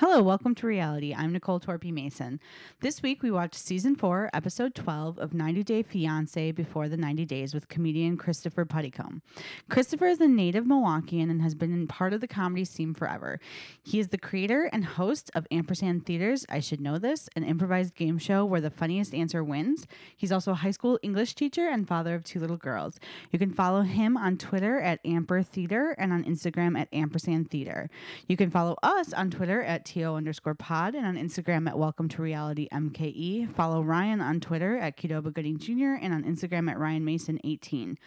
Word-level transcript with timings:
Hello, 0.00 0.22
welcome 0.22 0.54
to 0.54 0.66
reality. 0.66 1.14
I'm 1.14 1.30
Nicole 1.30 1.60
Torpy 1.60 1.92
Mason. 1.92 2.40
This 2.80 3.02
week 3.02 3.22
we 3.22 3.30
watched 3.30 3.56
season 3.56 3.94
four, 3.94 4.30
episode 4.32 4.74
12 4.74 5.18
of 5.18 5.34
90 5.34 5.62
Day 5.62 5.82
Fiance 5.82 6.52
Before 6.52 6.88
the 6.88 6.96
90 6.96 7.26
Days 7.26 7.52
with 7.52 7.68
comedian 7.68 8.16
Christopher 8.16 8.64
Puttycomb. 8.64 9.20
Christopher 9.68 10.06
is 10.06 10.18
a 10.18 10.26
native 10.26 10.64
Milwaukeean 10.64 11.30
and 11.30 11.42
has 11.42 11.54
been 11.54 11.86
part 11.86 12.14
of 12.14 12.22
the 12.22 12.26
comedy 12.26 12.64
scene 12.64 12.94
forever. 12.94 13.40
He 13.82 14.00
is 14.00 14.08
the 14.08 14.16
creator 14.16 14.70
and 14.72 14.86
host 14.86 15.30
of 15.34 15.46
Ampersand 15.50 16.06
Theater's 16.06 16.46
I 16.48 16.60
Should 16.60 16.80
Know 16.80 16.96
This, 16.96 17.28
an 17.36 17.44
improvised 17.44 17.94
game 17.94 18.16
show 18.16 18.42
where 18.42 18.62
the 18.62 18.70
funniest 18.70 19.14
answer 19.14 19.44
wins. 19.44 19.86
He's 20.16 20.32
also 20.32 20.52
a 20.52 20.62
high 20.64 20.70
school 20.70 20.98
English 21.02 21.34
teacher 21.34 21.68
and 21.68 21.86
father 21.86 22.14
of 22.14 22.24
two 22.24 22.40
little 22.40 22.56
girls. 22.56 22.98
You 23.32 23.38
can 23.38 23.52
follow 23.52 23.82
him 23.82 24.16
on 24.16 24.38
Twitter 24.38 24.80
at 24.80 25.04
Amper 25.04 25.44
Theater 25.44 25.94
and 25.98 26.10
on 26.10 26.24
Instagram 26.24 26.80
at 26.80 26.88
Ampersand 26.90 27.50
Theater. 27.50 27.90
You 28.28 28.38
can 28.38 28.48
follow 28.48 28.76
us 28.82 29.12
on 29.12 29.30
Twitter 29.30 29.62
at 29.62 29.89
TO 29.90 30.14
underscore 30.14 30.54
pod 30.54 30.94
and 30.94 31.04
on 31.04 31.16
Instagram 31.16 31.66
at 31.68 31.76
Welcome 31.76 32.08
to 32.10 32.22
Reality 32.22 32.68
MKE. 32.72 33.52
Follow 33.56 33.82
Ryan 33.82 34.20
on 34.20 34.38
Twitter 34.38 34.78
at 34.78 34.96
Kidoba 34.96 35.32
Gooding 35.32 35.58
Jr. 35.58 35.98
and 36.00 36.14
on 36.14 36.22
Instagram 36.22 36.70
at 36.70 36.78
Ryan 36.78 37.04
Mason 37.04 37.40
18. 37.42 37.98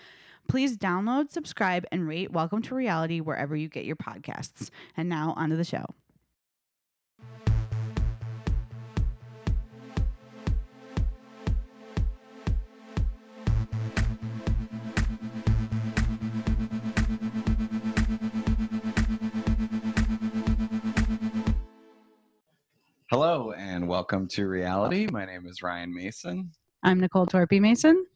Please 0.47 0.77
download, 0.77 1.29
subscribe, 1.29 1.85
and 1.91 2.07
rate 2.07 2.31
Welcome 2.31 2.61
to 2.61 2.75
Reality 2.75 3.19
wherever 3.19 3.53
you 3.53 3.67
get 3.67 3.83
your 3.83 3.97
podcasts. 3.97 4.69
And 4.95 5.09
now 5.09 5.33
onto 5.35 5.57
the 5.57 5.65
show. 5.65 5.85
Hello 23.13 23.51
and 23.51 23.87
welcome 23.87 24.27
to 24.29 24.47
reality. 24.47 25.05
My 25.11 25.23
name 25.23 25.45
is 25.45 25.61
Ryan 25.61 25.93
Mason, 25.93 26.49
I'm 26.81 26.99
Nicole 26.99 27.27
Torpy 27.27 27.61
Mason. 27.61 28.07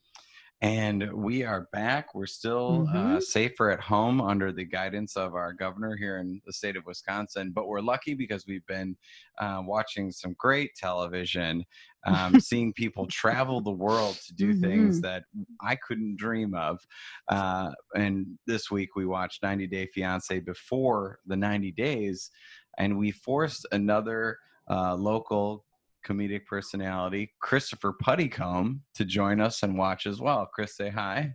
and 0.61 1.13
we 1.13 1.44
are 1.44 1.67
back. 1.72 2.16
We're 2.16 2.25
still 2.25 2.88
uh, 2.89 3.17
Mhm. 3.17 3.22
safer 3.22 3.69
at 3.69 3.80
home 3.80 4.19
under 4.19 4.52
the 4.52 4.63
guidance 4.63 5.16
of 5.16 5.35
our 5.35 5.53
governor 5.53 5.95
here 5.95 6.17
in 6.17 6.41
the 6.47 6.52
state 6.52 6.75
of 6.75 6.88
Wisconsin. 6.88 7.52
But 7.52 7.67
we're 7.67 7.80
lucky 7.80 8.16
because 8.16 8.47
we've 8.47 8.66
been 8.66 8.97
uh, 9.38 9.61
watching 9.63 10.11
some 10.11 10.33
great 10.39 10.72
television, 10.75 11.63
um, 12.07 12.39
seeing 12.39 12.73
people 12.73 13.05
travel 13.05 13.61
the 13.61 13.69
world 13.69 14.17
to 14.25 14.33
do 14.33 14.55
things 14.55 14.97
Mhm. 14.97 15.02
that 15.03 15.25
I 15.61 15.75
couldn't 15.75 16.16
dream 16.17 16.55
of. 16.55 16.79
Uh, 17.27 17.69
and 17.95 18.39
this 18.47 18.72
week 18.72 18.95
we 18.95 19.05
watched 19.05 19.44
90 19.44 19.67
Day 19.67 19.85
Fiance 19.94 20.39
before 20.39 21.19
the 21.27 21.38
90 21.38 21.72
days, 21.72 22.31
and 22.79 22.97
we 22.97 23.11
forced 23.11 23.67
another 23.72 24.39
uh, 24.69 24.95
local 24.95 25.65
comedic 26.05 26.45
personality, 26.45 27.33
Christopher 27.41 27.93
Puttycomb, 28.03 28.79
to 28.95 29.05
join 29.05 29.41
us 29.41 29.63
and 29.63 29.77
watch 29.77 30.05
as 30.05 30.19
well. 30.19 30.47
Chris, 30.53 30.75
say 30.75 30.89
hi. 30.89 31.33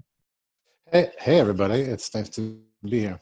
Hey, 0.90 1.10
hey, 1.18 1.38
everybody! 1.38 1.80
It's 1.80 2.14
nice 2.14 2.28
to 2.30 2.58
be 2.82 3.00
here. 3.00 3.20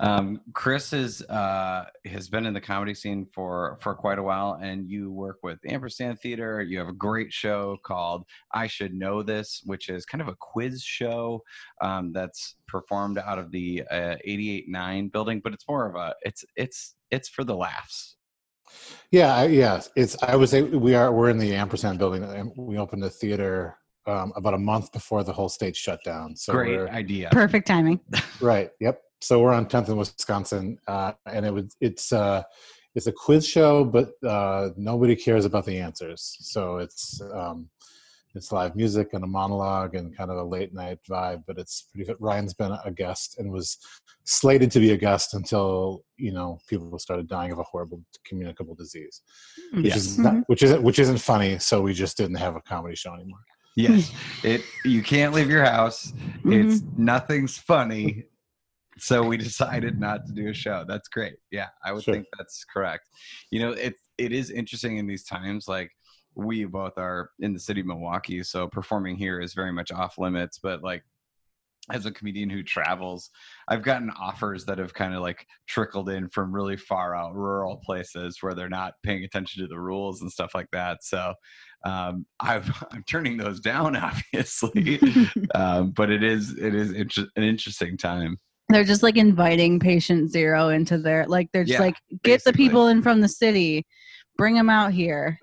Um, 0.00 0.40
Chris 0.54 0.92
is 0.92 1.22
uh, 1.22 1.86
has 2.04 2.28
been 2.28 2.46
in 2.46 2.54
the 2.54 2.60
comedy 2.60 2.94
scene 2.94 3.26
for 3.34 3.78
for 3.80 3.94
quite 3.94 4.18
a 4.18 4.22
while, 4.22 4.58
and 4.62 4.88
you 4.88 5.10
work 5.10 5.38
with 5.42 5.58
Ampersand 5.66 6.20
Theater. 6.20 6.62
You 6.62 6.78
have 6.78 6.88
a 6.88 6.92
great 6.92 7.32
show 7.32 7.78
called 7.84 8.24
"I 8.52 8.68
Should 8.68 8.94
Know 8.94 9.22
This," 9.22 9.62
which 9.64 9.88
is 9.88 10.06
kind 10.06 10.22
of 10.22 10.28
a 10.28 10.36
quiz 10.38 10.82
show 10.82 11.42
um, 11.80 12.12
that's 12.12 12.56
performed 12.68 13.18
out 13.18 13.40
of 13.40 13.50
the 13.50 13.82
uh, 13.90 14.16
88.9 14.26 15.10
building, 15.10 15.40
but 15.42 15.52
it's 15.52 15.68
more 15.68 15.88
of 15.88 15.96
a 15.96 16.14
it's 16.22 16.44
it's 16.54 16.94
it's 17.10 17.28
for 17.28 17.42
the 17.42 17.56
laughs. 17.56 18.17
Yeah, 19.10 19.34
I, 19.34 19.46
yeah. 19.46 19.80
It's 19.96 20.20
I 20.22 20.36
was 20.36 20.54
a- 20.54 20.62
we 20.62 20.94
are 20.94 21.12
we're 21.12 21.30
in 21.30 21.38
the 21.38 21.54
ampersand 21.54 21.98
building, 21.98 22.22
and 22.24 22.52
we 22.56 22.78
opened 22.78 23.02
the 23.02 23.10
theater 23.10 23.78
um, 24.06 24.32
about 24.36 24.54
a 24.54 24.58
month 24.58 24.92
before 24.92 25.22
the 25.22 25.32
whole 25.32 25.48
state 25.48 25.76
shut 25.76 26.00
down. 26.04 26.36
So 26.36 26.52
Great 26.52 26.76
we're, 26.76 26.88
idea. 26.88 27.28
Perfect 27.30 27.66
timing. 27.66 28.00
right. 28.40 28.70
Yep. 28.80 29.00
So 29.20 29.40
we're 29.40 29.52
on 29.52 29.66
10th 29.66 29.88
in 29.88 29.96
Wisconsin, 29.96 30.78
uh, 30.86 31.12
and 31.26 31.44
it 31.44 31.52
was 31.52 31.76
it's 31.80 32.12
uh, 32.12 32.42
it's 32.94 33.06
a 33.06 33.12
quiz 33.12 33.46
show, 33.46 33.84
but 33.84 34.10
uh, 34.26 34.70
nobody 34.76 35.14
cares 35.16 35.44
about 35.44 35.66
the 35.66 35.78
answers. 35.78 36.36
So 36.40 36.78
it's 36.78 37.20
um, 37.34 37.68
it's 38.34 38.52
live 38.52 38.76
music 38.76 39.14
and 39.14 39.24
a 39.24 39.26
monologue 39.26 39.94
and 39.94 40.16
kind 40.16 40.30
of 40.30 40.36
a 40.36 40.42
late 40.44 40.72
night 40.74 40.98
vibe. 41.08 41.42
But 41.46 41.58
it's 41.58 41.82
pretty 41.92 42.06
good. 42.06 42.16
Ryan's 42.20 42.54
been 42.54 42.76
a 42.84 42.90
guest 42.90 43.38
and 43.38 43.50
was 43.50 43.78
slated 44.24 44.70
to 44.72 44.80
be 44.80 44.92
a 44.92 44.96
guest 44.96 45.34
until 45.34 46.04
you 46.16 46.32
know 46.32 46.58
people 46.68 46.98
started 46.98 47.26
dying 47.28 47.52
of 47.52 47.58
a 47.58 47.62
horrible 47.62 48.02
communicable 48.24 48.74
disease, 48.74 49.22
which 49.72 49.86
Yes. 49.86 49.96
is 49.96 50.18
not, 50.18 50.44
which 50.48 50.62
isn't 50.62 50.82
which 50.82 50.98
isn't 50.98 51.18
funny. 51.18 51.58
So 51.58 51.80
we 51.82 51.94
just 51.94 52.16
didn't 52.16 52.36
have 52.36 52.54
a 52.56 52.60
comedy 52.60 52.94
show 52.96 53.14
anymore. 53.14 53.40
Yes, 53.76 54.12
it. 54.44 54.62
You 54.84 55.02
can't 55.02 55.32
leave 55.34 55.50
your 55.50 55.64
house. 55.64 56.12
It's 56.44 56.80
Mm-hmm. 56.80 57.04
nothing's 57.04 57.56
funny. 57.58 58.24
So 59.00 59.22
we 59.22 59.36
decided 59.36 60.00
not 60.00 60.26
to 60.26 60.32
do 60.32 60.48
a 60.48 60.52
show. 60.52 60.84
That's 60.88 61.06
great. 61.08 61.36
Yeah, 61.52 61.68
I 61.84 61.92
would 61.92 62.02
Sure. 62.02 62.14
think 62.14 62.26
that's 62.36 62.64
correct. 62.64 63.04
You 63.52 63.60
know, 63.60 63.70
it 63.70 63.94
it 64.18 64.32
is 64.32 64.50
interesting 64.50 64.96
in 64.96 65.06
these 65.06 65.22
times. 65.22 65.68
Like 65.68 65.92
we 66.38 66.64
both 66.64 66.96
are 66.96 67.30
in 67.40 67.52
the 67.52 67.58
city 67.58 67.80
of 67.80 67.86
Milwaukee, 67.86 68.42
so 68.44 68.68
performing 68.68 69.16
here 69.16 69.40
is 69.40 69.54
very 69.54 69.72
much 69.72 69.90
off 69.90 70.18
limits. 70.18 70.58
But 70.62 70.84
like 70.84 71.02
as 71.90 72.06
a 72.06 72.12
comedian 72.12 72.48
who 72.48 72.62
travels, 72.62 73.30
I've 73.66 73.82
gotten 73.82 74.10
offers 74.10 74.64
that 74.66 74.78
have 74.78 74.94
kind 74.94 75.14
of 75.14 75.20
like 75.20 75.44
trickled 75.66 76.08
in 76.10 76.28
from 76.28 76.54
really 76.54 76.76
far 76.76 77.16
out 77.16 77.34
rural 77.34 77.80
places 77.84 78.38
where 78.40 78.54
they're 78.54 78.68
not 78.68 78.94
paying 79.02 79.24
attention 79.24 79.62
to 79.62 79.68
the 79.68 79.80
rules 79.80 80.22
and 80.22 80.30
stuff 80.30 80.52
like 80.54 80.68
that. 80.72 81.02
So 81.02 81.34
um, 81.84 82.24
I've, 82.40 82.70
I'm 82.92 83.02
turning 83.08 83.36
those 83.36 83.58
down, 83.58 83.96
obviously, 84.32 85.00
um, 85.56 85.90
but 85.90 86.10
it 86.10 86.22
is 86.22 86.56
it 86.56 86.74
is 86.74 86.92
inter- 86.92 87.28
an 87.34 87.42
interesting 87.42 87.96
time. 87.96 88.38
They're 88.68 88.84
just 88.84 89.02
like 89.02 89.16
inviting 89.16 89.80
patient 89.80 90.30
zero 90.30 90.68
into 90.68 90.98
their 90.98 91.26
like 91.26 91.50
they're 91.52 91.64
just 91.64 91.80
Yeah, 91.80 91.86
like 91.86 91.96
get 92.22 92.44
the 92.44 92.52
people 92.52 92.88
in 92.88 93.02
from 93.02 93.22
the 93.22 93.28
city, 93.28 93.86
bring 94.36 94.54
them 94.54 94.70
out 94.70 94.92
here. 94.92 95.40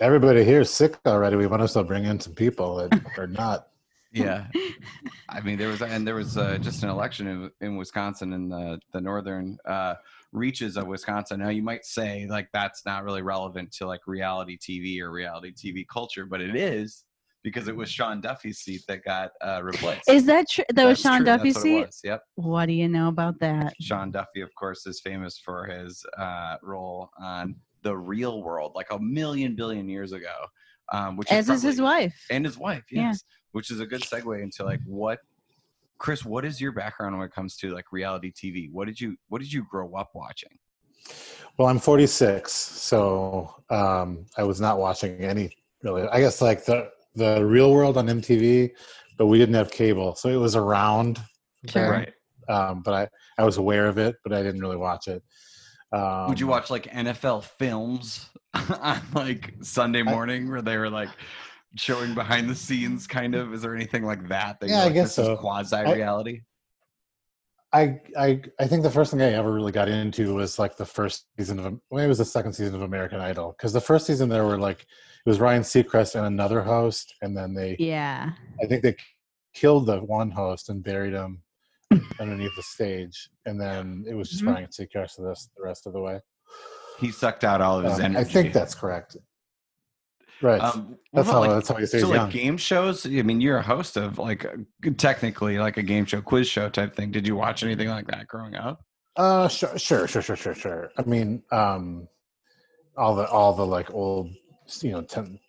Everybody 0.00 0.44
here 0.44 0.60
is 0.60 0.70
sick 0.70 0.96
already. 1.06 1.34
We 1.36 1.48
want 1.48 1.62
us 1.62 1.72
to 1.72 1.82
bring 1.82 2.04
in 2.04 2.20
some 2.20 2.34
people 2.34 2.76
that 2.76 3.02
are 3.18 3.26
not. 3.26 3.68
Yeah, 4.12 4.46
I 5.28 5.40
mean 5.40 5.58
there 5.58 5.68
was 5.68 5.82
and 5.82 6.06
there 6.06 6.14
was 6.14 6.38
uh, 6.38 6.56
just 6.58 6.82
an 6.82 6.88
election 6.88 7.26
in, 7.26 7.50
in 7.60 7.76
Wisconsin 7.76 8.32
in 8.32 8.48
the 8.48 8.80
the 8.92 9.00
northern 9.00 9.58
uh, 9.66 9.94
reaches 10.32 10.76
of 10.76 10.86
Wisconsin. 10.86 11.40
Now 11.40 11.48
you 11.50 11.62
might 11.62 11.84
say 11.84 12.26
like 12.28 12.48
that's 12.52 12.86
not 12.86 13.04
really 13.04 13.22
relevant 13.22 13.72
to 13.72 13.86
like 13.86 14.00
reality 14.06 14.56
TV 14.56 15.00
or 15.00 15.10
reality 15.10 15.52
TV 15.52 15.84
culture, 15.92 16.26
but 16.26 16.40
it 16.40 16.54
is 16.56 17.04
because 17.42 17.68
it 17.68 17.76
was 17.76 17.90
Sean 17.90 18.20
Duffy's 18.20 18.58
seat 18.58 18.82
that 18.88 19.04
got 19.04 19.30
uh, 19.40 19.60
replaced. 19.62 20.08
Is 20.08 20.24
that 20.26 20.48
true? 20.48 20.64
That 20.74 20.86
was 20.86 21.02
That's 21.02 21.14
Sean 21.14 21.16
true, 21.18 21.24
that's 21.26 21.40
Duffy's 21.42 21.54
what 21.56 21.60
it 21.60 21.62
seat. 21.62 21.86
was, 21.86 22.00
Yep. 22.04 22.22
What 22.36 22.66
do 22.66 22.72
you 22.72 22.88
know 22.88 23.08
about 23.08 23.38
that? 23.40 23.74
Sean 23.80 24.10
Duffy, 24.10 24.40
of 24.40 24.54
course, 24.54 24.86
is 24.86 25.00
famous 25.00 25.38
for 25.38 25.64
his 25.66 26.04
uh, 26.18 26.56
role 26.62 27.10
on 27.20 27.56
The 27.82 27.96
Real 27.96 28.42
World, 28.42 28.72
like 28.74 28.90
a 28.90 28.98
million 28.98 29.54
billion 29.54 29.88
years 29.88 30.12
ago. 30.12 30.34
Um, 30.92 31.16
which 31.16 31.30
As 31.30 31.50
is 31.50 31.62
his 31.62 31.80
wife. 31.80 32.18
and 32.30 32.44
his 32.46 32.56
wife, 32.56 32.84
Yeah. 32.90 33.08
yes. 33.08 33.22
Which 33.52 33.70
is 33.70 33.80
a 33.80 33.86
good 33.86 34.00
segue 34.02 34.42
into 34.42 34.64
like 34.64 34.80
what, 34.86 35.18
Chris. 35.98 36.24
What 36.24 36.44
is 36.46 36.60
your 36.60 36.72
background 36.72 37.16
when 37.18 37.26
it 37.26 37.32
comes 37.34 37.56
to 37.58 37.74
like 37.74 37.92
reality 37.92 38.32
TV? 38.32 38.70
What 38.72 38.86
did 38.86 38.98
you 39.00 39.16
What 39.28 39.40
did 39.42 39.52
you 39.52 39.64
grow 39.70 39.94
up 39.94 40.10
watching? 40.14 40.58
Well, 41.58 41.68
I'm 41.68 41.78
46, 41.78 42.52
so 42.52 43.54
um, 43.70 44.26
I 44.36 44.44
was 44.44 44.60
not 44.60 44.78
watching 44.78 45.18
any 45.20 45.50
really. 45.82 46.02
I 46.08 46.20
guess 46.20 46.40
like 46.40 46.64
the 46.64 46.90
the 47.14 47.44
Real 47.44 47.72
World 47.72 47.96
on 47.98 48.06
MTV, 48.06 48.70
but 49.16 49.26
we 49.26 49.38
didn't 49.38 49.56
have 49.56 49.70
cable, 49.70 50.14
so 50.14 50.28
it 50.28 50.36
was 50.36 50.56
around. 50.56 51.20
Sure. 51.68 51.90
then. 51.90 52.06
Um, 52.48 52.82
but 52.82 52.94
I 52.94 53.42
I 53.42 53.44
was 53.44 53.56
aware 53.58 53.86
of 53.86 53.98
it, 53.98 54.16
but 54.24 54.32
I 54.32 54.42
didn't 54.42 54.60
really 54.60 54.76
watch 54.76 55.08
it. 55.08 55.22
Um, 55.92 56.28
Would 56.28 56.38
you 56.40 56.46
watch 56.46 56.70
like 56.70 56.84
NFL 56.92 57.44
films 57.44 58.28
on 58.54 59.00
like 59.14 59.54
Sunday 59.62 60.00
I- 60.00 60.02
morning 60.02 60.50
where 60.50 60.62
they 60.62 60.76
were 60.76 60.90
like 60.90 61.08
showing 61.76 62.14
behind 62.14 62.48
the 62.48 62.54
scenes? 62.54 63.06
Kind 63.06 63.34
of. 63.34 63.54
Is 63.54 63.62
there 63.62 63.74
anything 63.74 64.04
like 64.04 64.28
that? 64.28 64.60
that 64.60 64.68
Yeah, 64.68 64.82
I 64.82 64.90
guess 64.90 65.14
so. 65.14 65.36
Quasi 65.36 65.76
reality. 65.76 66.42
I, 67.72 68.00
I 68.16 68.40
I 68.58 68.66
think 68.66 68.82
the 68.82 68.90
first 68.90 69.10
thing 69.10 69.20
I 69.20 69.32
ever 69.34 69.52
really 69.52 69.72
got 69.72 69.88
into 69.88 70.34
was 70.34 70.58
like 70.58 70.76
the 70.78 70.86
first 70.86 71.26
season 71.38 71.58
of 71.58 71.78
well, 71.90 72.02
it 72.02 72.08
was 72.08 72.16
the 72.18 72.24
second 72.24 72.54
season 72.54 72.74
of 72.74 72.80
American 72.82 73.20
Idol 73.20 73.54
because 73.56 73.74
the 73.74 73.80
first 73.80 74.06
season 74.06 74.30
there 74.30 74.46
were 74.46 74.58
like 74.58 74.80
it 74.80 75.28
was 75.28 75.38
Ryan 75.38 75.62
Seacrest 75.62 76.14
and 76.14 76.24
another 76.26 76.62
host, 76.62 77.14
and 77.20 77.36
then 77.36 77.52
they 77.52 77.76
Yeah. 77.78 78.30
I 78.62 78.66
think 78.66 78.82
they 78.82 78.96
killed 79.54 79.86
the 79.86 79.98
one 79.98 80.30
host 80.30 80.70
and 80.70 80.82
buried 80.82 81.12
him 81.12 81.42
underneath 82.20 82.54
the 82.56 82.62
stage, 82.62 83.28
and 83.46 83.60
then 83.60 84.04
it 84.08 84.14
was 84.14 84.30
just 84.30 84.42
Mhm. 84.42 84.48
Ryan 84.54 84.68
Seacrest 84.68 85.16
the 85.16 85.24
rest, 85.24 85.50
the 85.56 85.62
rest 85.62 85.86
of 85.86 85.92
the 85.92 86.00
way. 86.00 86.20
He 86.98 87.10
sucked 87.10 87.44
out 87.44 87.60
all 87.60 87.78
of 87.78 87.84
his 87.84 87.94
Um, 87.94 88.06
energy. 88.06 88.18
I 88.20 88.24
think 88.24 88.52
that's 88.52 88.74
correct. 88.74 89.16
Right. 90.40 90.60
Um, 90.60 90.98
that's 91.12 91.28
about, 91.28 91.32
how 91.34 91.40
like, 91.40 91.50
that's 91.50 91.68
how 91.68 91.78
you 91.78 91.86
say 91.86 91.98
so 92.00 92.08
like 92.08 92.16
young. 92.16 92.30
game 92.30 92.56
shows 92.56 93.04
i 93.04 93.08
mean 93.22 93.40
you're 93.40 93.56
a 93.58 93.62
host 93.62 93.96
of 93.96 94.18
like 94.18 94.44
a, 94.44 94.90
technically 94.92 95.58
like 95.58 95.78
a 95.78 95.82
game 95.82 96.04
show 96.04 96.20
quiz 96.20 96.46
show 96.48 96.68
type 96.68 96.94
thing 96.94 97.10
did 97.10 97.26
you 97.26 97.34
watch 97.34 97.64
anything 97.64 97.88
like 97.88 98.06
that 98.06 98.28
growing 98.28 98.54
up 98.54 98.80
Uh, 99.16 99.48
sure, 99.48 99.76
sure, 99.76 100.06
sure, 100.06 100.22
sure, 100.22 100.36
sure, 100.36 100.54
sure. 100.54 100.92
I 100.96 101.02
mean, 101.02 101.42
um, 101.50 102.06
all 102.96 103.16
the 103.16 103.26
all 103.28 103.52
the 103.52 103.66
like 103.66 103.90
old, 103.92 104.30
you 104.80 104.92
know, 104.92 105.02
ten, 105.02 105.40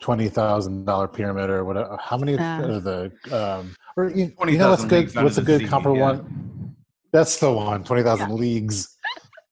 twenty 0.00 0.28
thousand 0.28 0.84
dollar 0.84 1.08
pyramid 1.08 1.50
or 1.50 1.64
whatever. 1.64 1.96
How 2.00 2.16
many 2.16 2.36
Uh. 2.38 2.62
are 2.62 2.80
the 2.80 3.12
um? 3.32 3.74
Or 3.96 4.08
you, 4.10 4.30
Twenty 4.30 4.52
you 4.52 4.58
know 4.58 4.70
what's 4.70 4.82
thousand 4.84 5.12
good? 5.12 5.22
What's 5.24 5.38
a 5.38 5.42
good 5.42 5.60
sea, 5.60 5.66
comparable 5.66 5.98
yeah. 5.98 6.12
one? 6.12 6.76
That's 7.12 7.38
the 7.38 7.52
one. 7.52 7.84
Twenty 7.84 8.02
thousand 8.02 8.32
leagues 8.34 8.96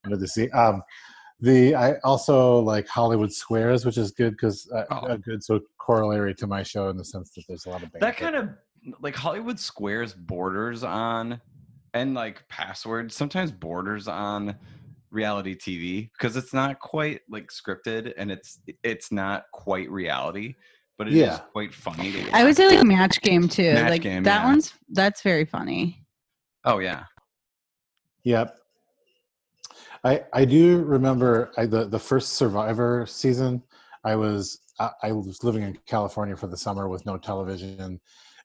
under 0.04 0.16
the 0.16 0.28
sea. 0.28 0.48
Um, 0.50 0.82
the 1.40 1.74
I 1.74 1.94
also 2.04 2.60
like 2.60 2.88
Hollywood 2.88 3.32
Squares, 3.32 3.84
which 3.84 3.98
is 3.98 4.10
good 4.12 4.32
because 4.32 4.70
uh, 4.72 4.84
Oh. 4.90 5.06
a 5.06 5.18
good 5.18 5.42
so 5.42 5.60
corollary 5.78 6.34
to 6.34 6.46
my 6.46 6.62
show 6.62 6.88
in 6.88 6.96
the 6.96 7.04
sense 7.04 7.30
that 7.34 7.44
there's 7.48 7.66
a 7.66 7.70
lot 7.70 7.82
of 7.82 7.90
that 8.00 8.16
kind 8.16 8.36
of 8.36 8.50
like 9.00 9.14
Hollywood 9.16 9.58
Squares 9.58 10.12
borders 10.14 10.84
on 10.84 11.40
and 11.94 12.14
like 12.14 12.46
passwords 12.48 13.14
sometimes 13.16 13.50
borders 13.50 14.06
on 14.08 14.56
reality 15.10 15.56
TV 15.56 16.10
because 16.12 16.37
it's 16.37 16.52
not 16.52 16.78
quite 16.81 17.20
like 17.28 17.49
scripted 17.50 18.12
and 18.16 18.31
it's 18.31 18.60
it's 18.82 19.10
not 19.12 19.44
quite 19.52 19.90
reality, 19.90 20.55
but 20.96 21.06
it 21.08 21.14
is 21.14 21.20
Yeah. 21.20 21.38
quite 21.52 21.75
funny. 21.75 22.12
To 22.12 22.31
I 22.32 22.44
would 22.44 22.56
say 22.56 22.69
like 22.69 22.84
Match 22.87 23.20
Game 23.20 23.49
too. 23.49 23.75
Match 23.75 23.90
like 23.90 24.02
Game, 24.02 24.22
that 24.25 24.43
yeah. 24.43 24.46
one's 24.46 24.75
that's 24.90 25.22
very 25.22 25.44
funny. 25.44 26.05
Oh 26.64 26.78
yeah. 26.78 27.05
Yep. 28.25 28.56
I 30.05 30.25
I 30.32 30.44
do 30.44 30.82
remember 30.82 31.50
I, 31.56 31.66
the 31.66 31.87
the 31.88 31.99
first 31.99 32.34
Survivor 32.34 33.06
season. 33.08 33.62
I 34.05 34.16
was 34.16 34.60
I, 34.78 34.90
I 35.05 35.12
was 35.12 35.43
living 35.43 35.62
in 35.62 35.78
California 35.87 36.37
for 36.37 36.46
the 36.46 36.56
summer 36.56 36.88
with 36.88 37.05
no 37.05 37.16
television, 37.19 38.00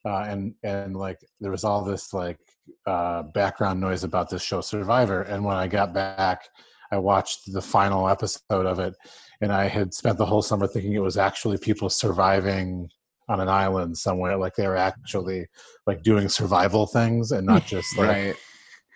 uh, 0.05 0.25
and 0.27 0.55
and 0.63 0.95
like 0.95 1.19
there 1.39 1.51
was 1.51 1.63
all 1.63 1.83
this 1.83 2.13
like 2.13 2.39
uh, 2.85 3.23
background 3.23 3.79
noise 3.79 4.03
about 4.03 4.29
this 4.29 4.41
show 4.41 4.61
Survivor. 4.61 5.21
And 5.23 5.43
when 5.43 5.55
I 5.57 5.67
got 5.67 5.93
back, 5.93 6.47
I 6.91 6.97
watched 6.97 7.51
the 7.51 7.61
final 7.61 8.07
episode 8.07 8.65
of 8.65 8.79
it, 8.79 8.93
and 9.41 9.51
I 9.51 9.67
had 9.67 9.93
spent 9.93 10.17
the 10.17 10.25
whole 10.25 10.41
summer 10.41 10.67
thinking 10.67 10.93
it 10.93 10.99
was 10.99 11.17
actually 11.17 11.57
people 11.57 11.89
surviving 11.89 12.89
on 13.29 13.39
an 13.39 13.49
island 13.49 13.97
somewhere, 13.97 14.37
like 14.37 14.55
they 14.55 14.67
were 14.67 14.77
actually 14.77 15.47
like 15.87 16.03
doing 16.03 16.29
survival 16.29 16.85
things 16.85 17.31
and 17.31 17.47
not 17.47 17.65
just 17.65 17.97
like 17.97 18.09
Right. 18.09 18.35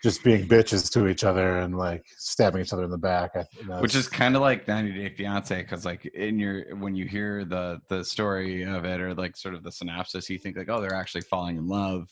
just 0.02 0.22
being 0.22 0.46
bitches 0.46 0.92
to 0.92 1.08
each 1.08 1.24
other 1.24 1.58
and 1.58 1.76
like 1.76 2.04
stabbing 2.18 2.60
each 2.60 2.72
other 2.72 2.84
in 2.84 2.90
the 2.90 2.98
back. 2.98 3.32
I, 3.34 3.44
you 3.58 3.66
know, 3.66 3.80
Which 3.80 3.94
is 3.94 4.06
kind 4.06 4.36
of 4.36 4.42
like 4.42 4.68
90 4.68 4.92
Day 4.92 5.14
Fiance 5.14 5.60
because 5.62 5.84
like 5.84 6.04
in 6.06 6.38
your 6.38 6.76
when 6.76 6.94
you 6.94 7.06
hear 7.06 7.44
the 7.44 7.80
the 7.88 8.04
story 8.04 8.62
of 8.62 8.84
it 8.84 9.00
or 9.00 9.14
like 9.14 9.36
sort 9.36 9.54
of 9.54 9.64
the 9.64 9.72
synopsis, 9.72 10.30
you 10.30 10.38
think 10.38 10.56
like 10.56 10.68
oh 10.68 10.80
they're 10.80 10.94
actually 10.94 11.22
falling 11.22 11.56
in 11.56 11.66
love 11.66 12.08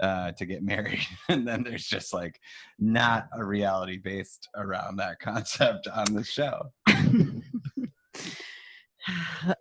uh, 0.00 0.32
to 0.32 0.44
get 0.46 0.62
married, 0.62 1.00
and 1.28 1.46
then 1.46 1.62
there's 1.62 1.86
just 1.86 2.12
like 2.12 2.40
not 2.78 3.28
a 3.32 3.44
reality 3.44 3.98
based 3.98 4.48
around 4.56 4.96
that 4.96 5.18
concept 5.20 5.86
on 5.88 6.14
the 6.14 6.24
show. 6.24 6.72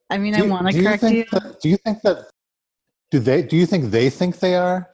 I 0.10 0.18
mean, 0.18 0.34
Do 0.34 0.46
I 0.46 0.48
want 0.48 0.68
to 0.68 0.72
do 0.74 0.78
you 0.80 0.84
correct 0.86 1.02
think 1.02 1.16
you. 1.18 1.26
that- 1.40 1.60
do 1.62 1.70
you 1.70 1.78
think 1.78 2.02
that? 2.04 2.26
Do 3.12 3.20
they? 3.20 3.44
Do 3.44 3.56
you 3.58 3.66
think 3.66 3.92
they 3.92 4.10
think 4.10 4.40
they 4.40 4.56
are? 4.56 4.90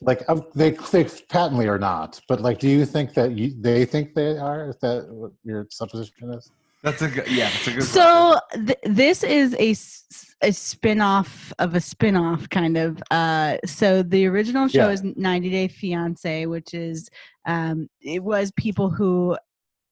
Like 0.00 0.22
um, 0.28 0.42
they, 0.54 0.70
they 0.92 1.04
patently 1.28 1.66
are 1.68 1.78
not. 1.78 2.20
But 2.28 2.40
like, 2.40 2.58
do 2.58 2.68
you 2.68 2.84
think 2.84 3.14
that 3.14 3.32
you, 3.32 3.54
they 3.60 3.84
think 3.84 4.14
they 4.14 4.36
are? 4.36 4.68
Is 4.68 4.76
that 4.82 5.06
what 5.08 5.32
your 5.44 5.66
supposition 5.70 6.32
is? 6.34 6.50
That's 6.84 7.00
a 7.00 7.08
good 7.08 7.26
yeah. 7.30 7.48
It's 7.54 7.66
a 7.66 7.72
good. 7.72 7.82
So 7.82 8.38
th- 8.54 8.78
this 8.84 9.24
is 9.24 9.56
a 9.58 10.52
spin-off 10.52 11.52
of 11.58 11.74
a 11.74 11.80
spin-off 11.80 12.48
kind 12.50 12.76
of 12.76 13.02
uh 13.10 13.56
so 13.64 14.02
the 14.02 14.26
original 14.26 14.68
show 14.68 14.88
Yeah. 14.88 14.92
is 14.92 15.02
90 15.02 15.48
Day 15.48 15.68
Fiance 15.68 16.44
which 16.44 16.74
is 16.74 17.08
um 17.46 17.88
it 18.02 18.22
was 18.22 18.52
people 18.52 18.90
who 18.90 19.38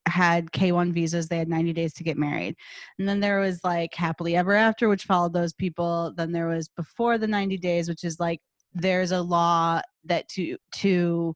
had 0.06 0.50
K1 0.52 0.92
visas 0.92 1.28
they 1.28 1.38
had 1.38 1.48
90 1.48 1.72
days 1.72 1.94
to 1.94 2.04
get 2.04 2.18
married 2.18 2.54
and 2.98 3.08
then 3.08 3.20
there 3.20 3.40
was 3.40 3.60
like 3.64 3.94
happily 3.94 4.36
ever 4.36 4.52
after 4.54 4.90
which 4.90 5.04
followed 5.04 5.32
those 5.32 5.54
people 5.54 6.12
then 6.18 6.32
there 6.32 6.48
was 6.48 6.68
before 6.68 7.16
the 7.16 7.26
90 7.26 7.56
days 7.56 7.88
which 7.88 8.04
is 8.04 8.20
like 8.20 8.40
there's 8.74 9.12
a 9.12 9.22
law 9.22 9.80
that 10.04 10.28
to 10.28 10.58
to 10.74 11.34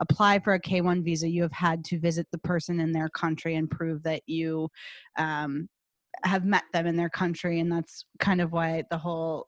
apply 0.00 0.38
for 0.38 0.54
a 0.54 0.60
K1 0.60 1.02
visa 1.04 1.28
you 1.28 1.42
have 1.42 1.52
had 1.52 1.84
to 1.86 1.98
visit 1.98 2.26
the 2.32 2.38
person 2.38 2.80
in 2.80 2.92
their 2.92 3.08
country 3.08 3.54
and 3.56 3.70
prove 3.70 4.02
that 4.02 4.22
you 4.26 4.68
um, 5.16 5.68
have 6.24 6.44
met 6.44 6.64
them 6.72 6.86
in 6.86 6.96
their 6.96 7.10
country 7.10 7.60
and 7.60 7.70
that's 7.70 8.04
kind 8.20 8.40
of 8.40 8.52
why 8.52 8.82
the 8.90 8.98
whole 8.98 9.46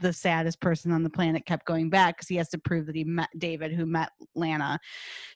the 0.00 0.12
saddest 0.12 0.60
person 0.60 0.92
on 0.92 1.02
the 1.02 1.10
planet 1.10 1.44
kept 1.44 1.66
going 1.66 1.90
back 1.90 2.16
because 2.16 2.28
he 2.28 2.36
has 2.36 2.48
to 2.48 2.58
prove 2.58 2.86
that 2.86 2.94
he 2.94 3.04
met 3.04 3.28
david 3.38 3.72
who 3.72 3.84
met 3.84 4.10
lana. 4.34 4.78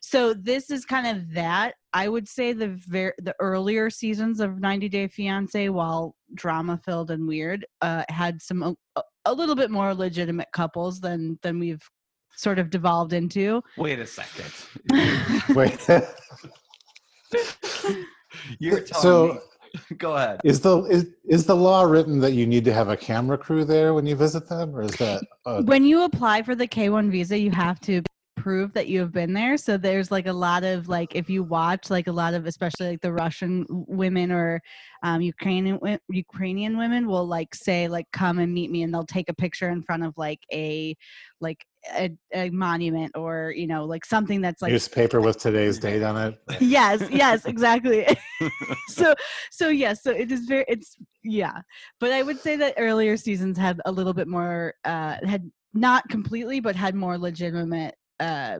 So 0.01 0.33
this 0.33 0.69
is 0.69 0.85
kind 0.85 1.05
of 1.07 1.33
that. 1.33 1.75
I 1.93 2.07
would 2.07 2.27
say 2.27 2.53
the 2.53 2.79
ver- 2.87 3.15
the 3.17 3.35
earlier 3.39 3.89
seasons 3.89 4.39
of 4.39 4.59
90 4.59 4.89
day 4.89 5.07
fiance 5.07 5.69
while 5.69 6.15
drama 6.35 6.79
filled 6.85 7.11
and 7.11 7.27
weird 7.27 7.65
uh, 7.81 8.03
had 8.09 8.41
some 8.41 8.75
a, 8.95 9.01
a 9.25 9.33
little 9.33 9.55
bit 9.55 9.71
more 9.71 9.93
legitimate 9.93 10.47
couples 10.53 10.99
than 10.99 11.39
than 11.41 11.59
we've 11.59 11.83
sort 12.37 12.59
of 12.59 12.69
devolved 12.69 13.13
into 13.13 13.63
wait 13.77 13.99
a 13.99 14.07
second. 14.07 14.51
Wait. 15.55 15.87
You're 18.59 18.81
telling 18.81 19.01
so 19.01 19.27
me. 19.27 19.39
Go 19.97 20.15
ahead. 20.15 20.41
is 20.43 20.61
the 20.61 20.83
is 20.83 21.07
is 21.25 21.45
the 21.45 21.55
law 21.55 21.83
written 21.83 22.19
that 22.19 22.33
you 22.33 22.47
need 22.47 22.65
to 22.65 22.73
have 22.73 22.89
a 22.89 22.97
camera 22.97 23.37
crew 23.37 23.65
there 23.65 23.93
when 23.93 24.05
you 24.05 24.15
visit 24.15 24.47
them, 24.47 24.75
or 24.75 24.83
is 24.83 24.91
that? 24.91 25.23
Uh, 25.45 25.61
when 25.63 25.83
you 25.83 26.03
apply 26.03 26.41
for 26.41 26.55
the 26.55 26.67
K1 26.67 27.11
visa, 27.11 27.37
you 27.37 27.51
have 27.51 27.79
to 27.81 28.01
prove 28.37 28.71
that 28.73 28.87
you 28.87 28.99
have 28.99 29.11
been 29.11 29.33
there. 29.33 29.57
So 29.57 29.77
there's 29.77 30.11
like 30.11 30.27
a 30.27 30.33
lot 30.33 30.63
of 30.63 30.87
like 30.87 31.15
if 31.15 31.29
you 31.29 31.43
watch 31.43 31.89
like 31.89 32.07
a 32.07 32.11
lot 32.11 32.33
of 32.33 32.45
especially 32.45 32.91
like 32.91 33.01
the 33.01 33.11
Russian 33.11 33.65
women 33.69 34.31
or 34.31 34.61
um, 35.03 35.21
Ukrainian 35.21 35.79
Ukrainian 36.09 36.77
women 36.77 37.07
will 37.07 37.27
like 37.27 37.53
say 37.53 37.87
like 37.87 38.05
come 38.13 38.39
and 38.39 38.53
meet 38.53 38.71
me 38.71 38.83
and 38.83 38.93
they'll 38.93 39.05
take 39.05 39.29
a 39.29 39.33
picture 39.33 39.69
in 39.69 39.81
front 39.81 40.03
of 40.03 40.13
like 40.17 40.39
a 40.53 40.95
like 41.41 41.65
a, 41.93 42.11
a 42.33 42.49
monument 42.49 43.11
or 43.15 43.53
you 43.55 43.67
know 43.67 43.85
like 43.85 44.05
something 44.05 44.41
that's 44.41 44.61
like 44.61 44.71
newspaper 44.71 45.21
with 45.21 45.37
today's 45.37 45.79
date 45.79 46.03
on 46.03 46.17
it. 46.17 46.41
yes 46.61 47.03
yes 47.09 47.45
exactly. 47.45 48.05
So 48.89 49.15
so 49.51 49.69
yes 49.69 50.03
so 50.03 50.11
it 50.11 50.31
is 50.31 50.45
very 50.45 50.65
it's 50.67 50.97
yeah. 51.23 51.61
But 51.99 52.11
i 52.11 52.23
would 52.23 52.39
say 52.39 52.55
that 52.57 52.73
earlier 52.77 53.17
seasons 53.17 53.57
had 53.57 53.81
a 53.85 53.91
little 53.91 54.13
bit 54.13 54.27
more 54.27 54.73
uh 54.85 55.17
had 55.25 55.49
not 55.73 56.07
completely 56.09 56.59
but 56.59 56.75
had 56.75 56.95
more 56.95 57.17
legitimate 57.17 57.95
uh 58.19 58.59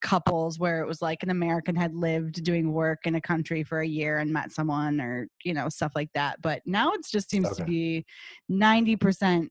couples 0.00 0.58
where 0.58 0.82
it 0.82 0.86
was 0.86 1.02
like 1.02 1.22
an 1.22 1.30
american 1.30 1.74
had 1.74 1.94
lived 1.94 2.44
doing 2.44 2.72
work 2.72 3.00
in 3.06 3.14
a 3.16 3.20
country 3.20 3.64
for 3.64 3.80
a 3.80 3.86
year 3.86 4.18
and 4.18 4.32
met 4.32 4.52
someone 4.52 5.00
or 5.00 5.28
you 5.44 5.54
know 5.54 5.68
stuff 5.68 5.92
like 5.94 6.10
that. 6.14 6.40
But 6.42 6.62
now 6.66 6.92
it 6.92 7.00
just 7.10 7.30
seems 7.30 7.54
to 7.56 7.64
be 7.64 8.04
90% 8.50 9.48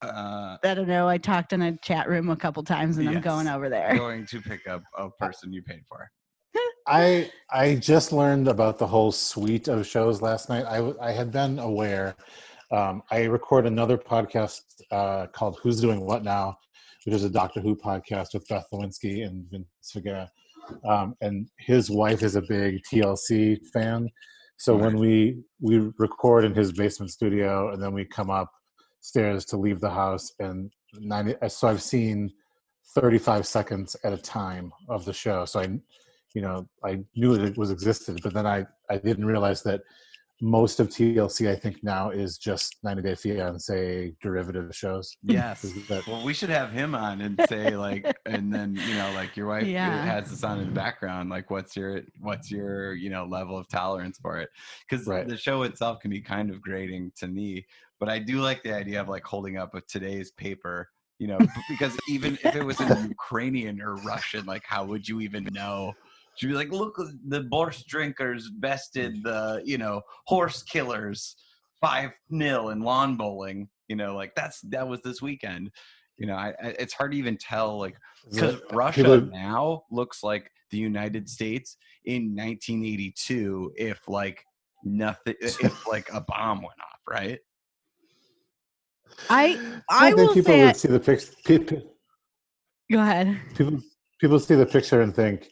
Uh, 0.00 0.56
i 0.62 0.74
don't 0.74 0.86
know 0.86 1.08
i 1.08 1.18
talked 1.18 1.52
in 1.52 1.60
a 1.60 1.76
chat 1.78 2.08
room 2.08 2.30
a 2.30 2.36
couple 2.36 2.62
times 2.62 2.98
and 2.98 3.08
i'm 3.08 3.20
going 3.20 3.48
over 3.48 3.68
there 3.68 3.96
going 3.96 4.24
to 4.26 4.40
pick 4.40 4.68
up 4.68 4.82
a 4.96 5.10
person 5.18 5.52
you 5.52 5.62
paid 5.62 5.82
for. 5.88 6.08
I 6.86 7.30
I 7.50 7.74
just 7.74 8.12
learned 8.12 8.48
about 8.48 8.78
the 8.78 8.86
whole 8.86 9.12
suite 9.12 9.68
of 9.68 9.86
shows 9.86 10.22
last 10.22 10.48
night. 10.48 10.64
I 10.64 10.92
I 11.00 11.12
had 11.12 11.30
been 11.30 11.58
aware. 11.58 12.16
Um, 12.70 13.02
I 13.10 13.24
record 13.24 13.66
another 13.66 13.98
podcast 13.98 14.60
uh, 14.90 15.26
called 15.26 15.58
"Who's 15.62 15.80
Doing 15.80 16.00
What 16.00 16.24
Now," 16.24 16.56
which 17.04 17.14
is 17.14 17.24
a 17.24 17.30
Doctor 17.30 17.60
Who 17.60 17.76
podcast 17.76 18.28
with 18.32 18.48
Beth 18.48 18.66
Lewinsky 18.72 19.26
and 19.26 19.44
Vince 19.50 19.68
Vega. 19.94 20.30
Um, 20.84 21.14
and 21.20 21.48
his 21.58 21.90
wife 21.90 22.22
is 22.22 22.36
a 22.36 22.42
big 22.42 22.82
TLC 22.90 23.58
fan. 23.72 24.08
So 24.56 24.74
when 24.74 24.98
we 24.98 25.42
we 25.60 25.90
record 25.98 26.44
in 26.44 26.54
his 26.54 26.72
basement 26.72 27.10
studio, 27.10 27.72
and 27.72 27.82
then 27.82 27.92
we 27.92 28.06
come 28.06 28.30
upstairs 29.08 29.46
to 29.46 29.56
leave 29.56 29.80
the 29.80 29.90
house, 29.90 30.34
and 30.38 30.70
90, 31.00 31.36
uh, 31.40 31.48
so 31.48 31.68
I've 31.68 31.82
seen 31.82 32.30
35 32.94 33.46
seconds 33.46 33.96
at 34.04 34.12
a 34.12 34.18
time 34.18 34.70
of 34.88 35.06
the 35.06 35.12
show. 35.14 35.46
So 35.46 35.60
I 35.60 35.68
you 36.34 36.42
know 36.42 36.68
i 36.84 36.98
knew 37.16 37.32
it 37.34 37.56
was 37.56 37.70
existed 37.70 38.20
but 38.22 38.34
then 38.34 38.46
i 38.46 38.62
i 38.90 38.98
didn't 38.98 39.24
realize 39.24 39.62
that 39.62 39.80
most 40.40 40.78
of 40.78 40.88
tlc 40.88 41.50
i 41.50 41.56
think 41.56 41.82
now 41.82 42.10
is 42.10 42.38
just 42.38 42.76
90 42.84 43.02
day 43.02 43.14
fiance 43.14 44.12
derivative 44.22 44.74
shows 44.74 45.16
Yes. 45.24 45.64
Is 45.64 45.86
that- 45.88 46.06
Well, 46.06 46.24
we 46.24 46.32
should 46.32 46.48
have 46.50 46.70
him 46.70 46.94
on 46.94 47.20
and 47.20 47.40
say 47.48 47.76
like, 47.76 48.06
and 48.26 48.52
then 48.52 48.76
you 48.76 48.94
know, 48.94 49.10
like 49.14 49.36
your 49.36 49.48
wife 49.48 49.66
Yeah. 49.66 50.04
has 50.04 50.30
this 50.30 50.44
on 50.44 50.60
in 50.60 50.66
the 50.68 50.72
background. 50.72 51.28
Like, 51.30 51.50
what's 51.50 51.76
your 51.76 52.02
what's 52.20 52.50
your 52.50 52.94
you 52.94 53.10
know 53.10 53.24
level 53.24 53.58
of 53.58 53.68
tolerance 53.68 54.18
for 54.18 54.38
it? 54.38 54.48
Because 54.88 55.06
Right. 55.06 55.26
the 55.26 55.36
show 55.36 55.62
itself 55.62 56.00
can 56.00 56.10
be 56.10 56.20
kind 56.20 56.50
of 56.50 56.60
grating 56.62 57.10
to 57.18 57.26
me, 57.26 57.66
but 57.98 58.08
I 58.08 58.18
do 58.18 58.40
like 58.40 58.62
the 58.62 58.74
idea 58.74 59.00
of 59.00 59.08
like 59.08 59.24
holding 59.24 59.56
up 59.58 59.74
a 59.74 59.80
today's 59.82 60.30
paper. 60.32 60.88
You 61.18 61.26
know, 61.26 61.38
because 61.68 61.96
even 62.08 62.38
if 62.44 62.54
it 62.54 62.62
was 62.64 62.80
in 62.80 62.88
Ukrainian 63.18 63.80
or 63.82 63.96
Russian, 63.96 64.46
like 64.46 64.62
how 64.64 64.84
would 64.84 65.08
you 65.08 65.20
even 65.20 65.48
know? 65.52 65.94
She'd 66.38 66.46
be 66.48 66.54
like, 66.54 66.70
"Look, 66.70 66.96
the 67.26 67.42
borscht 67.42 67.86
drinkers 67.86 68.48
bested 68.58 69.22
the 69.22 69.60
you 69.64 69.76
know 69.78 70.02
horse 70.26 70.62
killers 70.62 71.36
five 71.80 72.10
nil 72.30 72.70
in 72.70 72.80
lawn 72.80 73.16
bowling." 73.16 73.68
You 73.88 73.96
know, 73.96 74.14
like 74.14 74.34
that's 74.34 74.60
that 74.70 74.86
was 74.86 75.00
this 75.02 75.20
weekend 75.22 75.70
You 76.18 76.26
know, 76.26 76.34
I, 76.34 76.48
I, 76.62 76.68
it's 76.78 76.92
hard 76.94 77.12
to 77.12 77.18
even 77.18 77.36
tell 77.38 77.78
like 77.78 77.96
because 78.30 78.56
Russia 78.72 79.02
people- 79.02 79.20
now 79.32 79.82
looks 79.90 80.22
like 80.22 80.50
the 80.70 80.78
United 80.78 81.28
States 81.28 81.76
in 82.04 82.34
1982 82.36 83.72
if 83.76 84.00
like 84.08 84.44
nothing 84.84 85.34
if 85.40 85.86
like 85.86 86.08
a 86.12 86.20
bomb 86.20 86.58
went 86.58 86.80
off, 86.80 87.00
right? 87.08 87.38
I 89.30 89.58
I 89.90 90.12
think 90.12 90.16
will 90.16 90.34
people 90.34 90.52
say 90.52 90.60
would 90.60 90.68
I- 90.68 90.72
see 90.72 90.88
the 90.88 91.00
picture. 91.00 91.32
People, 91.44 91.82
go 92.92 93.00
ahead. 93.00 93.40
people 93.56 93.80
people 94.20 94.38
see 94.38 94.54
the 94.54 94.66
picture 94.66 95.00
and 95.00 95.14
think 95.14 95.48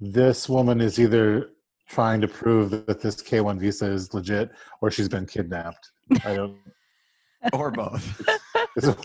this 0.00 0.48
woman 0.48 0.80
is 0.80 0.98
either 0.98 1.50
trying 1.88 2.20
to 2.20 2.28
prove 2.28 2.70
that 2.70 3.00
this 3.00 3.22
K1 3.22 3.58
visa 3.58 3.86
is 3.86 4.12
legit 4.12 4.50
or 4.80 4.90
she's 4.90 5.08
been 5.08 5.26
kidnapped. 5.26 5.90
I 6.24 6.34
don't. 6.36 6.58
Or 7.52 7.70
both. 7.70 8.20
It's 8.76 8.88
a, 8.88 8.96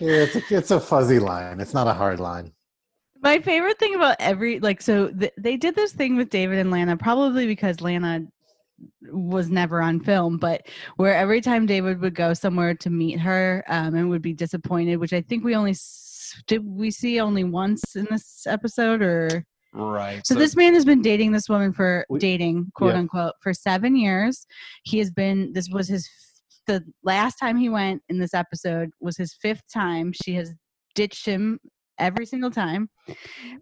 it's, 0.00 0.34
a, 0.34 0.56
it's 0.56 0.70
a 0.72 0.80
fuzzy 0.80 1.20
line. 1.20 1.60
It's 1.60 1.72
not 1.72 1.86
a 1.86 1.92
hard 1.92 2.18
line. 2.18 2.52
My 3.22 3.38
favorite 3.38 3.78
thing 3.78 3.94
about 3.94 4.16
every 4.18 4.58
like 4.58 4.82
so 4.82 5.12
th- 5.12 5.32
they 5.38 5.56
did 5.56 5.76
this 5.76 5.92
thing 5.92 6.16
with 6.16 6.30
David 6.30 6.58
and 6.58 6.72
Lana 6.72 6.96
probably 6.96 7.46
because 7.46 7.80
Lana 7.80 8.26
was 9.02 9.50
never 9.50 9.80
on 9.80 10.00
film, 10.00 10.36
but 10.36 10.66
where 10.96 11.14
every 11.14 11.40
time 11.40 11.64
David 11.64 12.00
would 12.00 12.16
go 12.16 12.34
somewhere 12.34 12.74
to 12.74 12.90
meet 12.90 13.20
her 13.20 13.64
um, 13.68 13.94
and 13.94 14.10
would 14.10 14.20
be 14.20 14.34
disappointed, 14.34 14.96
which 14.96 15.12
I 15.12 15.20
think 15.20 15.44
we 15.44 15.54
only 15.54 15.70
s- 15.70 16.34
did 16.48 16.64
we 16.66 16.90
see 16.90 17.20
only 17.20 17.44
once 17.44 17.94
in 17.94 18.06
this 18.10 18.48
episode 18.48 19.00
or 19.00 19.44
Right. 19.74 20.24
so, 20.24 20.34
this 20.34 20.54
man 20.54 20.72
has 20.74 20.84
been 20.84 21.02
dating 21.02 21.32
this 21.32 21.48
woman 21.48 21.72
for 21.72 22.06
We- 22.08 22.20
dating 22.20 22.70
quote 22.74 22.94
yeah. 22.94 23.00
unquote 23.00 23.34
for 23.42 23.52
seven 23.52 23.96
years. 23.96 24.46
He 24.84 24.98
has 24.98 25.10
been 25.10 25.52
this 25.52 25.68
was 25.68 25.88
his 25.88 26.08
the 26.66 26.82
last 27.02 27.36
time 27.36 27.56
he 27.56 27.68
went 27.68 28.02
in 28.08 28.18
this 28.18 28.34
episode 28.34 28.90
was 29.00 29.16
his 29.16 29.34
fifth 29.42 29.62
time. 29.72 30.12
She 30.12 30.34
has 30.34 30.54
ditched 30.94 31.26
him 31.26 31.58
every 31.98 32.26
single 32.26 32.50
time. 32.50 32.88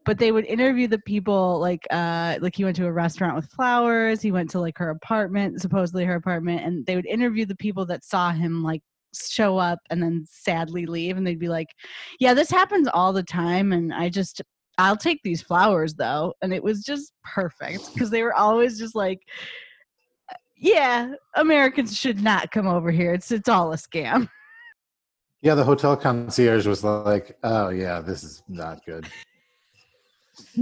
But 0.05 0.19
they 0.19 0.33
would 0.33 0.47
interview 0.47 0.87
the 0.87 1.01
people 1.01 1.59
like 1.59 1.81
uh 1.91 2.39
like 2.41 2.57
he 2.57 2.65
went 2.65 2.77
to 2.77 2.87
a 2.87 2.93
restaurant 2.93 3.35
with 3.37 3.51
flowers, 3.51 4.23
he 4.23 4.33
went 4.33 4.51
to 4.51 4.61
like 4.61 4.79
her 4.79 4.91
apartment, 4.91 5.61
supposedly 5.61 6.05
her 6.05 6.15
apartment, 6.17 6.63
and 6.63 6.85
they 6.87 6.97
would 6.97 7.07
interview 7.07 7.47
the 7.47 7.57
people 7.57 7.87
that 7.87 8.05
saw 8.05 8.33
him 8.33 8.63
like 8.63 8.83
show 9.15 9.59
up 9.59 9.79
and 9.91 10.03
then 10.03 10.25
sadly 10.27 10.87
leave 10.87 11.17
and 11.17 11.27
they'd 11.27 11.39
be 11.39 11.49
like, 11.49 11.69
Yeah, 12.21 12.35
this 12.35 12.51
happens 12.51 12.89
all 12.93 13.13
the 13.13 13.23
time 13.23 13.73
and 13.73 13.93
I 13.93 14.09
just 14.09 14.41
I'll 14.79 14.97
take 14.97 15.21
these 15.23 15.43
flowers 15.43 15.95
though. 15.95 16.35
And 16.43 16.53
it 16.53 16.63
was 16.63 16.83
just 16.83 17.13
perfect 17.25 17.93
because 17.93 18.11
they 18.11 18.23
were 18.23 18.35
always 18.35 18.79
just 18.79 18.95
like, 18.95 19.21
uh, 20.31 20.35
yeah, 20.57 21.13
Americans 21.37 21.97
should 21.97 22.23
not 22.23 22.51
come 22.51 22.67
over 22.67 22.91
here. 22.91 23.13
It's 23.15 23.31
it's 23.31 23.49
all 23.49 23.73
a 23.73 23.77
scam. 23.77 24.29
Yeah, 25.43 25.55
the 25.57 25.65
hotel 25.65 25.97
concierge 25.97 26.67
was 26.69 26.85
like, 26.85 27.37
"Oh 27.43 27.71
yeah, 27.71 28.01
this 28.01 28.23
is 28.23 28.45
not 28.49 28.85
good." 28.87 29.09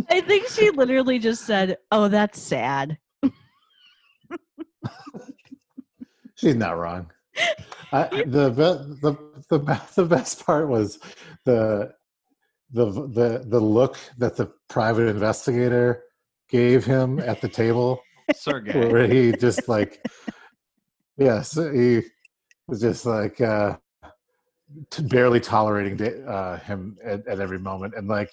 I 0.08 0.22
think 0.22 0.48
she 0.48 0.70
literally 0.70 1.18
just 1.18 1.44
said, 1.44 1.76
"Oh, 1.92 2.08
that's 2.08 2.40
sad." 2.40 2.96
She's 6.36 6.56
not 6.56 6.78
wrong. 6.78 7.10
I, 7.92 8.04
the, 8.26 8.50
the 8.50 8.96
the 9.48 9.80
the 9.94 10.04
best 10.04 10.46
part 10.46 10.68
was 10.68 10.98
the 11.44 11.92
the 12.72 12.86
the 12.86 13.44
the 13.46 13.60
look 13.60 13.96
that 14.18 14.36
the 14.36 14.52
private 14.68 15.08
investigator 15.08 16.04
gave 16.48 16.84
him 16.84 17.18
at 17.20 17.40
the 17.40 17.48
table, 17.48 18.00
Sergey. 18.34 18.72
where 18.72 19.06
he 19.06 19.32
just 19.32 19.68
like, 19.68 20.04
yes, 21.16 21.54
he 21.54 22.02
was 22.68 22.80
just 22.80 23.06
like 23.06 23.40
uh, 23.40 23.76
t- 24.90 25.02
barely 25.04 25.40
tolerating 25.40 26.24
uh, 26.26 26.58
him 26.60 26.96
at, 27.04 27.26
at 27.26 27.40
every 27.40 27.58
moment, 27.58 27.94
and 27.96 28.08
like 28.08 28.30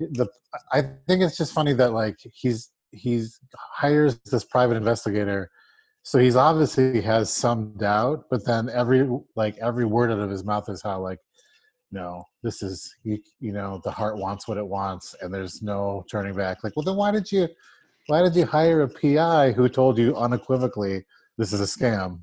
the 0.00 0.28
I 0.72 0.82
think 0.82 1.22
it's 1.22 1.36
just 1.36 1.52
funny 1.52 1.72
that 1.74 1.92
like 1.92 2.16
he's 2.32 2.70
he's 2.92 3.38
hires 3.56 4.18
this 4.26 4.44
private 4.44 4.76
investigator. 4.76 5.50
So 6.02 6.18
he's 6.18 6.36
obviously 6.36 7.02
has 7.02 7.30
some 7.30 7.74
doubt 7.76 8.24
but 8.30 8.46
then 8.46 8.70
every 8.70 9.06
like 9.36 9.58
every 9.58 9.84
word 9.84 10.10
out 10.10 10.20
of 10.20 10.30
his 10.30 10.42
mouth 10.42 10.66
is 10.70 10.80
how 10.80 11.00
like 11.00 11.18
no 11.90 12.22
this 12.42 12.62
is 12.62 12.94
you, 13.04 13.18
you 13.40 13.52
know 13.52 13.80
the 13.84 13.90
heart 13.90 14.16
wants 14.18 14.46
what 14.46 14.58
it 14.58 14.66
wants 14.66 15.14
and 15.22 15.32
there's 15.32 15.62
no 15.62 16.04
turning 16.10 16.34
back 16.34 16.62
like 16.62 16.74
well 16.76 16.84
then 16.84 16.96
why 16.96 17.10
did 17.10 17.30
you 17.32 17.48
why 18.08 18.22
did 18.22 18.34
you 18.36 18.44
hire 18.44 18.82
a 18.82 18.88
pi 18.88 19.52
who 19.52 19.68
told 19.68 19.96
you 19.98 20.16
unequivocally 20.16 21.04
this 21.38 21.52
is 21.52 21.60
a 21.60 21.64
scam 21.64 22.20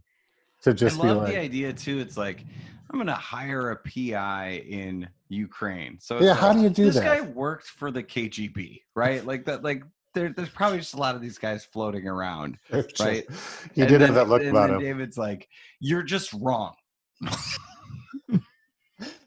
to 0.62 0.74
just 0.74 1.00
I 1.00 1.02
be 1.04 1.08
love 1.10 1.18
like 1.18 1.28
the 1.34 1.40
idea 1.40 1.72
too. 1.74 2.00
It's 2.00 2.18
like 2.18 2.44
I'm 2.90 2.98
gonna 3.00 3.14
hire 3.14 3.72
a 3.72 3.76
PI 3.78 4.64
in 4.68 5.08
Ukraine. 5.30 5.98
So 6.00 6.20
Yeah, 6.22 6.34
how 6.34 6.54
do 6.54 6.62
you 6.62 6.70
do 6.70 6.86
this 6.86 6.96
that? 6.96 7.02
This 7.02 7.22
guy 7.22 7.28
worked 7.32 7.68
for 7.68 7.92
the 7.92 8.02
KGB, 8.04 8.82
right? 8.96 9.24
Like 9.26 9.46
that. 9.46 9.64
Like 9.64 9.84
there, 10.14 10.30
there's 10.36 10.50
probably 10.50 10.80
just 10.80 10.94
a 10.94 10.98
lot 10.98 11.14
of 11.16 11.22
these 11.22 11.38
guys 11.38 11.66
floating 11.66 12.08
around, 12.08 12.58
right? 12.72 13.26
he 13.76 13.82
And 13.82 13.90
did 13.90 14.02
then- 14.02 14.02
have 14.02 14.16
that 14.16 14.28
look 14.30 14.42
and 14.42 14.52
about 14.52 14.68
then 14.68 14.76
him 14.78 14.82
David's 14.82 15.18
like, 15.18 15.48
"You're 15.80 16.04
just 16.04 16.34
wrong." 16.34 16.74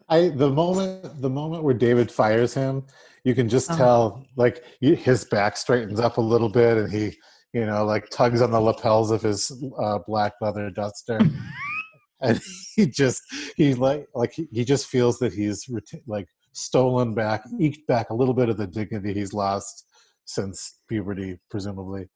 I 0.08 0.28
the 0.28 0.50
moment 0.50 1.20
the 1.20 1.30
moment 1.30 1.64
where 1.64 1.74
David 1.74 2.10
fires 2.10 2.54
him, 2.54 2.84
you 3.24 3.34
can 3.34 3.48
just 3.48 3.70
Oh. 3.72 3.76
tell 3.76 4.26
like 4.36 4.64
his 4.80 5.24
back 5.24 5.56
straightens 5.56 6.00
up 6.00 6.16
a 6.16 6.20
little 6.20 6.48
bit, 6.48 6.78
and 6.78 6.92
he 6.92 7.16
you 7.52 7.66
know 7.66 7.84
like 7.84 8.08
tugs 8.10 8.40
on 8.40 8.50
the 8.50 8.60
lapels 8.60 9.10
of 9.10 9.22
his 9.22 9.52
uh, 9.80 9.98
black 10.06 10.32
leather 10.40 10.70
duster, 10.70 11.18
and 12.22 12.40
he 12.74 12.86
just 12.86 13.22
he 13.56 13.74
like 13.74 14.06
like 14.14 14.32
he, 14.32 14.48
he 14.50 14.64
just 14.64 14.86
feels 14.86 15.18
that 15.18 15.32
he's 15.32 15.66
reti- 15.66 16.02
like 16.06 16.28
stolen 16.52 17.14
back, 17.14 17.42
eked 17.60 17.86
back 17.86 18.10
a 18.10 18.14
little 18.14 18.34
bit 18.34 18.48
of 18.48 18.56
the 18.56 18.66
dignity 18.66 19.12
he's 19.12 19.32
lost 19.32 19.84
since 20.24 20.80
puberty, 20.88 21.38
presumably. 21.50 22.06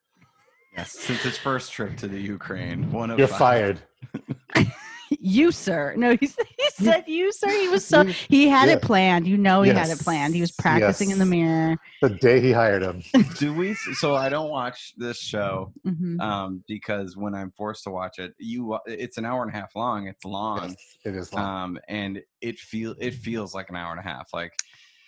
Yes, 0.76 0.92
since 0.92 1.20
his 1.22 1.36
first 1.36 1.70
trip 1.72 1.96
to 1.98 2.08
the 2.08 2.18
Ukraine, 2.18 2.90
one 2.90 3.10
of 3.10 3.18
You're 3.18 3.28
fired. 3.28 3.82
you, 5.20 5.52
sir. 5.52 5.94
No, 5.96 6.16
he 6.20 6.26
said, 6.26 6.46
he 6.58 6.68
said 6.70 7.04
you, 7.06 7.32
sir. 7.32 7.48
He 7.48 7.68
was 7.68 7.84
so 7.86 8.04
he 8.04 8.48
had 8.48 8.68
yeah. 8.68 8.76
it 8.76 8.82
planned. 8.82 9.26
You 9.26 9.36
know, 9.38 9.62
he 9.62 9.70
had 9.70 9.90
it 9.90 9.98
planned. 9.98 10.34
He 10.34 10.40
was 10.40 10.52
practicing 10.52 11.10
in 11.10 11.18
the 11.18 11.26
mirror. 11.26 11.76
The 12.00 12.10
day 12.10 12.40
he 12.40 12.52
hired 12.52 12.82
him, 12.82 13.02
Do 13.38 13.54
we? 13.54 13.74
So 13.74 14.14
I 14.14 14.28
don't 14.28 14.50
watch 14.50 14.92
this 14.96 15.18
show 15.18 15.72
hmm 15.84 16.20
um, 16.20 16.62
because 16.68 17.16
when 17.16 17.34
I'm 17.34 17.50
forced 17.56 17.84
to 17.84 17.90
watch 17.90 18.18
it, 18.18 18.32
you 18.38 18.78
it's 18.86 19.18
an 19.18 19.24
hour 19.24 19.42
and 19.42 19.52
a 19.52 19.56
half 19.56 19.74
long. 19.74 20.06
It's 20.08 20.24
long. 20.24 20.74
it 21.04 21.14
is 21.14 21.32
long. 21.32 21.44
um 21.44 21.78
and 21.88 22.20
it 22.40 22.58
feel 22.58 22.94
it 23.00 23.14
feels 23.14 23.54
like 23.54 23.70
an 23.70 23.76
hour 23.76 23.90
and 23.90 24.00
a 24.00 24.02
half 24.02 24.28
like 24.32 24.52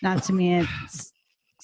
Not 0.01 0.23
to 0.23 0.33
me. 0.33 0.55
It's, 0.55 1.13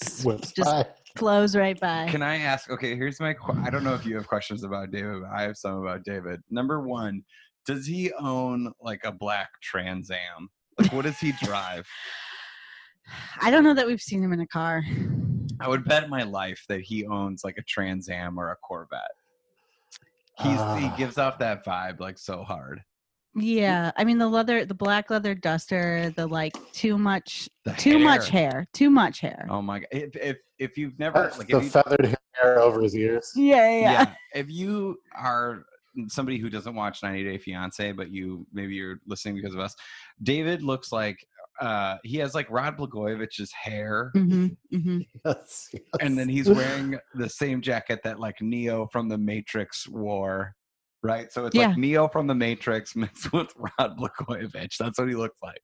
it's 0.02 0.52
just 0.52 0.70
by. 0.70 0.86
flows 1.16 1.54
right 1.54 1.78
by. 1.78 2.08
can 2.08 2.22
i 2.22 2.36
ask 2.38 2.70
okay 2.70 2.96
here's 2.96 3.20
my 3.20 3.34
que- 3.34 3.60
i 3.62 3.70
don't 3.70 3.84
know 3.84 3.94
if 3.94 4.04
you 4.06 4.16
have 4.16 4.26
questions 4.26 4.64
about 4.64 4.90
david 4.90 5.20
but 5.22 5.30
i 5.30 5.42
have 5.42 5.56
some 5.56 5.74
about 5.82 6.02
david 6.04 6.40
number 6.50 6.80
one 6.80 7.22
does 7.66 7.86
he 7.86 8.12
own 8.18 8.72
like 8.80 9.00
a 9.04 9.12
black 9.12 9.48
trans 9.62 10.10
am 10.10 10.48
like 10.78 10.92
what 10.92 11.04
does 11.04 11.18
he 11.18 11.32
drive 11.42 11.86
I 13.40 13.50
don't 13.50 13.64
know 13.64 13.74
that 13.74 13.86
we've 13.86 14.00
seen 14.00 14.22
him 14.22 14.32
in 14.32 14.40
a 14.40 14.46
car. 14.46 14.82
i 15.60 15.68
would 15.68 15.84
bet 15.84 16.08
my 16.08 16.22
life 16.22 16.64
that 16.68 16.80
he 16.80 17.06
owns 17.06 17.44
like 17.44 17.56
a 17.58 17.62
trans 17.62 18.08
am 18.08 18.38
or 18.38 18.50
a 18.52 18.56
corvette 18.56 19.10
he's 20.38 20.58
Ah. 20.58 20.76
he 20.76 20.88
gives 20.96 21.18
off 21.18 21.38
that 21.38 21.64
vibe 21.64 22.00
like 22.00 22.18
so 22.18 22.42
hard 22.42 22.80
Yeah, 23.34 23.92
I 23.96 24.04
mean 24.04 24.18
the 24.18 24.28
leather, 24.28 24.64
the 24.66 24.74
black 24.74 25.08
leather 25.10 25.34
duster, 25.34 26.12
the 26.16 26.26
like 26.26 26.52
too 26.72 26.98
much, 26.98 27.48
The 27.64 27.72
too 27.72 27.98
much 27.98 28.28
hair. 28.28 28.50
hair, 28.50 28.66
too 28.74 28.90
much 28.90 29.20
hair. 29.20 29.46
oh 29.50 29.62
my 29.62 29.78
god 29.80 29.88
if 29.90 30.14
if, 30.16 30.36
if 30.58 30.76
you've 30.78 30.98
never 30.98 31.18
Uh, 31.32 31.38
like 31.38 31.48
the 31.48 31.56
if 31.58 31.64
you, 31.64 31.70
feathered 31.70 32.16
hair 32.34 32.60
over 32.60 32.82
his 32.82 32.94
ears. 32.94 33.32
Yeah, 33.34 33.68
yeah. 33.70 33.92
yeah. 33.92 34.14
If 34.34 34.50
you 34.50 34.98
are 35.16 35.64
somebody 36.08 36.38
who 36.38 36.48
doesn't 36.50 36.74
watch 36.74 37.02
90 37.02 37.24
Day 37.24 37.38
Fiance, 37.38 37.92
but 37.92 38.10
you 38.10 38.46
maybe 38.52 38.74
you're 38.74 38.98
listening 39.06 39.36
because 39.36 39.54
of 39.54 39.60
us, 39.60 39.74
David 40.22 40.62
looks 40.62 40.92
like 40.92 41.18
uh 41.60 41.96
he 42.02 42.16
has 42.18 42.34
like 42.34 42.50
Rod 42.50 42.76
Blagojevich's 42.78 43.52
hair, 43.52 44.10
hmm 44.14 44.48
hmm 44.70 45.00
Yes, 45.24 45.68
and 46.00 46.18
then 46.18 46.28
he's 46.28 46.48
wearing 46.48 46.98
the 47.14 47.28
same 47.28 47.60
jacket 47.60 48.00
that 48.04 48.18
like 48.18 48.40
Neo 48.40 48.88
from 48.90 49.08
the 49.08 49.18
Matrix 49.18 49.86
wore. 49.88 50.54
Right, 51.04 51.32
so 51.32 51.46
it's 51.46 51.56
Yeah. 51.56 51.68
like 51.68 51.76
Neo 51.76 52.06
from 52.08 52.28
the 52.28 52.34
Matrix 52.34 52.94
mixed 52.94 53.32
with 53.32 53.48
Rod 53.56 53.98
Blagojevich. 53.98 54.76
That's 54.78 54.98
what 54.98 55.08
he 55.08 55.16
looks 55.16 55.38
like. 55.42 55.62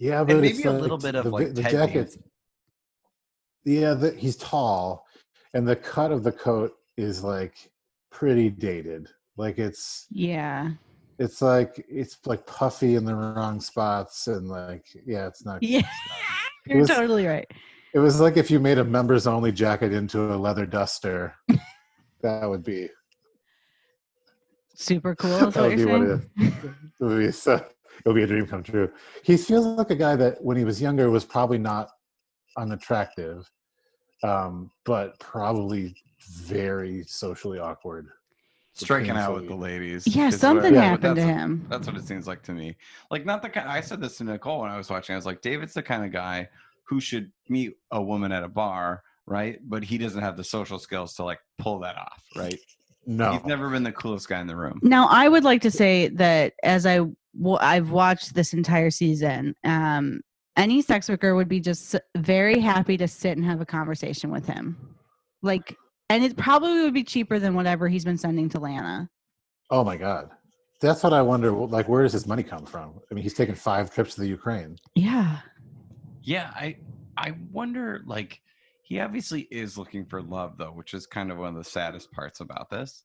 yeah, 0.00 0.24
but 0.24 0.36
And 0.36 0.44
it's 0.44 0.58
maybe 0.58 0.68
a 0.68 0.72
like 0.72 0.80
little 0.80 0.98
bit 0.98 1.14
of 1.14 1.24
the, 1.26 1.30
like 1.30 1.54
the 1.54 1.62
Ted 1.62 1.70
jacket. 1.72 1.94
Danson. 1.94 2.24
Yeah, 3.64 3.94
the, 3.94 4.10
he's 4.12 4.36
tall, 4.36 5.06
and 5.54 5.66
the 5.66 5.76
cut 5.76 6.10
of 6.10 6.24
the 6.24 6.32
coat 6.32 6.72
is 6.96 7.22
like 7.22 7.70
pretty 8.12 8.50
dated. 8.50 9.08
Like 9.36 9.58
it's 9.58 10.06
Yeah. 10.10 10.70
it's 11.18 11.42
like 11.42 11.84
it's 11.88 12.18
like 12.26 12.46
puffy 12.46 12.94
in 12.94 13.04
the 13.04 13.14
wrong 13.14 13.60
spots, 13.60 14.28
and 14.28 14.48
like 14.48 14.84
yeah, 15.06 15.26
it's 15.26 15.44
not. 15.44 15.62
Yeah. 15.62 15.82
It 16.64 16.70
You're 16.74 16.78
was- 16.82 16.88
totally 16.90 17.26
right. 17.26 17.50
It 17.92 17.98
was 17.98 18.20
like 18.20 18.36
if 18.36 18.48
you 18.48 18.60
made 18.60 18.78
a 18.78 18.84
members 18.84 19.26
only 19.26 19.50
jacket 19.50 19.92
into 19.92 20.32
a 20.32 20.36
leather 20.36 20.64
duster. 20.64 21.34
that 22.22 22.48
would 22.48 22.62
be 22.62 22.88
Super 24.74 25.14
cool. 25.16 25.50
That 25.50 25.56
would 25.62 25.76
be 25.76 25.84
what 25.84 26.02
it, 26.02 26.20
it 26.38 26.54
would 27.00 27.18
be. 27.18 27.32
So 27.32 27.64
it'll 28.00 28.14
be 28.14 28.22
a 28.22 28.26
dream 28.26 28.46
come 28.46 28.62
true. 28.62 28.90
He 29.24 29.36
feels 29.36 29.66
like 29.66 29.90
a 29.90 29.96
guy 29.96 30.16
that 30.16 30.42
when 30.42 30.56
he 30.56 30.64
was 30.64 30.80
younger 30.80 31.10
was 31.10 31.24
probably 31.24 31.58
not 31.58 31.88
unattractive, 32.56 33.50
um, 34.22 34.70
but 34.84 35.18
probably 35.18 35.94
very 36.26 37.04
socially 37.04 37.58
awkward. 37.58 38.08
striking 38.74 39.10
out 39.10 39.34
with 39.34 39.48
the 39.48 39.54
ladies. 39.54 40.06
Yeah, 40.06 40.28
is 40.28 40.34
what- 40.34 40.40
something 40.40 40.72
Yeah, 40.74 40.80
happened 40.80 41.16
to 41.16 41.20
that's- 41.20 41.40
him. 41.42 41.66
That's 41.68 41.86
what 41.86 41.94
it 41.94 42.04
seems 42.04 42.26
like 42.26 42.42
to 42.44 42.52
me. 42.52 42.74
Like, 43.10 43.26
not 43.26 43.42
the 43.42 43.50
kind. 43.50 43.68
I 43.68 43.82
said 43.82 44.00
this 44.00 44.16
to 44.16 44.24
Nicole 44.24 44.62
when 44.62 44.70
I 44.70 44.78
was 44.78 44.88
watching. 44.88 45.12
I 45.12 45.16
was 45.16 45.26
like, 45.26 45.42
David's 45.42 45.74
the 45.74 45.82
kind 45.82 46.06
of 46.06 46.10
guy 46.10 46.48
who 46.84 46.98
should 46.98 47.30
meet 47.50 47.76
a 47.90 48.00
woman 48.02 48.32
at 48.32 48.42
a 48.42 48.48
bar, 48.48 49.02
right? 49.26 49.58
But 49.68 49.84
he 49.84 49.98
doesn't 49.98 50.22
have 50.22 50.38
the 50.38 50.44
social 50.44 50.78
skills 50.78 51.12
to 51.16 51.22
like 51.24 51.40
pull 51.58 51.80
that 51.80 51.96
off, 51.98 52.22
right? 52.34 52.58
No, 53.06 53.32
He's 53.32 53.44
never 53.44 53.68
been 53.68 53.82
the 53.82 53.92
coolest 53.92 54.28
guy 54.28 54.40
in 54.40 54.46
the 54.46 54.56
room. 54.56 54.80
Now, 54.82 55.06
I 55.10 55.28
would 55.28 55.44
like 55.44 55.60
to 55.62 55.70
say 55.70 56.08
that 56.08 56.54
as 56.62 56.86
I 56.86 57.00
well, 57.34 57.58
I've 57.60 57.90
watched 57.90 58.34
this 58.34 58.54
entire 58.54 58.90
season, 58.90 59.54
um, 59.64 60.22
any 60.56 60.80
sex 60.80 61.10
worker 61.10 61.34
would 61.34 61.48
be 61.48 61.60
just 61.60 61.94
very 62.16 62.58
happy 62.58 62.96
to 62.96 63.06
sit 63.06 63.36
and 63.36 63.44
have 63.44 63.60
a 63.60 63.66
conversation 63.66 64.30
with 64.30 64.46
him, 64.46 64.96
like, 65.42 65.76
and 66.12 66.22
it 66.24 66.36
probably 66.36 66.82
would 66.82 66.92
be 66.92 67.04
cheaper 67.04 67.38
than 67.38 67.54
whatever 67.54 67.88
he's 67.88 68.04
been 68.04 68.18
sending 68.18 68.50
to 68.50 68.60
Lana. 68.60 69.08
Oh 69.70 69.82
my 69.82 69.96
god, 69.96 70.30
that's 70.80 71.02
what 71.02 71.14
I 71.14 71.22
wonder. 71.22 71.50
Like, 71.50 71.88
where 71.88 72.02
does 72.02 72.12
his 72.12 72.26
money 72.26 72.42
come 72.42 72.66
from? 72.66 73.00
I 73.10 73.14
mean, 73.14 73.22
he's 73.22 73.32
taken 73.32 73.54
five 73.54 73.92
trips 73.94 74.14
to 74.16 74.20
the 74.20 74.28
Ukraine. 74.28 74.76
Yeah, 74.94 75.38
Yeah, 76.22 76.50
I 76.54 76.76
I 77.16 77.34
wonder 77.50 78.02
like 78.04 78.42
he 78.82 79.00
obviously 79.00 79.42
is 79.50 79.78
looking 79.78 80.04
for 80.04 80.20
love 80.20 80.58
though, 80.58 80.72
which 80.72 80.92
is 80.92 81.06
kind 81.06 81.32
of 81.32 81.38
one 81.38 81.48
of 81.48 81.54
the 81.54 81.64
saddest 81.64 82.12
parts 82.12 82.40
about 82.40 82.68
this. 82.68 83.04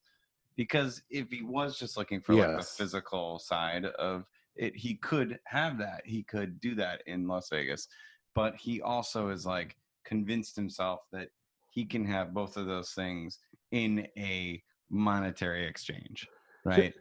Because 0.57 1.01
if 1.09 1.29
he 1.29 1.43
was 1.43 1.79
just 1.79 1.95
looking 1.95 2.19
for 2.19 2.33
like 2.33 2.57
the 2.57 2.63
physical 2.63 3.39
side 3.39 3.85
of 3.85 4.25
it, 4.55 4.75
he 4.75 4.95
could 4.95 5.39
have 5.45 5.77
that. 5.77 6.01
He 6.03 6.23
could 6.23 6.59
do 6.59 6.75
that 6.75 7.03
in 7.05 7.27
Las 7.27 7.47
Vegas. 7.49 7.87
But 8.35 8.55
he 8.55 8.81
also 8.81 9.29
is 9.29 9.45
like 9.45 9.77
convinced 10.03 10.55
himself 10.55 11.01
that 11.13 11.29
he 11.77 11.85
can 11.85 12.03
have 12.03 12.33
both 12.33 12.57
of 12.57 12.65
those 12.65 12.89
things 12.93 13.37
in 13.71 14.07
a 14.17 14.59
monetary 14.89 15.67
exchange. 15.67 16.27
Right? 16.65 16.91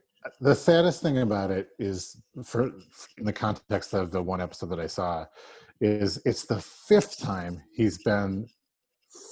The 0.43 0.55
saddest 0.55 1.01
thing 1.01 1.17
about 1.21 1.51
it 1.51 1.69
is, 1.79 2.21
for 2.45 2.65
in 3.17 3.25
the 3.25 3.33
context 3.33 3.95
of 3.95 4.11
the 4.11 4.21
one 4.21 4.43
episode 4.43 4.69
that 4.69 4.79
I 4.79 4.87
saw, 4.87 5.25
is 5.81 6.21
it's 6.27 6.45
the 6.45 6.61
fifth 6.61 7.19
time 7.19 7.63
he's 7.73 8.03
been 8.03 8.47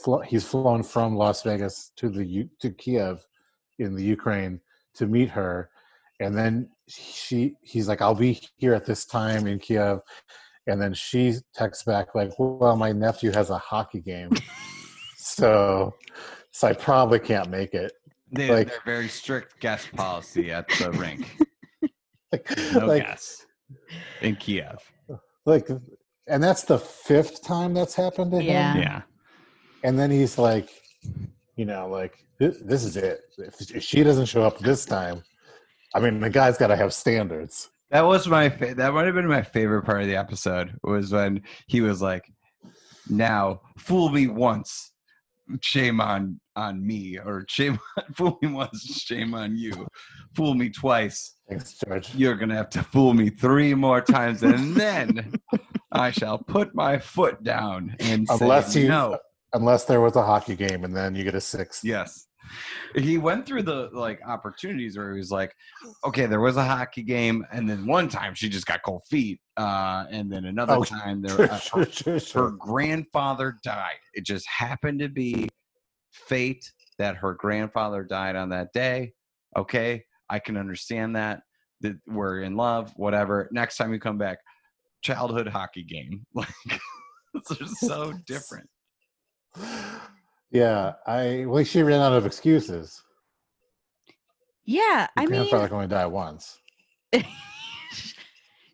flo- 0.03 0.21
he's 0.21 0.47
flown 0.47 0.83
from 0.83 1.15
Las 1.15 1.43
Vegas 1.43 1.93
to 1.97 2.09
the 2.09 2.25
U- 2.25 2.51
to 2.63 2.71
Kiev 2.71 3.23
in 3.79 3.95
the 3.95 4.05
Ukraine 4.05 4.63
to 4.95 5.07
meet 5.07 5.29
her, 5.29 5.69
and 6.21 6.35
then 6.35 6.71
she 6.89 7.57
he's 7.61 7.87
like, 7.87 8.01
"I'll 8.01 8.15
be 8.15 8.41
here 8.57 8.73
at 8.73 8.87
this 8.87 9.05
time 9.05 9.47
in 9.47 9.59
Kiev," 9.59 10.01
and 10.67 10.81
then 10.81 10.95
she 10.95 11.35
texts 11.55 11.85
back 11.85 12.15
like, 12.15 12.33
"Well, 12.39 12.77
my 12.77 12.93
nephew 12.93 13.31
has 13.33 13.51
a 13.51 13.59
hockey 13.59 14.01
game, 14.01 14.31
so 15.35 15.95
so 16.51 16.69
I 16.69 16.73
probably 16.73 17.19
can't 17.19 17.51
make 17.51 17.75
it." 17.75 17.93
They, 18.33 18.51
Like- 18.51 18.69
they're 18.69 18.79
very 18.85 19.09
strict 19.09 19.61
guest 19.61 19.93
policy 19.95 20.51
at 20.51 20.67
the 20.79 20.91
rink. 20.93 21.37
Like, 22.33 22.51
No 22.73 22.87
like, 22.87 23.05
guests 23.07 23.47
in 24.23 24.35
Kiev. 24.35 24.79
like 25.47 25.69
and 26.27 26.43
that's 26.43 26.65
the 26.65 26.79
fifth 26.81 27.43
time 27.45 27.73
that's 27.75 27.95
happened 27.95 28.33
to 28.33 28.43
Yeah. 28.43 28.73
him 28.73 28.83
Yeah. 28.83 29.03
and 29.85 29.97
then 29.97 30.11
he's 30.11 30.37
like 30.37 30.69
you 31.55 31.65
know 31.65 31.87
like 31.89 32.25
this, 32.41 32.57
this 32.65 32.83
is 32.83 32.97
it 32.97 33.21
if 33.39 33.83
she 33.85 34.03
doesn't 34.03 34.27
show 34.27 34.43
up 34.43 34.59
this 34.59 34.85
time 34.85 35.23
i 35.95 36.01
mean 36.01 36.19
the 36.19 36.29
guy's 36.29 36.59
got 36.59 36.69
to 36.69 36.77
have 36.77 36.93
standards 36.93 37.71
That 37.91 38.01
was 38.05 38.27
my 38.27 38.49
fa- 38.49 38.75
that 38.75 38.93
might 38.95 39.07
have 39.07 39.15
been 39.15 39.29
my 39.29 39.43
favorite 39.43 39.85
part 39.85 40.01
of 40.03 40.09
the 40.09 40.17
episode 40.17 40.75
was 40.83 41.13
when 41.13 41.41
he 41.69 41.83
was 41.83 42.03
like, 42.03 42.25
"Now 43.09 43.61
fool 43.79 44.09
me 44.09 44.27
once, 44.27 44.91
shame 45.61 46.01
on 46.01 46.41
on 46.57 46.87
me, 46.87 47.19
or 47.19 47.45
shame 47.49 47.79
fool 48.17 48.39
me 48.43 48.49
once, 48.49 48.83
shame 49.03 49.35
on 49.35 49.57
you, 49.57 49.87
fool 50.37 50.55
me 50.55 50.71
twice, 50.71 51.37
thanks 51.49 51.75
george 51.85 52.15
you're 52.15 52.37
gonna 52.37 52.55
have 52.55 52.71
to 52.71 52.83
fool 52.83 53.13
me 53.15 53.29
three 53.31 53.75
more 53.75 54.01
times, 54.01 54.43
and 54.43 54.75
then 54.75 55.33
I 55.93 56.11
shall 56.11 56.39
put 56.39 56.75
my 56.75 56.99
foot 56.99 57.43
down 57.43 57.95
and 58.01 58.27
Unless 58.31 58.73
say 58.75 58.83
you- 58.83 58.89
no." 58.89 59.19
unless 59.53 59.85
there 59.85 60.01
was 60.01 60.17
a 60.17 60.23
hockey 60.23 60.57
game 60.57 60.83
and 60.85 60.97
then 60.97 61.15
you 61.15 61.23
get 61.23 61.35
a 61.37 61.41
six 61.41 61.81
Yes. 61.85 62.27
He 62.95 63.19
went 63.19 63.47
through 63.47 63.63
the 63.63 63.91
like 63.93 64.21
opportunities 64.27 64.97
where 64.97 65.13
he 65.13 65.19
was 65.19 65.31
like, 65.31 65.55
okay, 66.05 66.27
there 66.27 66.41
was 66.41 66.57
a 66.57 66.65
hockey 66.65 67.03
game, 67.03 67.45
and 67.53 67.69
then 67.69 67.87
one 67.87 68.09
time 68.09 68.35
she 68.35 68.49
just 68.49 68.67
got 68.67 68.83
cold 68.85 69.03
feet, 69.09 69.41
uh, 69.57 70.05
and 70.11 70.31
then 70.31 70.45
another 70.45 70.77
Oh, 70.77 70.85
time 70.85 71.23
there 71.23 71.41
uh, 71.51 71.85
her 72.35 72.51
grandfather 72.51 73.57
died. 73.63 73.99
It 74.15 74.25
just 74.25 74.47
happened 74.49 75.01
to 75.01 75.09
be 75.09 75.49
fate 76.13 76.71
that 76.99 77.17
her 77.17 77.35
grandfather 77.35 78.05
died 78.05 78.37
on 78.37 78.51
that 78.51 78.73
day. 78.73 79.13
Okay, 79.57 80.05
I 80.31 80.39
can 80.39 80.57
understand 80.57 81.17
that. 81.17 81.43
That 81.81 81.97
we're 82.07 82.43
in 82.43 82.57
love, 82.57 82.93
whatever. 82.97 83.49
Next 83.53 83.77
time 83.77 83.93
you 83.93 83.99
come 84.01 84.17
back, 84.17 84.39
childhood 85.03 85.49
hockey 85.49 85.85
game. 85.85 86.27
Like 86.35 86.81
just 87.59 87.81
so 87.81 88.15
different. 88.27 88.69
Yeah 90.55 90.95
i 91.07 91.45
well 91.47 91.63
she 91.65 91.83
ran 91.83 92.01
out 92.01 92.13
of 92.15 92.25
excuses 92.25 93.03
yeah. 94.67 95.09
Your 95.19 95.25
I 95.25 95.27
mean, 95.27 95.33
grandfather 95.51 95.67
can 95.69 95.75
only 95.77 95.89
die 95.89 96.07
once 96.07 96.59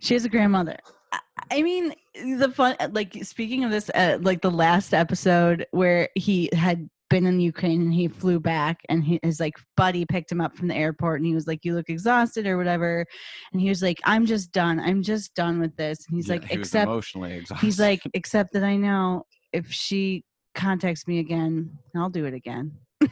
she 0.01 0.15
has 0.15 0.25
a 0.25 0.29
grandmother. 0.29 0.77
I- 1.13 1.19
I 1.51 1.63
mean, 1.63 1.93
the 2.15 2.49
fun, 2.55 2.77
like 2.93 3.25
speaking 3.25 3.65
of 3.65 3.73
this, 3.73 3.91
uh, 3.93 4.19
like 4.23 4.41
the 4.41 4.53
last 4.53 4.95
episode 4.95 5.67
where 5.73 6.09
he 6.15 6.49
had 6.53 6.89
been 7.09 7.27
in 7.27 7.41
Ukraine 7.41 7.81
and 7.83 7.93
he 7.93 8.07
flew 8.07 8.39
back, 8.39 8.79
and 8.89 9.03
he, 9.03 9.19
his 9.25 9.41
like 9.41 9.55
buddy 9.77 10.05
picked 10.07 10.31
him 10.31 10.41
up 10.41 10.57
from 10.57 10.69
the 10.69 10.77
airport, 10.77 11.19
and 11.19 11.27
he 11.27 11.35
was 11.35 11.49
like, 11.49 11.65
"You 11.65 11.75
look 11.75 11.89
exhausted 11.91 12.47
or 12.47 12.57
whatever," 12.57 13.05
and 13.53 13.61
he 13.61 13.69
was 13.69 13.83
like, 13.83 13.99
"I'm 14.05 14.27
just 14.27 14.53
done. 14.53 14.79
I'm 14.79 15.03
just 15.03 15.35
done 15.35 15.59
with 15.59 15.75
this." 15.75 15.99
And 16.09 16.17
he's 16.17 16.29
Yeah, 16.29 16.35
like, 16.35 16.45
he 16.45 16.55
"Except," 16.55 16.87
emotionally 16.89 17.33
exhausted. 17.39 17.65
he's 17.67 17.81
like, 17.81 18.01
"Except 18.15 18.53
that 18.53 18.63
I 18.63 18.77
know 18.77 19.25
if 19.53 19.73
she 19.73 20.23
contacts 20.55 21.07
me 21.07 21.19
again, 21.19 21.79
I'll 21.97 22.11
do 22.11 22.25
it 22.27 22.35
again." 22.35 22.73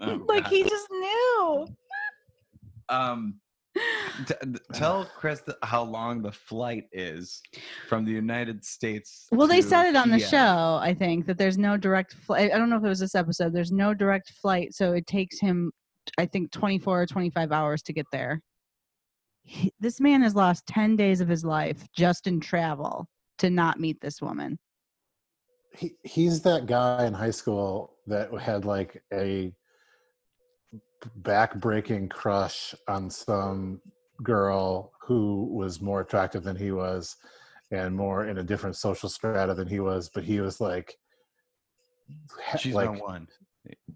Oh, 0.00 0.24
like 0.28 0.42
God. 0.44 0.52
he 0.52 0.64
just 0.64 0.88
knew. 0.90 1.66
um 2.88 3.40
t- 4.26 4.34
tell 4.72 5.04
chris 5.16 5.40
th- 5.42 5.56
how 5.62 5.82
long 5.82 6.20
the 6.20 6.32
flight 6.32 6.84
is 6.92 7.40
from 7.88 8.04
the 8.04 8.10
united 8.10 8.64
states 8.64 9.26
Well, 9.30 9.46
they 9.46 9.60
said 9.62 9.86
it 9.86 9.96
on 9.96 10.10
the 10.10 10.18
Kiev. 10.18 10.28
show, 10.28 10.78
I 10.82 10.94
think, 10.98 11.26
that 11.26 11.38
there's 11.38 11.58
no 11.58 11.76
direct 11.76 12.12
flight. 12.14 12.52
I 12.52 12.58
don't 12.58 12.70
know 12.70 12.76
if 12.76 12.84
it 12.84 12.88
was 12.88 12.98
this 13.00 13.14
episode. 13.14 13.52
There's 13.52 13.72
no 13.72 13.94
direct 13.94 14.30
flight, 14.42 14.74
so 14.74 14.92
it 14.92 15.06
takes 15.06 15.38
him, 15.40 15.70
I 16.18 16.26
think, 16.26 16.50
24 16.52 17.02
or 17.02 17.06
25 17.06 17.50
hours 17.52 17.82
to 17.82 17.92
get 17.92 18.06
there. 18.12 18.40
He, 19.44 19.72
this 19.80 20.00
man 20.00 20.22
has 20.22 20.34
lost 20.36 20.66
10 20.66 20.96
days 20.96 21.20
of 21.20 21.28
his 21.28 21.44
life 21.44 21.86
just 21.96 22.26
in 22.26 22.40
travel 22.40 23.06
to 23.38 23.48
not 23.50 23.78
meet 23.80 24.00
this 24.00 24.20
woman. 24.20 24.58
He, 25.76 25.96
he's 26.02 26.40
that 26.42 26.66
guy 26.66 27.06
in 27.06 27.12
high 27.12 27.30
school 27.30 27.94
that 28.06 28.32
had 28.38 28.64
like 28.64 29.02
a 29.12 29.52
back-breaking 31.16 32.08
crush 32.08 32.74
on 32.88 33.10
some 33.10 33.80
girl 34.22 34.92
who 35.00 35.48
was 35.52 35.80
more 35.80 36.00
attractive 36.00 36.42
than 36.42 36.56
he 36.56 36.70
was 36.70 37.16
and 37.70 37.94
more 37.94 38.26
in 38.26 38.38
a 38.38 38.42
different 38.42 38.76
social 38.76 39.08
strata 39.08 39.54
than 39.54 39.66
he 39.66 39.80
was 39.80 40.08
but 40.08 40.24
he 40.24 40.40
was 40.40 40.60
like 40.60 40.96
she's 42.58 42.74
like 42.74 43.02
one 43.02 43.26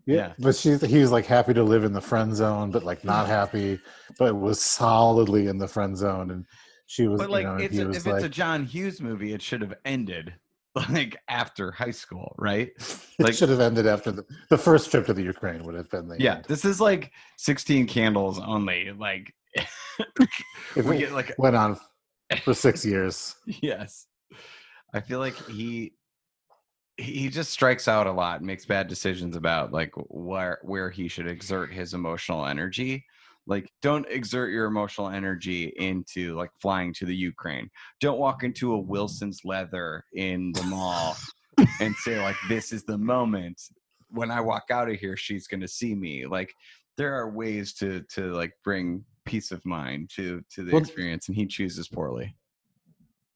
yeah, 0.06 0.16
yeah. 0.16 0.32
but 0.38 0.56
she's 0.56 0.80
he 0.82 0.98
was 0.98 1.12
like 1.12 1.26
happy 1.26 1.54
to 1.54 1.62
live 1.62 1.84
in 1.84 1.92
the 1.92 2.00
friend 2.00 2.34
zone 2.34 2.70
but 2.70 2.82
like 2.82 3.04
not 3.04 3.26
happy 3.26 3.78
but 4.18 4.34
was 4.34 4.60
solidly 4.60 5.46
in 5.46 5.58
the 5.58 5.68
friend 5.68 5.96
zone 5.96 6.30
and 6.30 6.44
she 6.86 7.06
was 7.06 7.20
but 7.20 7.30
like 7.30 7.44
you 7.44 7.48
know 7.48 7.56
it's 7.56 7.78
a, 7.78 7.90
if 7.90 8.06
like 8.06 8.14
it's 8.16 8.24
a 8.24 8.28
john 8.28 8.64
hughes 8.64 9.00
movie 9.00 9.32
it 9.32 9.42
should 9.42 9.60
have 9.60 9.74
ended 9.84 10.34
like 10.90 11.16
after 11.28 11.70
high 11.72 11.90
school 11.90 12.34
right? 12.38 12.70
It 13.18 13.34
should 13.36 13.48
have 13.48 13.60
ended 13.60 13.86
after 13.86 14.12
the, 14.12 14.24
the 14.48 14.58
first 14.58 14.90
trip 14.90 15.06
to 15.06 15.12
the 15.14 15.22
ukraine 15.22 15.64
would 15.64 15.74
have 15.74 15.90
been 15.90 16.08
the 16.08 16.20
yeah 16.20 16.36
end. 16.36 16.44
this 16.46 16.64
is 16.64 16.80
like 16.80 17.12
16 17.36 17.86
candles 17.86 18.38
only 18.38 18.92
like 18.92 19.34
If 20.76 20.84
we 20.84 20.98
get 20.98 21.12
like 21.12 21.34
went 21.38 21.56
on 21.56 21.78
for 22.44 22.54
six 22.54 22.84
years. 22.84 23.34
Yes. 23.46 24.06
I 24.94 25.00
feel 25.00 25.18
like 25.18 25.34
he 25.48 25.92
he 26.96 27.28
just 27.28 27.50
strikes 27.50 27.86
out 27.88 28.06
a 28.06 28.12
lot 28.12 28.42
makes 28.42 28.66
bad 28.66 28.88
decisions 28.88 29.36
about 29.36 29.72
like 29.72 29.92
where 30.08 30.58
where 30.62 30.90
he 30.90 31.08
should 31.08 31.26
exert 31.28 31.72
his 31.72 31.94
emotional 31.94 32.46
energy 32.46 33.04
like 33.48 33.68
don't 33.82 34.06
exert 34.08 34.52
your 34.52 34.66
emotional 34.66 35.08
energy 35.08 35.72
into 35.78 36.36
like 36.36 36.50
flying 36.60 36.92
to 36.94 37.06
the 37.06 37.16
ukraine. 37.16 37.68
Don't 38.00 38.18
walk 38.18 38.44
into 38.44 38.74
a 38.74 38.78
wilson's 38.78 39.40
leather 39.44 40.04
in 40.14 40.52
the 40.52 40.62
mall 40.64 41.16
and 41.80 41.94
say 41.96 42.20
like 42.22 42.36
this 42.48 42.72
is 42.72 42.84
the 42.84 42.98
moment. 42.98 43.60
When 44.10 44.30
i 44.30 44.40
walk 44.40 44.64
out 44.70 44.88
of 44.90 44.96
here 44.96 45.16
she's 45.16 45.48
going 45.48 45.60
to 45.62 45.68
see 45.68 45.94
me. 45.94 46.26
Like 46.26 46.52
there 46.96 47.14
are 47.14 47.30
ways 47.30 47.72
to 47.74 48.02
to 48.14 48.32
like 48.34 48.52
bring 48.62 49.04
peace 49.24 49.50
of 49.50 49.64
mind 49.64 50.10
to 50.16 50.42
to 50.54 50.62
the 50.62 50.72
Well- 50.72 50.82
experience, 50.82 51.28
and 51.28 51.36
he 51.36 51.46
chooses 51.46 51.88
poorly. 51.88 52.34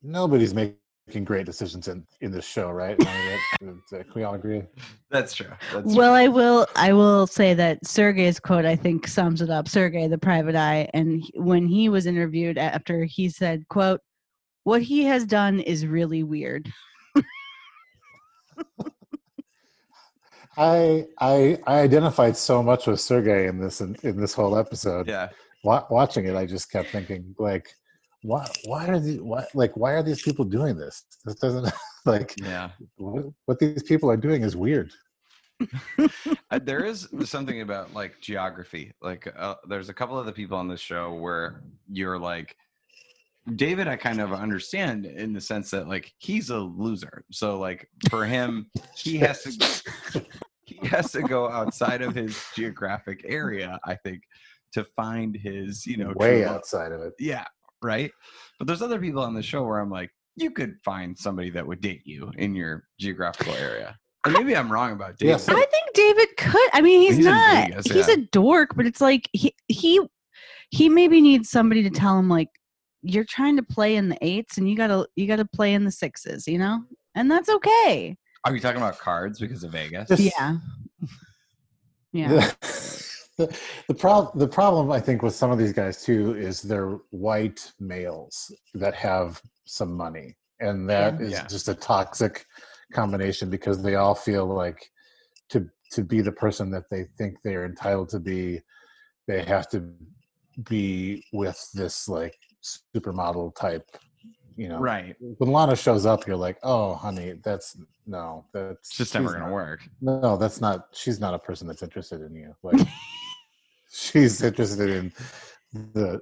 Nobody's 0.02 0.52
making 0.52 0.76
great 1.24 1.44
decisions 1.46 1.88
in 1.88 2.06
in 2.20 2.30
this 2.30 2.44
show, 2.46 2.70
right? 2.70 2.96
I 3.00 3.04
mean, 3.04 3.40
that- 3.60 3.80
that- 3.90 4.04
can 4.04 4.12
we 4.14 4.22
all 4.24 4.34
agree? 4.34 4.62
That's 5.10 5.34
true. 5.34 5.50
That's 5.72 5.94
Well, 5.94 6.14
I 6.14 6.28
will. 6.28 6.66
I 6.76 6.92
will 6.92 7.26
say 7.26 7.54
that 7.54 7.84
Sergey's 7.86 8.40
quote 8.40 8.64
I 8.64 8.76
think 8.76 9.06
sums 9.06 9.42
it 9.42 9.50
up. 9.50 9.68
Sergey, 9.68 10.06
the 10.08 10.16
private 10.18 10.54
eye, 10.56 10.88
and 10.94 11.20
he- 11.22 11.32
when 11.38 11.66
he 11.66 11.88
was 11.88 12.06
interviewed 12.06 12.56
after, 12.56 13.04
he 13.04 13.28
said, 13.28 13.68
"quote 13.68 14.00
What 14.64 14.80
he 14.82 15.04
has 15.04 15.24
done 15.26 15.60
is 15.60 15.86
really 15.86 16.22
weird." 16.22 16.72
I 20.56 21.06
I 21.18 21.58
I 21.66 21.80
identified 21.80 22.36
so 22.36 22.62
much 22.62 22.86
with 22.86 23.00
Sergey 23.00 23.46
in 23.48 23.58
this 23.58 23.80
in, 23.80 23.96
in 24.02 24.16
this 24.20 24.34
whole 24.34 24.56
episode. 24.56 25.08
yeah. 25.08 25.28
Wa- 25.64 25.86
watching 25.90 26.26
it, 26.26 26.34
I 26.36 26.44
just 26.44 26.70
kept 26.72 26.90
thinking 26.90 27.34
like, 27.38 27.72
why 28.22 28.46
why 28.64 28.86
are 28.86 29.00
these 29.00 29.20
why 29.20 29.44
like 29.54 29.76
why 29.76 29.92
are 29.92 30.02
these 30.02 30.22
people 30.22 30.44
doing 30.44 30.76
this? 30.76 31.04
This 31.24 31.36
doesn't 31.36 31.72
like 32.06 32.34
Yeah. 32.38 32.70
what, 32.96 33.24
what 33.46 33.58
these 33.58 33.82
people 33.82 34.10
are 34.10 34.16
doing 34.16 34.42
is 34.42 34.56
weird. 34.56 34.92
Uh, 36.50 36.58
there 36.62 36.84
is 36.84 37.08
something 37.24 37.62
about 37.62 37.94
like 37.94 38.20
geography. 38.20 38.92
Like, 39.00 39.32
uh, 39.38 39.54
there's 39.68 39.88
a 39.88 39.94
couple 39.94 40.18
of 40.18 40.26
the 40.26 40.32
people 40.32 40.58
on 40.58 40.68
this 40.68 40.80
show 40.80 41.14
where 41.14 41.62
you're 41.90 42.18
like, 42.18 42.56
David, 43.56 43.88
I 43.88 43.96
kind 43.96 44.20
of 44.20 44.32
understand 44.34 45.06
in 45.06 45.32
the 45.32 45.40
sense 45.40 45.70
that 45.70 45.88
like 45.88 46.12
he's 46.18 46.50
a 46.50 46.58
loser. 46.58 47.24
So 47.30 47.58
like 47.58 47.88
for 48.10 48.26
him, 48.26 48.70
he 48.96 49.16
has 49.18 49.42
to 49.44 50.22
he 50.64 50.86
has 50.86 51.10
to 51.12 51.22
go 51.22 51.48
outside 51.48 52.02
of 52.02 52.14
his 52.14 52.38
geographic 52.54 53.24
area. 53.26 53.80
I 53.84 53.94
think 53.94 54.22
to 54.74 54.84
find 54.96 55.34
his 55.34 55.86
you 55.86 55.96
know 55.96 56.12
Way 56.14 56.44
outside 56.44 56.92
of 56.92 57.00
it. 57.00 57.14
Yeah, 57.18 57.44
right. 57.82 58.10
But 58.58 58.66
there's 58.66 58.82
other 58.82 59.00
people 59.00 59.22
on 59.22 59.34
the 59.34 59.42
show 59.42 59.64
where 59.64 59.78
I'm 59.78 59.90
like, 59.90 60.10
you 60.36 60.50
could 60.50 60.76
find 60.84 61.16
somebody 61.16 61.50
that 61.50 61.66
would 61.66 61.80
date 61.80 62.02
you 62.04 62.30
in 62.38 62.54
your 62.54 62.84
geographical 62.98 63.54
area. 63.54 63.98
And 64.24 64.34
maybe 64.34 64.56
I'm 64.56 64.72
wrong 64.72 64.92
about 64.92 65.18
David. 65.18 65.32
Yes. 65.32 65.48
I 65.48 65.54
think 65.54 65.92
David 65.94 66.28
could. 66.36 66.70
I 66.72 66.80
mean, 66.80 67.00
he's, 67.00 67.16
He's 67.16 67.26
not. 67.26 67.68
Vegas, 67.68 67.86
he's 67.86 68.08
yeah. 68.08 68.14
a 68.14 68.16
dork, 68.30 68.70
but 68.76 68.86
it's 68.86 69.00
like 69.00 69.28
he 69.32 69.54
he 69.66 70.00
he 70.70 70.88
maybe 70.88 71.20
needs 71.20 71.50
somebody 71.50 71.82
to 71.82 71.90
tell 71.90 72.18
him 72.18 72.28
like 72.28 72.48
you're 73.02 73.24
trying 73.24 73.56
to 73.56 73.62
play 73.64 73.96
in 73.96 74.08
the 74.08 74.18
eights 74.22 74.58
and 74.58 74.70
you 74.70 74.76
gotta 74.76 75.06
you 75.16 75.26
gotta 75.26 75.44
play 75.44 75.74
in 75.74 75.84
the 75.84 75.90
sixes, 75.90 76.46
you 76.46 76.56
know, 76.56 76.82
and 77.16 77.28
that's 77.28 77.48
okay. 77.48 78.16
Are 78.44 78.54
you 78.54 78.60
talking 78.60 78.78
about 78.80 78.98
cards 78.98 79.40
because 79.40 79.64
of 79.64 79.72
Vegas? 79.72 80.08
Yeah. 80.18 80.56
Yeah. 82.14 82.50
the, 83.38 83.58
the 83.88 83.94
problem 83.94 84.38
the 84.38 84.48
problem 84.48 84.90
I 84.92 85.00
think 85.00 85.22
with 85.22 85.34
some 85.34 85.50
of 85.50 85.58
these 85.58 85.72
guys 85.72 86.02
too 86.04 86.34
is 86.36 86.60
they're 86.62 86.98
white 87.10 87.72
males 87.80 88.50
that 88.74 88.94
have 88.94 89.40
some 89.64 89.92
money, 89.94 90.36
and 90.60 90.88
that 90.90 91.20
is 91.20 91.32
Yeah. 91.32 91.46
just 91.46 91.68
a 91.68 91.74
toxic 91.74 92.44
combination 92.92 93.48
because 93.48 93.82
they 93.82 93.94
all 93.94 94.14
feel 94.14 94.46
like 94.46 94.90
to 95.50 95.68
to 95.92 96.02
be 96.02 96.20
the 96.20 96.32
person 96.32 96.70
that 96.70 96.84
they 96.90 97.04
think 97.18 97.36
they're 97.42 97.64
entitled 97.66 98.08
to 98.10 98.18
be, 98.20 98.60
they 99.26 99.42
have 99.42 99.68
to 99.70 99.92
be 100.68 101.24
with 101.32 101.58
this 101.74 102.08
like 102.08 102.36
supermodel 102.62 103.54
type. 103.54 103.86
You 104.56 104.68
know, 104.68 104.78
Right. 104.80 105.16
when 105.38 105.50
Lana 105.50 105.74
shows 105.76 106.04
up, 106.04 106.26
you're 106.26 106.36
like, 106.36 106.58
"Oh, 106.62 106.94
honey, 106.94 107.40
that's 107.42 107.76
no, 108.06 108.44
that's 108.52 108.90
It's 108.90 108.96
just 108.98 109.14
never 109.14 109.28
going 109.28 109.40
to 109.40 109.46
not- 109.46 109.52
work. 109.54 109.80
no, 110.02 110.36
that's 110.36 110.60
not. 110.60 110.88
She's 110.92 111.18
not 111.20 111.32
a 111.32 111.38
person 111.38 111.66
that's 111.66 111.82
interested 111.82 112.20
in 112.20 112.34
you. 112.34 112.54
Like, 112.62 112.74
she's 114.12 114.42
interested 114.42 114.90
in 114.90 115.12
the, 115.94 116.20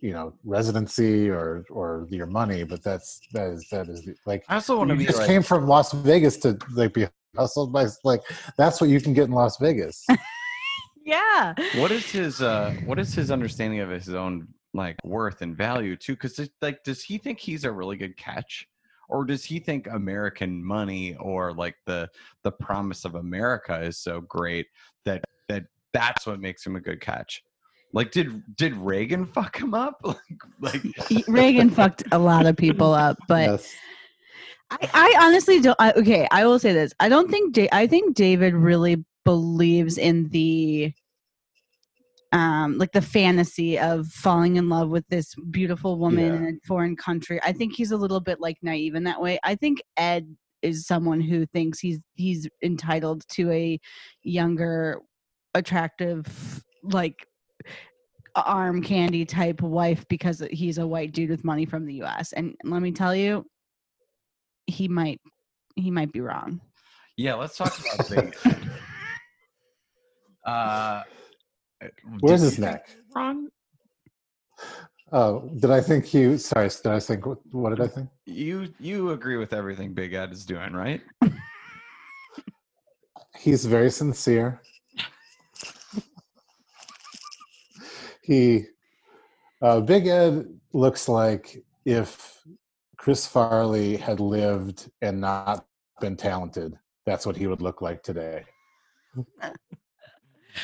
you 0.00 0.12
know, 0.12 0.34
residency 0.44 1.28
or 1.28 1.64
or 1.70 2.06
your 2.10 2.26
money. 2.26 2.64
But 2.64 2.82
that's 2.82 3.20
that 3.32 3.50
is 3.50 3.66
that 3.70 3.88
is 3.88 4.04
the- 4.04 4.16
like 4.26 4.44
I 4.48 4.54
also 4.54 4.78
want 4.78 4.88
to 4.90 4.94
you 4.94 5.00
be 5.00 5.06
just 5.06 5.18
like, 5.18 5.26
came 5.26 5.42
from 5.42 5.66
Las 5.66 5.92
Vegas 5.92 6.36
to 6.38 6.58
like 6.74 6.94
be 6.94 7.06
hustled 7.36 7.72
by 7.72 7.86
like 8.04 8.22
that's 8.56 8.80
what 8.80 8.90
you 8.90 9.00
can 9.00 9.12
get 9.14 9.24
in 9.24 9.32
Las 9.32 9.58
Vegas. 9.58 10.06
Yeah. 11.08 11.54
what 11.76 11.90
is 11.90 12.10
his 12.10 12.42
uh 12.42 12.74
what 12.84 12.98
is 12.98 13.14
his 13.14 13.30
understanding 13.30 13.80
of 13.80 13.88
his 13.88 14.10
own 14.10 14.46
like 14.74 14.96
worth 15.04 15.40
and 15.40 15.56
value 15.56 15.96
too 15.96 16.12
because 16.12 16.38
like 16.60 16.84
does 16.84 17.02
he 17.02 17.16
think 17.16 17.38
he's 17.40 17.64
a 17.64 17.72
really 17.72 17.96
good 17.96 18.14
catch 18.18 18.68
or 19.08 19.24
does 19.24 19.42
he 19.42 19.58
think 19.58 19.86
american 19.86 20.62
money 20.62 21.16
or 21.16 21.54
like 21.54 21.76
the 21.86 22.06
the 22.44 22.52
promise 22.52 23.06
of 23.06 23.14
america 23.14 23.80
is 23.80 23.96
so 23.96 24.20
great 24.20 24.66
that 25.06 25.22
that 25.22 25.24
that's 25.92 26.26
what 26.26 26.40
makes 26.40 26.64
him 26.66 26.76
a 26.76 26.80
good 26.80 27.00
catch 27.00 27.42
like 27.92 28.10
did 28.10 28.42
did 28.56 28.74
reagan 28.76 29.24
fuck 29.26 29.58
him 29.58 29.72
up 29.74 29.98
like 30.04 30.16
like 30.60 30.82
Reagan 31.28 31.70
fucked 31.70 32.02
a 32.12 32.18
lot 32.18 32.46
of 32.46 32.56
people 32.56 32.92
up, 32.92 33.16
but 33.28 33.48
Yes. 33.50 33.74
I, 34.70 34.76
I 34.92 35.26
honestly 35.26 35.60
don't. 35.60 35.76
I, 35.78 35.92
okay, 35.92 36.28
I 36.30 36.44
will 36.44 36.58
say 36.58 36.74
this. 36.74 36.92
I 37.00 37.08
don't 37.08 37.30
think. 37.30 37.54
Da- 37.54 37.70
I 37.72 37.86
think 37.86 38.14
David 38.14 38.52
really 38.54 39.02
believes 39.24 39.96
in 39.96 40.28
the, 40.28 40.92
um, 42.32 42.76
like 42.76 42.92
the 42.92 43.00
fantasy 43.00 43.78
of 43.78 44.06
falling 44.08 44.56
in 44.56 44.68
love 44.68 44.90
with 44.90 45.06
this 45.08 45.34
beautiful 45.50 45.98
woman 45.98 46.26
Yeah. 46.26 46.34
in 46.48 46.60
a 46.62 46.66
foreign 46.66 46.96
country. 46.96 47.40
I 47.42 47.52
think 47.52 47.74
he's 47.74 47.92
a 47.92 47.96
little 47.96 48.20
bit 48.20 48.40
like 48.40 48.58
naive 48.60 48.94
in 48.94 49.04
that 49.04 49.20
way. 49.22 49.38
I 49.42 49.54
think 49.54 49.80
Ed 49.96 50.36
is 50.60 50.86
someone 50.86 51.22
who 51.22 51.46
thinks 51.46 51.78
he's 51.80 52.00
he's 52.14 52.46
entitled 52.62 53.26
to 53.30 53.50
a 53.50 53.80
younger, 54.22 55.00
attractive, 55.54 56.62
like 56.82 57.26
arm 58.36 58.82
candy 58.82 59.24
type 59.24 59.60
wife 59.62 60.06
because 60.08 60.42
he's 60.52 60.78
a 60.78 60.86
white 60.86 61.12
dude 61.12 61.30
with 61.30 61.44
money 61.44 61.66
from 61.66 61.84
the 61.86 62.02
US. 62.02 62.32
And 62.32 62.54
let 62.64 62.82
me 62.82 62.92
tell 62.92 63.14
you, 63.14 63.44
he 64.66 64.86
might 64.88 65.20
he 65.76 65.90
might 65.90 66.12
be 66.12 66.20
wrong. 66.20 66.60
yeah 67.16 67.34
let's 67.34 67.56
talk 67.56 67.72
about 67.94 68.10
big 68.10 68.36
uh 70.46 71.02
Where's 72.20 72.40
did 72.40 72.46
his 72.46 72.58
neck? 72.58 72.90
wrong 73.14 73.48
Oh, 75.10 75.48
did 75.58 75.70
I 75.70 75.80
think 75.80 76.12
you? 76.12 76.36
Sorry, 76.36 76.68
did 76.68 76.86
I 76.92 77.00
think? 77.00 77.24
What 77.52 77.70
did 77.70 77.80
I 77.80 77.88
think? 77.88 78.10
you 78.26 78.68
you 78.78 79.12
agree 79.12 79.38
with 79.38 79.52
everything 79.54 79.94
big 79.94 80.12
ed 80.12 80.32
is 80.32 80.44
doing 80.44 80.72
right 80.74 81.00
He's 83.38 83.64
very 83.64 83.90
sincere. 83.90 84.60
He, 88.28 88.66
uh, 89.62 89.80
Big 89.80 90.06
Ed 90.06 90.46
looks 90.72 91.08
like 91.08 91.64
if 91.86 92.42
Chris 92.98 93.26
Farley 93.26 93.96
had 93.96 94.20
lived 94.20 94.90
and 95.00 95.20
not 95.20 95.66
been 96.00 96.14
talented, 96.16 96.78
that's 97.06 97.24
what 97.24 97.36
he 97.36 97.46
would 97.46 97.62
look 97.62 97.80
like 97.80 98.02
today. 98.02 98.44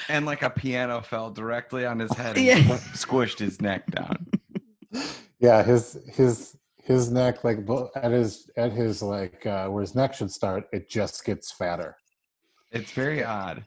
and 0.08 0.26
like 0.26 0.42
a 0.42 0.50
piano 0.50 1.00
fell 1.00 1.30
directly 1.30 1.86
on 1.86 1.98
his 1.98 2.12
head 2.12 2.36
and 2.36 2.44
Yeah. 2.44 2.58
squished 2.92 3.38
his 3.38 3.60
neck 3.60 3.90
down. 3.90 4.26
Yeah, 5.40 5.62
his 5.64 5.98
his 6.10 6.56
his 6.76 7.10
neck, 7.10 7.42
like 7.44 7.58
at 7.96 8.12
his 8.12 8.48
at 8.56 8.72
his 8.72 9.02
like 9.02 9.44
uh, 9.44 9.66
where 9.68 9.80
his 9.82 9.94
neck 9.94 10.14
should 10.14 10.30
start, 10.30 10.64
it 10.72 10.88
just 10.88 11.24
gets 11.24 11.50
fatter. 11.52 11.96
It's 12.70 12.92
very 12.92 13.22
odd. 13.24 13.64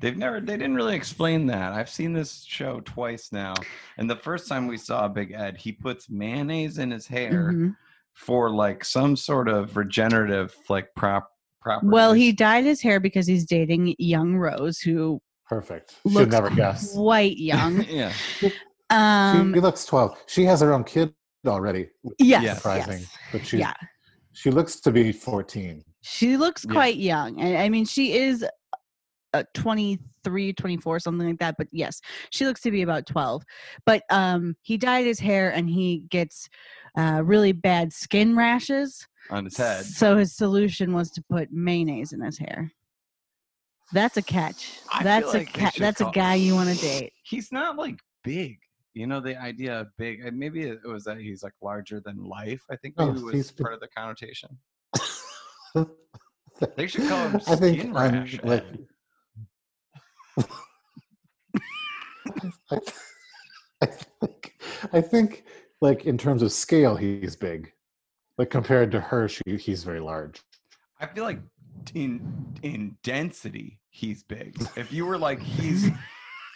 They've 0.00 0.16
never 0.16 0.40
they 0.40 0.56
didn't 0.56 0.74
really 0.76 0.94
explain 0.94 1.46
that. 1.46 1.72
I've 1.72 1.88
seen 1.90 2.12
this 2.12 2.44
show 2.46 2.80
twice 2.80 3.30
now. 3.32 3.54
And 3.96 4.08
the 4.08 4.16
first 4.16 4.48
time 4.48 4.66
we 4.66 4.76
saw 4.76 5.08
Big 5.08 5.32
Ed, 5.32 5.56
he 5.56 5.72
puts 5.72 6.08
mayonnaise 6.08 6.78
in 6.78 6.90
his 6.90 7.06
hair 7.06 7.52
Mhm. 7.52 7.76
for 8.14 8.50
like 8.50 8.84
some 8.84 9.16
sort 9.16 9.48
of 9.48 9.76
regenerative 9.76 10.54
like 10.68 10.88
prop 10.94 11.28
properties. 11.60 11.90
Well, 11.90 12.12
he 12.12 12.30
dyed 12.32 12.64
his 12.64 12.80
hair 12.80 13.00
because 13.00 13.26
he's 13.26 13.44
dating 13.44 13.94
young 13.98 14.36
Rose, 14.36 14.78
who 14.78 15.20
Perfect. 15.48 15.96
Should 16.04 16.12
looks 16.12 16.30
never 16.32 16.50
guess. 16.50 16.92
quite 16.94 17.36
young. 17.36 17.82
yeah. 17.88 18.12
Um, 18.90 19.52
she 19.54 19.60
looks 19.60 19.84
twelve. 19.84 20.16
She 20.26 20.44
has 20.44 20.60
her 20.60 20.72
own 20.72 20.84
kid 20.84 21.12
already. 21.46 21.88
yes, 22.18 22.42
Yeah. 22.44 22.54
Surprising, 22.54 23.00
yes. 23.00 23.16
but 23.32 23.46
she 23.46 23.58
Yeah, 23.58 23.74
she 24.32 24.50
looks 24.50 24.80
to 24.80 24.90
be 24.92 25.12
fourteen. 25.12 25.82
she 26.02 26.36
looks 26.36 26.64
Yeah. 26.66 26.72
quite 26.72 26.96
young. 26.96 27.40
And 27.40 27.56
I 27.58 27.68
mean, 27.68 27.84
she 27.84 28.14
is 28.16 28.44
uh, 29.34 29.42
23, 29.54 30.52
24, 30.52 30.98
something 31.00 31.26
like 31.26 31.38
that. 31.38 31.56
But 31.58 31.68
yes, 31.72 32.00
she 32.30 32.46
looks 32.46 32.60
to 32.62 32.70
be 32.70 32.82
about 32.82 33.06
12. 33.06 33.42
But 33.86 34.02
um, 34.10 34.56
he 34.62 34.76
dyed 34.76 35.06
his 35.06 35.20
hair 35.20 35.50
and 35.50 35.68
he 35.68 36.04
gets 36.10 36.48
uh, 36.96 37.22
really 37.24 37.52
bad 37.52 37.92
skin 37.92 38.36
rashes. 38.36 39.06
On 39.30 39.44
his 39.44 39.56
head. 39.56 39.84
So 39.84 40.16
his 40.16 40.34
solution 40.34 40.92
was 40.94 41.10
to 41.12 41.22
put 41.30 41.52
mayonnaise 41.52 42.12
in 42.12 42.20
his 42.22 42.38
hair. 42.38 42.72
That's 43.92 44.16
a 44.16 44.22
catch. 44.22 44.80
I 44.92 44.98
feel 44.98 45.04
That's 45.04 45.34
like 45.34 45.50
a 45.50 45.52
they 45.52 45.64
ca- 45.64 45.72
that's 45.78 46.00
a 46.00 46.04
call- 46.04 46.12
guy 46.12 46.34
you 46.34 46.54
want 46.54 46.68
to 46.68 46.76
date. 46.80 47.12
He's 47.24 47.50
not 47.52 47.76
like 47.76 47.98
big. 48.24 48.58
You 48.94 49.06
know, 49.06 49.20
the 49.20 49.40
idea 49.40 49.80
of 49.80 49.86
big 49.96 50.24
and 50.24 50.36
maybe 50.38 50.62
it 50.62 50.80
was 50.84 51.04
that 51.04 51.18
he's 51.18 51.42
like 51.42 51.52
larger 51.62 52.00
than 52.00 52.22
life. 52.24 52.62
I 52.70 52.76
think 52.76 52.98
No, 52.98 53.12
maybe 53.12 53.22
was 53.22 53.34
he's 53.34 53.50
part 53.52 53.72
of 53.74 53.80
the 53.80 53.88
connotation. 53.88 54.58
They 56.76 56.88
should 56.88 57.08
call 57.08 57.28
him 57.28 57.36
I 57.46 57.54
think 57.56 57.78
Skin 57.80 57.96
I'm 57.96 58.14
Rash 58.14 58.38
I 63.80 63.86
think, 63.86 64.54
I 64.92 65.00
think, 65.00 65.44
like 65.80 66.04
in 66.06 66.18
terms 66.18 66.42
of 66.42 66.52
scale, 66.52 66.96
he's 66.96 67.36
big. 67.36 67.72
Like 68.36 68.50
compared 68.50 68.90
to 68.92 69.00
her, 69.00 69.28
she 69.28 69.42
he's 69.56 69.84
very 69.84 70.00
large. 70.00 70.42
I 71.00 71.06
feel 71.06 71.24
like 71.24 71.40
in 71.94 72.56
in 72.62 72.96
density, 73.02 73.80
he's 73.90 74.22
big. 74.22 74.56
If 74.76 74.92
you 74.92 75.06
were 75.06 75.18
like 75.18 75.40
he's 75.40 75.90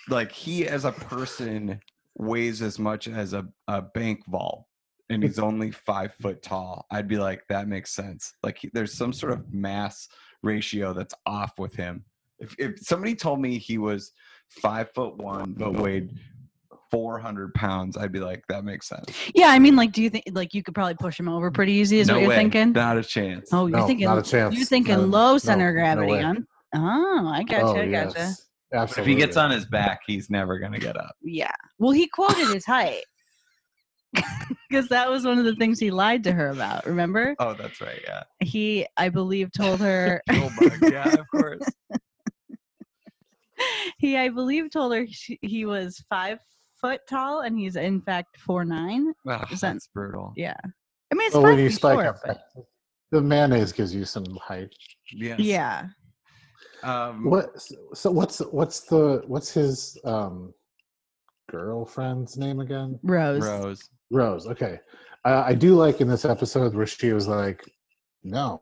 like 0.08 0.32
he 0.32 0.66
as 0.66 0.84
a 0.84 0.92
person 0.92 1.80
weighs 2.16 2.62
as 2.62 2.78
much 2.78 3.08
as 3.08 3.32
a, 3.32 3.46
a 3.68 3.82
bank 3.82 4.24
vault 4.26 4.66
and 5.10 5.22
he's 5.22 5.38
only 5.40 5.70
five 5.70 6.14
foot 6.14 6.42
tall, 6.42 6.86
I'd 6.90 7.08
be 7.08 7.18
like, 7.18 7.46
that 7.48 7.68
makes 7.68 7.92
sense. 7.92 8.34
Like 8.42 8.58
he, 8.58 8.70
there's 8.72 8.94
some 8.94 9.12
sort 9.12 9.32
of 9.32 9.52
mass 9.52 10.08
ratio 10.42 10.92
that's 10.92 11.14
off 11.26 11.58
with 11.58 11.74
him. 11.74 12.04
If 12.42 12.54
if 12.58 12.80
somebody 12.80 13.14
told 13.14 13.40
me 13.40 13.56
he 13.56 13.78
was 13.78 14.12
five 14.50 14.90
foot 14.94 15.16
one 15.16 15.54
but 15.56 15.74
weighed 15.74 16.10
400 16.90 17.54
pounds, 17.54 17.96
I'd 17.96 18.12
be 18.12 18.20
like, 18.20 18.44
that 18.48 18.64
makes 18.64 18.88
sense. 18.88 19.06
Yeah, 19.34 19.46
I 19.48 19.58
mean, 19.58 19.76
like, 19.76 19.92
do 19.92 20.02
you 20.02 20.10
think 20.10 20.24
like 20.32 20.52
you 20.52 20.62
could 20.62 20.74
probably 20.74 20.94
push 20.94 21.18
him 21.18 21.28
over 21.28 21.50
pretty 21.50 21.72
easy? 21.72 22.00
Is 22.00 22.08
no 22.08 22.14
what 22.14 22.20
you're 22.20 22.28
way. 22.28 22.36
thinking? 22.36 22.72
Not 22.72 22.98
a 22.98 23.02
chance. 23.02 23.48
oh, 23.52 23.66
you're 23.66 23.78
No, 23.78 23.86
thinking 23.86 24.06
not 24.06 24.18
a 24.18 24.22
chance. 24.22 24.54
you're 24.54 24.66
thinking 24.66 24.96
No, 24.96 25.04
low 25.04 25.38
center 25.38 25.68
of 25.68 25.74
no 25.74 25.80
gravity, 25.80 26.12
way. 26.12 26.20
huh? 26.20 26.34
Oh, 26.74 27.28
I 27.32 27.42
gotcha, 27.44 27.64
oh, 27.64 27.76
I 27.76 27.86
gotcha. 27.86 28.18
yes. 28.18 28.46
But 28.72 28.98
if 28.98 29.06
he 29.06 29.14
gets 29.14 29.36
on 29.36 29.50
his 29.50 29.66
back, 29.66 30.00
he's 30.06 30.28
never 30.30 30.58
gonna 30.58 30.78
get 30.78 30.96
up. 30.96 31.14
Yeah. 31.22 31.52
Well, 31.78 31.92
he 31.92 32.08
quoted 32.08 32.48
his 32.48 32.64
height 32.66 33.04
because 34.68 34.88
that 34.88 35.08
was 35.10 35.24
one 35.24 35.38
of 35.38 35.44
the 35.44 35.54
things 35.56 35.78
he 35.78 35.90
lied 35.90 36.24
to 36.24 36.32
her 36.32 36.48
about. 36.48 36.86
Remember? 36.86 37.36
Oh, 37.38 37.54
that's 37.54 37.80
right. 37.80 38.00
Yeah. 38.04 38.22
He, 38.40 38.86
I 38.96 39.08
believe, 39.10 39.52
told 39.52 39.80
her. 39.82 40.22
Oh 40.30 40.32
Killbug, 40.34 40.90
yeah, 40.90 41.08
of 41.20 41.28
course. 41.30 41.60
he, 43.98 44.16
I 44.16 44.28
believe, 44.28 44.70
told 44.70 44.94
her 44.94 45.06
she, 45.08 45.38
he 45.42 45.64
was 45.66 46.02
five 46.08 46.38
foot 46.80 47.00
tall, 47.08 47.40
and 47.40 47.58
he's 47.58 47.76
in 47.76 48.00
fact 48.02 48.38
four 48.38 48.64
nine. 48.64 49.12
Wow, 49.24 49.44
that- 49.50 49.60
that's 49.60 49.88
brutal. 49.88 50.32
Yeah. 50.36 50.56
I 50.64 51.14
mean, 51.14 51.26
it's 51.26 51.34
Well, 51.34 51.44
fine 51.44 51.54
when 51.56 51.64
you 51.64 51.70
spike 51.70 51.94
short, 51.96 52.06
up, 52.06 52.16
but 52.24 52.42
the 53.10 53.20
mayonnaise 53.20 53.72
gives 53.72 53.94
you 53.94 54.04
some 54.06 54.24
height. 54.42 54.70
Yes. 55.12 55.38
yeah. 55.40 55.86
Um, 56.82 57.24
What? 57.28 57.50
So 57.94 58.10
what's 58.10 58.38
what's 58.50 58.80
the 58.80 59.22
what's 59.26 59.52
his 59.52 59.98
um 60.04 60.52
girlfriend's 61.50 62.36
name 62.36 62.60
again? 62.60 62.98
Rose. 63.02 63.42
Rose. 63.44 63.90
Rose. 64.10 64.46
Okay, 64.46 64.78
I, 65.24 65.32
I 65.50 65.54
do 65.54 65.74
like 65.74 66.00
in 66.00 66.08
this 66.08 66.24
episode 66.24 66.74
where 66.74 66.86
she 66.86 67.12
was 67.12 67.28
like, 67.28 67.62
"No, 68.24 68.60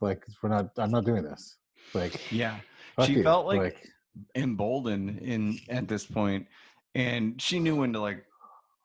like 0.00 0.24
we're 0.42 0.48
not. 0.50 0.70
I'm 0.78 0.90
not 0.90 1.04
doing 1.04 1.22
this." 1.22 1.56
Like, 1.94 2.32
Yeah. 2.32 2.58
She 3.04 3.14
you. 3.14 3.22
felt 3.22 3.46
like- 3.46 3.88
Emboldened 4.34 5.18
in 5.20 5.58
at 5.68 5.88
this 5.88 6.06
point, 6.06 6.46
and 6.94 7.40
she 7.40 7.58
knew 7.58 7.76
when 7.76 7.92
to 7.92 8.00
like 8.00 8.24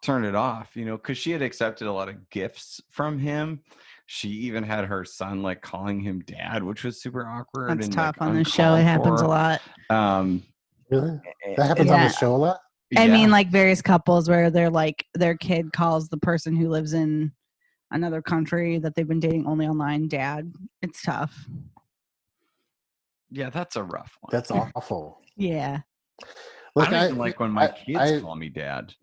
turn 0.02 0.26
it 0.26 0.36
off. 0.36 0.76
You 0.76 0.86
know, 0.86 0.98
because 0.98 1.18
she 1.18 1.32
had 1.32 1.42
accepted 1.42 1.88
a 1.88 1.92
lot 1.94 2.10
of 2.10 2.30
gifts 2.30 2.82
from 2.89 3.20
him. 3.20 3.62
She 4.08 4.30
even 4.30 4.63
had 4.63 4.86
her 4.86 5.06
son 5.06 5.44
like 5.44 5.62
calling 5.62 6.00
him 6.00 6.24
dad, 6.26 6.63
which 6.63 6.84
was 6.84 7.02
super 7.02 7.28
awkward. 7.28 7.70
That's 7.70 7.86
and, 7.86 7.94
tough 7.94 8.18
like, 8.20 8.30
on 8.30 8.36
the 8.36 8.44
show. 8.44 8.74
It 8.74 8.82
uncalled 8.82 9.06
happens 9.06 9.22
a 9.22 9.28
lot. 9.28 9.62
Um, 9.92 10.44
really 10.89 11.20
that 11.58 11.68
happens 11.68 11.92
on 11.92 12.02
the 12.02 12.10
show 12.10 12.36
a 12.36 12.38
lot. 12.38 12.60
I 12.98 13.06
yeah. 13.06 13.13
mean, 13.13 13.30
like 13.30 13.50
various 13.50 13.84
couples 13.84 14.28
where 14.28 14.50
they're 14.50 14.72
like 14.72 15.06
their 15.13 15.38
kid 15.38 15.72
calls 15.74 16.10
the 16.10 16.18
person 16.18 16.56
who 16.56 16.70
lives 16.70 16.94
in 16.94 17.32
another 17.92 18.22
country 18.22 18.80
that 18.80 18.96
they've 18.96 19.08
been 19.08 19.20
dating 19.20 19.46
only 19.46 19.68
online 19.68 20.08
dad. 20.08 20.52
It's 20.82 21.04
tough. 21.04 21.46
Yeah, 23.32 23.50
that's 23.50 23.76
a 23.76 23.84
rough 23.84 24.18
one. 24.22 24.30
That's 24.32 24.52
awful. 24.52 25.22
Yeah. 25.38 25.80
I 26.78 26.89
don't 26.89 27.04
even 27.06 27.18
like 27.18 27.39
when 27.39 27.52
my 27.52 27.70
I- 27.70 27.72
kids 27.72 28.00
I- 28.00 28.20
call 28.20 28.36
me 28.36 28.50
dad. 28.50 28.94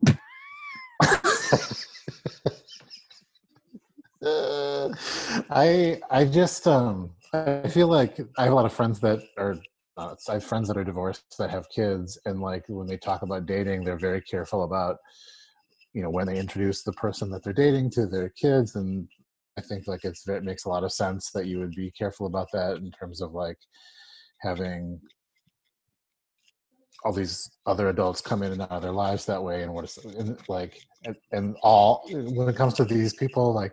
Uh, 4.23 4.89
I 5.51 6.01
I 6.11 6.25
just 6.25 6.67
um 6.67 7.11
I 7.33 7.69
feel 7.69 7.89
like 7.89 8.19
I 8.39 8.45
have 8.45 8.53
a 8.53 8.55
lot 8.55 8.65
of 8.67 8.73
friends 8.73 9.01
that 9.01 9.21
are 9.39 9.57
uh, 9.97 10.15
I 10.29 10.35
have 10.35 10.45
friends 10.45 10.69
that 10.69 10.77
are 10.77 10.85
divorced 10.85 11.37
that 11.39 11.51
have 11.51 11.69
kids 11.71 12.19
and 12.27 12.41
like 12.41 12.65
when 12.69 12.87
they 12.87 12.97
talk 12.97 13.23
about 13.23 13.47
dating 13.47 13.85
they're 13.85 13.99
very 13.99 14.21
careful 14.23 14.65
about 14.65 14.97
you 15.93 16.03
know 16.03 16.11
when 16.11 16.27
they 16.27 16.39
introduce 16.39 16.83
the 16.83 16.93
person 16.93 17.31
that 17.31 17.43
they're 17.43 17.53
dating 17.53 17.91
to 17.91 18.07
their 18.07 18.29
kids 18.31 18.77
and 18.77 19.09
I 19.59 19.63
think 19.63 19.87
like 19.87 20.05
it's 20.05 20.27
it 20.29 20.45
makes 20.45 20.65
a 20.65 20.69
lot 20.69 20.85
of 20.85 20.93
sense 20.93 21.31
that 21.33 21.47
you 21.47 21.59
would 21.61 21.75
be 21.75 21.91
careful 21.91 22.27
about 22.27 22.49
that 22.53 22.77
in 22.77 22.91
terms 22.91 23.21
of 23.23 23.33
like 23.33 23.59
having 24.41 25.01
all 27.05 27.13
these 27.13 27.51
other 27.67 27.89
adults 27.89 28.21
come 28.21 28.43
in 28.43 28.53
and 28.53 28.63
out 28.63 28.71
of 28.73 28.83
their 28.83 28.93
lives 28.93 29.25
that 29.27 29.43
way 29.43 29.63
and 29.63 29.73
what 29.73 29.85
is 29.85 29.97
and 30.19 30.39
like 30.49 30.81
and, 31.05 31.15
and 31.33 31.57
all 31.63 32.03
when 32.11 32.49
it 32.49 32.57
comes 32.57 32.75
to 32.75 32.85
these 32.85 33.15
people 33.15 33.53
like 33.55 33.73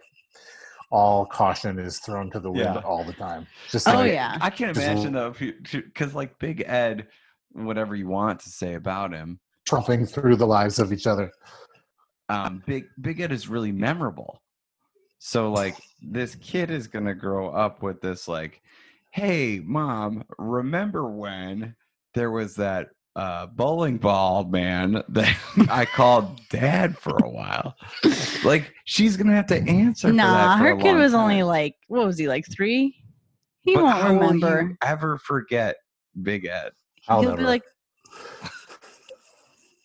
all 0.92 1.26
caution 1.26 1.80
is 1.80 2.00
thrown 2.00 2.30
to 2.30 2.40
the 2.40 2.52
wind 2.52 2.76
Yeah. 2.76 2.82
all 2.82 3.04
the 3.04 3.14
time 3.14 3.48
just 3.72 3.88
Oh 3.88 3.94
like, 3.94 4.12
yeah. 4.14 4.38
I 4.42 4.50
can't 4.52 4.78
imagine 4.78 5.14
though, 5.14 5.34
because 5.72 6.14
like 6.14 6.38
Big 6.38 6.64
Ed, 6.68 7.08
whatever 7.54 7.96
you 7.96 8.08
want 8.08 8.40
to 8.42 8.50
say 8.50 8.76
about 8.76 9.12
him, 9.12 9.40
trumping 9.66 10.06
through 10.06 10.36
the 10.36 10.46
lives 10.46 10.78
of 10.78 10.94
each 10.94 11.08
other 11.08 11.32
um, 12.30 12.64
Big 12.66 12.86
Big 13.02 13.20
Ed 13.20 13.32
is 13.32 13.48
really 13.50 13.72
memorable. 13.72 14.42
So 15.20 15.52
like 15.52 15.76
this 16.02 16.36
kid 16.36 16.70
is 16.70 16.88
gonna 16.88 17.16
grow 17.16 17.50
up 17.50 17.82
with 17.82 18.02
this 18.02 18.28
like, 18.28 18.62
hey 19.14 19.62
mom, 19.64 20.24
remember 20.40 21.08
when 21.10 21.76
there 22.16 22.32
was 22.32 22.56
that 22.56 22.90
uh, 23.16 23.46
bowling 23.46 23.98
ball 23.98 24.44
man 24.46 25.04
that 25.10 25.38
I 25.70 25.86
called 25.86 26.42
dad 26.50 26.98
for 26.98 27.16
a 27.24 27.30
while? 27.30 27.76
Like 28.44 28.74
she's 28.86 29.16
gonna 29.16 29.36
have 29.36 29.46
to 29.48 29.62
answer. 29.62 30.08
for 30.10 30.14
that 30.14 30.18
Nah, 30.18 30.58
for 30.58 30.64
her 30.64 30.72
a 30.74 30.78
kid 30.78 30.86
long 30.94 30.98
was 30.98 31.12
time. 31.12 31.22
only 31.22 31.44
like 31.44 31.76
what 31.88 32.06
was 32.06 32.18
he 32.18 32.28
like 32.28 32.46
three? 32.52 32.96
He 33.62 33.76
But 33.76 33.84
won't 33.84 33.96
how 33.98 34.14
will 34.14 34.20
remember. 34.34 34.62
you 34.72 34.78
ever 34.82 35.18
forget 35.20 35.76
Big 36.24 36.46
Ed? 36.46 36.72
I'll 37.08 37.22
He'll 37.22 37.30
never 37.30 37.42
be 37.44 37.48
like, 37.48 37.64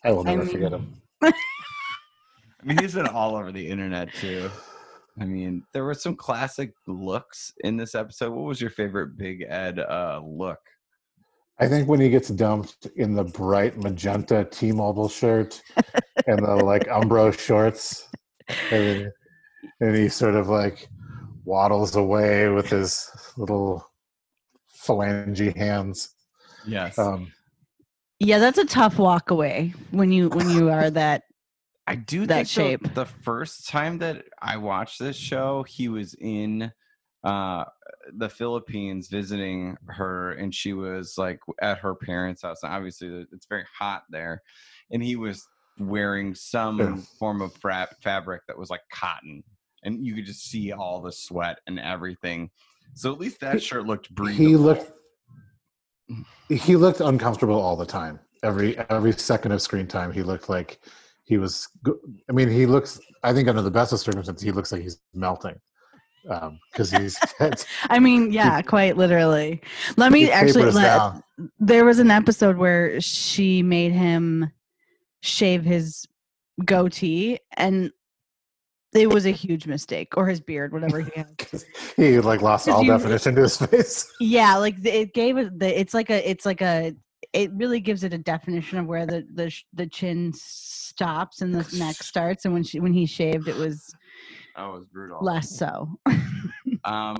I 0.03 0.11
will 0.11 0.27
I 0.27 0.35
mean- 0.35 0.47
forget 0.47 0.73
him 0.73 0.95
I 1.21 1.31
mean, 2.65 2.77
he's 2.79 2.93
been 2.95 3.07
all 3.07 3.35
over 3.37 3.51
the 3.53 3.65
internet 3.69 4.13
too. 4.15 4.49
I 5.19 5.25
mean, 5.25 5.63
there 5.73 5.83
were 5.83 5.93
some 5.93 6.15
classic 6.15 6.73
looks 6.87 7.51
in 7.63 7.77
this 7.77 7.95
episode. 7.95 8.31
What 8.31 8.45
was 8.45 8.61
your 8.61 8.69
favorite 8.69 9.17
Big 9.17 9.45
Ed 9.47 9.79
uh, 9.79 10.21
look? 10.23 10.59
I 11.59 11.67
think 11.67 11.89
when 11.89 11.99
he 11.99 12.09
gets 12.09 12.29
dumped 12.29 12.87
in 12.95 13.15
the 13.15 13.25
bright 13.25 13.77
magenta 13.77 14.47
T-Mobile 14.49 15.09
shirt 15.09 15.61
and 16.27 16.39
the 16.39 16.55
like 16.55 16.87
Umbro 16.87 17.37
shorts, 17.37 18.07
and, 18.71 19.11
and 19.81 19.95
he 19.95 20.07
sort 20.07 20.35
of 20.35 20.47
like 20.47 20.87
waddles 21.43 21.97
away 21.97 22.47
with 22.47 22.69
his 22.69 23.09
little 23.35 23.85
phalange 24.85 25.55
hands. 25.57 26.15
Yes, 26.65 26.97
Um, 26.97 27.33
yeah, 28.19 28.39
that's 28.39 28.57
a 28.57 28.65
tough 28.65 28.99
walk 28.99 29.31
away 29.31 29.73
when 29.91 30.11
you 30.11 30.29
when 30.29 30.49
you 30.49 30.69
are 30.69 30.89
that. 30.89 31.23
I 31.89 31.95
do 31.95 32.27
that 32.27 32.47
think 32.47 32.49
shape. 32.49 32.93
the 32.93 33.05
first 33.05 33.67
time 33.67 33.97
that 33.97 34.25
I 34.41 34.57
watched 34.57 34.99
this 34.99 35.15
show, 35.15 35.63
he 35.67 35.89
was 35.89 36.13
in 36.21 36.71
uh, 37.23 37.63
the 38.15 38.29
Philippines 38.29 39.07
visiting 39.09 39.75
her, 39.87 40.33
and 40.33 40.53
she 40.53 40.73
was 40.73 41.15
like 41.17 41.39
at 41.61 41.79
her 41.79 41.95
parents' 41.95 42.43
house. 42.43 42.61
And 42.61 42.71
obviously, 42.71 43.25
it's 43.33 43.47
very 43.47 43.65
hot 43.77 44.03
there, 44.11 44.43
and 44.91 45.01
he 45.03 45.15
was 45.15 45.43
wearing 45.79 46.35
some 46.35 46.77
Yeah. 46.79 46.95
form 47.17 47.41
of 47.41 47.53
fra- 47.55 47.87
fabric 48.03 48.43
that 48.47 48.57
was 48.57 48.69
like 48.69 48.81
cotton, 48.93 49.43
and 49.83 50.05
you 50.05 50.13
could 50.13 50.25
just 50.25 50.43
see 50.45 50.71
all 50.71 51.01
the 51.01 51.11
sweat 51.11 51.57
and 51.65 51.79
everything. 51.79 52.51
So 52.93 53.11
at 53.11 53.17
least 53.19 53.39
that 53.39 53.63
shirt 53.63 53.87
looked 53.87 54.13
breathable. 54.13 54.47
he 54.49 54.55
looked 54.55 54.91
he 56.49 56.75
looked 56.75 56.99
uncomfortable 57.01 57.59
all 57.59 57.75
the 57.75 57.85
time. 57.85 58.19
Every 58.43 58.77
every 58.89 59.11
second 59.13 59.53
of 59.53 59.61
screen 59.63 59.87
time, 59.87 60.11
he 60.11 60.21
looked 60.21 60.49
like 60.49 60.79
he 61.29 61.37
was. 61.37 61.69
I 62.27 62.33
mean, 62.33 62.49
he 62.49 62.65
looks. 62.65 62.99
I 63.23 63.33
think 63.33 63.47
under 63.47 63.61
the 63.61 63.69
best 63.69 63.93
of 63.93 63.99
circumstances, 63.99 64.43
he 64.43 64.51
looks 64.51 64.71
like 64.71 64.81
he's 64.81 64.99
melting 65.13 65.55
um, 66.27 66.59
because 66.71 66.89
he's. 66.89 67.19
I 67.83 67.99
mean, 67.99 68.31
yeah, 68.31 68.63
quite 68.63 68.97
literally. 68.97 69.61
Let 69.95 70.11
me 70.11 70.31
actually. 70.31 70.71
Let, 70.71 71.21
there 71.59 71.85
was 71.85 71.99
an 71.99 72.09
episode 72.09 72.57
where 72.57 72.99
she 72.99 73.61
made 73.61 73.91
him 73.91 74.51
shave 75.21 75.63
his 75.63 76.07
goatee, 76.65 77.37
and 77.55 77.91
it 78.95 79.13
was 79.13 79.27
a 79.27 79.31
huge 79.31 79.67
mistake, 79.67 80.17
or 80.17 80.25
his 80.25 80.41
beard, 80.41 80.73
whatever 80.73 80.99
he 80.99 81.11
had. 81.15 81.47
he 81.95 82.19
like 82.21 82.41
lost 82.41 82.67
all 82.67 82.83
you- 82.83 82.89
definition 82.89 83.35
to 83.35 83.41
his 83.41 83.55
face. 83.55 84.11
Yeah, 84.19 84.57
like 84.57 84.83
it 84.83 85.13
gave 85.13 85.37
it. 85.37 85.53
It's 85.61 85.93
like 85.93 86.09
a. 86.09 86.27
It's 86.27 86.47
like 86.47 86.61
a. 86.61 86.95
It 87.33 87.51
really 87.53 87.79
gives 87.79 88.03
it 88.03 88.13
a 88.13 88.17
definition 88.17 88.79
of 88.79 88.85
where 88.87 89.05
the 89.05 89.25
the 89.33 89.53
the 89.73 89.87
chin 89.87 90.31
stops 90.35 91.41
and 91.41 91.53
the 91.53 91.77
neck 91.77 91.95
starts, 92.03 92.45
and 92.45 92.53
when 92.53 92.63
she 92.63 92.79
when 92.79 92.93
he 92.93 93.05
shaved, 93.05 93.47
it 93.47 93.55
was 93.55 93.93
Oh, 94.55 94.69
it 94.69 94.73
was 94.79 94.85
brutal. 94.85 95.19
less 95.21 95.49
so. 95.57 95.89
Um, 96.85 97.17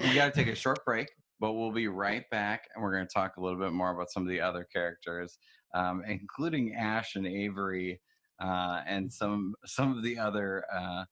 we 0.00 0.14
got 0.14 0.26
to 0.26 0.32
take 0.32 0.52
a 0.52 0.54
short 0.54 0.84
break, 0.84 1.08
but 1.38 1.52
we'll 1.52 1.70
be 1.72 1.86
right 1.88 2.24
back, 2.30 2.64
and 2.74 2.82
we're 2.82 2.92
going 2.92 3.06
to 3.06 3.12
talk 3.12 3.36
a 3.36 3.40
little 3.40 3.58
bit 3.58 3.72
more 3.72 3.92
about 3.94 4.10
some 4.10 4.24
of 4.24 4.28
the 4.28 4.40
other 4.40 4.66
characters, 4.72 5.38
um, 5.74 6.02
including 6.08 6.74
Ash 6.74 7.14
and 7.14 7.26
Avery. 7.26 8.00
uh, 8.42 8.80
and 8.86 9.12
some 9.12 9.54
some 9.66 9.96
of 9.96 10.02
the 10.02 10.18
other 10.18 10.64
uh, 10.74 11.04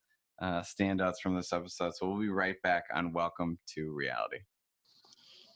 uh, 0.42 0.62
standouts 0.62 1.20
from 1.22 1.36
this 1.36 1.52
episode. 1.52 1.94
So 1.94 2.08
we'll 2.08 2.20
be 2.20 2.28
right 2.30 2.56
back 2.62 2.84
on 2.92 3.12
Welcome 3.12 3.58
to 3.74 3.92
Reality. 3.94 4.38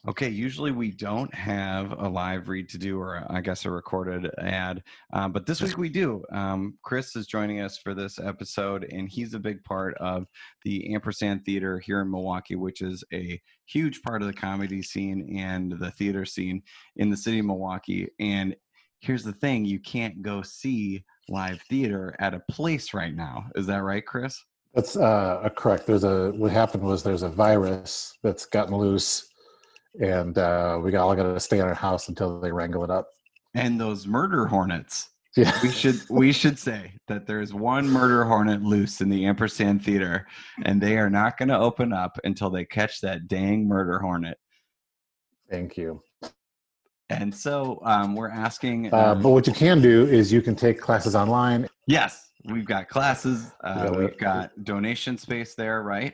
Okay, 0.05 0.27
usually 0.27 0.71
we 0.71 0.91
don't 0.91 1.33
have 1.33 1.93
a 1.93 2.09
live 2.09 2.49
read 2.49 2.67
to 2.69 2.77
do, 2.77 2.99
or 2.99 3.25
I 3.29 3.39
guess 3.39 3.63
a 3.63 3.71
recorded 3.71 4.29
ad, 4.37 4.83
um, 5.13 5.31
but 5.31 5.45
this 5.45 5.61
week 5.61 5.77
we 5.77 5.87
do. 5.87 6.21
Um, 6.33 6.77
Chris 6.83 7.15
is 7.15 7.25
joining 7.25 7.61
us 7.61 7.77
for 7.77 7.93
this 7.93 8.19
episode, 8.19 8.85
and 8.91 9.07
he's 9.07 9.33
a 9.33 9.39
big 9.39 9.63
part 9.63 9.95
of 9.99 10.25
the 10.65 10.93
Ampersand 10.93 11.45
Theater 11.45 11.79
here 11.79 12.01
in 12.01 12.11
Milwaukee, 12.11 12.55
which 12.55 12.81
is 12.81 13.01
a 13.13 13.41
huge 13.65 14.01
part 14.01 14.21
of 14.21 14.27
the 14.27 14.33
comedy 14.33 14.81
scene 14.81 15.37
and 15.39 15.71
the 15.79 15.91
theater 15.91 16.25
scene 16.25 16.61
in 16.97 17.09
the 17.09 17.15
city 17.15 17.39
of 17.39 17.45
Milwaukee. 17.45 18.09
And 18.19 18.57
here's 18.99 19.23
the 19.23 19.31
thing 19.31 19.63
you 19.63 19.79
can't 19.79 20.21
go 20.21 20.41
see 20.41 21.05
live 21.29 21.61
theater 21.69 22.13
at 22.19 22.33
a 22.33 22.43
place 22.51 22.93
right 22.93 23.15
now. 23.15 23.45
Is 23.55 23.67
that 23.67 23.83
right, 23.83 24.05
Chris? 24.05 24.37
That's 24.73 24.97
uh, 24.97 25.47
correct. 25.55 25.85
There's 25.85 26.03
a 26.03 26.31
what 26.31 26.51
happened 26.51 26.83
was 26.83 27.03
there's 27.03 27.23
a 27.23 27.29
virus 27.29 28.11
that's 28.23 28.45
gotten 28.45 28.75
loose, 28.75 29.29
and 29.99 30.37
uh, 30.37 30.79
we 30.81 30.95
all 30.95 31.15
got 31.15 31.23
to 31.23 31.39
stay 31.39 31.59
in 31.59 31.65
our 31.65 31.73
house 31.73 32.09
until 32.09 32.39
they 32.39 32.51
wrangle 32.51 32.83
it 32.83 32.89
up. 32.89 33.07
And 33.55 33.79
those 33.79 34.07
murder 34.07 34.45
hornets. 34.47 35.09
Yeah, 35.35 35.51
we 35.63 35.71
should 35.71 35.99
we 36.11 36.31
should 36.31 36.59
say 36.59 36.93
that 37.07 37.25
there's 37.25 37.55
one 37.55 37.89
murder 37.89 38.23
hornet 38.23 38.61
loose 38.61 39.01
in 39.01 39.09
the 39.09 39.25
ampersand 39.25 39.83
theater 39.83 40.27
and 40.63 40.79
they 40.79 40.95
are 40.99 41.09
not 41.09 41.39
going 41.39 41.49
to 41.49 41.57
open 41.57 41.91
up 41.91 42.19
until 42.23 42.51
they 42.51 42.65
catch 42.65 43.01
that 43.01 43.27
dang 43.27 43.67
murder 43.67 43.97
hornet 43.97 44.37
Thank 45.49 45.75
you. 45.75 46.03
and 47.09 47.33
so 47.33 47.81
um, 47.83 48.15
we're 48.15 48.29
asking 48.29 48.93
Uh, 48.93 49.13
um, 49.13 49.23
but 49.23 49.29
what 49.31 49.47
you 49.47 49.53
can 49.53 49.81
do 49.81 50.05
is 50.05 50.31
you 50.31 50.43
can 50.43 50.55
take 50.55 50.79
classes 50.79 51.15
online. 51.15 51.67
yes 51.87 52.29
we've 52.45 52.67
got 52.67 52.87
classes 52.87 53.51
uh, 53.63 53.89
Yeah, 53.91 53.97
we've 53.97 54.17
got 54.19 54.51
donation 54.63 55.17
space 55.17 55.55
there 55.55 55.81
right 55.81 56.13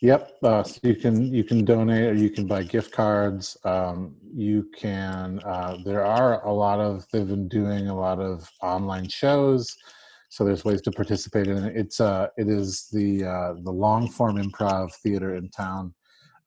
Yep. 0.00 0.38
Uh, 0.42 0.62
so 0.62 0.78
you 0.84 0.94
can 0.94 1.34
you 1.34 1.42
can 1.42 1.64
donate 1.64 2.04
or 2.04 2.14
you 2.14 2.30
can 2.30 2.46
buy 2.46 2.62
gift 2.62 2.92
cards. 2.92 3.56
Um, 3.64 4.14
you 4.32 4.70
can. 4.76 5.40
Uh, 5.44 5.78
there 5.84 6.04
are 6.04 6.44
a 6.46 6.52
lot 6.52 6.78
of 6.78 7.04
they've 7.12 7.26
been 7.26 7.48
doing 7.48 7.88
a 7.88 7.98
lot 7.98 8.20
of 8.20 8.48
online 8.62 9.08
shows, 9.08 9.76
so 10.28 10.44
there's 10.44 10.64
ways 10.64 10.82
to 10.82 10.92
participate 10.92 11.48
in 11.48 11.64
it. 11.64 11.76
It's 11.76 12.00
uh 12.00 12.28
it 12.36 12.48
is 12.48 12.88
the 12.92 13.24
uh, 13.24 13.54
the 13.64 13.72
long 13.72 14.08
form 14.08 14.36
improv 14.36 14.94
theater 15.02 15.34
in 15.34 15.50
town. 15.50 15.92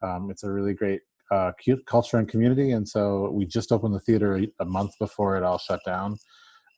Um, 0.01 0.31
it's 0.31 0.43
a 0.43 0.51
really 0.51 0.73
great 0.73 1.01
uh, 1.29 1.51
cute 1.61 1.85
culture 1.85 2.17
and 2.17 2.29
community, 2.29 2.71
and 2.71 2.87
so 2.87 3.31
we 3.31 3.45
just 3.45 3.73
opened 3.73 3.93
the 3.93 3.99
theater 3.99 4.37
a, 4.37 4.47
a 4.61 4.65
month 4.65 4.93
before 4.97 5.35
it 5.35 5.43
all 5.43 5.57
shut 5.57 5.81
down. 5.85 6.17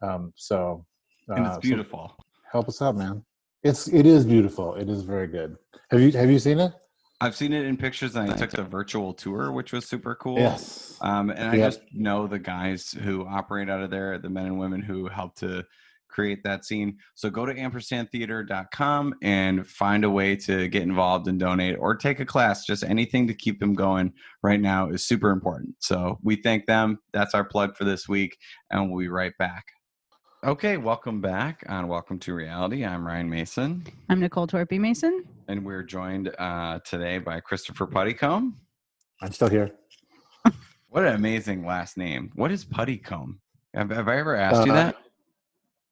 Um, 0.02 0.34
so 0.36 0.86
and 1.28 1.46
uh, 1.46 1.50
it's 1.50 1.56
so 1.58 1.62
beautiful 1.62 2.18
help 2.54 2.70
us 2.70 2.82
out, 2.82 2.96
man. 2.96 3.26
It's 3.64 3.88
it 3.88 4.06
is 4.06 4.26
beautiful. 4.26 4.76
It 4.76 4.90
is 4.90 5.04
very 5.04 5.28
good. 5.28 5.56
Have 5.90 6.02
you 6.02 6.12
have 6.12 6.30
you 6.30 6.40
seen 6.40 6.60
it? 6.60 6.74
i've 7.22 7.36
seen 7.36 7.54
it 7.54 7.66
in 7.66 7.78
pictures 7.78 8.16
and 8.16 8.30
i 8.30 8.36
took 8.36 8.50
the 8.50 8.64
virtual 8.64 9.14
tour 9.14 9.52
which 9.52 9.72
was 9.72 9.86
super 9.86 10.16
cool 10.16 10.40
Yes. 10.40 10.98
Um, 11.00 11.30
and 11.30 11.48
I 11.48 11.56
Yep. 11.56 11.70
just 11.72 11.82
know 11.94 12.28
the 12.28 12.40
guys 12.40 12.92
who 12.92 13.26
operate 13.26 13.70
out 13.70 13.82
of 13.82 13.92
there, 13.92 14.18
the 14.18 14.30
men 14.30 14.46
and 14.48 14.58
women 14.60 14.82
who 14.82 15.08
help 15.08 15.36
to 15.38 15.64
create 16.10 16.44
that 16.44 16.64
scene. 16.66 16.98
So 17.16 17.30
go 17.30 17.46
to 17.46 17.54
ampersandtheater.com 17.54 19.16
and 19.22 19.68
find 19.68 20.04
a 20.06 20.10
way 20.10 20.36
to 20.38 20.68
get 20.70 20.84
involved 20.84 21.28
and 21.28 21.40
donate 21.40 21.78
or 21.80 21.96
take 21.96 22.20
a 22.20 22.26
class. 22.26 22.66
Just 22.66 22.84
anything 22.84 23.28
to 23.28 23.34
keep 23.34 23.60
them 23.60 23.74
going 23.74 24.14
right 24.44 24.62
now 24.62 24.90
is 24.90 25.04
super 25.06 25.32
important. 25.32 25.76
So 25.80 26.20
we 26.24 26.36
thank 26.38 26.66
them. 26.68 27.00
That's 27.12 27.34
our 27.34 27.44
plug 27.44 27.76
for 27.76 27.84
this 27.84 28.08
week, 28.08 28.38
and 28.72 28.90
we'll 28.90 29.00
be 29.00 29.08
right 29.10 29.34
back. 29.40 29.66
Okay, 30.44 30.76
welcome 30.78 31.22
back 31.22 31.64
on 31.70 31.88
Welcome 31.88 32.20
to 32.20 32.34
Reality. 32.34 32.84
I'm 32.86 33.06
Ryan 33.08 33.30
Mason, 33.30 33.86
I'm 34.10 34.20
Nicole 34.20 34.46
Torpy 34.48 34.78
Mason. 34.80 35.24
and 35.48 35.64
we're 35.66 35.84
joined 35.84 36.34
uh, 36.38 36.80
today 36.86 37.18
by 37.20 37.40
Christopher 37.40 37.88
Puttycomb. 37.88 38.54
I'm 39.22 39.32
still 39.32 39.48
here. 39.48 39.72
What 40.90 41.06
an 41.06 41.16
amazing 41.16 41.66
last 41.66 41.98
name. 41.98 42.30
What 42.36 42.52
is 42.52 42.66
Puttycomb? 42.66 43.38
Have, 43.74 43.90
have 43.90 44.08
I 44.10 44.18
ever 44.18 44.36
asked 44.36 44.66
you 44.66 44.74
Uh, 44.74 44.76
that? 44.76 44.96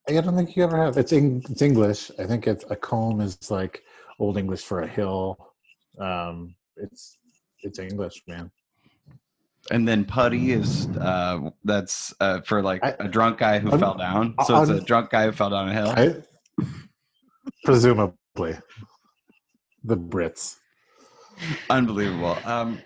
I 0.08 0.20
don't 0.20 0.36
think 0.36 0.54
you 0.54 0.64
ever 0.64 0.76
have. 0.76 0.96
It's 0.98 1.12
Eng- 1.12 1.42
it's 1.48 1.62
English. 1.62 2.10
I 2.18 2.24
think 2.24 2.46
it's 2.46 2.64
a 2.70 2.76
comb 2.76 3.20
is 3.20 3.50
like 3.50 3.82
old 4.18 4.36
English 4.36 4.62
for 4.64 4.82
a 4.82 4.86
hill. 4.86 5.36
Um, 5.98 6.54
it's 6.76 7.18
it's 7.60 7.78
English, 7.78 8.22
man. 8.28 8.50
And 9.70 9.86
then 9.86 10.04
putty 10.04 10.52
is 10.52 10.88
uh, 10.98 11.50
that's 11.64 12.12
uh, 12.20 12.40
for 12.40 12.62
like 12.62 12.82
I- 12.84 12.96
a 12.98 13.08
drunk 13.08 13.38
guy 13.38 13.58
who 13.60 13.70
I'm- 13.70 13.78
fell 13.78 13.94
down. 13.94 14.34
So 14.46 14.60
it's 14.60 14.70
a 14.70 14.74
I'm- 14.74 14.84
drunk 14.84 15.10
guy 15.10 15.26
who 15.26 15.32
fell 15.32 15.50
down 15.50 15.68
a 15.68 15.72
hill. 15.72 15.90
I 15.96 16.66
presumably 17.64 18.56
the 19.84 19.96
Brits. 19.96 20.56
Unbelievable. 21.70 22.36
Um, 22.44 22.78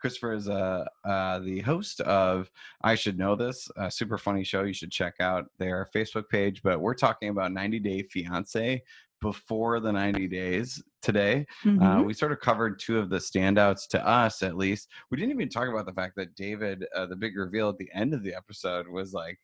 Christopher 0.00 0.32
is 0.34 0.48
uh, 0.48 0.84
uh, 1.04 1.40
the 1.40 1.60
host 1.60 2.00
of 2.02 2.48
I 2.82 2.94
Should 2.94 3.18
Know 3.18 3.34
This, 3.34 3.68
a 3.76 3.90
super 3.90 4.16
funny 4.16 4.44
show. 4.44 4.62
You 4.62 4.72
should 4.72 4.92
check 4.92 5.14
out 5.20 5.46
their 5.58 5.88
Facebook 5.94 6.28
page. 6.28 6.62
But 6.62 6.80
we're 6.80 6.94
talking 6.94 7.30
about 7.30 7.52
90 7.52 7.80
Day 7.80 8.02
Fiance 8.02 8.82
before 9.20 9.80
the 9.80 9.92
90 9.92 10.26
days 10.28 10.82
today. 11.02 11.46
Uh, 11.64 11.68
Mhm. 11.68 12.06
we 12.06 12.14
sort 12.14 12.32
of 12.32 12.40
covered 12.40 12.78
two 12.78 12.98
of 12.98 13.10
the 13.10 13.18
standouts 13.18 13.86
to 13.88 14.06
us, 14.06 14.42
at 14.42 14.56
least. 14.56 14.88
We 15.10 15.16
didn't 15.16 15.32
even 15.32 15.48
talk 15.48 15.68
about 15.68 15.86
the 15.86 15.92
fact 15.92 16.14
that 16.16 16.34
David, 16.34 16.84
uh, 16.94 17.06
the 17.06 17.16
big 17.16 17.36
reveal 17.36 17.68
at 17.68 17.78
the 17.78 17.90
end 17.92 18.14
of 18.14 18.22
the 18.22 18.34
episode, 18.34 18.88
was 18.88 19.12
like, 19.12 19.38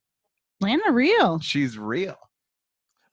Lana 0.60 0.90
Real. 0.92 1.38
she's 1.40 1.76
real. 1.78 2.16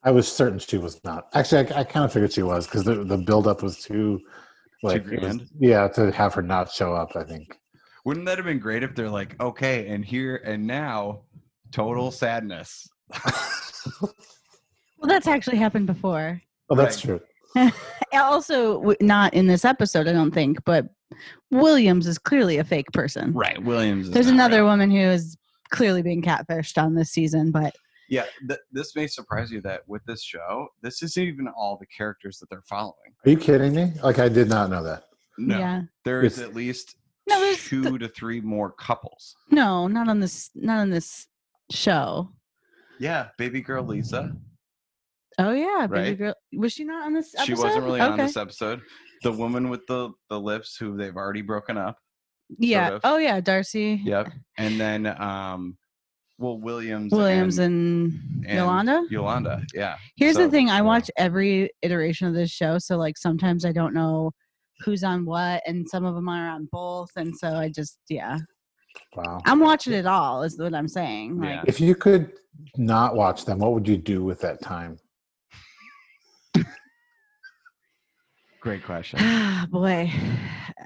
I 0.04 0.10
was 0.10 0.30
certain 0.30 0.58
she 0.58 0.78
was 0.78 1.02
not. 1.04 1.28
Actually, 1.34 1.72
I, 1.72 1.80
I 1.80 1.84
kind 1.84 2.04
of 2.04 2.12
figured 2.12 2.32
she 2.32 2.42
was 2.42 2.66
because 2.66 2.84
the 2.84 3.04
the 3.04 3.18
buildup 3.18 3.62
was 3.62 3.78
too 3.80 4.20
like 4.82 5.06
it 5.06 5.20
was- 5.22 5.52
yeah 5.60 5.86
to 5.88 6.10
have 6.10 6.34
her 6.34 6.42
not 6.42 6.72
show 6.72 6.92
up. 6.94 7.14
I 7.14 7.22
think. 7.22 7.56
Wouldn't 8.04 8.26
that 8.26 8.36
have 8.38 8.46
been 8.46 8.58
great 8.58 8.82
if 8.82 8.96
they're 8.96 9.08
like, 9.10 9.40
okay, 9.40 9.86
and 9.88 10.04
here 10.04 10.36
and 10.44 10.66
now, 10.66 11.22
total 11.70 12.10
sadness. 12.10 12.88
Well, 14.00 15.08
that's 15.08 15.26
actually 15.26 15.56
happened 15.58 15.86
before. 15.88 16.40
Oh, 16.72 16.74
that's 16.74 17.04
Right. 17.06 17.20
true. 17.54 17.70
Also, 18.14 18.94
not 19.00 19.32
in 19.32 19.46
this 19.46 19.64
episode, 19.64 20.06
I 20.06 20.12
don't 20.12 20.32
think, 20.32 20.62
but 20.66 20.86
Williams 21.50 22.06
is 22.06 22.18
clearly 22.18 22.58
a 22.58 22.64
fake 22.64 22.90
person. 22.92 23.32
Right, 23.32 23.62
Williams. 23.62 24.08
is 24.08 24.12
There's 24.12 24.26
another 24.26 24.58
real. 24.58 24.66
woman 24.66 24.90
who 24.90 24.98
is 24.98 25.36
clearly 25.70 26.02
being 26.02 26.20
catfished 26.22 26.82
on 26.82 26.94
this 26.94 27.10
season, 27.10 27.50
but 27.50 27.74
Yeah, 28.10 28.24
th- 28.46 28.60
this 28.70 28.94
may 28.94 29.06
surprise 29.06 29.50
you 29.50 29.62
that 29.62 29.82
with 29.88 30.04
this 30.04 30.22
show, 30.22 30.68
this 30.82 31.02
isn't 31.02 31.22
even 31.22 31.48
all 31.56 31.78
the 31.80 31.86
characters 31.86 32.38
that 32.38 32.50
they're 32.50 32.62
following. 32.68 33.14
Are 33.24 33.30
you 33.30 33.36
kidding 33.38 33.74
me? 33.74 33.92
Like 34.02 34.18
I 34.18 34.28
did 34.28 34.48
not 34.50 34.68
know 34.68 34.82
that. 34.82 35.04
No, 35.38 35.58
yeah, 35.58 35.82
there 36.04 36.20
is 36.22 36.38
at 36.38 36.54
least 36.54 36.96
No, 37.26 37.40
there's 37.40 37.66
two 37.66 37.96
to 37.98 38.08
three 38.08 38.42
more 38.42 38.72
couples. 38.72 39.34
no, 39.50 39.86
not 39.88 40.08
on 40.08 40.20
this, 40.20 40.50
not 40.54 40.78
on 40.80 40.90
this 40.90 41.26
show. 41.70 42.28
Yeah, 43.00 43.28
baby 43.38 43.62
girl 43.62 43.84
Lisa. 43.84 44.36
Oh 45.38 45.52
yeah, 45.52 45.86
baby 45.86 46.00
Right. 46.10 46.18
girl. 46.18 46.34
Was 46.56 46.72
she 46.72 46.84
not 46.84 47.06
on 47.06 47.14
this 47.14 47.34
episode? 47.34 47.46
She 47.46 47.54
wasn't 47.62 47.84
really 47.84 48.00
on 48.00 48.16
this 48.18 48.36
episode. 48.36 48.80
The 49.22 49.32
woman 49.32 49.68
with 49.68 49.86
the 49.86 50.10
the 50.30 50.38
lips, 50.40 50.76
who 50.76 50.96
they've 50.96 51.16
already 51.16 51.42
broken 51.42 51.76
up. 51.78 51.96
Yeah. 52.58 52.90
of. 52.94 53.00
Oh 53.04 53.16
yeah, 53.18 53.40
Darcey. 53.40 54.00
Yep, 54.04 54.32
and 54.58 54.78
then 54.80 55.06
um, 55.20 55.76
well, 56.38 56.58
Williams, 56.58 57.12
Williams 57.12 57.58
and, 57.58 58.12
and, 58.12 58.46
and 58.46 58.58
Yolanda. 58.58 59.04
Yolanda. 59.10 59.62
Yeah, 59.74 59.96
Here's 60.16 60.36
So, 60.36 60.44
the 60.44 60.50
thing: 60.50 60.68
I 60.70 60.76
yeah. 60.76 60.80
watch 60.82 61.10
every 61.16 61.70
iteration 61.82 62.26
of 62.28 62.34
this 62.34 62.50
show, 62.50 62.78
so 62.78 62.96
like 62.96 63.16
sometimes 63.16 63.64
I 63.64 63.72
don't 63.72 63.94
know 63.94 64.32
who's 64.84 65.04
on 65.04 65.24
what, 65.24 65.62
and 65.66 65.88
some 65.88 66.04
of 66.04 66.14
them 66.14 66.28
are 66.28 66.50
on 66.50 66.68
both, 66.72 67.10
and 67.16 67.34
so 67.36 67.54
I 67.54 67.68
just 67.68 67.98
yeah, 68.08 68.38
Wow. 69.14 69.40
I'm 69.46 69.60
watching 69.60 69.92
it 69.92 70.04
all. 70.06 70.42
Is 70.42 70.58
what 70.58 70.74
I'm 70.74 70.88
saying. 70.88 71.38
Like, 71.38 71.48
Yeah. 71.50 71.62
If 71.66 71.80
you 71.80 71.94
could 71.94 72.32
not 72.76 73.14
watch 73.14 73.44
them, 73.44 73.58
what 73.60 73.72
would 73.72 73.86
you 73.88 73.96
do 73.96 74.24
with 74.24 74.40
that 74.40 74.60
time? 74.60 74.98
Great 78.62 78.84
question. 78.84 79.18
Ah, 79.20 79.66
boy, 79.70 80.10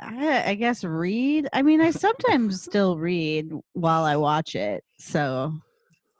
I, 0.01 0.43
I 0.51 0.55
guess 0.55 0.83
read. 0.83 1.47
I 1.53 1.63
mean, 1.63 1.81
I 1.81 1.91
sometimes 1.91 2.63
still 2.63 2.99
read 2.99 3.51
while 3.75 4.05
I 4.05 4.17
watch 4.17 4.55
it, 4.55 4.83
so 4.99 5.53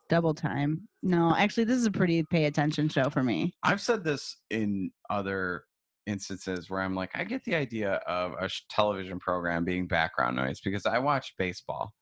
double 0.09 0.35
time. 0.35 0.87
No, 1.03 1.35
actually, 1.37 1.65
this 1.65 1.79
is 1.79 1.87
a 1.87 1.91
pretty 1.91 2.23
pay 2.25 2.45
attention 2.45 2.89
show 2.89 3.09
for 3.11 3.23
me. 3.23 3.55
I've 3.63 3.81
said 3.81 4.05
this 4.05 4.37
in 4.51 4.91
other 5.11 5.65
instances 6.07 6.69
where 6.71 6.81
I'm 6.83 6.95
like, 6.95 7.11
I 7.15 7.25
get 7.25 7.43
the 7.45 7.55
idea 7.55 7.95
of 8.07 8.35
a 8.41 8.49
sh- 8.49 8.63
television 8.71 9.19
program 9.19 9.65
being 9.65 9.87
background 9.89 10.37
noise 10.37 10.61
because 10.61 10.85
I 10.87 10.99
watch 10.99 11.35
baseball, 11.39 11.93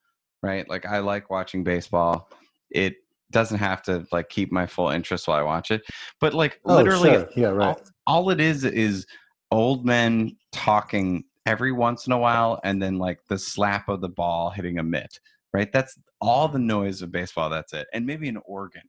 right? 0.42 0.68
Like 0.68 0.84
I 0.84 0.98
like 0.98 1.30
watching 1.30 1.62
baseball. 1.64 2.28
It 2.70 2.96
doesn't 3.30 3.58
have 3.58 3.82
to 3.84 4.04
like 4.12 4.28
keep 4.28 4.52
my 4.52 4.66
full 4.66 4.90
interest 4.90 5.28
while 5.28 5.38
I 5.38 5.42
watch 5.42 5.70
it, 5.70 5.82
but 6.20 6.34
like 6.34 6.60
oh, 6.66 6.74
literally, 6.76 7.10
Oh, 7.10 7.20
sure. 7.20 7.28
yeah, 7.36 7.48
right. 7.48 7.68
all, 7.68 7.80
all 8.06 8.30
it 8.30 8.40
is 8.40 8.64
is 8.64 9.06
old 9.54 9.86
men 9.86 10.36
talking 10.52 11.24
every 11.46 11.72
once 11.72 12.06
in 12.06 12.12
a 12.12 12.18
while, 12.18 12.60
and 12.64 12.82
then 12.82 12.98
like 12.98 13.20
the 13.28 13.38
slap 13.38 13.88
of 13.88 14.00
the 14.00 14.08
ball 14.08 14.50
hitting 14.50 14.78
a 14.78 14.82
mitt, 14.82 15.18
right? 15.52 15.72
That's 15.72 15.96
all 16.20 16.48
the 16.48 16.58
noise 16.58 17.02
of 17.02 17.12
baseball. 17.12 17.48
That's 17.50 17.72
it, 17.72 17.86
and 17.92 18.04
maybe 18.04 18.28
an 18.28 18.40
organ. 18.44 18.82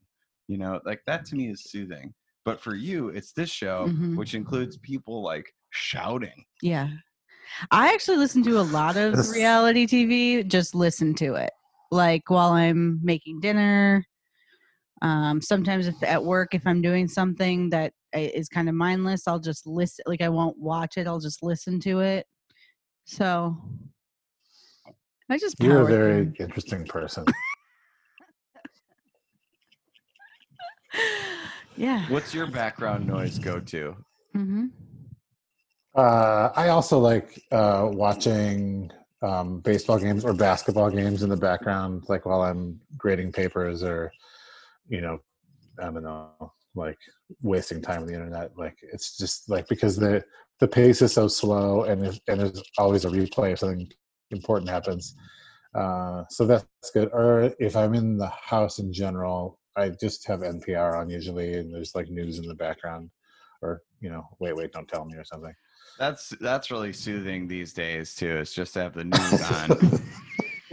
You 0.48 0.58
know, 0.58 0.80
like 0.86 1.02
that 1.08 1.26
to 1.28 1.36
me 1.36 1.50
is 1.50 1.64
soothing. 1.64 2.14
But 2.44 2.60
for 2.62 2.76
you, 2.76 3.10
it's 3.10 3.32
this 3.32 3.50
show, 3.50 3.88
Mhm. 3.90 4.16
which 4.16 4.36
includes 4.36 4.78
people 4.78 5.24
like 5.24 5.52
shouting. 5.72 6.46
Yeah. 6.62 6.90
I 7.72 7.94
actually 7.94 8.18
listen 8.18 8.44
to 8.44 8.60
a 8.60 8.62
lot 8.62 8.98
of 8.98 9.14
reality 9.30 9.88
TV, 9.88 10.48
just 10.48 10.76
listen 10.76 11.14
to 11.16 11.36
it. 11.36 11.52
Like 11.92 12.30
while 12.30 12.52
I'm 12.52 13.00
making 13.04 13.40
dinner. 13.40 14.06
Um, 15.02 15.42
sometimes 15.42 15.88
if 15.88 15.96
at 16.04 16.24
work, 16.24 16.54
if 16.54 16.66
I'm 16.66 16.82
doing 16.82 17.08
something 17.08 17.70
that 17.72 17.94
is 18.14 18.48
kind 18.48 18.70
of 18.70 18.76
mindless, 18.76 19.28
I'll 19.28 19.40
just 19.40 19.68
listen. 19.68 20.04
Like 20.08 20.22
I 20.22 20.30
won't 20.30 20.58
watch 20.58 20.98
it. 20.98 21.08
I'll 21.08 21.20
just 21.20 21.44
listen 21.44 21.80
to 21.82 22.00
it. 22.00 22.26
So 23.06 23.56
I 25.30 25.38
just 25.38 25.62
You're 25.62 25.82
a 25.82 25.86
very 25.86 26.26
through. 26.26 26.46
interesting 26.46 26.86
person. 26.86 27.26
yeah. 31.76 32.06
What's 32.10 32.34
your 32.34 32.48
background 32.48 33.06
noise 33.06 33.38
go 33.38 33.60
to? 33.60 33.96
Mm-hmm. 34.36 34.66
Uh, 35.96 36.50
I 36.56 36.70
also 36.70 37.00
like 37.00 37.42
uh, 37.52 37.90
watching 37.92 38.92
um, 39.22 39.60
baseball 39.62 39.98
games 39.98 40.26
or 40.26 40.34
basketball 40.34 40.90
games 40.90 41.24
in 41.24 41.30
the 41.30 41.38
background, 41.38 42.04
like 42.08 42.26
while 42.26 42.44
I'm 42.44 42.80
grading 42.98 43.32
papers 43.32 43.82
or, 43.82 44.12
you 44.88 45.02
know, 45.02 45.20
I 45.80 45.86
don't 45.86 46.04
know, 46.04 46.54
like 46.76 46.98
wasting 47.42 47.82
time 47.82 48.02
on 48.02 48.08
the 48.08 48.14
internet. 48.14 48.52
Like 48.58 48.78
it's 48.82 49.18
just 49.18 49.50
like 49.50 49.68
because 49.68 49.96
the 49.96 50.24
the 50.60 50.68
pace 50.68 51.02
is 51.02 51.14
so 51.14 51.28
slow 51.28 51.84
and 51.84 52.02
there's, 52.02 52.20
and 52.28 52.40
there's 52.40 52.64
always 52.78 53.06
a 53.06 53.10
replay 53.10 53.52
if 53.54 53.60
something 53.60 53.90
important 54.32 54.70
happens. 54.70 55.16
Uh, 55.74 56.24
so 56.30 56.46
that's 56.46 56.66
good. 56.94 57.10
Or 57.12 57.54
if 57.60 57.76
I'm 57.76 57.94
in 57.94 58.18
the 58.18 58.28
house 58.30 58.80
in 58.80 58.94
general, 58.94 59.60
I 59.76 59.90
just 59.90 60.26
have 60.28 60.40
NPR 60.40 60.98
on 60.98 61.10
usually, 61.10 61.56
and 61.56 61.74
there's 61.74 61.96
like 61.96 62.10
news 62.10 62.40
in 62.40 62.48
the 62.48 62.56
background, 62.56 63.10
or 63.62 63.82
you 64.00 64.10
know, 64.10 64.24
wait, 64.40 64.56
wait, 64.56 64.72
don't 64.72 64.88
tell 64.88 65.04
me 65.04 65.18
or 65.18 65.26
something. 65.26 65.54
That's 66.00 66.30
that's 66.40 66.72
really 66.72 66.94
soothing 66.94 67.48
these 67.48 67.74
days 67.74 68.16
too. 68.16 68.38
It's 68.38 68.54
just 68.54 68.74
to 68.76 68.82
have 68.82 68.94
the 68.94 69.04
news 69.04 69.42
on. 69.52 70.02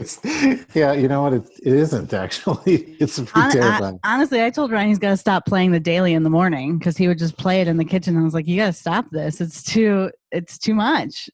It's, 0.03 0.18
yeah, 0.74 0.92
you 0.92 1.09
know 1.09 1.22
what? 1.22 1.32
It, 1.34 1.48
it 1.62 1.72
isn't 1.72 2.12
actually. 2.12 2.96
It's 3.00 3.16
pretty 3.18 3.30
Hon- 3.32 3.48
I- 3.50 3.53
terrifying. 3.53 4.00
honestly, 4.05 4.42
I 4.42 4.50
told 4.50 4.70
Ryan 4.70 4.88
he's 4.88 4.98
got 4.98 5.11
to 5.11 5.16
stop 5.16 5.46
playing 5.46 5.72
the 5.72 5.80
daily 5.80 6.12
in 6.14 6.22
the 6.22 6.30
morning 6.30 6.78
because 6.78 6.96
he 6.96 7.09
would 7.09 7.18
just 7.18 7.36
play 7.36 7.61
it 7.61 7.68
in 7.68 7.76
the 7.76 7.84
kitchen. 7.84 8.16
I 8.18 8.22
was 8.22 8.34
like, 8.34 8.46
"You 8.46 8.57
got 8.57 8.66
to 8.66 8.72
stop 8.72 9.07
this. 9.11 9.40
It's 9.40 9.62
too. 9.62 10.11
It's 10.30 10.59
too 10.59 10.74
much." 10.74 11.28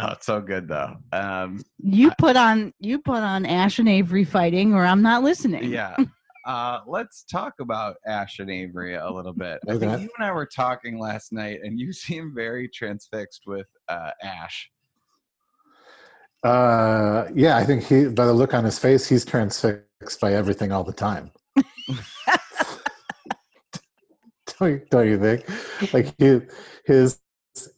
oh, 0.00 0.08
it's 0.12 0.26
so 0.26 0.40
good 0.40 0.68
though. 0.68 0.96
Um, 1.12 1.62
You 1.78 2.10
put 2.18 2.36
on 2.36 2.72
you 2.80 2.98
put 2.98 3.22
on 3.22 3.46
Ash 3.46 3.78
and 3.78 3.88
Avery 3.88 4.24
fighting, 4.24 4.74
or 4.74 4.84
I'm 4.84 5.02
not 5.02 5.22
listening. 5.22 5.64
yeah. 5.64 5.96
Uh, 6.46 6.80
let's 6.86 7.24
talk 7.24 7.54
about 7.58 7.96
Ash 8.06 8.38
and 8.38 8.50
Avery 8.50 8.96
a 8.96 9.10
little 9.10 9.32
bit. 9.32 9.60
I 9.66 9.78
think 9.78 9.92
you 10.02 10.10
and 10.18 10.26
I 10.26 10.30
were 10.30 10.44
talking 10.44 10.98
last 10.98 11.32
night, 11.32 11.60
and 11.62 11.80
you 11.80 11.92
seem 12.04 12.32
very 12.34 12.68
transfixed 12.68 13.42
with 13.46 13.66
uh, 13.88 14.10
Ash. 14.22 14.70
Uh, 16.44 17.26
yeah, 17.34 17.56
I 17.56 17.64
think 17.64 17.84
he, 17.84 18.04
by 18.06 18.26
the 18.26 18.32
look 18.32 18.52
on 18.54 18.64
his 18.64 18.78
face, 18.78 19.08
he's 19.08 19.24
transfixed 19.24 20.20
by 20.20 20.34
everything 20.34 20.72
all 20.72 20.84
the 20.84 20.92
time. 20.92 21.30
don't, 24.58 24.70
you- 24.70 24.82
don't 24.90 25.08
you 25.08 25.18
think? 25.18 25.92
Like 25.94 26.14
he, 26.18 26.40
his 26.84 27.18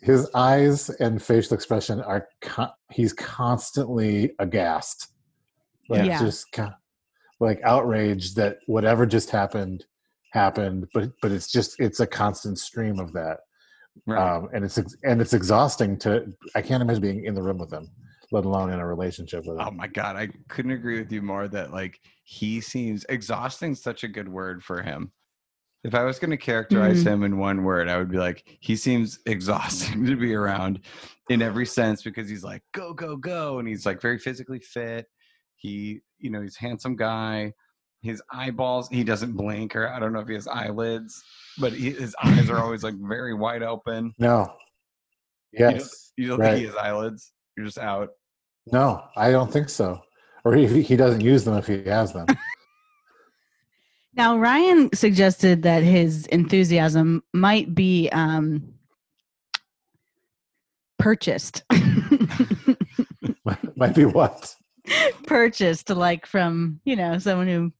his 0.00 0.28
eyes 0.34 0.88
and 0.88 1.22
facial 1.22 1.54
expression 1.54 2.00
are 2.00 2.26
con- 2.40 2.70
he's 2.90 3.12
constantly 3.12 4.32
aghast, 4.38 5.08
like 5.90 6.06
Yeah. 6.06 6.18
just 6.18 6.50
con- 6.52 6.74
like 7.40 7.60
outraged 7.62 8.36
that 8.36 8.58
whatever 8.66 9.04
just 9.04 9.28
happened 9.30 9.84
happened, 10.32 10.86
but 10.94 11.10
but 11.22 11.30
it's 11.30 11.52
just 11.52 11.78
it's 11.78 12.00
a 12.00 12.06
constant 12.06 12.58
stream 12.58 12.98
of 12.98 13.12
that. 13.12 13.40
Right. 14.06 14.18
um, 14.36 14.48
and 14.52 14.62
it's 14.64 14.76
and 15.04 15.22
it's 15.22 15.32
exhausting 15.32 15.96
to 16.00 16.30
i 16.54 16.60
can't 16.60 16.82
imagine 16.82 17.00
being 17.00 17.24
in 17.24 17.34
the 17.34 17.42
room 17.42 17.56
with 17.56 17.72
him 17.72 17.88
let 18.33 18.45
alone 18.45 18.70
in 18.72 18.81
a 18.81 18.87
relationship 18.87 19.45
with 19.47 19.59
Oh 19.61 19.70
my 19.70 19.87
god, 19.87 20.16
I 20.16 20.29
couldn't 20.49 20.72
agree 20.72 20.99
with 20.99 21.12
you 21.12 21.22
more 21.22 21.49
that 21.49 21.72
like 21.72 22.01
he 22.24 22.61
seems 22.61 23.05
exhausting 23.09 23.74
such 23.74 24.05
a 24.05 24.09
good 24.09 24.29
word 24.29 24.62
for 24.64 24.83
him. 24.83 25.12
If 25.85 25.95
I 25.95 26.03
was 26.03 26.18
going 26.18 26.31
to 26.33 26.37
characterize 26.37 27.05
Mhm. 27.05 27.07
him 27.07 27.22
in 27.22 27.39
one 27.39 27.62
word, 27.62 27.89
I 27.89 27.97
would 27.99 28.11
be 28.11 28.18
like 28.18 28.59
he 28.61 28.74
seems 28.77 29.20
exhausting 29.27 30.05
to 30.07 30.16
be 30.16 30.35
around 30.35 30.81
in 31.31 31.43
every 31.43 31.66
sense 31.66 32.03
because 32.03 32.29
he's 32.29 32.43
like 32.43 32.62
go 32.72 32.93
go 32.93 33.16
go 33.16 33.59
and 33.61 33.68
he's 33.68 33.87
like 33.87 34.01
very 34.01 34.18
physically 34.18 34.59
fit. 34.61 35.07
He, 35.57 36.01
you 36.18 36.31
know, 36.31 36.43
he's 36.43 36.57
a 36.57 36.61
handsome 36.61 36.97
guy. 36.97 37.53
His 38.03 38.20
eyeballs, 38.33 38.89
he 38.89 39.05
doesn't 39.05 39.33
blink 39.33 39.74
or 39.77 39.89
I 39.89 39.99
don't 39.99 40.12
know 40.12 40.20
if 40.20 40.29
he 40.29 40.35
has 40.35 40.47
eyelids, 40.49 41.22
but 41.59 41.72
he, 41.72 41.91
his 41.93 42.14
eyes 42.22 42.51
are 42.51 42.59
always 42.59 42.83
like 42.83 42.95
very 43.01 43.35
wide 43.35 43.62
open. 43.62 44.12
no 44.18 44.53
You 45.53 45.61
don't- 45.61 45.74
yes 45.77 46.12
You 46.16 46.29
don't 46.29 46.41
Right. 46.41 46.49
think 46.55 46.61
he 46.61 46.66
has 46.66 46.77
eyelids? 46.77 47.33
You're 47.57 47.66
just 47.66 47.78
out. 47.78 48.11
no 48.72 49.02
i 49.16 49.30
don't 49.30 49.52
think 49.52 49.68
so 49.68 50.00
or 50.44 50.54
he, 50.54 50.82
he 50.82 50.96
doesn't 50.96 51.20
use 51.22 51.44
them 51.44 51.57
if 51.57 51.66
he 51.66 51.82
has 51.84 52.12
them 52.12 52.26
Now 54.16 54.38
Ryan 54.38 54.88
suggested 54.94 55.62
that 55.64 55.82
his 55.82 56.24
enthusiasm 56.28 57.22
might 57.34 57.74
be 57.74 58.09
um, 58.12 58.72
purchased, 60.98 61.64
might 63.76 63.94
be 63.94 64.07
what 64.07 64.54
purchased 65.26 65.90
like 65.90 66.24
from 66.24 66.80
you 66.84 66.96
know 66.96 67.18
someone 67.18 67.46
who 67.46 67.72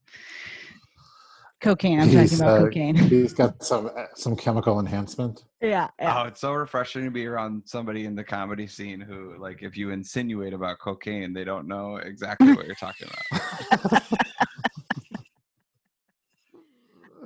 cocaine. 1.59 1.99
I'm 1.99 2.07
He's, 2.09 2.37
talking 2.37 2.45
about 2.45 2.59
uh, 2.59 2.63
cocaine. 2.65 2.95
he's 2.95 3.33
got 3.33 3.63
some 3.63 3.89
some 4.13 4.35
chemical 4.35 4.79
enhancement 4.79 5.43
yeah, 5.61 5.87
yeah. 5.99 6.21
Oh, 6.21 6.27
it's 6.27 6.41
so 6.41 6.53
refreshing 6.53 7.03
to 7.05 7.11
be 7.11 7.25
around 7.25 7.63
somebody 7.65 8.05
in 8.05 8.15
the 8.15 8.23
comedy 8.23 8.67
scene 8.67 8.99
who, 8.99 9.35
like, 9.39 9.63
if 9.63 9.75
you 9.75 9.89
insinuate 9.91 10.53
about 10.53 10.79
cocaine, 10.79 11.33
they 11.33 11.43
don't 11.43 11.67
know 11.67 11.97
exactly 11.97 12.53
what 12.53 12.65
you're 12.65 12.75
talking 12.75 13.07
about. 13.07 14.01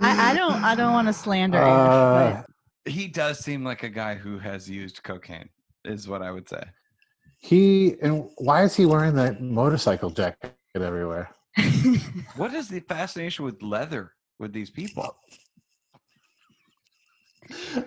I, 0.02 0.32
I 0.32 0.34
don't. 0.34 0.64
I 0.64 0.76
don't 0.76 0.94
want 0.94 1.08
to 1.08 1.14
slander. 1.24 1.58
Ash, 1.60 2.36
uh, 2.38 2.44
He 2.86 3.08
does 3.08 3.40
seem 3.40 3.64
like 3.64 3.84
a 3.84 3.90
guy 3.90 4.16
who 4.16 4.40
has 4.40 4.70
used 4.70 5.04
cocaine, 5.04 5.50
is 5.86 6.08
what 6.08 6.22
I 6.22 6.32
would 6.32 6.48
say. 6.50 6.64
he 7.40 7.96
and 8.02 8.30
why 8.38 8.64
is 8.64 8.76
he 8.76 8.86
wearing 8.86 9.16
that 9.16 9.42
motorcycle 9.42 10.10
jacket 10.10 10.56
everywhere 10.76 11.30
What 12.36 12.54
is 12.54 12.68
the 12.70 12.80
fascination 12.82 13.44
with 13.46 13.62
leather 13.62 14.14
with 14.40 14.54
these 14.54 14.70
people? 14.70 15.16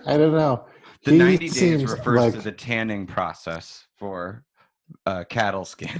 I 0.05 0.17
don't 0.17 0.33
know 0.33 0.65
The 1.03 1.11
He 1.11 1.17
90 1.17 1.49
days 1.49 1.83
refers 1.91 2.17
like- 2.19 2.33
to 2.33 2.41
the 2.41 2.51
tanning 2.51 3.05
process 3.07 3.85
for 3.97 4.43
uh, 5.05 5.23
cattle 5.29 5.65
skin. 5.65 5.99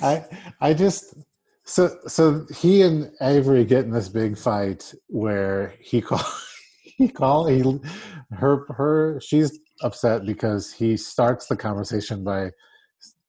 I 0.00 0.24
I 0.60 0.74
just 0.74 1.14
so 1.64 1.96
so 2.06 2.46
he 2.56 2.82
and 2.82 3.10
Avery 3.20 3.64
get 3.64 3.84
in 3.84 3.90
this 3.90 4.08
big 4.08 4.36
fight 4.38 4.92
where 5.08 5.74
he 5.80 6.00
call 6.08 6.22
he 6.84 7.08
call 7.08 7.46
he 7.46 7.62
her 8.32 8.64
her 8.68 9.20
she's 9.20 9.58
upset 9.82 10.24
because 10.24 10.72
he 10.72 10.96
starts 10.96 11.46
the 11.46 11.56
conversation 11.56 12.22
by 12.22 12.50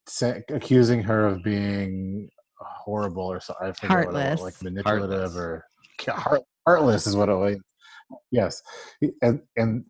sa- 0.07 0.34
accusing 0.49 1.01
her 1.03 1.26
of 1.26 1.43
being 1.43 2.30
horrible 2.59 3.24
or 3.32 3.39
so 3.39 3.55
I 3.61 3.72
forget 3.72 4.05
what 4.05 4.15
Heartless. 4.15 4.41
like 4.41 4.61
manipulative 4.63 5.09
Heartless. 5.32 5.36
or 5.36 5.65
heart, 6.08 6.44
heartless 6.66 7.08
is 7.08 7.16
what 7.16 7.30
it 7.30 7.36
was. 7.36 7.58
Yes, 8.32 8.62
and 9.22 9.42
and 9.56 9.86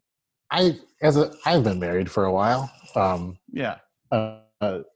I 0.52 0.78
as 1.02 1.18
a 1.18 1.32
I've 1.46 1.64
been 1.64 1.80
married 1.80 2.12
for 2.12 2.26
a 2.26 2.34
while. 2.34 2.72
Um, 2.96 3.38
Yeah. 3.52 3.78
uh, 4.12 4.40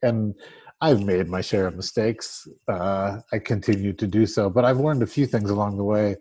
and 0.03 0.35
I've 0.81 1.03
made 1.03 1.27
my 1.27 1.41
share 1.41 1.67
of 1.67 1.75
mistakes. 1.75 2.47
Uh, 2.67 3.19
I 3.31 3.39
continue 3.39 3.93
to 3.93 4.07
do 4.07 4.25
so, 4.25 4.49
but 4.49 4.65
I've 4.65 4.79
learned 4.79 5.01
a 5.03 5.07
few 5.07 5.25
things 5.25 5.49
along 5.49 5.77
the 5.77 5.83
way. 5.83 6.17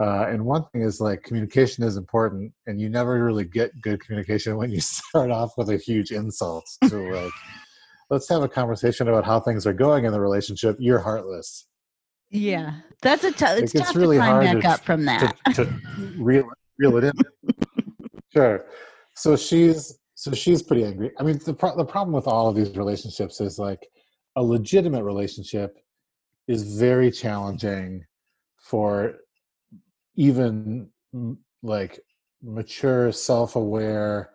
Uh, 0.00 0.26
and 0.28 0.44
one 0.44 0.64
thing 0.72 0.82
is 0.82 1.00
like 1.00 1.22
communication 1.22 1.84
is 1.84 1.96
important, 1.96 2.52
and 2.66 2.80
you 2.80 2.88
never 2.88 3.22
really 3.24 3.44
get 3.44 3.80
good 3.80 4.04
communication 4.04 4.56
when 4.56 4.70
you 4.70 4.80
start 4.80 5.30
off 5.30 5.52
with 5.56 5.70
a 5.70 5.76
huge 5.76 6.10
insult. 6.10 6.64
So 6.88 7.00
like, 7.02 7.32
let's 8.10 8.28
have 8.28 8.42
a 8.42 8.48
conversation 8.48 9.08
about 9.08 9.24
how 9.24 9.40
things 9.40 9.66
are 9.66 9.72
going 9.72 10.04
in 10.04 10.12
the 10.12 10.20
relationship. 10.20 10.76
You're 10.78 10.98
heartless. 10.98 11.66
Yeah. 12.32 12.74
That's 13.02 13.24
a. 13.24 13.32
T- 13.32 13.44
it's 13.46 13.74
it's 13.74 13.86
tough 13.86 13.96
really 13.96 14.16
to 14.16 14.22
climb 14.22 14.60
back 14.60 14.62
to- 14.62 14.68
up 14.68 14.80
from 14.84 15.04
that. 15.04 15.36
to, 15.54 15.64
to 15.64 15.78
reel, 16.18 16.48
reel 16.78 16.96
it 16.98 17.04
in. 17.04 17.12
sure. 18.32 18.66
So 19.14 19.36
she's 19.36 19.98
so 20.14 20.32
she's 20.32 20.62
pretty 20.62 20.84
angry. 20.84 21.12
I 21.18 21.22
mean, 21.22 21.38
the 21.44 21.54
pro- 21.54 21.76
the 21.76 21.84
problem 21.84 22.14
with 22.14 22.26
all 22.26 22.48
of 22.48 22.56
these 22.56 22.76
relationships 22.76 23.40
is 23.40 23.58
like 23.58 23.86
a 24.36 24.42
legitimate 24.42 25.04
relationship 25.04 25.76
is 26.48 26.76
very 26.78 27.10
challenging 27.10 28.04
for 28.58 29.14
even 30.16 30.88
like 31.62 32.00
mature, 32.42 33.12
self-aware 33.12 34.30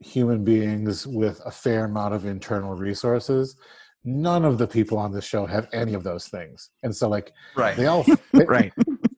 human 0.00 0.44
beings 0.44 1.06
with 1.06 1.40
a 1.44 1.50
fair 1.50 1.84
amount 1.84 2.14
of 2.14 2.24
internal 2.26 2.74
resources 2.74 3.56
none 4.04 4.44
of 4.44 4.58
the 4.58 4.66
people 4.66 4.98
on 4.98 5.12
the 5.12 5.20
show 5.20 5.46
have 5.46 5.68
any 5.72 5.94
of 5.94 6.02
those 6.04 6.28
things. 6.28 6.70
And 6.82 6.94
so 6.94 7.08
like 7.08 7.32
right. 7.56 7.76
they 7.76 7.86
all 7.86 8.04
they, 8.32 8.44
right. 8.44 8.72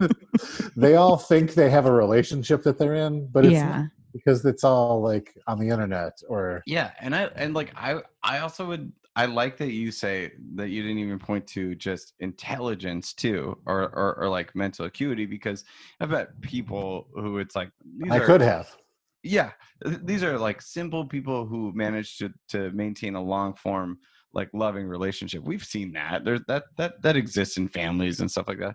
they 0.76 0.96
all 0.96 1.16
think 1.16 1.54
they 1.54 1.70
have 1.70 1.86
a 1.86 1.92
relationship 1.92 2.62
that 2.62 2.78
they're 2.78 2.94
in 2.94 3.26
but 3.28 3.44
it's 3.44 3.54
yeah. 3.54 3.86
because 4.12 4.44
it's 4.44 4.64
all 4.64 5.00
like 5.02 5.36
on 5.46 5.58
the 5.58 5.68
internet 5.68 6.18
or 6.28 6.62
yeah 6.66 6.90
and 7.00 7.14
i 7.14 7.24
and 7.36 7.54
like 7.54 7.72
i 7.76 8.00
i 8.22 8.38
also 8.38 8.66
would 8.66 8.92
i 9.16 9.26
like 9.26 9.56
that 9.56 9.72
you 9.72 9.90
say 9.90 10.32
that 10.54 10.68
you 10.68 10.82
didn't 10.82 10.98
even 10.98 11.18
point 11.18 11.46
to 11.46 11.74
just 11.74 12.14
intelligence 12.20 13.12
too 13.12 13.56
or 13.66 13.82
or, 13.94 14.14
or 14.18 14.28
like 14.28 14.54
mental 14.54 14.86
acuity 14.86 15.26
because 15.26 15.64
i 16.00 16.06
bet 16.06 16.40
people 16.40 17.08
who 17.14 17.38
it's 17.38 17.56
like 17.56 17.70
these 17.98 18.12
i 18.12 18.18
are, 18.18 18.26
could 18.26 18.40
have. 18.40 18.74
Yeah 19.22 19.50
these 19.84 20.22
are 20.22 20.38
like 20.38 20.62
simple 20.62 21.04
people 21.04 21.44
who 21.44 21.72
manage 21.74 22.16
to 22.16 22.32
to 22.48 22.70
maintain 22.70 23.16
a 23.16 23.22
long 23.22 23.52
form 23.54 23.98
like 24.32 24.48
loving 24.52 24.86
relationship 24.86 25.42
we've 25.42 25.64
seen 25.64 25.92
that. 25.92 26.24
There's 26.24 26.40
that 26.48 26.64
that 26.76 27.02
that 27.02 27.16
exists 27.16 27.56
in 27.56 27.68
families 27.68 28.20
and 28.20 28.30
stuff 28.30 28.48
like 28.48 28.58
that. 28.58 28.74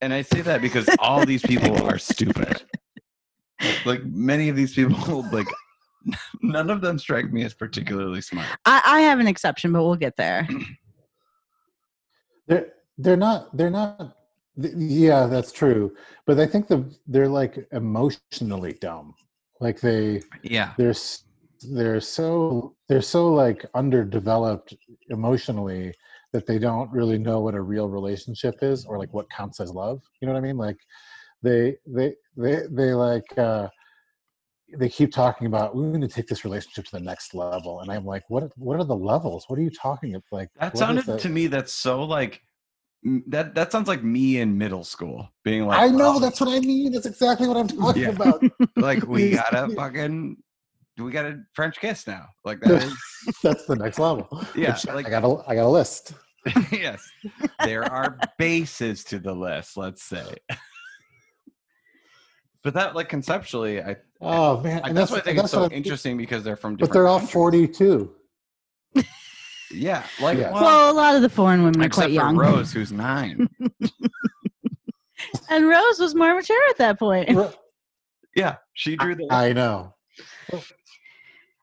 And 0.00 0.12
i 0.12 0.22
say 0.22 0.40
that 0.42 0.60
because 0.60 0.88
all 0.98 1.24
these 1.24 1.42
people 1.42 1.86
are 1.86 1.98
stupid. 1.98 2.62
Like 3.84 4.04
many 4.04 4.48
of 4.48 4.56
these 4.56 4.74
people 4.74 5.24
like 5.32 5.46
none 6.42 6.70
of 6.70 6.80
them 6.80 6.98
strike 6.98 7.32
me 7.32 7.44
as 7.44 7.54
particularly 7.54 8.20
smart. 8.20 8.48
I, 8.64 8.82
I 8.84 9.00
have 9.02 9.20
an 9.20 9.28
exception, 9.28 9.72
but 9.72 9.82
we'll 9.84 9.96
get 9.96 10.16
there. 10.16 10.48
they're 12.48 12.72
they're 12.98 13.16
not 13.16 13.56
they're 13.56 13.70
not 13.70 14.16
th- 14.60 14.74
yeah 14.76 15.26
that's 15.26 15.52
true. 15.52 15.94
But 16.26 16.38
i 16.40 16.46
think 16.46 16.68
the 16.68 16.84
they're 17.06 17.28
like 17.28 17.66
emotionally 17.72 18.74
dumb. 18.74 19.14
Like 19.60 19.80
they 19.80 20.22
yeah. 20.42 20.72
they're 20.76 20.90
s- 20.90 21.24
they're 21.62 22.00
so 22.00 22.74
they're 22.88 23.02
so 23.02 23.32
like 23.32 23.64
underdeveloped 23.74 24.74
emotionally 25.10 25.92
that 26.32 26.46
they 26.46 26.58
don't 26.58 26.90
really 26.90 27.18
know 27.18 27.40
what 27.40 27.54
a 27.54 27.60
real 27.60 27.88
relationship 27.88 28.54
is 28.62 28.84
or 28.86 28.98
like 28.98 29.12
what 29.12 29.30
counts 29.30 29.60
as 29.60 29.70
love 29.70 30.00
you 30.20 30.26
know 30.26 30.32
what 30.34 30.38
i 30.38 30.42
mean? 30.42 30.56
Like 30.56 30.78
they 31.42 31.76
they 31.86 32.14
they 32.36 32.62
they 32.70 32.94
like 32.94 33.36
uh 33.38 33.68
they 34.78 34.88
keep 34.88 35.12
talking 35.12 35.46
about 35.46 35.76
we're 35.76 35.88
going 35.90 36.00
to 36.00 36.08
take 36.08 36.26
this 36.28 36.44
relationship 36.44 36.86
to 36.86 36.92
the 36.92 37.00
next 37.00 37.34
level 37.34 37.80
and 37.80 37.90
i'm 37.90 38.06
like 38.06 38.22
what 38.28 38.44
what 38.56 38.78
are 38.80 38.84
the 38.84 38.96
levels? 38.96 39.44
What 39.48 39.58
are 39.58 39.62
you 39.62 39.70
talking 39.70 40.14
about 40.14 40.24
like 40.32 40.48
that 40.58 40.76
sounded 40.78 41.18
to 41.18 41.28
me 41.28 41.46
that's 41.46 41.72
so 41.72 42.04
like 42.04 42.40
that 43.26 43.54
that 43.54 43.72
sounds 43.72 43.88
like 43.88 44.02
me 44.04 44.38
in 44.38 44.56
middle 44.56 44.84
school 44.84 45.28
being 45.44 45.66
like 45.66 45.80
i 45.80 45.88
know 45.88 46.14
"Oh, 46.16 46.20
that's 46.20 46.40
what 46.40 46.48
i 46.48 46.60
mean 46.60 46.92
that's 46.92 47.06
exactly 47.06 47.48
what 47.48 47.56
i'm 47.56 47.68
talking 47.82 48.02
Yeah. 48.02 48.10
about. 48.10 48.42
Like 48.76 49.04
we 49.06 49.32
gotta 49.32 49.68
fucking 49.74 50.36
we 50.98 51.10
got 51.10 51.24
a 51.24 51.40
french 51.54 51.80
kiss 51.80 52.06
now. 52.06 52.26
Like 52.44 52.60
that 52.60 52.82
is 52.84 52.94
that's 53.42 53.64
the 53.66 53.76
next 53.76 53.98
level. 53.98 54.28
Yeah 54.54 54.72
Which 54.74 54.86
like 54.86 55.06
i 55.06 55.10
got 55.10 55.24
a 55.24 55.42
i 55.48 55.54
got 55.54 55.66
a 55.66 55.68
list. 55.68 56.14
Yes. 56.72 57.08
There 57.64 57.84
are 57.84 58.18
bases 58.38 59.04
to 59.04 59.18
the 59.18 59.32
list 59.32 59.76
let's 59.76 60.02
say. 60.02 60.34
But 62.64 62.74
that 62.74 62.94
like 62.94 63.08
conceptually 63.08 63.82
i, 63.82 63.96
oh 64.20 64.60
man 64.60 64.82
I 64.84 64.88
and 64.88 64.96
that's, 64.96 65.10
why 65.10 65.18
i 65.18 65.20
think 65.20 65.38
it's 65.38 65.50
so 65.50 65.62
what 65.62 65.72
I- 65.72 65.74
interesting 65.74 66.16
because 66.16 66.44
they're 66.44 66.56
from 66.56 66.74
but 66.74 66.86
different 66.86 66.92
they're 66.94 67.08
all 67.08 67.18
42 67.20 68.14
yeah 69.72 70.04
like 70.20 70.38
Yeah. 70.38 70.52
well, 70.52 70.62
Well, 70.62 70.92
a 70.92 70.94
lot 70.94 71.16
of 71.16 71.22
the 71.22 71.28
foreign 71.28 71.62
women 71.64 71.80
are 71.82 71.86
except 71.86 72.06
quite 72.08 72.08
for 72.08 72.24
young. 72.26 72.36
rose 72.36 72.72
who's 72.72 72.92
nine. 72.92 73.48
And 75.48 75.68
Rose 75.68 75.98
was 76.00 76.14
more 76.14 76.34
mature 76.34 76.60
at 76.70 76.78
that 76.78 76.98
point. 76.98 77.28
yeah 78.34 78.56
she 78.74 78.96
drew 78.96 79.14
the 79.14 79.26
i 79.30 79.52
know 79.52 79.94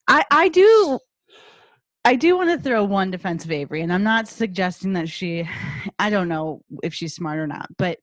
I, 0.09 0.25
I 0.31 0.49
do 0.49 0.99
I 2.03 2.15
do 2.15 2.35
want 2.35 2.49
to 2.49 2.57
throw 2.57 2.83
one 2.83 3.11
defense 3.11 3.45
of 3.45 3.51
Avery, 3.51 3.81
and 3.81 3.93
I'm 3.93 4.03
not 4.03 4.27
suggesting 4.27 4.93
that 4.93 5.07
she 5.07 5.47
I 5.99 6.09
don't 6.09 6.27
know 6.27 6.63
if 6.83 6.93
she's 6.93 7.13
smart 7.13 7.39
or 7.39 7.47
not, 7.47 7.69
but 7.77 7.99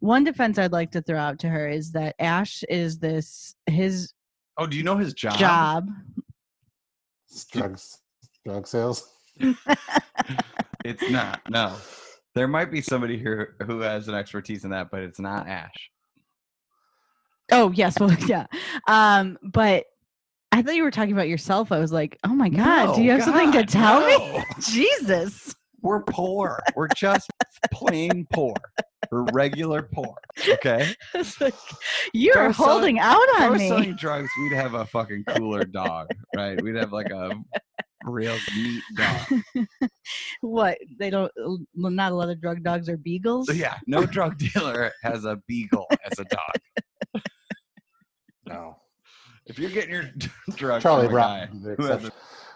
one 0.00 0.24
defense 0.24 0.58
I'd 0.58 0.72
like 0.72 0.92
to 0.92 1.02
throw 1.02 1.18
out 1.18 1.38
to 1.40 1.48
her 1.48 1.68
is 1.68 1.92
that 1.92 2.14
Ash 2.18 2.62
is 2.68 2.98
this 2.98 3.54
his 3.66 4.12
oh 4.58 4.66
do 4.66 4.76
you 4.76 4.82
know 4.82 4.96
his 4.96 5.12
job 5.12 5.38
job. 5.38 5.88
drugs 7.50 7.98
drug 8.44 8.66
sales 8.66 9.10
it's 10.84 11.10
not 11.10 11.40
no 11.50 11.76
there 12.34 12.48
might 12.48 12.70
be 12.70 12.80
somebody 12.80 13.18
here 13.18 13.56
who 13.66 13.80
has 13.80 14.08
an 14.08 14.14
expertise 14.14 14.64
in 14.64 14.70
that 14.70 14.90
but 14.90 15.02
it's 15.02 15.18
not 15.18 15.46
ash 15.48 15.90
Oh 17.52 17.70
yes, 17.72 17.98
well 18.00 18.12
yeah. 18.26 18.46
Um, 18.88 19.38
but 19.42 19.84
I 20.56 20.62
thought 20.62 20.74
you 20.74 20.84
were 20.84 20.90
talking 20.90 21.12
about 21.12 21.28
yourself. 21.28 21.70
I 21.70 21.78
was 21.78 21.92
like, 21.92 22.18
oh 22.24 22.34
my 22.34 22.48
god, 22.48 22.94
do 22.96 23.02
you 23.02 23.08
No, 23.08 23.16
have 23.16 23.24
something 23.24 23.52
to 23.52 23.58
God, 23.58 23.68
tell 23.68 24.06
me? 24.06 24.42
Jesus. 24.60 25.54
we're 25.82 26.02
poor. 26.02 26.62
We're 26.74 26.88
just 26.88 27.30
plain 27.72 28.26
poor. 28.32 28.54
We're 29.12 29.24
regular 29.34 29.82
poor 29.92 30.16
okay? 30.48 30.92
Like, 31.40 31.54
you 32.14 32.30
If 32.32 32.36
I 32.36 32.40
are 32.40 32.48
was 32.48 32.56
selling- 32.56 32.70
holding 32.72 32.98
out 32.98 33.40
on 33.40 33.58
me. 33.58 33.68
selling 33.68 33.94
drugs 33.96 34.28
we'd 34.40 34.56
have 34.56 34.74
a 34.74 34.84
fucking 34.86 35.24
cooler 35.28 35.64
dog 35.64 36.08
right? 36.34 36.60
We'd 36.60 36.74
have 36.76 36.92
like 36.92 37.10
a 37.10 37.30
real 38.04 38.36
neat 38.56 38.82
dog. 38.96 39.66
What 40.40 40.78
they 40.98 41.10
don't 41.10 41.30
not 41.74 42.12
a 42.12 42.14
lot 42.16 42.30
of 42.30 42.40
drug 42.40 42.62
dogs 42.64 42.88
are 42.88 42.96
beagles? 42.96 43.46
So 43.46 43.52
yeah 43.52 43.76
no 43.86 44.06
drug 44.06 44.38
dealer 44.38 44.90
has 45.02 45.24
a 45.26 45.36
beagle 45.46 45.86
as 46.10 46.18
a 46.18 46.24
dog. 46.24 47.22
No 48.46 48.76
if 49.46 49.58
you're 49.58 49.70
getting 49.70 49.90
your 49.90 50.04
drugs 50.56 50.82
charlie 50.82 51.06
from 51.06 51.16
a 51.16 51.18
guy 51.18 51.46
brown 51.46 51.62
the 51.62 51.74
who 51.76 51.82
has 51.84 51.90
a 51.90 52.06
exception. 52.06 52.10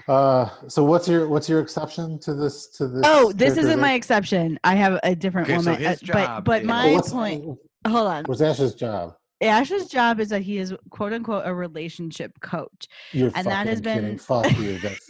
uh 0.09 0.49
so 0.69 0.83
what's 0.85 1.09
your 1.09 1.29
what's 1.29 1.49
your 1.49 1.61
exception 1.61 2.19
to 2.19 2.35
this 2.35 2.67
to 2.69 2.89
this 2.89 3.03
oh 3.05 3.33
this 3.33 3.57
isn't 3.57 3.81
my 3.81 3.93
exception. 3.95 4.59
I 4.65 4.75
have 4.77 4.99
a 5.03 5.15
different 5.15 5.49
Okay, 5.49 5.59
so 5.63 5.71
woman 5.73 5.83
his 5.87 6.03
uh, 6.03 6.07
but 6.13 6.27
job 6.27 6.45
but 6.45 6.61
is- 6.63 6.67
my 6.67 6.87
Well, 6.93 7.03
point 7.03 7.45
hold 7.87 8.07
on. 8.09 8.25
What's 8.25 8.41
ash's 8.41 8.75
job? 8.75 9.15
Ash's 9.43 9.87
job 9.89 10.21
is 10.21 10.29
that 10.29 10.43
he 10.43 10.59
is 10.59 10.75
quote 10.91 11.13
unquote 11.15 11.45
a 11.47 11.55
relationship 11.55 12.39
coach. 12.41 12.89
You're 13.13 13.31
And 13.35 13.47
that 13.47 13.67
has 13.67 13.81
kidding. 13.81 14.03
been- 14.03 14.19
fuck 14.19 14.51
you 14.59 14.79
that's 14.79 15.09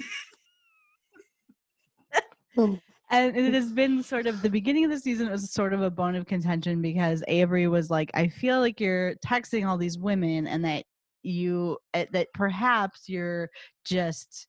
and 2.56 3.36
it 3.36 3.54
has 3.54 3.72
been 3.72 4.02
sort 4.02 4.26
of 4.26 4.40
the 4.42 4.50
beginning 4.50 4.84
of 4.84 4.90
the 4.90 4.98
season 4.98 5.26
it 5.28 5.32
was 5.32 5.50
sort 5.50 5.72
of 5.72 5.82
a 5.82 5.90
bone 5.90 6.14
of 6.14 6.26
contention 6.26 6.80
because 6.82 7.24
Avery 7.26 7.66
was 7.68 7.90
like, 7.90 8.10
I 8.14 8.28
feel 8.28 8.60
like 8.60 8.80
you're 8.80 9.14
texting 9.16 9.66
all 9.66 9.76
these 9.78 9.98
women 9.98 10.46
and 10.46 10.64
that 10.64 10.84
you 11.22 11.78
uh, 11.94 12.04
that 12.12 12.28
perhaps 12.34 13.08
you're 13.08 13.50
just 13.84 14.46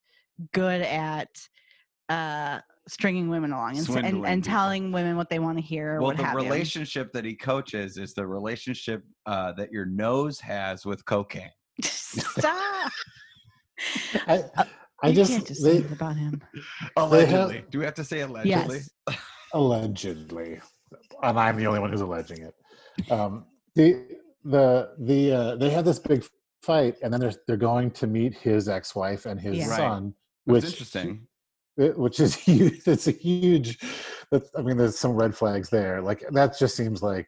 good 0.54 0.82
at 0.82 1.30
uh 2.10 2.60
stringing 2.88 3.30
women 3.30 3.52
along 3.52 3.78
and, 3.78 3.88
and, 4.06 4.26
and 4.26 4.44
telling 4.44 4.92
women 4.92 5.16
what 5.16 5.30
they 5.30 5.38
want 5.40 5.58
to 5.58 5.62
hear 5.64 5.96
or 5.96 6.00
well 6.00 6.08
what 6.08 6.18
the 6.18 6.24
have 6.24 6.34
you. 6.40 6.44
relationship 6.46 7.12
that 7.14 7.24
he 7.24 7.36
coaches 7.36 7.98
is 7.98 8.14
the 8.14 8.26
relationship 8.26 9.04
uh, 9.28 9.52
that 9.54 9.72
your 9.72 9.86
nose 9.86 10.40
has 10.40 10.86
with 10.86 11.06
cocaine 11.06 11.50
Stop. 11.84 12.92
i 14.28 14.44
i 15.04 15.08
you 15.10 15.14
just, 15.14 15.32
can't 15.32 15.46
just 15.48 15.64
they 15.64 15.80
say 15.82 15.86
about 15.92 16.16
him. 16.18 16.42
allegedly 16.98 17.64
do 17.70 17.80
we 17.80 17.86
have 17.86 17.94
to 17.94 18.04
say 18.04 18.22
allegedly 18.22 18.80
Yes. 18.80 18.90
allegedly 19.54 20.60
and 21.24 21.40
i'm 21.40 21.56
the 21.56 21.68
only 21.68 21.80
one 21.80 21.92
who's 21.92 22.02
alleging 22.02 22.42
it 22.42 22.56
um 23.12 23.46
the 23.76 24.18
the 24.44 24.92
the 25.00 25.32
uh 25.32 25.56
they 25.56 25.70
had 25.70 25.86
this 25.86 26.00
big 26.00 26.26
fight 26.64 26.96
and 27.02 27.12
then 27.12 27.20
they're 27.20 27.34
they're 27.48 27.58
going 27.58 27.90
to 27.92 28.08
meet 28.08 28.34
his 28.34 28.70
ex-wife 28.70 29.26
and 29.26 29.40
his 29.40 29.58
Yeah. 29.58 29.76
Son 29.76 30.14
What's 30.46 30.64
which 30.66 30.74
interesting. 30.74 31.28
it- 31.78 31.98
which 31.98 32.20
is 32.20 32.36
huge 32.48 32.82
it's 32.88 33.08
a 33.08 33.12
huge 33.12 33.80
that's 34.32 34.50
i 34.58 34.62
mean 34.62 34.78
there's 34.78 34.98
some 35.00 35.14
red 35.14 35.36
flags 35.36 35.70
there 35.70 36.02
like 36.02 36.24
that 36.32 36.58
just 36.58 36.76
seems 36.76 37.02
like 37.02 37.28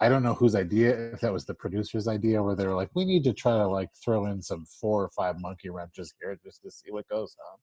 i 0.00 0.08
don't 0.08 0.22
know 0.22 0.34
whose 0.34 0.54
idea 0.54 1.12
if 1.12 1.20
that 1.20 1.32
was 1.32 1.44
the 1.46 1.54
producer's 1.54 2.08
idea 2.08 2.42
where 2.42 2.56
they 2.56 2.66
were 2.66 2.74
like 2.74 2.90
we 2.94 3.04
need 3.04 3.22
to 3.24 3.32
try 3.32 3.52
to 3.56 3.66
like 3.66 3.88
throw 4.04 4.26
in 4.26 4.40
some 4.42 4.64
four 4.80 5.04
or 5.04 5.10
five 5.10 5.36
monkey 5.40 5.70
wrenches 5.70 6.12
here 6.20 6.36
just 6.44 6.62
to 6.62 6.70
see 6.70 6.90
what 6.90 7.06
goes 7.08 7.36
on. 7.52 7.58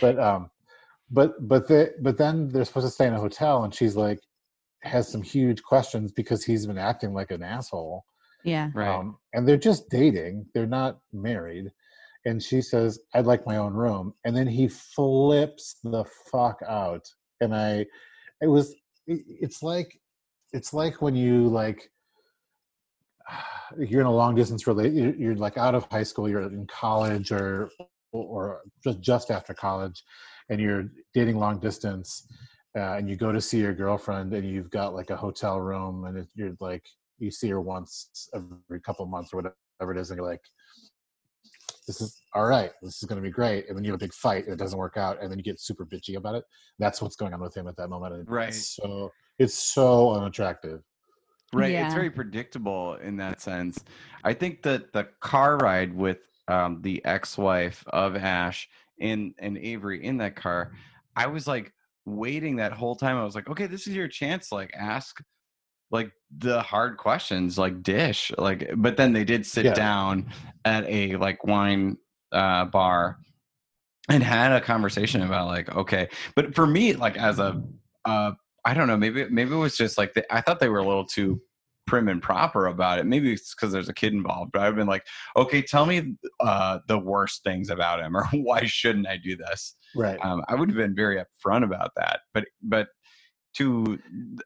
But 0.00 0.18
um 0.18 0.50
but 1.10 1.32
but 1.48 1.66
the 1.66 1.92
but 2.00 2.16
then 2.18 2.48
they're 2.50 2.64
supposed 2.64 2.86
to 2.86 2.92
stay 2.92 3.06
in 3.08 3.14
a 3.14 3.20
hotel 3.20 3.64
and 3.64 3.74
she's 3.74 3.96
like 3.96 4.20
has 4.82 5.10
some 5.10 5.22
huge 5.22 5.62
questions 5.62 6.12
because 6.12 6.44
he's 6.44 6.66
been 6.66 6.78
acting 6.78 7.12
like 7.12 7.30
an 7.30 7.42
asshole 7.42 8.04
Yeah. 8.44 8.70
right 8.74 8.94
um, 8.98 9.16
and 9.34 9.46
they're 9.46 9.56
just 9.56 9.88
dating 9.90 10.46
they're 10.54 10.66
not 10.66 10.98
married 11.12 11.70
and 12.24 12.42
she 12.42 12.60
says 12.62 12.98
i'd 13.14 13.26
like 13.26 13.46
my 13.46 13.56
own 13.56 13.74
room 13.74 14.14
and 14.24 14.36
then 14.36 14.46
he 14.46 14.68
flips 14.68 15.76
the 15.84 16.04
fuck 16.30 16.58
out 16.68 17.04
and 17.40 17.54
i 17.54 17.84
it 18.40 18.46
was 18.46 18.74
it- 19.06 19.24
it's 19.28 19.62
like 19.62 19.98
it's 20.52 20.72
like 20.72 21.00
when 21.02 21.14
you 21.14 21.46
like 21.48 21.90
you're 23.78 24.00
in 24.00 24.06
a 24.06 24.12
long 24.14 24.34
distance 24.34 24.66
relate 24.66 24.92
you're, 24.92 25.14
you're 25.14 25.34
like 25.36 25.56
out 25.56 25.74
of 25.74 25.86
high 25.90 26.02
school 26.02 26.28
you're 26.28 26.42
in 26.42 26.66
college 26.66 27.32
or 27.32 27.70
or 28.12 28.62
just 28.82 29.00
just 29.00 29.30
after 29.30 29.54
college 29.54 30.02
and 30.48 30.60
you're 30.60 30.84
dating 31.14 31.38
long 31.38 31.60
distance 31.60 32.26
uh, 32.76 32.94
and 32.94 33.08
you 33.08 33.16
go 33.16 33.32
to 33.32 33.40
see 33.40 33.58
your 33.58 33.74
girlfriend 33.74 34.32
and 34.32 34.48
you've 34.48 34.70
got 34.70 34.94
like 34.94 35.10
a 35.10 35.16
hotel 35.16 35.60
room 35.60 36.04
and 36.04 36.18
it, 36.18 36.28
you're 36.34 36.56
like 36.60 36.84
you 37.20 37.30
see 37.30 37.48
her 37.48 37.60
once 37.60 38.28
every 38.34 38.80
couple 38.80 39.04
of 39.04 39.10
months 39.10 39.32
or 39.32 39.36
whatever 39.38 39.92
it 39.92 39.98
is 39.98 40.10
and 40.10 40.18
you're 40.18 40.26
like 40.28 40.42
this 41.86 42.00
is 42.00 42.22
all 42.34 42.46
right, 42.46 42.70
this 42.82 43.02
is 43.02 43.08
going 43.08 43.20
to 43.20 43.22
be 43.22 43.32
great, 43.32 43.68
and 43.68 43.76
then 43.76 43.84
you 43.84 43.90
have 43.90 44.00
a 44.00 44.04
big 44.04 44.14
fight 44.14 44.44
and 44.44 44.52
it 44.52 44.58
doesn't 44.58 44.78
work 44.78 44.96
out, 44.96 45.20
and 45.20 45.30
then 45.30 45.38
you 45.38 45.44
get 45.44 45.60
super 45.60 45.84
bitchy 45.84 46.16
about 46.16 46.36
it. 46.36 46.44
That's 46.78 47.02
what's 47.02 47.16
going 47.16 47.34
on 47.34 47.40
with 47.40 47.56
him 47.56 47.66
at 47.66 47.76
that 47.76 47.88
moment. 47.88 48.14
and 48.14 48.28
Right. 48.28 48.48
It's 48.48 48.76
so 48.76 49.10
it's 49.38 49.54
so 49.54 50.12
unattractive. 50.12 50.82
Right. 51.52 51.72
Yeah. 51.72 51.86
It's 51.86 51.94
very 51.94 52.10
predictable 52.10 52.94
in 52.94 53.16
that 53.16 53.40
sense. 53.40 53.82
I 54.22 54.34
think 54.34 54.62
that 54.62 54.92
the 54.92 55.08
car 55.20 55.56
ride 55.56 55.92
with 55.92 56.18
um, 56.46 56.80
the 56.82 57.04
ex-wife 57.04 57.82
of 57.88 58.14
Ash 58.14 58.68
and 59.00 59.34
and 59.40 59.58
Avery 59.58 60.04
in 60.04 60.16
that 60.18 60.36
car, 60.36 60.72
I 61.16 61.26
was 61.26 61.48
like 61.48 61.72
waiting 62.06 62.56
that 62.56 62.72
whole 62.72 62.94
time. 62.94 63.16
I 63.16 63.24
was 63.24 63.34
like, 63.34 63.48
okay, 63.48 63.66
this 63.66 63.88
is 63.88 63.94
your 63.94 64.08
chance. 64.08 64.52
Like, 64.52 64.70
ask 64.78 65.20
like 65.90 66.12
the 66.38 66.62
hard 66.62 66.96
questions, 66.96 67.58
like 67.58 67.82
dish, 67.82 68.30
like. 68.38 68.70
But 68.76 68.96
then 68.96 69.12
they 69.12 69.24
did 69.24 69.44
sit 69.46 69.64
Yeah. 69.66 69.74
down 69.74 70.32
at 70.64 70.84
a 70.86 71.16
like 71.16 71.44
wine 71.44 71.96
uh, 72.32 72.66
bar 72.66 73.18
and 74.08 74.22
had 74.22 74.52
a 74.52 74.60
conversation 74.60 75.22
about 75.22 75.46
like, 75.46 75.74
okay. 75.74 76.08
But 76.36 76.54
for 76.54 76.66
me, 76.66 76.94
like 76.94 77.16
as 77.16 77.38
a 77.38 77.62
uh, 78.04 78.32
I 78.64 78.74
don't 78.74 78.88
know. 78.88 78.96
Maybe 78.96 79.26
maybe 79.30 79.52
it 79.52 79.58
was 79.58 79.76
just 79.76 79.98
like 79.98 80.14
the, 80.14 80.34
I 80.34 80.40
thought 80.40 80.60
they 80.60 80.68
were 80.68 80.78
a 80.78 80.86
little 80.86 81.06
too 81.06 81.40
prim 81.86 82.08
and 82.08 82.22
proper 82.22 82.66
about 82.66 82.98
it. 82.98 83.06
Maybe 83.06 83.32
it's 83.32 83.54
because 83.54 83.72
there's 83.72 83.88
a 83.88 83.94
kid 83.94 84.12
involved. 84.12 84.52
But 84.52 84.62
I've 84.62 84.76
been 84.76 84.86
like, 84.86 85.04
okay, 85.36 85.62
tell 85.62 85.86
me 85.86 86.14
uh, 86.40 86.78
the 86.86 86.98
worst 86.98 87.42
things 87.42 87.70
about 87.70 88.00
him, 88.00 88.16
or 88.16 88.24
why 88.32 88.64
shouldn't 88.64 89.08
I 89.08 89.16
do 89.16 89.36
this? 89.36 89.76
Right. 89.94 90.18
Um, 90.24 90.42
I 90.48 90.54
would 90.54 90.68
have 90.68 90.76
been 90.76 90.94
very 90.94 91.16
upfront 91.16 91.64
about 91.64 91.92
that. 91.96 92.20
But 92.34 92.44
but 92.62 92.88
to 93.54 93.98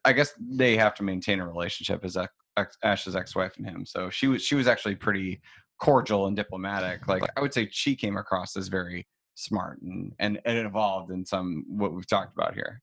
I 0.03 0.13
guess 0.13 0.33
they 0.39 0.77
have 0.77 0.95
to 0.95 1.03
maintain 1.03 1.39
a 1.39 1.47
relationship 1.47 2.03
as 2.03 2.17
ex, 2.17 2.33
ex, 2.57 2.77
Ash's 2.83 3.15
ex-wife 3.15 3.53
and 3.57 3.65
him. 3.65 3.85
So 3.85 4.09
she 4.09 4.27
was 4.27 4.41
she 4.43 4.55
was 4.55 4.67
actually 4.67 4.95
pretty 4.95 5.41
cordial 5.81 6.27
and 6.27 6.35
diplomatic. 6.35 7.07
Like 7.07 7.23
I 7.37 7.41
would 7.41 7.53
say, 7.53 7.67
she 7.71 7.95
came 7.95 8.17
across 8.17 8.55
as 8.57 8.67
very 8.67 9.07
smart 9.35 9.81
and 9.81 10.13
and, 10.19 10.39
and 10.45 10.57
involved 10.57 11.11
in 11.11 11.25
some 11.25 11.65
what 11.67 11.93
we've 11.93 12.07
talked 12.07 12.33
about 12.35 12.53
here. 12.53 12.81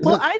Well, 0.00 0.16
it- 0.16 0.22
I. 0.22 0.38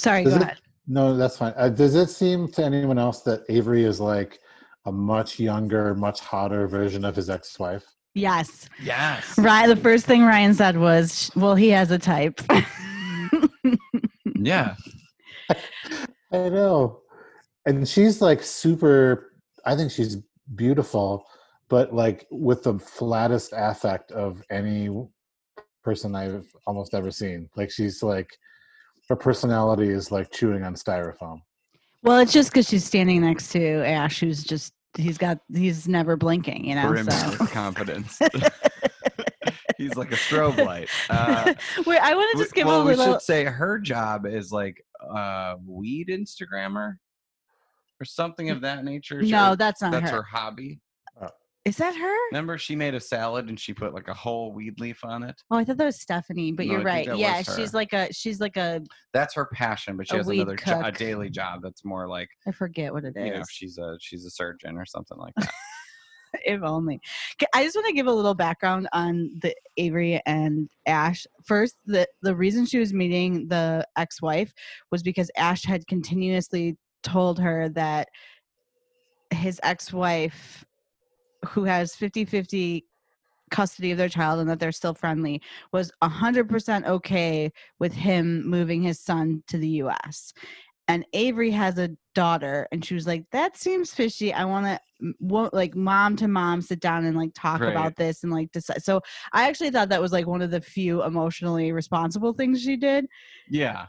Sorry, 0.00 0.24
go 0.24 0.30
it- 0.30 0.42
ahead. 0.42 0.58
No, 0.90 1.16
that's 1.18 1.36
fine. 1.36 1.52
Uh, 1.54 1.68
does 1.68 1.94
it 1.94 2.08
seem 2.08 2.48
to 2.52 2.64
anyone 2.64 2.98
else 2.98 3.20
that 3.22 3.42
Avery 3.50 3.84
is 3.84 4.00
like 4.00 4.38
a 4.86 4.92
much 4.92 5.38
younger, 5.38 5.94
much 5.94 6.20
hotter 6.20 6.66
version 6.66 7.04
of 7.04 7.14
his 7.14 7.28
ex-wife? 7.28 7.84
Yes. 8.14 8.70
Yes. 8.82 9.38
Right. 9.38 9.66
The 9.68 9.76
first 9.76 10.06
thing 10.06 10.22
Ryan 10.24 10.54
said 10.54 10.78
was, 10.78 11.30
"Well, 11.36 11.54
he 11.54 11.68
has 11.70 11.90
a 11.90 11.98
type." 11.98 12.40
Yeah. 14.44 14.74
I 15.50 16.48
know. 16.48 17.00
And 17.66 17.88
she's 17.88 18.20
like 18.20 18.42
super 18.42 19.32
I 19.64 19.76
think 19.76 19.90
she's 19.90 20.16
beautiful, 20.54 21.24
but 21.68 21.94
like 21.94 22.26
with 22.30 22.62
the 22.62 22.78
flattest 22.78 23.52
affect 23.54 24.12
of 24.12 24.42
any 24.50 24.88
person 25.82 26.14
I've 26.14 26.46
almost 26.66 26.94
ever 26.94 27.10
seen. 27.10 27.48
Like 27.56 27.70
she's 27.70 28.02
like 28.02 28.30
her 29.08 29.16
personality 29.16 29.88
is 29.88 30.10
like 30.10 30.30
chewing 30.30 30.62
on 30.64 30.74
styrofoam. 30.74 31.40
well, 32.02 32.18
it's 32.18 32.32
just 32.32 32.50
because 32.50 32.68
she's 32.68 32.84
standing 32.84 33.22
next 33.22 33.50
to 33.52 33.84
Ash, 33.86 34.20
who's 34.20 34.44
just 34.44 34.72
he's 34.96 35.18
got 35.18 35.38
he's 35.54 35.88
never 35.88 36.16
blinking, 36.16 36.64
you 36.64 36.74
know. 36.74 36.88
Brimming 36.88 37.10
So. 37.10 37.46
confidence. 37.46 38.18
He's 39.78 39.96
like 39.96 40.10
a 40.12 40.16
strobe 40.16 40.64
light. 40.64 40.88
Uh, 41.08 41.54
Wait, 41.86 41.98
I 42.00 42.14
want 42.14 42.32
to 42.32 42.38
we- 42.38 42.44
just 42.44 42.54
give 42.54 42.66
well, 42.66 42.82
a 42.82 42.84
we 42.84 42.96
should 42.96 43.22
say 43.22 43.44
her 43.44 43.78
job 43.78 44.26
is 44.26 44.50
like 44.52 44.84
uh, 45.08 45.54
weed 45.64 46.08
Instagrammer 46.08 46.96
or 48.00 48.04
something 48.04 48.50
of 48.50 48.60
that 48.62 48.84
nature. 48.84 49.22
No, 49.22 49.52
Or 49.52 49.56
that's 49.56 49.80
not 49.80 49.92
that's 49.92 50.10
her. 50.10 50.18
her 50.18 50.22
hobby. 50.24 50.80
Is 51.64 51.76
that 51.76 51.94
her? 51.94 52.16
Remember, 52.30 52.56
she 52.56 52.74
made 52.74 52.94
a 52.94 53.00
salad 53.00 53.48
and 53.50 53.60
she 53.60 53.74
put 53.74 53.92
like 53.92 54.08
a 54.08 54.14
whole 54.14 54.52
weed 54.54 54.80
leaf 54.80 55.04
on 55.04 55.22
it. 55.22 55.34
Oh, 55.50 55.58
I 55.58 55.64
thought 55.64 55.76
that 55.76 55.84
was 55.84 56.00
Stephanie, 56.00 56.50
but 56.50 56.64
No, 56.64 56.72
you're 56.72 56.82
right. 56.82 57.06
Yeah, 57.18 57.42
she's 57.42 57.74
like 57.74 57.92
a 57.92 58.10
she's 58.10 58.40
like 58.40 58.56
a 58.56 58.80
That's 59.12 59.34
her 59.34 59.44
passion, 59.52 59.98
but 59.98 60.08
she 60.08 60.14
A 60.14 60.18
has 60.18 60.28
another 60.28 60.56
jo- 60.56 60.80
a 60.82 60.90
daily 60.90 61.28
job 61.28 61.60
that's 61.62 61.84
more 61.84 62.08
like 62.08 62.30
I 62.46 62.52
forget 62.52 62.90
what 62.94 63.04
it 63.04 63.14
is. 63.16 63.26
you 63.26 63.34
know 63.34 63.42
she's 63.50 63.76
a 63.76 63.98
she's 64.00 64.24
a 64.24 64.30
surgeon 64.30 64.78
or 64.78 64.86
something 64.86 65.18
like 65.18 65.34
that. 65.36 65.50
if 66.44 66.62
only. 66.62 67.00
I 67.54 67.64
just 67.64 67.76
want 67.76 67.86
to 67.88 67.92
give 67.92 68.06
a 68.06 68.12
little 68.12 68.34
background 68.34 68.88
on 68.92 69.30
the 69.42 69.54
Avery 69.76 70.20
and 70.26 70.68
Ash. 70.86 71.26
First, 71.44 71.76
the 71.86 72.06
the 72.22 72.34
reason 72.34 72.66
she 72.66 72.78
was 72.78 72.92
meeting 72.92 73.48
the 73.48 73.86
ex-wife 73.96 74.52
was 74.90 75.02
because 75.02 75.30
Ash 75.36 75.64
had 75.64 75.86
continuously 75.86 76.76
told 77.02 77.38
her 77.38 77.68
that 77.70 78.08
his 79.30 79.60
ex-wife 79.62 80.64
who 81.44 81.64
has 81.64 81.94
50-50 81.94 82.82
custody 83.50 83.90
of 83.90 83.98
their 83.98 84.08
child 84.08 84.40
and 84.40 84.50
that 84.50 84.58
they're 84.58 84.72
still 84.72 84.94
friendly 84.94 85.40
was 85.72 85.92
100% 86.02 86.86
okay 86.86 87.52
with 87.78 87.92
him 87.92 88.46
moving 88.48 88.82
his 88.82 89.00
son 89.00 89.42
to 89.46 89.58
the 89.58 89.68
US. 89.82 90.32
And 90.88 91.04
Avery 91.12 91.50
has 91.50 91.78
a 91.78 91.90
daughter 92.14 92.66
and 92.72 92.84
she 92.84 92.94
was 92.94 93.06
like 93.06 93.24
that 93.30 93.56
seems 93.56 93.92
fishy. 93.92 94.32
I 94.32 94.44
want 94.44 94.66
to 94.66 94.80
won't 95.20 95.54
like 95.54 95.74
mom 95.76 96.16
to 96.16 96.28
mom 96.28 96.60
sit 96.60 96.80
down 96.80 97.04
and 97.04 97.16
like 97.16 97.30
talk 97.34 97.60
Right. 97.60 97.70
about 97.70 97.96
this 97.96 98.22
and 98.24 98.32
like 98.32 98.50
decide. 98.52 98.82
So 98.82 99.00
I 99.32 99.48
actually 99.48 99.70
thought 99.70 99.88
that 99.90 100.02
was 100.02 100.12
like 100.12 100.26
one 100.26 100.42
of 100.42 100.50
the 100.50 100.60
few 100.60 101.04
emotionally 101.04 101.72
responsible 101.72 102.32
things 102.32 102.62
she 102.62 102.76
did. 102.76 103.06
yeah, 103.48 103.86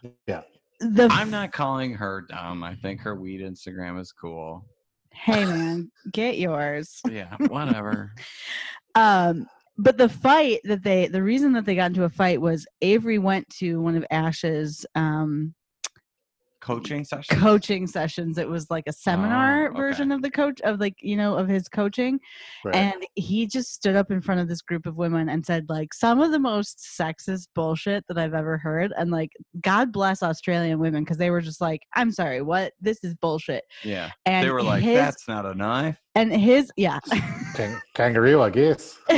The 0.79 1.07
I'm 1.11 1.31
not 1.31 1.51
calling 1.51 1.93
her 1.95 2.25
dumb. 2.29 2.63
I 2.63 2.75
think 2.75 3.01
her 3.01 3.15
weed 3.15 3.41
Instagram 3.41 3.99
is 3.99 4.11
cool. 4.11 4.65
hey 5.11 5.43
man, 5.45 5.91
get 6.11 6.37
yours. 6.37 7.01
Yeah, 7.09 7.35
whatever. 7.47 8.13
Um, 8.95 9.45
but 9.77 9.97
the 9.97 10.09
fight 10.09 10.59
that 10.65 10.83
they, 10.83 11.07
the 11.07 11.21
reason 11.23 11.53
that 11.53 11.63
they 11.63 11.75
got 11.75 11.85
into 11.91 12.03
a 12.03 12.09
fight 12.09 12.41
was 12.41 12.65
Avery 12.81 13.17
went 13.19 13.47
to 13.59 13.79
one 13.79 13.95
of 13.95 14.03
Ash's 14.11 14.85
um, 14.95 15.53
Coaching 16.61 17.03
session. 17.05 17.39
coaching 17.39 17.87
sessions. 17.87 18.37
It 18.37 18.49
was 18.49 18.69
like 18.69 18.83
a 18.87 18.91
seminar 18.93 19.67
Oh, 19.67 19.69
okay. 19.69 19.77
version 19.77 20.11
of 20.11 20.21
the 20.21 20.29
coach 20.29 20.59
of 20.61 20.79
like 20.79 20.95
you 21.01 21.15
know 21.15 21.35
of 21.37 21.47
his 21.47 21.69
coaching, 21.69 22.19
Right. 22.65 22.75
and 22.75 23.05
he 23.15 23.47
just 23.47 23.73
stood 23.73 23.95
up 23.95 24.11
in 24.11 24.19
front 24.21 24.41
of 24.41 24.47
this 24.49 24.61
group 24.61 24.85
of 24.85 24.97
women 24.97 25.29
and 25.29 25.45
said 25.45 25.65
like 25.69 25.93
some 25.93 26.19
of 26.19 26.31
the 26.31 26.39
most 26.39 26.79
sexist 26.79 27.47
bullshit 27.55 28.03
that 28.09 28.17
I've 28.17 28.33
ever 28.33 28.57
heard, 28.57 28.91
and 28.97 29.09
like 29.09 29.31
God 29.61 29.91
bless 29.93 30.21
Australian 30.21 30.79
women 30.79 31.03
because 31.03 31.17
they 31.17 31.29
were 31.29 31.39
just 31.41 31.61
like, 31.61 31.81
I'm 31.95 32.11
sorry, 32.11 32.41
what? 32.41 32.73
This 32.81 33.03
is 33.03 33.15
bullshit. 33.15 33.63
Yeah, 33.83 34.11
And 34.25 34.45
they 34.45 34.51
were 34.51 34.61
like, 34.63 34.83
his, 34.83 34.95
"That's 34.97 35.27
not 35.27 35.45
a 35.45 35.53
knife." 35.55 35.97
and 36.15 36.33
his 36.33 36.71
yeah. 36.75 36.99
Kang- 37.55 37.79
kangaroo, 37.95 38.41
I 38.41 38.49
guess. 38.49 38.97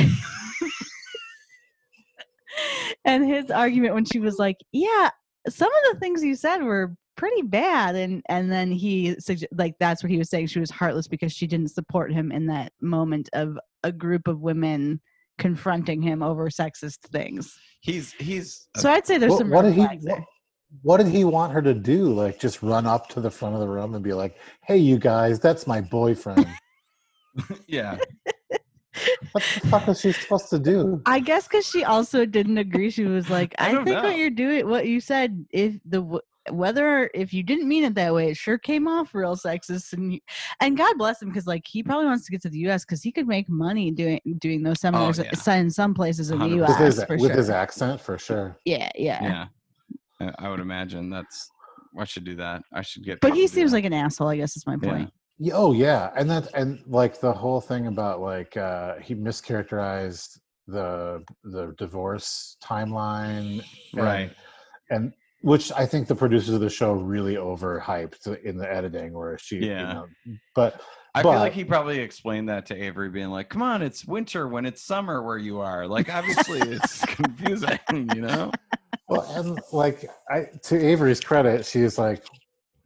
and 3.04 3.24
his 3.26 3.50
argument 3.50 3.94
when 3.94 4.04
she 4.04 4.18
was 4.20 4.38
like, 4.38 4.58
"Yeah, 4.72 5.10
some 5.48 5.68
of 5.68 5.92
the 5.94 5.98
things 6.00 6.22
you 6.22 6.36
said 6.36 6.58
were 6.62 6.94
pretty 7.16 7.42
bad," 7.42 7.94
and 7.96 8.22
and 8.28 8.50
then 8.50 8.70
he 8.72 9.14
sugge- 9.16 9.44
like 9.52 9.74
that's 9.78 10.02
what 10.02 10.10
he 10.10 10.18
was 10.18 10.30
saying. 10.30 10.46
She 10.48 10.60
was 10.60 10.70
heartless 10.70 11.08
because 11.08 11.32
she 11.32 11.46
didn't 11.46 11.68
support 11.68 12.12
him 12.12 12.32
in 12.32 12.46
that 12.46 12.72
moment 12.80 13.28
of 13.32 13.58
a 13.82 13.92
group 13.92 14.28
of 14.28 14.40
women 14.40 15.00
confronting 15.38 16.02
him 16.02 16.22
over 16.22 16.48
sexist 16.50 16.98
things. 17.10 17.56
He's 17.80 18.12
he's 18.12 18.68
So 18.76 18.90
I'd 18.90 19.06
say 19.06 19.18
there's 19.18 19.30
What, 19.32 19.38
some 19.38 19.50
what 19.50 19.64
red 19.64 19.70
did 19.74 19.80
he 19.80 19.86
flags 19.86 20.04
there. 20.04 20.16
what, 20.16 20.24
what 20.82 20.96
did 20.98 21.08
he 21.08 21.24
want 21.24 21.52
her 21.52 21.62
to 21.62 21.74
do? 21.74 22.12
Like 22.12 22.38
just 22.38 22.62
run 22.62 22.86
up 22.86 23.08
to 23.10 23.20
the 23.20 23.30
front 23.30 23.54
of 23.54 23.60
the 23.60 23.68
room 23.68 23.94
and 23.94 24.02
be 24.04 24.12
like, 24.12 24.36
"Hey, 24.64 24.76
you 24.78 24.98
guys, 24.98 25.40
that's 25.40 25.66
my 25.66 25.80
boyfriend." 25.80 26.46
yeah. 27.66 27.96
what 29.32 29.42
the 29.62 29.68
fuck 29.68 29.86
was 29.86 30.00
she 30.00 30.12
supposed 30.12 30.50
to 30.50 30.58
do? 30.58 31.00
I 31.06 31.18
guess 31.20 31.48
because 31.48 31.66
she 31.66 31.82
also 31.84 32.24
didn't 32.26 32.58
agree. 32.58 32.90
She 32.90 33.04
was 33.04 33.30
like, 33.30 33.54
I 33.58 33.70
"I, 33.70 33.74
think 33.84 33.86
know. 33.88 34.02
what 34.02 34.16
you're 34.16 34.30
doing, 34.30 34.68
what 34.68 34.86
you 34.86 35.00
said, 35.00 35.44
if 35.50 35.74
the 35.84 36.00
w- 36.00 36.20
whether 36.50 37.10
if 37.14 37.32
you 37.32 37.42
didn't 37.42 37.68
mean 37.68 37.84
it 37.84 37.94
that 37.94 38.12
way, 38.12 38.30
it 38.30 38.36
sure 38.36 38.58
came 38.58 38.88
off 38.88 39.14
real 39.14 39.36
sexist." 39.36 39.92
And 39.92 40.14
you, 40.14 40.20
and 40.60 40.76
God 40.76 40.96
bless 40.98 41.22
him 41.22 41.28
because 41.28 41.46
like 41.46 41.64
he 41.66 41.82
probably 41.82 42.06
wants 42.06 42.24
to 42.26 42.32
get 42.32 42.42
to 42.42 42.48
the 42.50 42.58
U.S. 42.60 42.84
because 42.84 43.02
he 43.02 43.12
could 43.12 43.26
make 43.28 43.48
money 43.48 43.90
doing 43.90 44.20
doing 44.38 44.62
those 44.62 44.80
seminars 44.80 45.20
Oh, 45.20 45.24
yeah. 45.24 45.54
in 45.54 45.70
some 45.70 45.94
places 45.94 46.30
in 46.30 46.38
the 46.38 46.44
100%. 46.46 46.56
U.S. 46.56 46.68
With 46.70 46.78
his, 46.78 47.04
for 47.04 47.16
with 47.16 47.26
sure. 47.30 47.36
his 47.36 47.50
accent, 47.50 48.00
for 48.00 48.18
sure. 48.18 48.56
yeah, 48.64 48.90
yeah, 48.96 49.22
Yeah. 49.22 49.46
I- 50.28 50.46
I 50.46 50.48
would 50.50 50.60
imagine 50.60 51.10
that's. 51.10 51.50
I 51.98 52.04
should 52.04 52.24
do 52.24 52.36
that. 52.36 52.62
I 52.72 52.80
should 52.82 53.04
get. 53.04 53.20
But 53.20 53.34
he 53.34 53.46
seems 53.46 53.70
that. 53.72 53.76
like 53.78 53.84
an 53.84 53.92
asshole. 53.92 54.28
I 54.28 54.36
guess 54.36 54.56
is 54.56 54.66
my 54.66 54.76
point. 54.76 55.10
Yeah, 55.38 55.54
Oh 55.54 55.72
yeah, 55.72 56.10
and 56.16 56.30
that 56.30 56.48
and 56.54 56.80
like 56.86 57.18
the 57.20 57.32
whole 57.32 57.60
thing 57.60 57.86
about 57.88 58.20
like 58.20 58.56
uh 58.56 58.94
he 58.98 59.14
mischaracterized 59.14 60.38
the 60.68 61.22
the 61.44 61.74
divorce 61.78 62.56
timeline, 62.62 63.62
and- 63.92 64.02
Right. 64.02 64.30
And 64.90 65.12
which 65.42 65.70
I 65.72 65.86
think 65.86 66.08
the 66.08 66.14
producers 66.14 66.54
of 66.54 66.60
the 66.60 66.70
show 66.70 66.92
really 66.92 67.34
overhyped 67.34 68.42
in 68.44 68.56
the 68.56 68.72
editing, 68.72 69.12
where 69.12 69.36
she, 69.38 69.56
you 69.56 69.66
Yeah. 69.66 69.92
know, 69.94 70.08
but 70.54 70.80
I 71.14 71.22
feel 71.22 71.32
like 71.34 71.52
he 71.52 71.64
probably 71.64 71.98
explained 71.98 72.48
that 72.48 72.64
to 72.66 72.74
Avery, 72.74 73.10
being 73.10 73.28
like, 73.28 73.50
"Come 73.50 73.60
on, 73.60 73.82
it's 73.82 74.06
winter 74.06 74.48
when 74.48 74.64
it's 74.64 74.82
summer 74.82 75.22
where 75.22 75.36
you 75.36 75.60
are. 75.60 75.86
Like, 75.86 76.08
obviously, 76.08 76.62
it's 76.62 77.04
confusing, 77.06 77.78
you 77.90 78.22
know." 78.22 78.54
well, 79.08 79.22
and 79.36 79.60
like 79.72 80.08
I 80.30 80.46
to 80.64 80.78
Avery's 80.78 81.20
credit, 81.20 81.66
she's 81.66 81.98
like, 81.98 82.24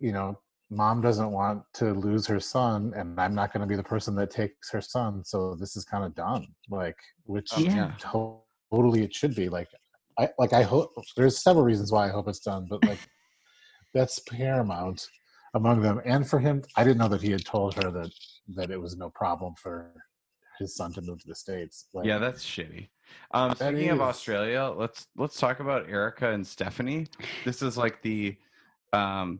you 0.01 0.11
know, 0.13 0.37
mom 0.71 1.01
doesn't 1.01 1.31
want 1.31 1.63
to 1.75 1.93
lose 1.95 2.27
her 2.27 2.41
son 2.41 2.93
and 2.97 3.21
i'm 3.21 3.35
not 3.35 3.53
going 3.53 3.61
to 3.61 3.67
be 3.69 3.77
the 3.77 3.83
person 3.83 4.17
that 4.17 4.31
takes 4.33 4.69
her 4.69 4.81
son 4.81 5.25
so 5.25 5.55
this 5.55 5.77
is 5.77 5.85
kind 5.85 6.05
of 6.05 6.13
dumb 6.15 6.45
like 6.71 6.97
which 7.25 7.53
Oh, 7.57 7.61
Yeah. 7.61 7.93
totally 8.01 9.05
it 9.05 9.15
should 9.15 9.35
be 9.37 9.49
like 9.49 9.69
i 10.19 10.29
like 10.39 10.53
i 10.53 10.62
hope 10.62 10.91
there's 11.17 11.43
several 11.43 11.64
reasons 11.64 11.93
why 11.93 12.07
i 12.07 12.11
hope 12.11 12.29
it's 12.29 12.41
done 12.41 12.67
but 12.69 12.85
like 12.85 12.99
that's 13.95 14.19
paramount 14.21 15.07
among 15.55 15.81
them 15.81 16.01
and 16.05 16.29
for 16.29 16.39
him 16.39 16.62
i 16.77 16.85
didn't 16.85 16.99
know 16.99 17.09
that 17.09 17.23
he 17.23 17.31
had 17.31 17.45
told 17.45 17.75
her 17.75 17.91
that 17.91 18.11
that 18.49 18.71
it 18.71 18.81
was 18.81 18.97
no 18.97 19.11
problem 19.11 19.55
for 19.55 19.93
his 20.59 20.75
son 20.75 20.93
to 20.93 21.03
move 21.03 21.21
to 21.21 21.29
the 21.29 21.35
states 21.35 21.87
like, 21.93 22.07
Yeah, 22.07 22.19
that's 22.19 22.45
shitty. 22.45 22.89
Um, 23.33 23.51
That 23.51 23.59
speaking 23.59 23.91
of. 23.91 24.01
Australia, 24.01 24.73
let's 24.77 25.07
let's 25.17 25.39
talk 25.39 25.61
about 25.61 25.89
Erika 25.89 26.31
and 26.31 26.47
Stephanie. 26.47 27.07
This 27.45 27.62
is 27.62 27.77
like 27.77 28.03
the 28.03 28.37
um, 28.93 29.39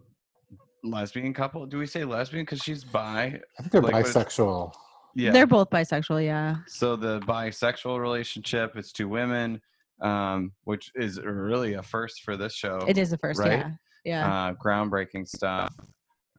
lesbian 0.85 1.35
couple. 1.35 1.67
Do 1.67 1.79
we 1.79 1.87
say 1.87 2.05
lesbian 2.05 2.45
because 2.45 2.61
she's 2.61 2.85
bi? 2.85 3.41
i 3.59 3.63
think 3.63 3.73
they're 3.73 3.81
like, 3.81 4.07
bisexual 4.07 4.73
Yeah. 5.15 5.33
They're 5.33 5.47
both 5.47 5.71
bisexual, 5.71 6.25
yeah. 6.25 6.57
so 6.67 6.97
the 6.97 7.21
bisexual 7.21 7.99
relationship. 7.99 8.77
It's 8.77 8.93
two 8.93 9.09
women, 9.09 9.61
um, 10.01 10.53
which 10.65 10.91
is 10.95 11.21
really 11.21 11.75
a 11.75 11.83
first 11.83 12.23
for 12.23 12.37
this 12.37 12.55
show. 12.55 12.79
It 12.87 12.99
is 12.99 13.11
the 13.11 13.19
first, 13.19 13.41
Right? 13.41 13.59
yeah. 13.59 13.71
Yeah. 14.05 14.33
uh, 14.49 14.55
groundbreaking 14.55 15.27
stuff. 15.29 15.75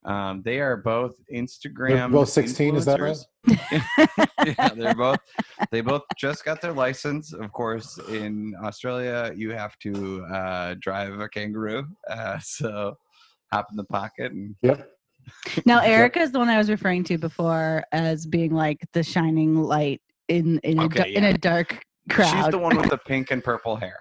Um, 0.06 0.42
they 0.46 0.62
are 0.62 0.78
both 0.78 1.16
Instagram. 1.34 2.14
both 2.14 2.30
16, 2.30 2.78
is 2.78 2.86
that 2.86 3.02
right? 3.02 3.18
yeah, 4.46 4.70
they're 4.74 4.96
both. 4.96 5.20
They 5.70 5.82
both 5.82 6.04
just 6.18 6.46
got 6.46 6.62
their 6.62 6.72
license. 6.72 7.34
Of 7.34 7.52
course, 7.52 8.00
in 8.08 8.56
Australia, 8.64 9.34
you 9.36 9.52
have 9.52 9.78
to 9.80 10.24
uh, 10.26 10.76
drive 10.80 11.20
a 11.20 11.28
kangaroo. 11.28 11.86
Uh, 12.10 12.40
so 12.42 12.96
hop 13.52 13.68
in 13.72 13.78
the 13.78 13.84
pocket 13.86 14.32
and 14.32 14.56
yep 14.62 14.90
Now, 15.66 15.80
Erika 15.80 16.20
is 16.20 16.32
the 16.32 16.40
one 16.40 16.48
I 16.50 16.58
was 16.58 16.70
referring 16.70 17.04
to 17.06 17.18
before 17.18 17.84
as 17.92 18.26
being 18.26 18.54
like 18.54 18.78
the 18.94 19.04
shining 19.04 19.56
light 19.56 20.02
in 20.30 20.60
in, 20.60 20.80
a, 20.80 20.84
Okay, 20.86 21.04
da- 21.04 21.16
in 21.16 21.24
a 21.26 21.34
dark 21.34 21.82
crowd. 22.10 22.44
she's 22.44 22.52
the 22.52 22.58
one 22.58 22.76
with 22.78 22.90
the 22.90 22.98
pink 22.98 23.32
and 23.32 23.44
purple 23.44 23.76
hair. 23.76 24.00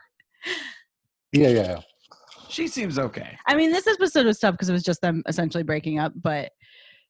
yeah 1.32 1.48
yeah, 1.48 1.48
yeah. 1.48 1.80
She 2.48 2.68
seems 2.68 2.98
okay. 2.98 3.36
I 3.46 3.56
mean, 3.56 3.72
this 3.72 3.86
episode 3.86 4.24
was 4.26 4.38
tough 4.38 4.54
because 4.54 4.68
it 4.68 4.72
was 4.72 4.84
just 4.84 5.00
them 5.00 5.22
essentially 5.26 5.64
breaking 5.64 5.98
up, 5.98 6.12
but 6.16 6.52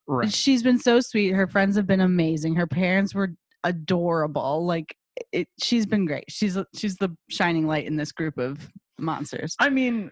Right. 0.09 0.33
she's 0.33 0.63
been 0.63 0.79
so 0.79 1.01
sweet. 1.01 1.31
Her 1.33 1.47
friends 1.49 1.77
have 1.77 1.87
been 1.87 2.01
amazing. 2.01 2.55
Her 2.55 2.67
parents 2.67 3.15
were 3.15 3.35
adorable. 3.65 4.65
Like 4.65 4.95
it, 5.33 5.49
she's 5.63 5.85
been 5.85 6.07
great. 6.07 6.25
She's 6.29 6.57
she's 6.75 6.97
the 6.97 7.15
shining 7.29 7.67
light 7.67 7.87
in 7.87 7.97
this 7.97 8.13
group 8.13 8.39
of 8.39 8.71
monsters. 8.99 9.57
I 9.59 9.69
mean, 9.69 10.11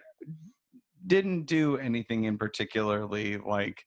didn't 1.07 1.45
do 1.45 1.77
anything 1.77 2.25
in 2.25 2.37
particularly 2.37 3.37
like 3.37 3.81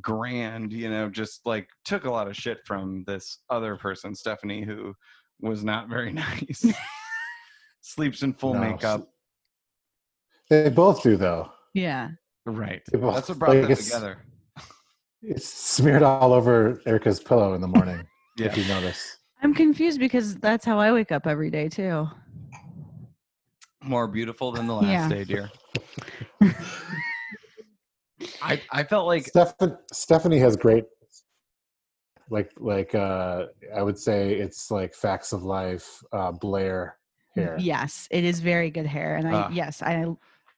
grand, 0.00 0.72
you 0.72 0.88
know, 0.90 1.08
just 1.10 1.42
like 1.44 1.68
took 1.84 2.04
a 2.06 2.10
lot 2.10 2.28
of 2.28 2.36
shit 2.36 2.58
from 2.66 3.04
this 3.06 3.38
other 3.50 3.76
person, 3.76 4.14
Stephanie, 4.14 4.64
who 4.64 4.94
was 5.40 5.64
not 5.64 5.88
very 5.88 6.12
nice. 6.24 6.64
Sleeps 7.82 8.22
in 8.22 8.32
full 8.34 8.54
No, 8.54 8.60
makeup. 8.60 9.08
they 10.50 10.68
both 10.70 11.02
do 11.02 11.16
though 11.16 11.50
Yeah. 11.74 12.10
Right. 12.44 12.82
Both- 12.92 13.14
That's 13.14 13.28
what 13.28 13.38
brought 13.38 13.50
like, 13.50 13.62
them 13.62 13.70
it's- 13.72 13.86
together. 13.86 14.18
it's 15.22 15.46
smeared 15.46 16.02
all 16.02 16.32
over 16.32 16.80
erika's 16.86 17.20
pillow 17.20 17.54
in 17.54 17.60
the 17.60 17.68
morning 17.68 18.02
Yeah. 18.36 18.46
if 18.46 18.56
you 18.58 18.64
notice 18.66 19.16
I'm 19.42 19.54
confused 19.54 19.98
because 20.00 20.36
that's 20.36 20.64
how 20.64 20.78
I 20.78 20.92
wake 20.92 21.12
up 21.12 21.26
every 21.26 21.50
day 21.50 21.68
too. 21.68 22.08
More 23.84 24.08
beautiful 24.08 24.50
than 24.50 24.66
the 24.66 24.74
last 24.74 24.86
Yeah. 24.86 25.08
day, 25.08 25.24
dear. 25.24 25.50
I 28.42 28.60
I 28.72 28.82
felt 28.82 29.06
like 29.06 29.26
Stephan- 29.26 29.76
stephanie 29.92 30.38
has 30.38 30.56
great 30.56 30.84
like 32.30 32.50
like 32.58 32.94
uh 32.94 33.46
i 33.74 33.82
would 33.82 33.98
say 33.98 34.34
it's 34.34 34.70
like 34.70 34.94
facts 34.94 35.32
of 35.32 35.42
life 35.44 36.02
uh 36.12 36.32
blair 36.32 36.96
hair 37.36 37.56
Yes, 37.58 38.08
it 38.10 38.24
is 38.24 38.40
very 38.40 38.70
good 38.70 38.86
hair, 38.86 39.16
and 39.16 39.28
I 39.28 39.32
Ah. 39.32 39.48
yes, 39.52 39.82
I 39.82 40.06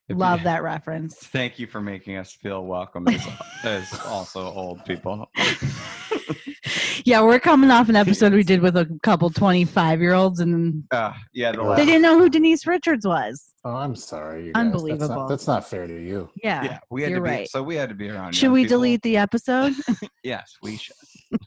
love 0.07 0.43
that 0.43 0.63
reference. 0.63 1.15
Thank 1.15 1.59
you 1.59 1.67
for 1.67 1.81
making 1.81 2.15
us 2.15 2.31
feel 2.31 2.63
welcome 2.65 3.05
as, 3.09 3.27
as 3.63 3.99
also 4.05 4.41
old 4.53 4.83
people. 4.85 5.29
yeah, 7.05 7.21
we're 7.21 7.39
coming 7.39 7.69
off 7.69 7.89
an 7.89 7.95
episode 7.95 8.33
we 8.33 8.43
did 8.43 8.61
with 8.61 8.77
a 8.77 8.87
couple 9.03 9.29
25 9.29 9.99
year 10.01 10.13
olds, 10.13 10.39
and 10.39 10.83
Uh, 10.91 11.11
yeah, 11.33 11.51
the 11.51 11.61
They 11.63 11.75
they 11.77 11.85
didn't 11.85 12.01
know 12.01 12.17
who 12.17 12.29
Denise 12.29 12.65
Richards 12.65 13.05
was. 13.05 13.53
oh 13.65 13.75
i'm 13.75 13.95
sorry 13.95 14.45
you 14.47 14.53
guys. 14.53 14.63
That's 14.63 14.73
not- 14.73 14.75
Unbelievable. 14.87 15.27
that's 15.27 15.47
not, 15.47 15.67
fair 15.69 15.85
to 15.85 16.01
you 16.01 16.29
Yeah. 16.41 16.63
yeah, 16.63 16.79
we 16.89 17.01
had 17.03 17.11
you're 17.11 17.19
to 17.19 17.23
be 17.25 17.29
right. 17.29 17.49
so 17.49 17.61
we 17.61 17.75
had 17.75 17.89
to 17.89 17.95
be 17.95 18.09
around. 18.09 18.33
Should 18.35 18.51
we 18.51 18.63
people. 18.63 18.77
delete 18.77 19.01
the 19.01 19.17
episode? 19.17 19.73
Yes, 20.23 20.57
we 20.61 20.77
should. 20.77 20.95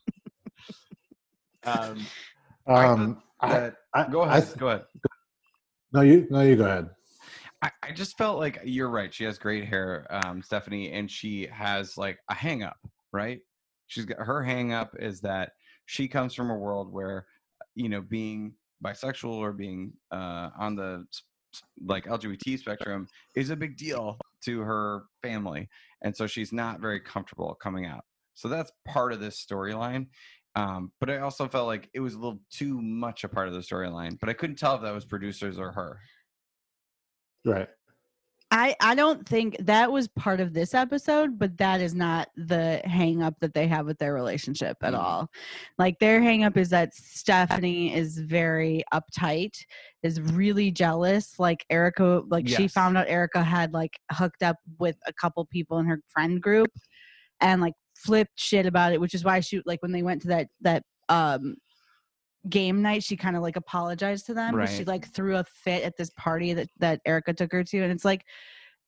um, 1.65 2.07
um 2.67 3.23
I, 3.41 3.49
that, 3.49 3.75
I, 3.95 4.09
go 4.09 4.23
ahead. 4.23 4.45
th- 4.45 4.57
go 4.59 4.69
ahead. 4.69 4.85
no 5.93 6.01
you 6.03 6.27
no 6.31 6.43
you 6.43 6.57
go 6.57 6.65
ahead 6.65 6.91
I, 7.63 7.71
I 7.83 7.93
just 7.93 8.19
felt 8.19 8.39
like 8.39 8.59
you're 8.65 8.91
right. 8.91 9.15
She 9.15 9.23
has 9.23 9.39
great 9.39 9.67
hair, 9.67 10.05
um, 10.11 10.43
Stephanie, 10.43 10.91
and 10.91 11.09
she 11.09 11.47
has 11.47 11.97
like 11.97 12.19
a 12.29 12.35
hang 12.35 12.65
up, 12.65 12.77
right? 13.13 13.39
She's 13.87 14.05
got 14.05 14.19
her 14.19 14.43
hang 14.43 14.73
up 14.73 14.97
is 14.99 15.21
that 15.21 15.53
she 15.87 16.09
comes 16.09 16.35
from 16.35 16.51
a 16.51 16.57
world 16.57 16.93
where, 16.93 17.27
you 17.77 17.89
know, 17.89 18.01
being 18.01 18.55
bisexual 18.85 19.35
or 19.35 19.53
being 19.53 19.93
uh, 20.11 20.51
on 20.59 20.75
the 20.75 21.05
s- 21.13 21.23
s- 21.55 21.63
like 21.87 22.07
LGBT 22.07 22.59
spectrum 22.59 23.07
is 23.37 23.51
a 23.51 23.57
big 23.57 23.77
deal 23.77 24.19
to 24.45 24.61
her 24.61 25.05
family, 25.23 25.69
and 26.03 26.17
so 26.17 26.27
she's 26.27 26.53
not 26.53 26.81
very 26.81 26.99
comfortable 27.01 27.57
coming 27.63 27.87
out. 27.87 28.03
So 28.35 28.49
that's 28.49 28.73
part 28.89 29.13
of 29.13 29.21
this 29.21 29.45
storyline. 29.45 30.07
Um, 30.55 30.93
but 31.01 31.09
I 31.11 31.19
also 31.19 31.49
felt 31.49 31.67
like 31.67 31.89
it 31.95 32.01
was 32.01 32.15
a 32.15 32.19
little 32.19 32.41
too 32.51 32.81
much 32.81 33.25
a 33.25 33.29
part 33.29 33.49
of 33.49 33.55
the 33.55 33.61
storyline. 33.61 34.19
But 34.21 34.29
I 34.29 34.35
couldn't 34.35 34.57
tell 34.57 34.75
if 34.77 34.83
that 34.83 34.95
was 34.95 35.05
producers 35.05 35.59
or 35.59 35.73
her. 35.73 35.99
right 37.45 37.69
I, 38.55 38.77
I 38.81 38.95
don't 38.95 39.27
think 39.27 39.57
that 39.61 39.91
was 39.91 40.09
part 40.09 40.39
of 40.39 40.53
this 40.53 40.75
episode, 40.75 41.39
but 41.39 41.57
that 41.57 41.81
is 41.81 41.95
not 41.95 42.29
the 42.37 42.83
hang 42.85 43.23
up 43.23 43.35
that 43.41 43.55
they 43.55 43.67
have 43.67 43.87
with 43.87 43.97
their 43.97 44.13
relationship 44.13 44.77
at 44.83 44.93
Mhm. 44.93 44.99
all. 44.99 45.31
Like 45.79 45.99
their 46.01 46.21
hang 46.21 46.45
up 46.45 46.59
is 46.59 46.69
that 46.69 46.95
Stephanie 46.95 47.95
is 47.95 48.19
very 48.19 48.85
uptight, 48.93 49.57
is 50.03 50.21
really 50.21 50.71
jealous. 50.71 51.39
Like 51.39 51.65
Erika, 51.71 52.23
like 52.29 52.47
she 52.47 52.69
found 52.69 52.99
out 52.99 53.09
Erika 53.09 53.43
had 53.43 53.73
like 53.73 53.99
hooked 54.13 54.43
up 54.43 54.57
with 54.79 54.99
a 55.07 55.15
couple 55.15 55.47
people 55.47 55.79
in 55.79 55.87
her 55.87 56.01
friend 56.09 56.39
group 56.43 56.71
and 57.41 57.63
like 57.63 57.75
flipped 58.05 58.39
shit 58.39 58.67
about 58.67 58.93
it, 58.93 59.01
which 59.01 59.15
is 59.15 59.25
why 59.25 59.41
she 59.41 59.63
like 59.65 59.83
when 59.83 59.93
they 59.93 60.03
went 60.03 60.23
to 60.23 60.29
that 60.29 60.49
that 60.61 60.83
um 61.09 61.57
game 62.49 62.83
night 62.83 63.05
she 63.05 63.17
kind 63.17 63.37
of 63.37 63.43
like 63.43 63.55
apologized 63.57 64.27
to 64.27 64.35
them 64.35 64.53
'cause 64.59 64.75
she 64.77 64.85
like 64.85 65.07
threw 65.07 65.37
a 65.37 65.45
fit 65.45 65.85
at 65.85 65.97
this 65.97 66.11
party 66.17 66.53
that 66.53 66.69
that 66.79 67.01
Erika 67.07 67.33
took 67.33 67.53
her 67.53 67.63
to 67.63 67.79
and 67.83 67.93
it's 67.93 68.05
like 68.05 68.25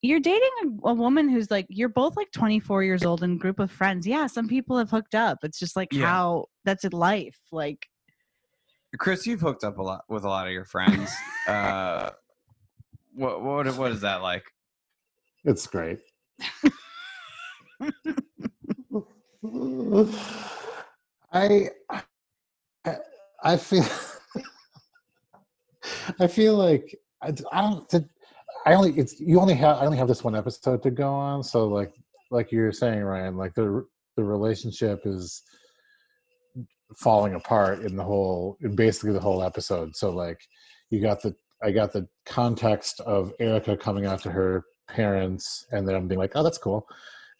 you're 0.01 0.19
dating 0.19 0.49
a, 0.83 0.89
a 0.89 0.93
woman 0.93 1.29
who's 1.29 1.49
like 1.49 1.65
you're 1.69 1.87
both 1.87 2.17
like 2.17 2.29
24 2.33 2.83
years 2.83 3.05
old 3.05 3.23
and 3.23 3.39
group 3.39 3.59
of 3.59 3.71
friends 3.71 4.05
yeah 4.05 4.27
some 4.27 4.47
people 4.47 4.77
have 4.77 4.89
hooked 4.89 5.15
up 5.15 5.37
it's 5.43 5.57
just 5.57 5.77
like 5.77 5.87
Yeah. 5.93 6.05
how 6.05 6.45
that's 6.65 6.83
in 6.83 6.91
life 6.91 7.39
like 7.51 7.87
Chris, 8.97 9.25
you've 9.25 9.41
hooked 9.41 9.63
up 9.63 9.77
a 9.77 9.81
lot 9.83 10.03
with 10.09 10.23
a 10.25 10.29
lot 10.29 10.47
of 10.47 10.53
your 10.53 10.63
friends. 10.65 11.11
uh, 11.47 12.11
what 13.13 13.41
what 13.41 13.77
what 13.77 13.91
is 13.91 14.01
that 14.01 14.21
like? 14.21 14.43
it's 15.45 15.65
great 15.67 15.99
I, 21.31 21.69
I 23.43 23.57
feel 23.57 23.83
I 26.19 26.27
feel 26.27 26.55
like 26.55 26.97
I, 27.21 27.33
I 27.51 27.61
don't 27.61 28.05
I 28.65 28.73
only 28.73 28.97
it's 28.97 29.19
you 29.19 29.39
only 29.39 29.53
have 29.55 29.77
I 29.77 29.85
only 29.85 29.97
have 29.97 30.07
this 30.07 30.23
one 30.23 30.35
episode 30.35 30.81
to 30.83 30.91
go 30.91 31.13
on. 31.13 31.43
So 31.43 31.67
like 31.67 31.93
like 32.31 32.51
you're 32.51 32.71
saying 32.71 33.03
Ryan 33.03 33.37
like 33.37 33.53
the 33.53 33.85
the 34.17 34.23
relationship 34.23 35.01
is 35.05 35.43
falling 36.97 37.35
apart 37.35 37.81
in 37.81 37.95
the 37.95 38.03
whole 38.03 38.57
in 38.61 38.75
basically 38.75 39.13
the 39.13 39.19
whole 39.19 39.43
episode. 39.43 39.95
So 39.95 40.09
like 40.09 40.39
you 40.89 41.01
got 41.01 41.21
the 41.21 41.35
I 41.63 41.71
got 41.71 41.93
the 41.93 42.07
context 42.25 42.99
of 43.01 43.31
Erika 43.39 43.77
coming 43.77 44.05
out 44.05 44.21
to 44.23 44.31
her 44.31 44.63
parents 44.89 45.65
and 45.71 45.87
then 45.87 46.07
being 46.07 46.19
like 46.19 46.31
oh 46.35 46.43
that's 46.43 46.57
cool 46.57 46.87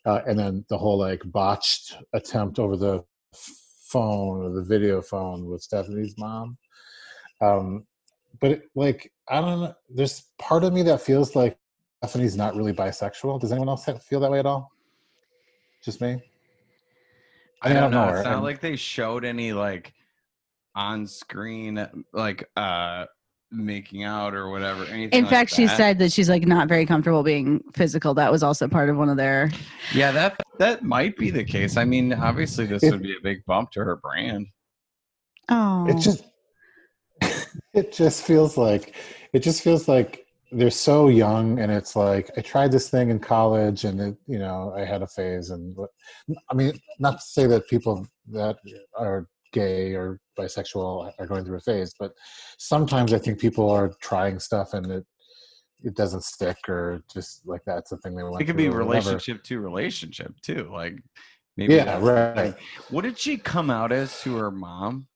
uh, 0.05 0.21
and 0.27 0.37
then 0.37 0.65
the 0.69 0.77
whole 0.77 0.97
like 0.97 1.21
botched 1.25 1.97
attempt 2.13 2.59
over 2.59 2.75
the 2.77 3.03
phone 3.33 4.43
or 4.43 4.49
the 4.51 4.63
video 4.63 5.01
phone 5.01 5.45
with 5.45 5.61
Stephanie's 5.61 6.15
mom. 6.17 6.57
Um, 7.41 7.85
but 8.39 8.51
it, 8.51 8.63
like, 8.75 9.11
I 9.29 9.41
don't 9.41 9.61
know. 9.61 9.73
There's 9.89 10.25
part 10.39 10.63
of 10.63 10.73
me 10.73 10.81
that 10.83 11.01
feels 11.01 11.35
like 11.35 11.57
Stephanie's 12.03 12.35
not 12.35 12.55
really 12.55 12.73
bisexual. 12.73 13.39
Does 13.39 13.51
anyone 13.51 13.69
else 13.69 13.85
feel 14.07 14.19
that 14.19 14.31
way 14.31 14.39
at 14.39 14.45
all? 14.45 14.71
Just 15.83 16.01
me. 16.01 16.21
I 17.61 17.69
mean, 17.69 17.77
don't 17.77 17.91
know. 17.91 18.07
her, 18.07 18.17
It's 18.17 18.25
not 18.25 18.35
and- 18.35 18.43
like 18.43 18.59
they 18.59 18.75
showed 18.75 19.25
any 19.25 19.53
like 19.53 19.93
on 20.75 21.07
screen 21.07 21.87
like 22.11 22.49
uh 22.57 23.05
making 23.55 24.03
out 24.03 24.33
or 24.33 24.49
whatever. 24.49 24.83
Anything 24.85 25.09
In 25.19 25.23
like 25.25 25.31
fact, 25.33 25.53
she 25.55 25.65
that. 25.65 25.77
said 25.77 25.99
that 25.99 26.11
she's 26.11 26.29
like 26.29 26.45
not 26.45 26.67
very 26.67 26.85
comfortable 26.85 27.23
being 27.23 27.63
physical. 27.73 28.13
That 28.13 28.31
was 28.31 28.43
also 28.43 28.67
part 28.67 28.89
of 28.89 28.97
one 28.97 29.09
of 29.09 29.17
their. 29.17 29.51
Yeah, 29.93 30.11
that 30.11 30.41
that 30.59 30.83
might 30.83 31.17
be 31.17 31.31
the 31.31 31.43
case. 31.43 31.77
I 31.77 31.85
mean, 31.85 32.13
obviously, 32.13 32.65
this 32.65 32.83
It- 32.83 32.91
would 32.91 33.03
be 33.03 33.15
a 33.15 33.21
big 33.23 33.45
bump 33.45 33.71
to 33.71 33.83
her 33.83 33.95
brand. 33.97 34.47
Oh, 35.49 35.87
it 35.87 35.97
just 35.99 36.23
it 37.73 37.91
just 37.93 38.23
feels 38.25 38.57
like 38.57 38.95
it 39.33 39.39
just 39.39 39.61
feels 39.61 39.87
like 39.87 40.25
they're 40.51 40.69
so 40.71 41.07
young 41.07 41.59
and 41.59 41.71
it's 41.71 41.95
like 41.95 42.29
i 42.37 42.41
tried 42.41 42.71
this 42.71 42.89
thing 42.89 43.09
in 43.09 43.19
college 43.19 43.83
and 43.83 43.99
it 43.99 44.15
you 44.27 44.37
know 44.39 44.71
i 44.77 44.85
had 44.85 45.01
a 45.01 45.07
phase 45.07 45.49
and 45.49 45.75
i 46.49 46.53
mean 46.53 46.79
not 46.99 47.19
to 47.19 47.25
say 47.25 47.47
that 47.47 47.67
people 47.67 48.05
that 48.27 48.57
are 48.97 49.27
gay 49.53 49.93
or 49.93 50.19
bisexual 50.37 51.11
are 51.19 51.27
going 51.27 51.43
through 51.45 51.57
a 51.57 51.61
phase 51.61 51.93
but 51.99 52.11
sometimes 52.57 53.13
i 53.13 53.17
think 53.17 53.39
people 53.39 53.69
are 53.69 53.91
trying 54.01 54.39
stuff 54.39 54.73
and 54.73 54.91
it 54.91 55.05
it 55.83 55.93
doesn't 55.95 56.23
stick 56.23 56.57
or 56.67 57.01
just 57.13 57.45
like 57.45 57.61
that's 57.65 57.91
the 57.91 57.97
thing 57.97 58.15
they 58.15 58.23
want 58.23 58.41
It 58.41 58.45
could 58.45 58.57
be 58.57 58.69
relationship 58.69 59.43
to 59.43 59.59
relationship 59.59 60.33
too. 60.41 60.67
Like 60.71 60.95
maybe. 61.57 61.75
yeah 61.75 61.99
right 62.01 62.35
thing. 62.35 62.53
What 62.89 63.03
did 63.03 63.19
she 63.19 63.37
come 63.37 63.69
out 63.69 63.91
as 63.91 64.19
to 64.21 64.35
her 64.37 64.49
mom 64.49 65.07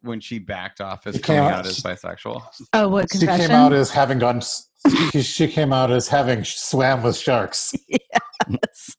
when 0.00 0.18
she 0.18 0.40
backed 0.40 0.80
off 0.80 1.06
as 1.06 1.14
came 1.16 1.22
coming 1.36 1.42
out- 1.44 1.52
out 1.60 1.66
as 1.66 1.78
bisexual? 1.80 2.42
oh, 2.72 2.88
what 2.88 3.08
confession? 3.10 3.40
she 3.42 3.46
came 3.46 3.54
out 3.56 3.72
as 3.72 3.90
having 3.90 4.18
gone 4.18 4.38
s- 4.38 4.70
she, 5.10 5.22
she 5.22 5.48
came 5.48 5.72
out 5.72 5.90
as 5.90 6.08
having 6.08 6.44
swam 6.44 7.02
with 7.02 7.16
sharks 7.16 7.74
Yes. 7.88 8.96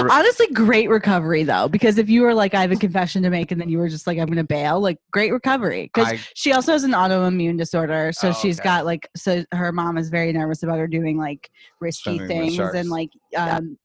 Re- 0.00 0.08
Honestly, 0.10 0.46
great 0.48 0.88
recovery 0.88 1.42
though, 1.42 1.68
because 1.68 1.98
if 1.98 2.08
you 2.08 2.22
were 2.22 2.34
like, 2.34 2.54
I 2.54 2.60
have 2.60 2.72
a 2.72 2.76
confession 2.76 3.22
to 3.24 3.30
make, 3.30 3.50
and 3.50 3.60
then 3.60 3.68
you 3.68 3.78
were 3.78 3.88
just 3.88 4.06
like, 4.06 4.18
I'm 4.18 4.26
gonna 4.26 4.44
bail, 4.44 4.80
like, 4.80 4.98
great 5.10 5.32
recovery. 5.32 5.90
Because 5.92 6.12
I- 6.12 6.20
she 6.34 6.52
also 6.52 6.72
has 6.72 6.84
an 6.84 6.92
autoimmune 6.92 7.58
disorder, 7.58 8.12
so 8.12 8.28
Oh, 8.28 8.32
she's 8.32 8.58
okay. 8.58 8.68
got 8.68 8.86
like, 8.86 9.08
so 9.16 9.44
her 9.52 9.72
mom 9.72 9.98
is 9.98 10.08
very 10.08 10.32
nervous 10.32 10.62
about 10.62 10.78
her 10.78 10.86
doing 10.86 11.18
like 11.18 11.50
risky 11.80 12.16
Swimming 12.16 12.28
things 12.28 12.58
and 12.58 12.88
like 12.90 13.10
um, 13.36 13.76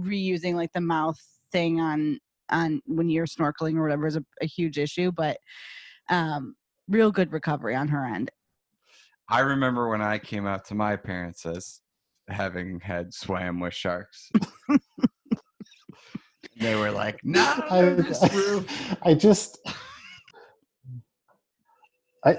reusing 0.00 0.54
like 0.54 0.72
the 0.72 0.80
mouth 0.80 1.18
thing 1.52 1.80
on 1.80 2.18
on 2.50 2.80
when 2.86 3.10
you're 3.10 3.26
snorkeling 3.26 3.76
or 3.76 3.82
whatever 3.82 4.06
is 4.06 4.16
a, 4.16 4.24
a 4.40 4.46
huge 4.46 4.78
issue, 4.78 5.12
but 5.12 5.36
um, 6.08 6.54
real 6.88 7.10
good 7.10 7.32
recovery 7.32 7.74
on 7.74 7.88
her 7.88 8.06
end. 8.06 8.30
I 9.28 9.40
remember 9.40 9.88
when 9.90 10.00
I 10.00 10.18
came 10.18 10.46
out 10.46 10.64
to 10.66 10.74
my 10.74 10.96
parents 10.96 11.44
as 11.44 11.80
having 12.28 12.80
had 12.80 13.12
swam 13.12 13.60
with 13.60 13.74
sharks. 13.74 14.30
they 16.58 16.74
were 16.74 16.90
like, 16.90 17.20
"No, 17.24 17.40
I. 17.70 18.64
I 19.02 19.14
just 19.14 19.58
I 22.24 22.38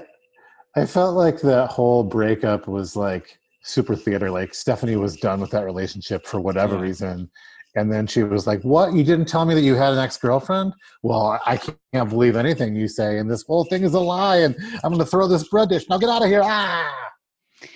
I 0.75 0.85
felt 0.85 1.15
like 1.15 1.39
that 1.41 1.69
whole 1.69 2.03
breakup 2.03 2.67
was 2.67 2.95
like 2.95 3.37
super 3.63 3.95
theater 3.95 4.31
like 4.31 4.53
Stephanie 4.53 4.95
was 4.95 5.17
done 5.17 5.41
with 5.41 5.51
that 5.51 5.65
relationship 5.65 6.25
for 6.25 6.39
whatever 6.39 6.75
Yeah. 6.75 6.81
reason 6.81 7.29
and 7.75 7.91
then 7.91 8.07
she 8.07 8.23
was 8.23 8.47
like 8.47 8.61
what 8.63 8.93
you 8.93 9.03
didn't 9.03 9.27
tell 9.27 9.45
me 9.45 9.53
that 9.53 9.61
you 9.61 9.75
had 9.75 9.93
an 9.93 9.99
ex-girlfriend 9.99 10.73
well 11.03 11.39
I 11.45 11.57
can't 11.93 12.09
believe 12.09 12.35
anything 12.35 12.75
you 12.75 12.87
say 12.87 13.19
and 13.19 13.29
this 13.29 13.43
whole 13.43 13.65
thing 13.65 13.83
is 13.83 13.93
a 13.93 13.99
lie 13.99 14.37
and 14.37 14.55
I'm 14.83 14.91
going 14.91 14.99
to 14.99 15.05
throw 15.05 15.27
this 15.27 15.47
bread 15.47 15.69
dish 15.69 15.85
now 15.89 15.97
get 15.97 16.09
out 16.09 16.23
of 16.23 16.29
here 16.29 16.41
ah 16.43 17.09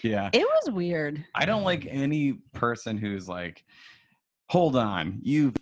Yeah. 0.03 0.29
It 0.33 0.45
was 0.45 0.73
weird. 0.73 1.23
I 1.35 1.45
don't 1.45 1.63
like 1.63 1.87
any 1.89 2.33
person 2.53 2.97
who's 2.97 3.27
like, 3.27 3.63
hold 4.49 4.75
on, 4.75 5.19
you've 5.21 5.55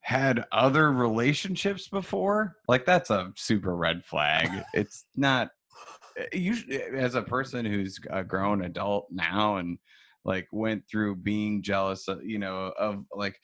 had 0.00 0.44
other 0.52 0.92
relationships 0.92 1.88
before? 1.88 2.56
Like, 2.68 2.84
that's 2.84 3.10
a 3.10 3.32
super 3.36 3.76
red 3.76 4.04
flag. 4.04 4.64
It's 4.74 5.04
not, 5.16 5.50
eh, 6.18 6.26
you 6.32 6.54
eh, 6.70 6.96
as 6.96 7.14
a 7.14 7.22
person 7.22 7.64
who's 7.64 7.98
a 8.10 8.24
grown 8.24 8.64
adult 8.64 9.08
now 9.10 9.56
and 9.56 9.78
like 10.24 10.48
went 10.52 10.86
through 10.88 11.16
being 11.16 11.62
jealous, 11.62 12.08
of, 12.08 12.24
you 12.24 12.38
know, 12.38 12.72
of 12.78 13.04
like 13.14 13.38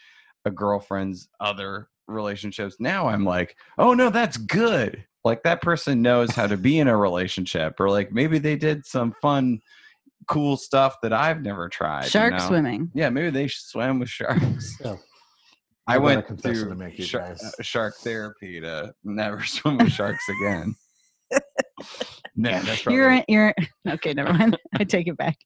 a 0.49 0.51
girlfriend's 0.51 1.29
other 1.39 1.89
relationships. 2.09 2.77
Now 2.81 3.07
I'm 3.09 3.25
like, 3.25 3.57
oh 3.79 3.95
no, 3.95 4.11
that's 4.11 4.37
good. 4.37 5.05
Like, 5.25 5.43
that 5.43 5.61
person 5.63 6.01
knows 6.01 6.31
how 6.31 6.47
to 6.47 6.57
be 6.57 6.79
in 6.79 6.89
a 6.89 6.97
relationship, 6.97 7.75
or 7.81 7.91
like 7.91 8.13
maybe 8.13 8.39
they 8.39 8.57
did 8.57 8.87
some 8.87 9.15
fun 9.21 9.61
cool 10.27 10.57
stuff 10.57 10.97
that 11.03 11.13
I've 11.13 11.43
never 11.43 11.69
tried. 11.69 12.05
you 12.05 12.11
Shark 12.11 12.35
know? 12.35 12.47
swimming. 12.49 12.91
Yeah, 12.95 13.11
maybe 13.11 13.31
they 13.31 13.49
swam 13.49 13.99
with 13.99 14.09
sharks. 14.09 14.77
Yeah. 14.83 14.97
I 15.87 15.95
I've 15.95 16.03
got 16.03 16.13
a 16.13 16.15
went 16.29 16.43
through 16.43 16.69
to 16.69 16.75
make, 16.75 16.99
you 16.99 17.05
shark, 17.05 17.29
guys. 17.29 17.43
uh, 17.43 17.63
shark 17.63 17.97
therapy 17.97 18.61
to 18.61 18.95
never 19.05 19.43
swim 19.45 19.79
with 19.79 19.91
sharks 19.93 20.25
again. 20.29 20.75
Man, 22.37 22.65
that's 22.65 22.83
probably 22.83 22.97
You're 22.99 23.25
you're 23.27 23.55
okay. 23.89 24.13
Never 24.15 24.33
mind. 24.33 24.57
I 24.79 24.85
take 24.85 25.09
it 25.09 25.17
back. 25.17 25.37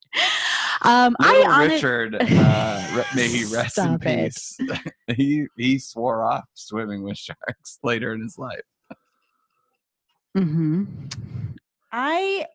Um, 0.84 1.16
I 1.20 1.38
Little 1.38 1.58
Richard. 1.58 2.16
Uh, 2.32 3.04
may 3.14 3.28
he 3.28 3.44
rest 3.44 3.78
in 3.78 3.98
peace. 3.98 4.58
he 5.16 5.46
he 5.56 5.78
swore 5.78 6.24
off 6.24 6.44
swimming 6.54 7.02
with 7.02 7.16
sharks 7.16 7.78
later 7.82 8.12
in 8.14 8.20
his 8.20 8.36
life. 8.38 8.60
hmm 10.34 10.84
I 11.92 12.46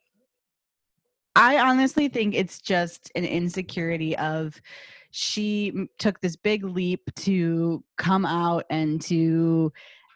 I 1.36 1.60
honestly 1.60 2.08
think 2.10 2.34
it's 2.36 2.60
just 2.60 3.12
an 3.16 3.24
insecurity 3.24 4.18
of 4.18 4.60
she 5.12 5.88
took 6.00 6.20
this 6.20 6.36
big 6.36 6.64
leap 6.64 7.10
to 7.16 7.84
come 7.98 8.26
out 8.26 8.66
and 8.70 9.02
to 9.04 9.72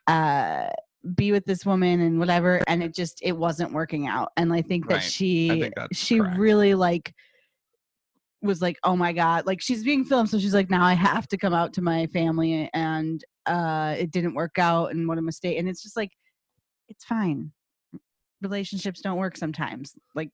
uh 0.07 0.67
be 1.15 1.31
with 1.31 1.45
this 1.45 1.65
woman 1.65 2.01
and 2.01 2.19
whatever 2.19 2.61
and 2.67 2.83
it 2.83 2.93
just 2.93 3.19
it 3.23 3.31
wasn't 3.35 3.71
working 3.71 4.07
out 4.07 4.31
and 4.37 4.53
i 4.53 4.61
think 4.61 4.87
that 4.87 4.95
Right. 4.95 5.03
she 5.03 5.49
think 5.49 5.73
she 5.93 6.19
correct. 6.19 6.37
really 6.37 6.75
like 6.75 7.15
was 8.41 8.61
like 8.61 8.77
oh 8.83 8.95
my 8.95 9.13
god 9.13 9.45
like 9.45 9.61
she's 9.61 9.83
being 9.83 10.03
filmed 10.03 10.29
so 10.29 10.39
she's 10.39 10.53
like 10.53 10.69
now 10.69 10.83
i 10.83 10.93
have 10.93 11.27
to 11.27 11.37
come 11.37 11.53
out 11.53 11.73
to 11.73 11.81
my 11.81 12.07
family 12.07 12.69
and 12.73 13.23
uh 13.45 13.95
it 13.97 14.11
didn't 14.11 14.33
work 14.33 14.57
out 14.57 14.91
and 14.91 15.07
what 15.07 15.17
a 15.17 15.21
mistake 15.21 15.57
and 15.57 15.69
it's 15.69 15.83
just 15.83 15.95
like 15.95 16.11
it's 16.89 17.05
fine 17.05 17.51
relationships 18.41 19.01
don't 19.01 19.17
work 19.17 19.37
sometimes 19.37 19.93
like 20.15 20.29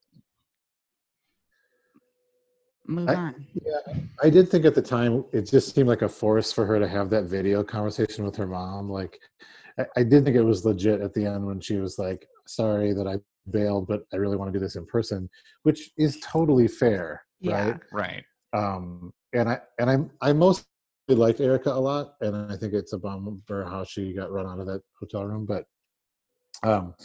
move 2.88 3.10
I- 3.10 3.16
on 3.16 3.46
Yeah, 3.66 3.98
I 4.24 4.30
did 4.30 4.50
think 4.50 4.66
at 4.66 4.76
the 4.76 4.82
time 4.82 5.26
it 5.34 5.44
just 5.44 5.76
seemed 5.76 5.90
like 5.90 6.02
a 6.02 6.10
force 6.10 6.52
for 6.52 6.66
her 6.66 6.80
to 6.80 6.88
have 6.88 7.10
that 7.10 7.26
video 7.26 7.64
conversation 7.64 8.24
with 8.24 8.36
her 8.38 8.48
mom. 8.48 8.90
Like, 8.90 9.20
I, 9.78 9.86
I 9.98 10.04
did 10.04 10.24
think 10.24 10.38
it 10.38 10.44
was 10.44 10.66
legit 10.66 11.02
at 11.02 11.14
the 11.14 11.26
end 11.26 11.46
when 11.46 11.60
she 11.60 11.78
was 11.78 12.00
like, 12.00 12.26
"Sorry 12.48 12.94
that 12.94 13.08
I 13.08 13.18
bailed, 13.52 13.88
but 13.88 14.04
I 14.14 14.18
really 14.18 14.38
want 14.38 14.52
to 14.52 14.58
do 14.58 14.64
this 14.64 14.76
in 14.78 14.86
person," 14.86 15.30
which 15.64 15.92
is 15.98 16.20
totally 16.22 16.68
fair, 16.68 17.24
Yeah. 17.40 17.66
right? 17.70 17.80
Right. 17.92 18.24
Um, 18.54 19.14
and 19.34 19.50
I 19.50 19.60
and 19.80 19.90
i'm 19.90 20.12
I 20.22 20.34
mostly 20.34 20.66
like 21.10 21.40
Erika 21.40 21.72
a 21.72 21.80
lot, 21.80 22.14
and 22.22 22.36
I 22.52 22.56
think 22.58 22.74
it's 22.74 22.94
a 22.94 22.98
bummer 22.98 23.38
how 23.66 23.84
she 23.84 24.14
got 24.14 24.32
run 24.32 24.46
out 24.48 24.60
of 24.60 24.66
that 24.68 24.82
hotel 25.00 25.26
room, 25.26 25.46
but. 25.46 25.66
Um, 26.64 26.96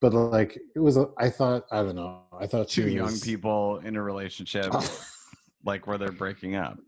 but 0.00 0.12
like 0.12 0.58
it 0.74 0.78
was, 0.80 0.96
a, 0.96 1.08
I 1.18 1.28
thought 1.30 1.64
I 1.70 1.82
don't 1.82 1.94
know. 1.96 2.22
I 2.38 2.46
thought 2.46 2.68
she 2.70 2.82
Two 2.82 2.90
young 2.90 3.06
was- 3.06 3.20
people 3.20 3.78
in 3.84 3.96
a 3.96 4.02
relationship, 4.02 4.72
like 5.64 5.86
where 5.86 5.98
they're 5.98 6.10
breaking 6.12 6.54
up. 6.56 6.78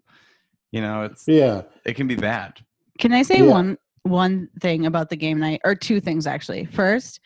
You 0.72 0.80
know, 0.80 1.02
it's 1.04 1.24
Yeah, 1.26 1.62
it 1.84 1.94
can 1.94 2.06
be 2.06 2.14
bad. 2.16 2.54
Can 2.98 3.12
I 3.12 3.22
say 3.22 3.38
Yeah. 3.38 3.50
one 3.50 3.78
one 4.02 4.48
thing 4.60 4.86
about 4.86 5.08
the 5.08 5.16
game 5.16 5.38
night, 5.40 5.60
or 5.64 5.74
two 5.74 6.00
things 6.00 6.26
actually? 6.26 6.64
First, 6.66 7.20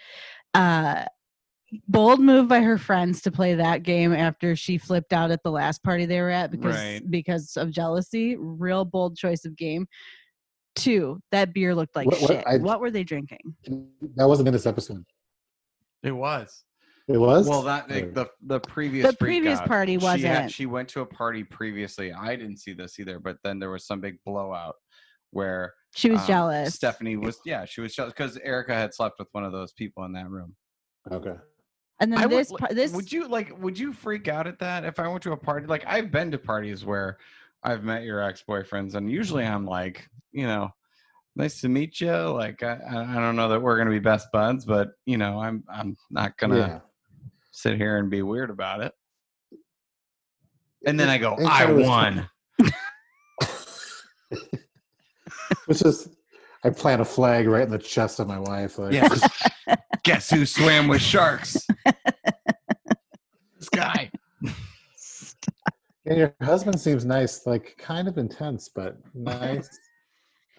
uh, 0.54 1.04
bold 1.88 2.20
move 2.20 2.48
by 2.48 2.60
her 2.60 2.78
friends 2.78 3.20
to 3.22 3.30
play 3.32 3.54
that 3.54 3.82
game 3.82 4.12
after 4.12 4.54
she 4.54 4.78
flipped 4.78 5.12
out 5.12 5.30
at 5.30 5.42
the 5.42 5.50
last 5.50 5.82
party 5.82 6.06
they 6.06 6.20
were 6.20 6.30
at 6.30 6.50
because 6.50 6.76
Right. 6.76 7.10
because 7.10 7.56
of 7.56 7.70
jealousy. 7.70 8.36
Real 8.36 8.84
bold 8.84 9.16
choice 9.16 9.44
of 9.44 9.56
game. 9.56 9.86
Two, 10.76 11.20
that 11.32 11.52
beer 11.52 11.74
looked 11.74 11.96
like 11.96 12.06
What- 12.06 12.20
what- 12.20 12.30
shit. 12.30 12.44
I- 12.46 12.58
what 12.58 12.80
were 12.80 12.90
they 12.90 13.04
drinking? 13.04 13.54
that 14.16 14.28
wasn't 14.28 14.48
in 14.48 14.52
this 14.54 14.66
episode. 14.66 15.04
It 16.02 16.12
was. 16.12 16.64
It 17.06 17.18
was. 17.18 17.46
Well, 17.48 17.62
that 17.62 17.90
like, 17.90 18.14
the 18.14 18.30
the 18.42 18.60
previous 18.60 19.06
The 19.10 19.16
previous 19.16 19.58
out, 19.58 19.68
party 19.68 19.98
She, 19.98 20.06
had, 20.06 20.12
wasn't. 20.12 20.52
she 20.52 20.66
went 20.66 20.88
to 20.90 21.00
a 21.02 21.06
party 21.06 21.44
previously. 21.44 22.12
I 22.12 22.34
didn't 22.36 22.56
see 22.58 22.72
this 22.72 22.98
either, 22.98 23.18
but 23.20 23.36
then 23.44 23.58
there 23.58 23.70
was 23.70 23.86
some 23.86 24.00
big 24.00 24.16
blowout 24.24 24.76
where 25.30 25.74
She 25.94 26.08
was 26.10 26.20
um, 26.20 26.26
jealous. 26.26 26.74
Stephanie 26.74 27.16
was 27.16 27.38
yeah, 27.44 27.64
she 27.66 27.80
was 27.82 27.94
jealous 27.94 28.12
because 28.14 28.38
Erika 28.38 28.74
had 28.74 28.94
slept 28.94 29.18
with 29.18 29.28
one 29.32 29.44
of 29.44 29.52
those 29.52 29.72
people 29.72 30.04
in 30.04 30.12
that 30.12 30.30
room. 30.30 30.56
okay. 31.12 31.36
And 32.04 32.12
then 32.12 32.20
I 32.20 32.26
this 32.26 32.50
would, 32.50 32.60
this 32.70 32.92
would 32.92 33.10
you 33.10 33.26
like 33.28 33.58
would 33.62 33.78
you 33.78 33.92
freak 33.94 34.28
out 34.28 34.46
at 34.46 34.58
that 34.58 34.84
if 34.84 35.00
I 35.00 35.08
went 35.08 35.22
to 35.22 35.32
a 35.32 35.36
party? 35.36 35.66
Like 35.66 35.84
I've 35.86 36.10
been 36.10 36.30
to 36.32 36.38
parties 36.38 36.84
where 36.84 37.16
I've 37.62 37.82
met 37.82 38.02
your 38.04 38.20
ex 38.22 38.44
boyfriends, 38.46 38.94
and 38.94 39.10
usually 39.10 39.44
I'm 39.44 39.64
like, 39.64 40.06
you 40.32 40.46
know, 40.46 40.68
nice 41.34 41.62
to 41.62 41.68
meet 41.70 41.98
you. 42.02 42.12
Like 42.12 42.62
I, 42.62 42.78
I 42.88 43.12
I 43.12 43.14
don't 43.14 43.36
know 43.36 43.48
that 43.48 43.60
we're 43.62 43.78
gonna 43.78 43.88
be 43.90 44.00
best 44.00 44.28
buds, 44.32 44.66
but 44.66 44.90
you 45.06 45.16
know, 45.16 45.40
I'm 45.40 45.64
I'm 45.72 45.96
not 46.10 46.36
gonna 46.36 46.58
Yeah. 46.58 46.80
sit 47.52 47.76
here 47.78 47.96
and 47.96 48.10
be 48.10 48.20
weird 48.20 48.50
about 48.50 48.82
it. 48.82 48.92
And 50.86 51.00
then 51.00 51.08
I 51.08 51.16
go, 51.16 51.36
It 51.38 51.46
I 51.46 51.72
won. 51.72 52.28
Which 55.66 55.80
is, 55.82 56.08
I 56.62 56.70
plant 56.70 57.00
a 57.00 57.04
flag 57.04 57.46
right 57.46 57.62
in 57.62 57.70
the 57.70 57.78
chest 57.78 58.20
of 58.20 58.26
my 58.28 58.38
wife. 58.38 58.78
Like, 58.78 58.92
Yeah. 58.92 59.08
Guess 60.04 60.28
who 60.30 60.44
swam 60.44 60.86
with 60.88 61.00
sharks? 61.00 61.66
this 63.58 63.68
guy. 63.74 64.10
And 66.06 66.18
your 66.18 66.34
husband 66.42 66.78
seems 66.80 67.04
nice, 67.04 67.46
like 67.46 67.74
kind 67.78 68.08
of 68.08 68.18
intense, 68.18 68.68
but 68.68 68.98
nice. 69.14 69.68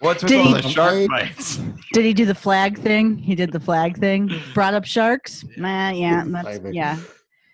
What's 0.00 0.22
with 0.22 0.30
Did 0.30 0.40
all 0.46 0.54
he- 0.54 0.60
the 0.62 0.68
shark 0.68 1.08
bites? 1.08 1.56
Did 1.92 2.04
he 2.04 2.12
do 2.12 2.26
the 2.26 2.34
flag 2.34 2.78
thing? 2.78 3.16
He 3.16 3.34
did 3.34 3.52
the 3.52 3.60
flag 3.60 3.98
thing. 3.98 4.30
Brought 4.54 4.74
up 4.74 4.84
sharks. 4.84 5.44
Nah, 5.56 5.90
yeah, 5.90 6.24
that's, 6.26 6.58
yeah. 6.70 6.98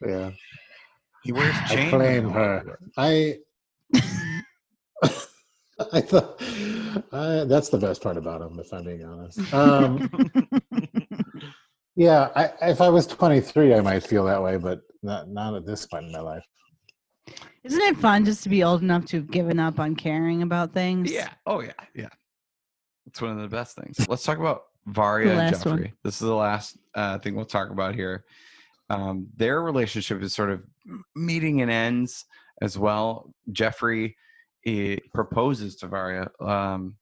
Yeah. 0.04 0.30
He 1.22 1.30
wears 1.32 1.54
chains. 1.68 1.70
I 1.70 1.74
chains. 1.76 1.90
claim 1.90 2.30
her. 2.30 2.78
I 2.96 3.38
I 5.92 6.00
thought 6.00 6.42
uh, 7.12 7.44
that's 7.44 7.68
the 7.68 7.78
best 7.78 8.02
part 8.02 8.16
about 8.16 8.40
him, 8.40 8.58
if 8.58 8.72
I'm 8.72 8.84
being 8.84 9.04
honest. 9.04 9.54
Um, 9.54 10.10
yeah, 11.94 12.30
I, 12.34 12.50
if 12.70 12.80
I 12.80 12.88
was 12.88 13.06
23, 13.06 13.74
I 13.74 13.80
might 13.80 14.02
feel 14.04 14.24
that 14.24 14.42
way, 14.42 14.56
but 14.56 14.80
not 15.02 15.28
not 15.28 15.54
at 15.54 15.64
this 15.66 15.86
point 15.86 16.06
in 16.06 16.12
my 16.12 16.20
life. 16.20 16.44
Isn't 17.64 17.80
it 17.82 17.96
fun 17.96 18.24
just 18.24 18.42
to 18.42 18.48
be 18.48 18.64
old 18.64 18.82
enough 18.82 19.04
to 19.06 19.18
have 19.18 19.30
given 19.30 19.58
up 19.60 19.78
on 19.78 19.94
caring 19.94 20.42
about 20.42 20.72
things? 20.72 21.12
Yeah. 21.12 21.30
Oh 21.46 21.60
yeah. 21.60 21.72
Yeah. 21.94 22.08
It's 23.06 23.20
one 23.20 23.32
of 23.32 23.38
the 23.38 23.48
best 23.48 23.76
things. 23.76 23.96
Let's 24.08 24.24
talk 24.24 24.38
about 24.38 24.62
Varya 24.86 25.28
and 25.30 25.38
last 25.38 25.64
one. 25.66 25.76
Geoffrey. 25.78 25.94
This 26.02 26.14
is 26.14 26.20
the 26.26 26.34
last 26.34 26.76
uh, 26.94 27.18
thing 27.18 27.34
we'll 27.36 27.44
talk 27.44 27.70
about 27.70 27.94
here. 27.94 28.24
Um, 28.90 29.28
their 29.36 29.62
relationship 29.62 30.22
is 30.22 30.34
sort 30.34 30.50
of 30.50 30.62
meeting 31.14 31.62
and 31.62 31.70
ends 31.70 32.24
as 32.60 32.76
well. 32.78 33.32
Geoffrey 33.52 34.16
proposes 35.14 35.76
to 35.76 35.86
Varya 35.86 36.28
um, 36.40 36.96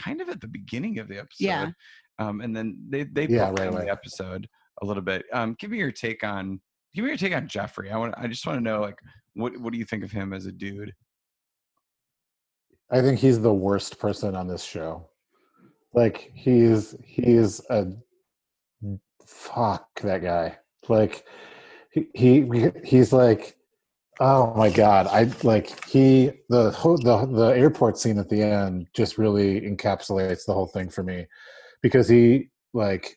kind 0.00 0.20
of 0.20 0.28
at 0.28 0.40
the 0.40 0.48
beginning 0.48 0.98
of 0.98 1.08
the 1.08 1.18
episode. 1.18 1.44
Yeah. 1.44 1.70
Um, 2.18 2.40
and 2.40 2.54
then 2.56 2.78
they 2.88 3.02
they 3.04 3.26
Yeah, 3.26 3.50
bookend 3.50 3.58
right 3.58 3.68
away. 3.68 3.84
the 3.86 3.90
episode 3.90 4.48
a 4.82 4.86
little 4.86 5.02
bit. 5.02 5.24
Um, 5.32 5.56
give 5.58 5.70
me 5.70 5.78
your 5.78 5.92
take 5.92 6.22
on 6.24 6.60
give 6.94 7.04
me 7.04 7.10
your 7.10 7.18
take 7.18 7.34
on 7.34 7.48
Geoffrey. 7.48 7.90
I 7.90 7.96
want 7.96 8.14
I 8.16 8.26
just 8.28 8.46
want 8.46 8.58
to 8.58 8.62
know 8.62 8.80
like 8.80 8.98
what 9.34 9.56
what 9.58 9.72
do 9.72 9.78
you 9.78 9.84
think 9.84 10.04
of 10.04 10.10
him 10.10 10.32
as 10.32 10.46
a 10.46 10.52
dude? 10.52 10.92
I 12.90 13.00
think 13.00 13.18
he's 13.18 13.40
the 13.40 13.52
worst 13.52 13.98
person 13.98 14.34
on 14.34 14.46
this 14.46 14.62
show. 14.62 15.08
Like 15.92 16.30
he's 16.34 16.94
he's 17.04 17.60
a 17.70 17.92
fuck 19.26 20.00
that 20.00 20.22
guy. 20.22 20.58
Like 20.88 21.24
he, 21.92 22.08
he 22.14 22.70
he's 22.84 23.12
like 23.12 23.56
oh 24.20 24.54
my 24.54 24.70
god. 24.70 25.06
I 25.08 25.30
like 25.42 25.88
he 25.88 26.32
the 26.48 26.70
the 26.70 27.28
the 27.32 27.48
airport 27.56 27.98
scene 27.98 28.18
at 28.18 28.28
the 28.28 28.42
end 28.42 28.86
just 28.94 29.18
really 29.18 29.60
encapsulates 29.60 30.44
the 30.46 30.54
whole 30.54 30.66
thing 30.66 30.88
for 30.88 31.02
me 31.02 31.26
because 31.82 32.08
he 32.08 32.48
like 32.72 33.16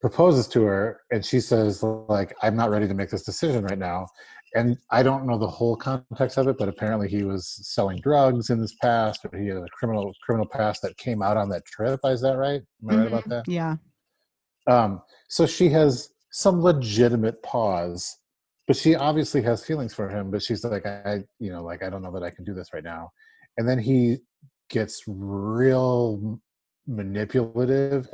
proposes 0.00 0.46
to 0.46 0.62
her 0.62 1.00
and 1.10 1.24
she 1.24 1.40
says 1.40 1.82
like 1.82 2.34
I'm 2.42 2.56
not 2.56 2.70
ready 2.70 2.86
to 2.86 2.94
make 2.94 3.10
this 3.10 3.24
decision 3.24 3.64
right 3.64 3.78
now 3.78 4.06
and 4.54 4.76
I 4.90 5.02
don't 5.02 5.26
know 5.26 5.38
the 5.38 5.46
whole 5.46 5.76
context 5.76 6.38
of 6.38 6.48
it, 6.48 6.56
but 6.58 6.68
apparently 6.68 7.08
he 7.08 7.22
was 7.22 7.58
selling 7.62 7.98
drugs 8.00 8.50
in 8.50 8.58
his 8.58 8.74
past, 8.80 9.20
or 9.24 9.38
he 9.38 9.48
had 9.48 9.58
a 9.58 9.68
criminal 9.72 10.12
criminal 10.22 10.46
past 10.48 10.82
that 10.82 10.96
came 10.96 11.22
out 11.22 11.36
on 11.36 11.48
that 11.50 11.64
trip. 11.66 12.00
Is 12.04 12.20
that 12.22 12.36
right? 12.36 12.62
Am 12.82 12.90
I 12.90 12.96
right 12.96 13.06
about 13.06 13.24
Mhm. 13.24 13.28
that? 13.30 13.48
Yeah. 13.48 13.76
Um, 14.66 15.02
so 15.28 15.46
she 15.46 15.68
has 15.70 16.10
some 16.30 16.60
legitimate 16.62 17.42
pause, 17.42 18.18
but 18.66 18.76
she 18.76 18.94
obviously 18.94 19.42
has 19.42 19.64
feelings 19.64 19.94
for 19.94 20.08
him. 20.08 20.30
But 20.30 20.42
she's 20.42 20.64
like, 20.64 20.86
I, 20.86 21.24
you 21.38 21.50
know, 21.50 21.62
like 21.62 21.82
I 21.82 21.90
don't 21.90 22.02
know 22.02 22.12
that 22.12 22.22
I 22.22 22.30
can 22.30 22.44
do 22.44 22.54
this 22.54 22.72
right 22.72 22.84
now. 22.84 23.10
And 23.56 23.68
then 23.68 23.78
he 23.78 24.18
gets 24.68 25.02
real 25.06 26.38
manipulative 26.86 28.08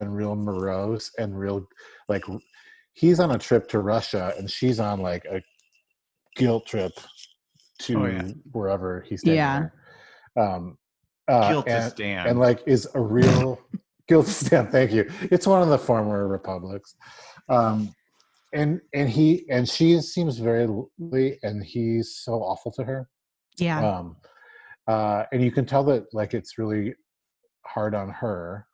and 0.00 0.14
real 0.14 0.34
morose 0.36 1.10
and 1.18 1.38
real 1.38 1.66
like 2.08 2.24
he's 2.92 3.20
on 3.20 3.30
a 3.32 3.38
trip 3.38 3.68
to 3.68 3.78
Russia 3.80 4.34
and 4.38 4.50
she's 4.50 4.78
on 4.80 5.00
like 5.00 5.24
a 5.26 5.42
guilt 6.34 6.66
trip 6.66 6.92
to 7.80 7.98
Oh, 8.02 8.06
yeah. 8.06 8.28
wherever 8.52 9.04
he's 9.08 9.20
staying. 9.20 9.36
Yeah. 9.36 9.68
there. 10.36 10.44
Um, 10.44 10.78
uh, 11.28 11.48
Guilt 11.50 11.66
to 11.66 11.72
and, 11.72 11.92
stand. 11.92 12.28
and 12.28 12.38
like 12.38 12.62
is 12.66 12.86
a 12.94 13.00
real 13.00 13.58
guilt 14.08 14.26
stand. 14.26 14.70
Thank 14.70 14.92
you. 14.92 15.10
It's 15.30 15.46
one 15.46 15.62
of 15.62 15.68
the 15.68 15.78
former 15.78 16.28
republics. 16.28 16.96
Um, 17.48 17.94
and 18.52 18.80
and 18.92 19.08
he 19.08 19.44
and 19.50 19.68
she 19.68 20.00
seems 20.00 20.38
very 20.38 20.66
lovely, 20.66 21.38
and 21.42 21.64
he's 21.64 22.16
so 22.22 22.34
awful 22.34 22.70
to 22.72 22.84
her. 22.84 23.08
Yeah. 23.58 23.84
Um, 23.98 24.16
uh, 24.86 25.24
and 25.32 25.42
you 25.42 25.50
can 25.50 25.66
tell 25.66 25.82
that 25.84 26.12
like 26.12 26.34
it's 26.34 26.58
really 26.58 26.94
hard 27.66 27.94
on 27.94 28.10
her. 28.10 28.66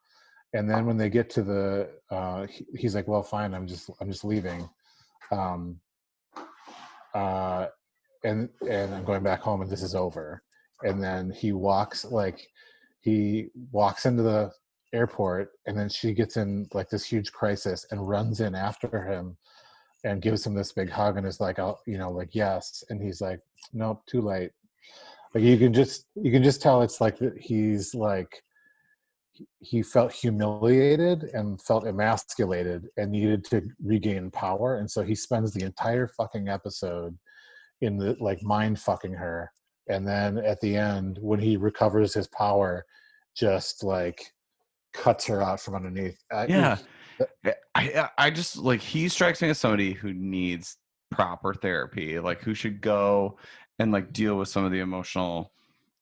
And 0.53 0.69
then 0.69 0.85
when 0.85 0.99
they 0.99 1.09
get 1.09 1.31
to 1.31 1.43
the, 1.43 1.89
uh, 2.11 2.47
he, 2.47 2.67
he's 2.77 2.95
like, 2.95 3.07
"Well, 3.07 3.23
fine. 3.23 3.55
I'm 3.55 3.67
just 3.67 3.89
I'm 4.01 4.11
just 4.11 4.25
leaving." 4.25 4.69
Um, 5.31 5.81
uh, 7.15 7.67
and 8.25 8.49
and 8.69 8.95
I'm 8.95 9.05
going 9.05 9.23
back 9.23 9.41
home, 9.41 9.63
and 9.63 9.71
this 9.71 9.83
is 9.83 9.95
over. 9.95 10.43
And 10.83 11.03
then 11.03 11.31
he 11.31 11.53
walks 11.53 12.05
like 12.05 12.47
he 13.01 13.49
walks 13.73 14.07
into 14.07 14.23
the 14.23 14.53
airport, 14.93 15.51
and 15.67 15.79
then 15.79 15.89
she 15.89 16.13
gets 16.15 16.37
in 16.37 16.69
like 16.73 16.89
this 16.89 17.05
huge 17.05 17.33
crisis 17.33 17.87
and 17.91 18.09
runs 18.09 18.41
in 18.41 18.55
after 18.55 19.05
him, 19.05 19.37
and 20.05 20.23
gives 20.23 20.47
him 20.47 20.55
this 20.55 20.73
big 20.73 20.91
hug, 20.91 21.17
and 21.17 21.27
is 21.27 21.41
like, 21.41 21.59
"I'll," 21.59 21.81
you 21.87 21.99
know, 21.99 22.11
like 22.11 22.31
yes, 22.33 22.85
and 22.91 23.03
he's 23.03 23.21
like, 23.21 23.41
"Nope, 23.73 24.03
too 24.07 24.21
late." 24.21 24.51
Like 25.35 25.45
you 25.45 25.59
can 25.59 25.73
just 25.73 26.07
you 26.15 26.33
can 26.33 26.43
just 26.43 26.63
tell 26.63 26.83
it's 26.83 27.01
like 27.01 27.19
he's 27.39 27.95
like 27.95 28.43
he 29.61 29.83
felt 29.83 30.13
humiliated 30.13 31.25
and 31.35 31.61
felt 31.63 31.87
emasculated 31.87 32.87
and 32.97 33.11
needed 33.11 33.45
to 33.45 33.63
regain 33.83 34.31
power 34.31 34.77
and 34.79 34.91
so 34.91 35.03
he 35.03 35.15
spends 35.15 35.53
the 35.53 35.65
entire 35.65 36.09
fucking 36.09 36.49
episode 36.49 37.17
in 37.81 37.97
the 37.97 38.17
like 38.21 38.43
mind 38.43 38.79
fucking 38.79 39.13
her 39.13 39.51
and 39.89 40.07
then 40.07 40.39
at 40.39 40.61
the 40.61 40.77
end 40.77 41.19
when 41.21 41.41
he 41.41 41.57
recovers 41.57 42.13
his 42.15 42.27
power 42.29 42.85
just 43.37 43.83
like 43.85 44.23
cuts 44.93 45.27
her 45.27 45.41
out 45.43 45.61
from 45.61 45.75
underneath 45.75 46.19
uh, 46.33 46.37
I- 46.39 46.47
Yeah. 46.47 46.79
Eh, 47.45 47.53
I, 47.75 47.83
I 47.85 48.09
I 48.27 48.31
just 48.31 48.57
like 48.57 48.81
he 48.81 49.09
strikes 49.09 49.43
me 49.43 49.51
as 49.51 49.59
somebody 49.59 49.93
who 49.93 50.13
needs 50.15 50.79
proper 51.11 51.53
therapy, 51.53 52.19
like 52.19 52.41
who 52.41 52.55
should 52.55 52.81
go 52.81 53.37
and 53.79 53.93
like 53.93 54.13
deal 54.13 54.37
with 54.37 54.49
some 54.49 54.65
of 54.65 54.73
the 54.73 54.79
emotional 54.81 55.53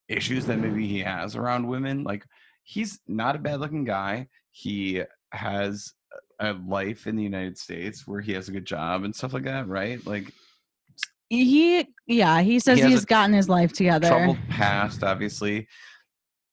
issues 0.08 0.46
that 0.46 0.58
maybe 0.58 0.86
he 0.86 1.00
has 1.00 1.34
around 1.34 1.66
women. 1.66 2.04
Like 2.04 2.24
he's 2.68 3.00
not 3.08 3.34
a 3.34 3.38
bad 3.38 3.60
looking 3.60 3.84
guy. 3.84 4.28
He 4.50 5.02
has 5.32 5.94
a 6.38 6.52
life 6.52 7.06
in 7.06 7.16
the 7.16 7.22
United 7.22 7.56
States 7.56 8.06
where 8.06 8.20
he 8.20 8.32
has 8.32 8.48
a 8.48 8.52
good 8.52 8.66
job 8.66 9.04
and 9.04 9.16
stuff 9.16 9.32
like 9.32 9.44
that, 9.44 9.66
right? 9.66 10.06
Like 10.06 10.32
He, 11.30 11.86
yeah, 12.06 12.42
he 12.42 12.60
says 12.60 12.78
He 12.78 12.88
he's 12.88 13.06
gotten 13.06 13.32
his 13.32 13.48
life 13.48 13.72
together. 13.72 14.08
troubled 14.08 14.38
past, 14.50 15.02
obviously, 15.02 15.66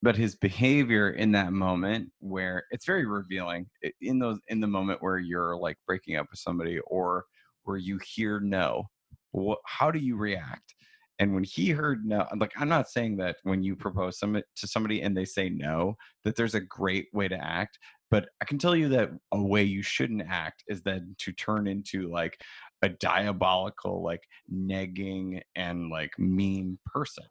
but 0.02 0.16
his 0.16 0.36
behavior 0.36 1.10
in 1.10 1.34
that 1.34 1.52
moment 1.52 2.10
where 2.20 2.64
it's 2.72 2.86
very 2.86 3.06
revealing 3.06 3.66
in 4.00 4.18
those 4.18 4.40
in 4.48 4.62
the 4.62 4.68
moment 4.68 5.04
where 5.04 5.18
you're 5.18 5.58
like 5.58 5.78
breaking 5.86 6.16
up 6.16 6.28
with 6.32 6.40
somebody 6.40 6.80
or 6.88 7.26
where 7.64 7.78
you 7.78 8.00
hear 8.06 8.40
no, 8.40 8.86
what, 9.32 9.60
how 9.66 9.92
do 9.92 10.00
you 10.00 10.16
react? 10.16 10.76
And 11.20 11.34
when 11.34 11.44
he 11.44 11.70
heard 11.70 12.06
no, 12.06 12.26
like 12.38 12.52
I'm 12.58 12.68
not 12.68 12.90
saying 12.90 13.18
that 13.18 13.38
when 13.44 13.64
you 13.64 13.76
propose 13.76 14.20
some 14.20 14.34
to 14.34 14.68
somebody 14.68 15.02
and 15.02 15.16
they 15.16 15.26
say 15.26 15.50
no, 15.50 15.96
that 16.24 16.36
there's 16.36 16.56
a 16.56 16.62
great 16.62 17.08
way 17.14 17.28
to 17.28 17.42
act, 17.42 17.80
but 18.12 18.28
I 18.42 18.46
can 18.46 18.58
tell 18.58 18.76
you 18.76 18.90
that 18.90 19.12
a 19.32 19.42
way 19.42 19.64
you 19.64 19.82
shouldn't 19.82 20.24
act 20.30 20.64
is 20.68 20.82
then 20.84 21.16
to 21.20 21.32
turn 21.32 21.68
into 21.68 22.10
like 22.10 22.40
a 22.82 22.90
diabolical, 22.90 24.04
like 24.04 24.24
negging 24.54 25.42
and 25.56 25.90
like 25.90 26.12
mean 26.20 26.78
person. 26.86 27.26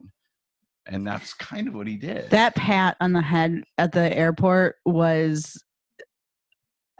And 0.86 1.06
that's 1.06 1.32
kind 1.34 1.68
of 1.68 1.74
what 1.74 1.86
he 1.86 1.96
did. 1.96 2.30
That 2.30 2.54
pat 2.54 2.96
on 3.00 3.12
the 3.12 3.22
head 3.22 3.62
at 3.78 3.92
the 3.92 4.14
airport 4.16 4.76
was 4.84 5.62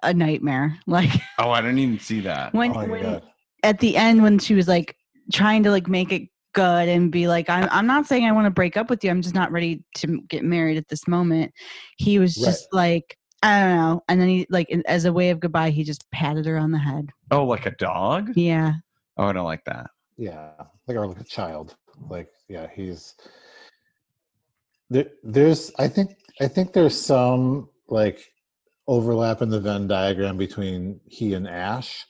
a 0.02 0.14
nightmare. 0.14 0.78
Like 0.86 1.10
oh, 1.38 1.50
I 1.50 1.60
didn't 1.60 1.78
even 1.78 1.98
see 1.98 2.20
that. 2.20 2.52
when, 2.52 2.76
oh 2.76 2.86
when 2.86 3.22
at 3.62 3.80
the 3.80 3.96
end 3.96 4.22
when 4.22 4.38
she 4.38 4.54
was 4.54 4.68
like 4.68 4.96
trying 5.32 5.62
to 5.64 5.70
like 5.70 5.88
make 5.88 6.12
it 6.12 6.28
good 6.54 6.88
and 6.88 7.10
be 7.12 7.28
like 7.28 7.50
I'm 7.50 7.68
I'm 7.70 7.86
not 7.86 8.06
saying 8.06 8.24
I 8.24 8.32
want 8.32 8.46
to 8.46 8.50
break 8.50 8.76
up 8.76 8.88
with 8.90 9.04
you. 9.04 9.10
I'm 9.10 9.20
just 9.22 9.34
not 9.34 9.52
ready 9.52 9.82
to 9.98 10.20
get 10.28 10.42
married 10.44 10.76
at 10.78 10.88
this 10.88 11.06
moment. 11.06 11.52
He 11.98 12.18
was 12.18 12.36
Right. 12.38 12.46
just 12.46 12.68
like 12.72 13.18
I 13.42 13.60
don't 13.60 13.76
know. 13.76 14.02
And 14.08 14.18
then 14.20 14.28
he 14.28 14.46
like 14.48 14.68
as 14.86 15.04
a 15.04 15.12
way 15.12 15.30
of 15.30 15.40
goodbye, 15.40 15.70
he 15.70 15.84
just 15.84 16.10
patted 16.10 16.46
her 16.46 16.56
on 16.56 16.72
the 16.72 16.78
head. 16.78 17.10
Oh, 17.30 17.44
like 17.44 17.66
a 17.66 17.72
dog? 17.72 18.30
Yeah. 18.34 18.72
Oh, 19.18 19.24
I 19.26 19.32
don't 19.32 19.44
like 19.44 19.64
that. 19.66 19.90
yeah 20.16 20.52
like 20.88 20.96
or 20.96 21.06
like 21.06 21.20
a 21.20 21.24
child 21.24 21.76
like 22.08 22.28
yeah 22.48 22.66
he's 22.74 23.14
there, 24.90 25.06
there's 25.22 25.72
i 25.78 25.88
think 25.88 26.10
i 26.40 26.46
think 26.48 26.72
there's 26.72 26.98
some 27.00 27.68
like 27.88 28.20
overlap 28.86 29.42
in 29.42 29.48
the 29.48 29.58
venn 29.60 29.86
diagram 29.88 30.36
between 30.36 31.00
he 31.06 31.34
and 31.34 31.48
ash 31.48 32.04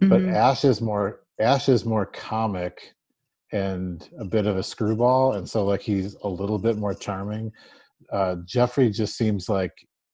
but 0.00 0.20
Mhm. 0.22 0.32
ash 0.34 0.64
is 0.64 0.80
more 0.80 1.20
ash 1.40 1.68
is 1.68 1.84
more 1.84 2.06
comic 2.06 2.94
and 3.52 4.08
a 4.18 4.24
bit 4.24 4.46
of 4.46 4.56
a 4.56 4.62
screwball 4.62 5.34
and 5.34 5.48
so 5.48 5.64
like 5.64 5.82
he's 5.82 6.14
a 6.22 6.28
little 6.28 6.58
bit 6.58 6.76
more 6.78 6.94
charming 6.94 7.52
uh 8.10 8.36
Geoffrey 8.46 8.90
just 8.90 9.16
seems 9.16 9.48
like 9.48 9.72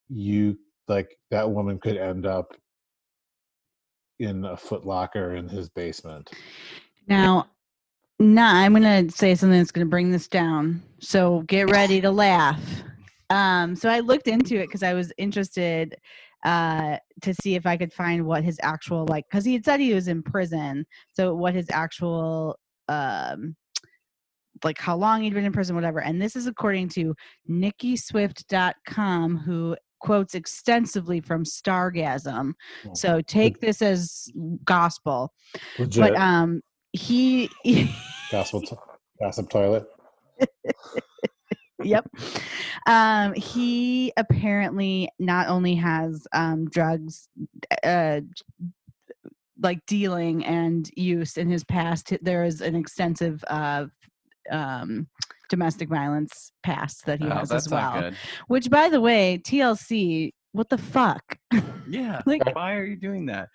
you 0.08 0.58
like 0.88 1.16
that 1.30 1.48
woman 1.48 1.78
could 1.78 1.96
end 1.96 2.26
up 2.26 2.54
in 4.18 4.44
a 4.44 4.56
Foot 4.56 4.84
Locker 4.84 5.36
in 5.36 5.48
his 5.48 5.68
basement. 5.68 6.30
Now, 7.06 7.48
nah, 8.18 8.52
I'm 8.54 8.72
gonna 8.72 9.10
say 9.10 9.34
something 9.34 9.58
that's 9.58 9.70
gonna 9.70 9.86
bring 9.86 10.10
this 10.10 10.28
down. 10.28 10.82
So 11.00 11.42
get 11.42 11.70
ready 11.70 12.00
to 12.00 12.10
laugh. 12.10 12.62
Um, 13.30 13.76
so 13.76 13.88
I 13.88 14.00
looked 14.00 14.26
into 14.26 14.56
it 14.56 14.66
because 14.66 14.82
I 14.82 14.94
was 14.94 15.12
interested 15.18 15.96
uh 16.44 16.96
to 17.20 17.34
see 17.42 17.56
if 17.56 17.66
I 17.66 17.76
could 17.76 17.92
find 17.92 18.24
what 18.24 18.44
his 18.44 18.60
actual 18.62 19.06
like 19.06 19.24
because 19.28 19.44
he 19.44 19.54
had 19.54 19.64
said 19.64 19.80
he 19.80 19.94
was 19.94 20.08
in 20.08 20.22
prison. 20.22 20.86
So 21.12 21.34
what 21.34 21.54
his 21.54 21.68
actual 21.70 22.58
um 22.88 23.56
like 24.64 24.78
how 24.78 24.96
long 24.96 25.22
he'd 25.22 25.34
been 25.34 25.44
in 25.44 25.52
prison, 25.52 25.76
whatever. 25.76 26.00
And 26.00 26.20
this 26.20 26.34
is 26.34 26.48
according 26.48 26.88
to 26.90 27.14
NickiSwift.com, 27.48 29.36
who 29.38 29.76
quotes 30.00 30.34
extensively 30.34 31.20
from 31.20 31.44
Starcasm. 31.44 32.52
Oh, 32.86 32.90
So 32.94 33.20
take 33.20 33.60
this 33.60 33.82
as 33.82 34.26
gospel. 34.64 35.32
Legit 35.78 36.02
But 36.02 36.16
um 36.16 36.60
he 36.92 37.48
gospel, 38.32 38.62
to- 38.62 38.76
gossip 39.20 39.48
toilet. 39.50 39.86
yep 41.84 42.08
um 42.86 43.32
he 43.34 44.12
apparently 44.16 45.08
not 45.20 45.48
only 45.48 45.74
has 45.76 46.26
um 46.32 46.68
drugs 46.70 47.28
uh 47.84 48.20
like 49.62 49.84
dealing 49.86 50.44
and 50.44 50.90
use 50.96 51.36
in 51.36 51.48
his 51.48 51.64
past 51.64 52.12
there 52.22 52.44
is 52.44 52.60
an 52.60 52.74
extensive 52.74 53.42
uh 53.48 53.86
um 54.50 55.06
domestic 55.50 55.88
violence 55.88 56.52
past 56.62 57.04
that 57.06 57.18
he 57.20 57.26
Oh, 57.26 57.30
has 57.30 57.48
that's 57.48 57.66
as 57.66 57.72
not 57.72 57.94
well 57.94 58.02
good. 58.02 58.16
which 58.48 58.70
by 58.70 58.88
the 58.88 59.00
way 59.00 59.40
tlc 59.44 60.32
what 60.52 60.68
the 60.68 60.78
fuck 60.78 61.22
Yeah. 61.88 62.20
Like- 62.26 62.54
why 62.54 62.74
are 62.74 62.84
you 62.84 62.96
doing 62.96 63.26
that? 63.26 63.48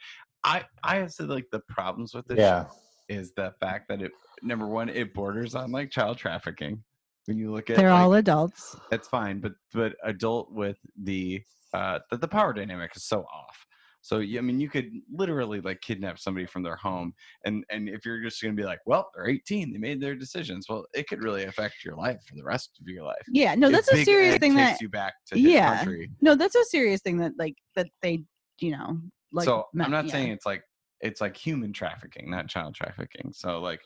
I 0.44 0.64
I 0.84 0.98
have 0.98 1.12
said 1.12 1.30
like 1.30 1.46
the 1.52 1.62
problems 1.70 2.14
with 2.14 2.26
this 2.28 2.40
Yeah, 2.40 2.66
show 2.66 2.70
is 3.10 3.32
the 3.36 3.54
fact 3.60 3.88
that 3.90 4.02
it 4.02 4.12
number 4.42 4.68
one 4.68 4.90
it 4.90 5.14
borders 5.14 5.56
on 5.56 5.72
like 5.72 5.90
child 5.90 6.18
trafficking. 6.18 6.84
When 7.26 7.38
you 7.38 7.52
look 7.52 7.70
at 7.70 7.78
they're 7.78 7.92
like, 7.92 8.02
all 8.04 8.14
adults 8.16 8.76
that's 8.92 9.08
fine, 9.08 9.40
but 9.40 9.54
but 9.74 9.94
adult 10.04 10.52
with 10.52 10.78
the 11.02 11.42
uh 11.74 12.00
the, 12.12 12.18
the 12.18 12.28
power 12.28 12.52
dynamic 12.54 12.92
is 12.96 13.06
so 13.06 13.22
off. 13.22 13.66
So 14.04 14.20
yeah, 14.20 14.40
I 14.40 14.42
mean, 14.42 14.60
you 14.60 14.70
could 14.70 14.92
literally 15.10 15.62
like 15.62 15.80
kidnap 15.80 16.20
somebody 16.20 16.46
from 16.46 16.62
their 16.62 16.76
home, 16.76 17.14
and 17.46 17.64
and 17.72 17.88
if 17.88 18.06
you're 18.06 18.22
just 18.22 18.42
gonna 18.42 18.54
be 18.54 18.66
like, 18.66 18.82
well, 18.86 19.10
they're 19.16 19.30
18, 19.30 19.72
they 19.72 19.80
made 19.80 20.02
their 20.02 20.14
decisions. 20.14 20.66
Well, 20.70 20.86
it 20.94 21.08
could 21.08 21.24
really 21.24 21.46
affect 21.46 21.86
your 21.86 21.96
life 21.96 22.20
for 22.28 22.36
the 22.36 22.44
rest 22.44 22.72
of 22.82 22.88
your 22.88 23.06
life. 23.06 23.26
yeah 23.32 23.56
no 23.56 23.68
If 23.68 23.74
that's 23.76 23.88
a 23.88 23.96
Big 23.96 24.06
serious 24.06 24.38
thing 24.40 24.56
takes 24.56 24.72
that 24.72 24.82
you 24.82 24.90
back 24.90 25.14
to 25.28 25.40
Yeah. 25.40 25.78
country. 25.78 26.12
no 26.22 26.36
that's 26.36 26.54
a 26.56 26.66
serious 26.66 27.02
thing 27.02 27.18
that 27.20 27.32
like 27.40 27.56
that 27.78 27.88
they 28.02 28.24
you 28.60 28.72
know 28.72 29.00
like 29.32 29.46
so 29.46 29.68
me- 29.74 29.86
I'm 29.86 29.92
not 29.92 30.06
yeah. 30.06 30.12
saying 30.12 30.32
it's 30.32 30.46
like 30.46 30.64
it's 31.00 31.22
like 31.22 31.38
human 31.38 31.72
trafficking, 31.72 32.30
not 32.30 32.50
child 32.50 32.76
trafficking. 32.76 33.32
So 33.34 33.60
like, 33.62 33.80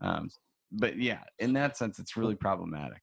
um, 0.00 0.30
but 0.72 0.96
yeah, 0.98 1.20
in 1.38 1.52
that 1.52 1.76
sense, 1.76 1.98
it's 1.98 2.16
really 2.16 2.34
problematic. 2.34 3.02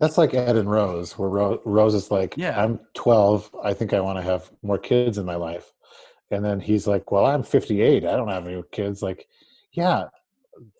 That's 0.00 0.18
like 0.18 0.34
Ed 0.34 0.56
and 0.56 0.70
Rose, 0.70 1.16
where 1.18 1.28
Ro- 1.28 1.60
Rose 1.64 1.94
is 1.94 2.10
like, 2.10 2.34
Yeah. 2.36 2.62
I'm 2.62 2.78
12. 2.94 3.54
I 3.62 3.72
think 3.74 3.92
I 3.92 4.00
want 4.00 4.18
to 4.18 4.22
have 4.22 4.50
more 4.62 4.78
kids 4.78 5.18
in 5.18 5.24
my 5.24 5.36
life. 5.36 5.72
And 6.30 6.44
then 6.44 6.60
he's 6.60 6.86
like, 6.86 7.10
Well, 7.12 7.24
I'm 7.26 7.42
58. 7.42 8.04
I 8.04 8.16
don't 8.16 8.28
have 8.28 8.46
any 8.46 8.62
kids. 8.72 9.02
Like, 9.02 9.26
yeah, 9.72 10.04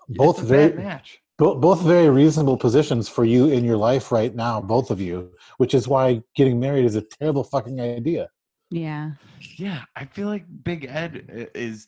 both 0.09 0.39
It's 0.39 0.45
a 0.45 0.55
very 0.55 0.73
match. 0.75 1.19
bo- 1.39 1.55
both 1.59 1.83
very 1.83 2.09
reasonable 2.11 2.57
positions 2.57 3.09
for 3.09 3.25
you 3.25 3.49
in 3.49 3.65
your 3.65 3.77
life 3.77 4.11
right 4.13 4.35
now, 4.35 4.61
both 4.61 4.91
of 4.91 5.01
you. 5.01 5.33
Which 5.59 5.75
is 5.75 5.87
why 5.89 6.23
getting 6.35 6.59
married 6.61 6.85
is 6.85 6.97
a 6.97 7.03
terrible 7.03 7.45
fucking 7.45 7.81
idea. 7.81 8.29
yeah 8.71 9.13
Yeah, 9.57 9.83
I 9.95 10.05
feel 10.07 10.29
like 10.29 10.45
Big 10.65 10.87
Ed 10.89 11.13
i- 11.33 11.59
is 11.59 11.87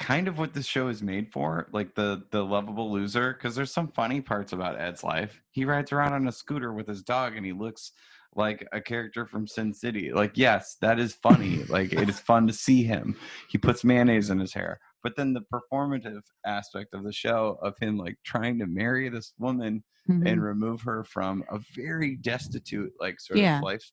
kind 0.00 0.26
of 0.26 0.38
what 0.38 0.54
this 0.54 0.66
show 0.66 0.88
is 0.88 1.02
made 1.02 1.30
for, 1.30 1.68
like 1.72 1.94
the 1.94 2.24
the 2.32 2.44
lovable 2.44 2.90
loser. 2.90 3.34
Because 3.34 3.54
there's 3.54 3.72
some 3.72 3.88
funny 3.88 4.20
parts 4.20 4.52
about 4.52 4.80
Ed's 4.80 5.04
life. 5.04 5.40
He 5.52 5.64
rides 5.64 5.92
around 5.92 6.14
on 6.14 6.26
a 6.26 6.32
scooter 6.32 6.72
with 6.72 6.88
his 6.88 7.02
dog, 7.04 7.36
and 7.36 7.46
he 7.46 7.52
looks 7.52 7.92
like 8.34 8.66
a 8.72 8.80
character 8.80 9.26
from 9.26 9.46
Sin 9.46 9.74
City. 9.74 10.12
Like, 10.12 10.32
yes, 10.36 10.76
that 10.80 10.98
is 11.00 11.14
funny. 11.14 11.64
like, 11.68 11.92
it 11.92 12.08
is 12.08 12.18
fun 12.18 12.46
to 12.46 12.52
see 12.52 12.82
him. 12.82 13.16
He 13.48 13.58
puts 13.58 13.84
mayonnaise 13.84 14.30
in 14.30 14.38
his 14.38 14.54
hair. 14.54 14.80
But 15.02 15.16
then 15.16 15.32
the 15.32 15.42
performative 15.52 16.22
aspect 16.46 16.94
of 16.94 17.04
the 17.04 17.12
show 17.12 17.58
of 17.62 17.76
him 17.78 17.96
like 17.96 18.16
trying 18.24 18.58
to 18.60 18.66
marry 18.66 19.08
this 19.08 19.32
woman 19.38 19.84
Mhm. 20.08 20.26
and 20.26 20.42
remove 20.42 20.80
her 20.82 21.04
from 21.04 21.44
a 21.52 21.58
very 21.76 22.16
destitute 22.16 22.90
like 22.98 23.20
sort 23.20 23.38
Yeah. 23.38 23.58
of 23.58 23.62
life 23.64 23.84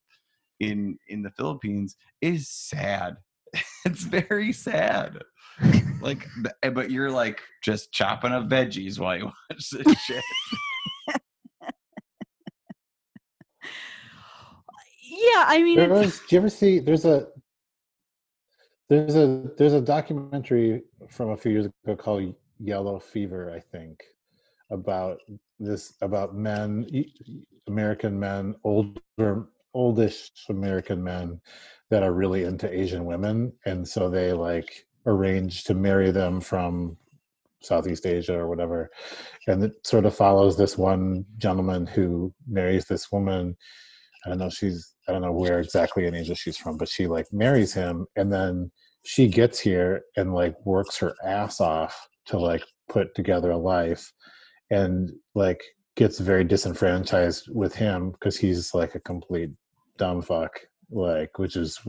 in 0.61 0.97
in 1.07 1.21
the 1.21 1.31
Philippines 1.31 1.97
is 2.21 2.49
sad. 2.49 3.17
it's 3.85 4.03
very 4.03 4.53
sad. 4.53 5.21
Like, 6.01 6.19
th- 6.43 6.55
eh, 6.63 6.69
but 6.69 6.91
you're 6.91 7.11
like 7.11 7.41
just 7.63 7.91
chopping 7.91 8.31
up 8.31 8.47
veggies 8.47 8.99
while 8.99 9.17
you 9.17 9.25
watch 9.49 9.69
this 9.71 9.99
shit. 10.01 10.23
yeah 15.09 15.45
i 15.47 15.61
mean 15.61 15.77
There 15.77 15.89
was, 15.89 16.19
do 16.19 16.35
you 16.35 16.37
ever 16.39 16.49
see? 16.49 16.79
There's 16.79 17.05
a 17.05 17.27
there's 18.89 19.15
a 19.15 19.49
there's 19.57 19.73
a 19.73 19.81
documentary 19.81 20.83
from 21.09 21.29
a 21.31 21.37
few 21.37 21.51
years 21.51 21.65
ago 21.65 21.95
called 21.95 22.33
Yellow 22.59 22.99
Fever, 22.99 23.51
I 23.53 23.59
think, 23.59 24.01
about 24.71 25.19
this 25.59 25.93
about 26.01 26.35
men, 26.35 26.87
American 27.67 28.19
men, 28.19 28.55
older 28.63 29.47
oldish 29.73 30.31
American 30.49 31.03
men 31.03 31.39
that 31.89 32.03
are 32.03 32.13
really 32.13 32.43
into 32.43 32.71
Asian 32.71 33.05
women, 33.05 33.51
and 33.65 33.87
so 33.87 34.09
they 34.09 34.31
like 34.33 34.86
arrange 35.07 35.63
to 35.63 35.73
marry 35.73 36.11
them 36.11 36.39
from 36.39 36.97
Southeast 37.61 38.05
Asia 38.05 38.37
or 38.37 38.47
whatever, 38.47 38.89
and 39.47 39.63
it 39.63 39.73
sort 39.85 40.05
of 40.05 40.15
follows 40.15 40.57
this 40.57 40.77
one 40.77 41.25
gentleman 41.37 41.87
who 41.87 42.33
marries 42.47 42.85
this 42.85 43.11
woman. 43.11 43.55
I 44.25 44.29
don't 44.29 44.37
know 44.37 44.49
she's 44.49 44.95
I 45.07 45.13
don't 45.13 45.21
know 45.21 45.31
where 45.31 45.59
exactly 45.59 46.05
in 46.05 46.13
Asia 46.13 46.35
she's 46.35 46.57
from, 46.57 46.77
but 46.77 46.89
she 46.89 47.07
like 47.07 47.25
marries 47.31 47.73
him 47.73 48.05
and 48.15 48.31
then 48.31 48.71
she 49.05 49.29
gets 49.29 49.57
here 49.57 50.01
and 50.17 50.33
like 50.33 50.53
works 50.65 50.97
her 50.97 51.15
ass 51.23 51.61
off 51.61 52.07
to 52.25 52.37
like 52.37 52.63
put 52.89 53.15
together 53.15 53.51
a 53.51 53.57
life 53.57 54.11
and 54.69 55.11
like 55.33 55.63
gets 55.95 56.19
very 56.19 56.43
disenfranchised 56.43 57.47
with 57.53 57.73
him 57.73 58.11
because 58.11 58.37
he's 58.37 58.73
like 58.73 58.95
a 58.95 58.99
complete 58.99 59.49
dumb 59.97 60.21
fuck 60.21 60.59
like 60.91 61.39
which 61.39 61.55
is 61.55 61.79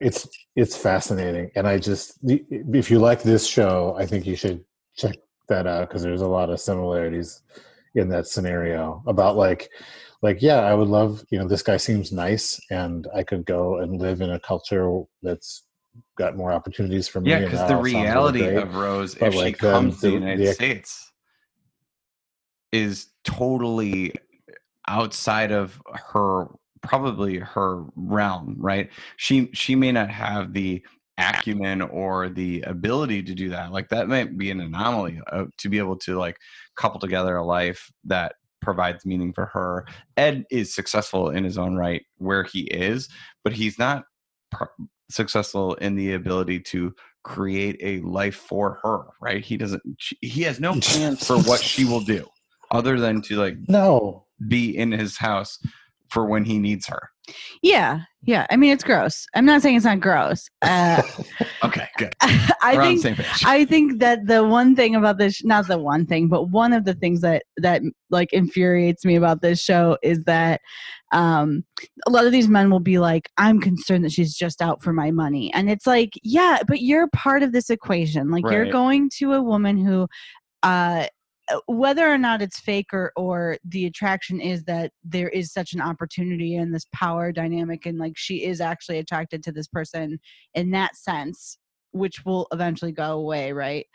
it's 0.00 0.28
it's 0.56 0.76
fascinating. 0.76 1.50
And 1.56 1.66
i 1.66 1.78
just 1.78 2.18
if 2.24 2.90
you 2.90 2.98
like 2.98 3.22
this 3.22 3.46
show 3.46 3.96
i 3.98 4.04
think 4.06 4.26
you 4.26 4.36
should 4.36 4.64
check 4.96 5.16
that 5.48 5.66
out 5.66 5.88
because 5.88 6.02
there's 6.02 6.22
a 6.22 6.26
lot 6.26 6.50
of 6.50 6.60
similarities 6.60 7.42
in 7.94 8.08
that 8.08 8.26
scenario 8.26 9.02
about 9.06 9.36
like 9.36 9.68
like 10.22 10.42
yeah 10.42 10.60
i 10.60 10.74
would 10.74 10.88
love 10.88 11.22
you 11.30 11.38
know 11.38 11.46
this 11.46 11.62
guy 11.62 11.76
seems 11.76 12.12
nice 12.12 12.60
and 12.70 13.06
i 13.14 13.22
could 13.22 13.44
go 13.44 13.78
and 13.78 14.00
live 14.00 14.20
in 14.20 14.30
a 14.30 14.40
culture 14.40 15.02
that's 15.22 15.64
got 16.16 16.36
more 16.36 16.52
opportunities 16.52 17.06
for 17.06 17.20
me 17.20 17.30
yeah, 17.30 17.40
because 17.40 17.60
the 17.60 17.68
sounds 17.68 17.84
really 17.84 18.02
reality 18.02 18.44
of 18.56 18.74
Rose, 18.74 19.14
but, 19.14 19.28
if 19.28 19.34
like, 19.36 19.54
she 19.54 19.58
comes 19.60 20.00
to 20.00 20.06
the 20.06 20.08
the- 20.08 20.14
United 20.14 20.46
the- 20.46 20.52
States, 20.54 21.12
is 22.72 23.06
totally 23.22 24.12
outside 24.88 25.52
of 25.52 25.80
her 26.12 26.48
probably 26.84 27.38
her 27.38 27.84
realm 27.96 28.56
right? 28.58 28.90
She 29.16 29.50
she 29.52 29.74
may 29.74 29.92
not 29.92 30.10
have 30.10 30.52
the 30.52 30.82
acumen 31.18 31.80
or 31.80 32.28
the 32.28 32.62
ability 32.62 33.22
to 33.22 33.34
do 33.34 33.48
that. 33.50 33.72
Like 33.72 33.88
that 33.88 34.08
might 34.08 34.36
be 34.36 34.50
an 34.50 34.60
anomaly 34.60 35.20
uh, 35.30 35.44
to 35.58 35.68
be 35.68 35.78
able 35.78 35.96
to 35.98 36.18
like 36.18 36.38
couple 36.76 37.00
together 37.00 37.36
a 37.36 37.44
life 37.44 37.90
that 38.04 38.34
provides 38.60 39.04
meaning 39.06 39.32
for 39.32 39.46
her. 39.46 39.86
Ed 40.16 40.44
is 40.50 40.74
successful 40.74 41.30
in 41.30 41.44
his 41.44 41.58
own 41.58 41.76
right 41.76 42.02
where 42.18 42.44
he 42.44 42.62
is 42.62 43.08
but 43.42 43.52
he's 43.52 43.78
not 43.78 44.04
pr- 44.50 44.64
successful 45.10 45.74
in 45.74 45.94
the 45.94 46.14
ability 46.14 46.58
to 46.58 46.94
create 47.22 47.76
a 47.80 48.00
life 48.00 48.36
for 48.36 48.80
her 48.82 49.04
right? 49.20 49.44
He 49.44 49.56
doesn't 49.56 49.82
she, 49.98 50.16
he 50.20 50.42
has 50.42 50.60
no 50.60 50.72
plans 50.80 51.26
for 51.26 51.38
what 51.38 51.60
she 51.60 51.84
will 51.84 52.00
do 52.00 52.26
other 52.70 52.98
than 52.98 53.22
to 53.22 53.36
like 53.36 53.56
no. 53.68 54.26
be 54.48 54.76
in 54.76 54.90
his 54.90 55.16
house 55.16 55.58
for 56.14 56.24
when 56.26 56.44
he 56.44 56.58
needs 56.58 56.86
her. 56.86 57.10
yeah 57.62 58.00
yeah 58.22 58.46
i 58.50 58.56
mean 58.56 58.70
it's 58.72 58.84
gross 58.84 59.26
i'm 59.34 59.44
not 59.44 59.60
saying 59.62 59.76
it's 59.76 59.84
not 59.84 59.98
gross 60.00 60.48
uh 60.62 61.02
Okay, 61.64 61.88
good. 61.96 62.14
i 62.22 62.74
We're 62.74 62.82
on 62.82 62.94
the 62.96 63.00
think 63.00 63.00
same 63.00 63.16
page. 63.16 63.42
I 63.46 63.64
think 63.64 63.98
that 64.00 64.26
the 64.26 64.44
one 64.44 64.76
thing 64.76 64.94
about 64.94 65.16
this, 65.18 65.42
not 65.44 65.66
the 65.66 65.78
one 65.78 66.04
thing, 66.06 66.28
but 66.28 66.50
one 66.50 66.72
of 66.74 66.84
the 66.84 66.94
things 66.94 67.22
that 67.22 67.44
that 67.56 67.80
like 68.10 68.32
infuriates 68.34 69.04
me 69.04 69.16
about 69.16 69.40
this 69.40 69.60
show 69.60 69.96
is 70.02 70.24
that 70.24 70.60
um, 71.12 71.64
a 72.06 72.10
lot 72.10 72.26
of 72.26 72.32
these 72.32 72.48
men 72.48 72.70
will 72.70 72.80
be 72.80 72.98
like, 72.98 73.30
"I'm 73.38 73.60
concerned 73.60 74.04
that 74.04 74.12
she's 74.12 74.34
just 74.36 74.60
out 74.60 74.82
for 74.82 74.92
my 74.92 75.10
money," 75.10 75.52
and 75.54 75.70
it's 75.70 75.86
like, 75.86 76.10
yeah, 76.22 76.58
but 76.68 76.82
you're 76.82 77.08
part 77.08 77.42
of 77.42 77.52
this 77.52 77.70
equation. 77.70 78.30
Like 78.30 78.44
you're 78.50 78.70
going 78.70 79.10
to 79.18 79.32
a 79.32 79.42
woman 79.42 79.78
who 79.78 80.06
uh, 80.62 81.06
whether 81.66 82.10
or 82.10 82.18
not 82.18 82.40
it's 82.42 82.58
fake 82.60 82.92
or 82.92 83.12
or 83.16 83.58
the 83.64 83.86
attraction 83.86 84.40
is 84.40 84.64
that 84.64 84.92
there 85.02 85.28
is 85.28 85.52
such 85.52 85.72
an 85.72 85.80
opportunity 85.80 86.56
and 86.56 86.74
this 86.74 86.86
power 86.94 87.32
dynamic 87.32 87.86
and 87.86 87.98
like 87.98 88.14
she 88.16 88.44
is 88.44 88.60
actually 88.60 88.98
attracted 88.98 89.42
to 89.42 89.52
this 89.52 89.68
person 89.68 90.18
in 90.54 90.70
that 90.70 90.96
sense 90.96 91.58
which 91.92 92.24
will 92.24 92.46
eventually 92.52 92.92
go 92.92 93.12
away 93.18 93.52
right 93.52 93.86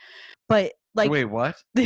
but 0.48 0.74
like 0.96 1.10
Wait, 1.10 1.26
what? 1.26 1.56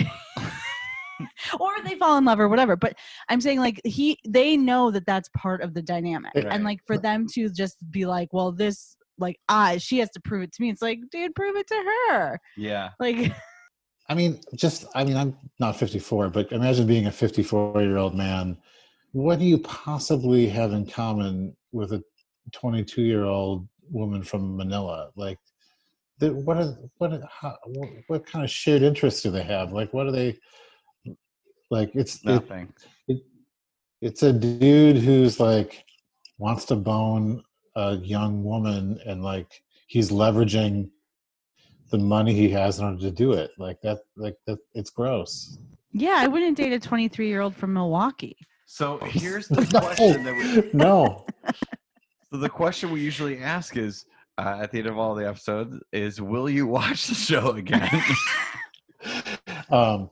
or 1.59 1.71
they 1.85 1.95
fall 1.95 2.17
in 2.17 2.25
love 2.25 2.39
or 2.39 2.49
whatever 2.49 2.75
but 2.75 2.93
i'm 3.29 3.39
saying 3.39 3.59
like 3.59 3.79
he 3.85 4.17
they 4.27 4.57
know 4.57 4.91
that 4.91 5.05
that's 5.05 5.29
part 5.37 5.61
of 5.61 5.73
the 5.73 5.81
dynamic 5.81 6.31
Right. 6.35 6.47
and 6.49 6.63
like 6.63 6.79
for 6.85 6.97
them 6.97 7.25
to 7.33 7.49
just 7.49 7.77
be 7.91 8.05
like 8.05 8.29
well 8.33 8.51
this 8.51 8.97
like 9.17 9.37
ah 9.47 9.75
she 9.77 9.99
has 9.99 10.09
to 10.11 10.19
prove 10.21 10.43
it 10.43 10.51
to 10.53 10.61
me 10.61 10.69
it's 10.69 10.81
like 10.81 10.99
dude 11.11 11.35
prove 11.35 11.55
it 11.55 11.67
to 11.67 11.75
her 12.09 12.39
Yeah. 12.57 12.89
like 12.99 13.31
I 14.09 14.15
mean, 14.15 14.39
just 14.55 14.85
I 14.95 15.03
mean, 15.03 15.15
I'm 15.15 15.35
not 15.59 15.77
54, 15.77 16.29
but 16.29 16.51
imagine 16.51 16.85
being 16.87 17.07
a 17.07 17.11
54 17.11 17.81
year 17.81 17.97
old 17.97 18.15
man. 18.15 18.57
What 19.11 19.39
do 19.39 19.45
you 19.45 19.59
possibly 19.59 20.47
have 20.49 20.73
in 20.73 20.85
common 20.85 21.55
with 21.71 21.93
a 21.93 22.03
22 22.51 23.01
year 23.01 23.23
old 23.23 23.67
woman 23.91 24.23
from 24.23 24.57
Manila? 24.57 25.11
Like, 25.15 25.39
the, 26.19 26.33
what 26.33 26.57
are 26.57 26.75
what 26.97 27.13
are- 27.13 27.27
how, 27.29 27.57
what, 28.07 28.25
kind 28.25 28.43
of 28.43 28.51
shared 28.51 28.81
interests 28.81 29.21
do 29.21 29.31
they 29.31 29.43
have? 29.43 29.71
Like, 29.71 29.93
what 29.93 30.07
are 30.07 30.11
they? 30.11 30.37
Like, 31.69 31.91
it's 31.95 32.15
it, 32.17 32.25
Nothing. 32.25 32.73
it's 34.01 34.23
a 34.23 34.33
dude 34.33 34.97
who's 34.97 35.39
like 35.39 35.85
wants 36.37 36.65
to 36.65 36.75
bone 36.75 37.43
a 37.75 37.95
young 37.95 38.43
woman 38.43 38.99
and 39.05 39.23
like 39.23 39.63
he's 39.87 40.11
leveraging 40.11 40.89
the 41.93 41.99
money 41.99 42.33
he 42.33 42.49
has 42.49 42.79
in 42.79 42.85
order 42.85 42.97
to 42.97 43.11
do 43.11 43.33
it. 43.33 43.51
Like 43.59 43.79
that 43.81 43.99
like 44.17 44.35
that 44.47 44.57
it's 44.73 44.89
gross. 44.89 45.59
Yeah 45.91 46.15
i 46.17 46.27
wouldn't 46.27 46.57
date 46.57 46.73
a 46.73 46.79
23 46.79 47.27
year 47.27 47.41
old 47.41 47.55
from 47.55 47.73
milwaukee. 47.73 48.35
So 48.65 48.97
here's 49.03 49.47
the 49.59 49.63
question 49.79 50.23
that 50.23 50.35
we 50.35 50.71
no. 50.73 51.25
So 52.31 52.37
the 52.37 52.49
question 52.49 52.91
we 52.91 52.99
usually 53.01 53.37
ask 53.37 53.77
is 53.77 54.05
uh, 54.39 54.57
at 54.59 54.71
the 54.71 54.79
end 54.79 54.87
of 54.87 54.97
all 54.97 55.13
the 55.13 55.27
episodes 55.27 55.79
is 55.91 56.19
will 56.19 56.49
you 56.49 56.65
watch 56.65 57.05
the 57.05 57.13
show 57.13 57.51
again? 57.51 58.01
um 59.69 60.09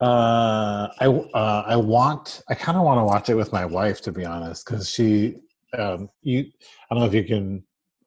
uh 0.00 0.88
i 0.98 1.06
uh 1.06 1.62
i 1.66 1.76
want 1.76 2.42
i 2.48 2.54
kind 2.54 2.76
of 2.76 2.84
want 2.84 2.98
to 2.98 3.04
watch 3.04 3.28
it 3.28 3.34
with 3.34 3.52
my 3.52 3.64
wife 3.64 4.00
to 4.00 4.10
be 4.10 4.24
honest 4.24 4.66
because 4.66 4.88
she 4.88 5.36
um 5.78 6.08
you 6.22 6.40
i 6.40 6.94
don't 6.94 7.00
know 7.00 7.06
if 7.06 7.14
you 7.14 7.22
can 7.22 7.62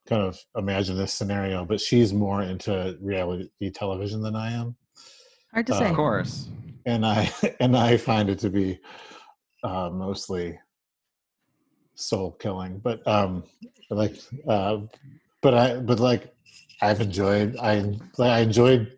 kind 0.07 0.21
of 0.23 0.37
imagine 0.57 0.97
this 0.97 1.13
scenario 1.13 1.65
but 1.65 1.79
she's 1.79 2.13
more 2.13 2.41
into 2.43 2.97
reality 3.01 3.49
television 3.73 4.21
than 4.21 4.35
i 4.35 4.51
am 4.51 4.75
hard 5.53 5.65
to 5.67 5.73
Uh, 5.73 5.79
say 5.79 5.89
of 5.89 5.95
course. 5.95 6.49
and 6.85 7.05
I 7.05 7.29
and 7.59 7.75
I 7.75 7.97
find 7.97 8.29
it 8.29 8.39
to 8.39 8.49
be 8.49 8.79
uh, 9.63 9.89
mostly 9.91 10.59
soul 11.95 12.31
killing, 12.39 12.79
but 12.79 13.05
um, 13.07 13.43
like, 13.89 14.15
uh, 14.47 14.77
but 15.41 15.53
I 15.53 15.79
but 15.79 15.99
like 15.99 16.33
I've 16.81 17.01
enjoyed 17.01 17.57
I 17.57 17.79
like, 18.17 18.31
I 18.31 18.39
enjoyed 18.39 18.97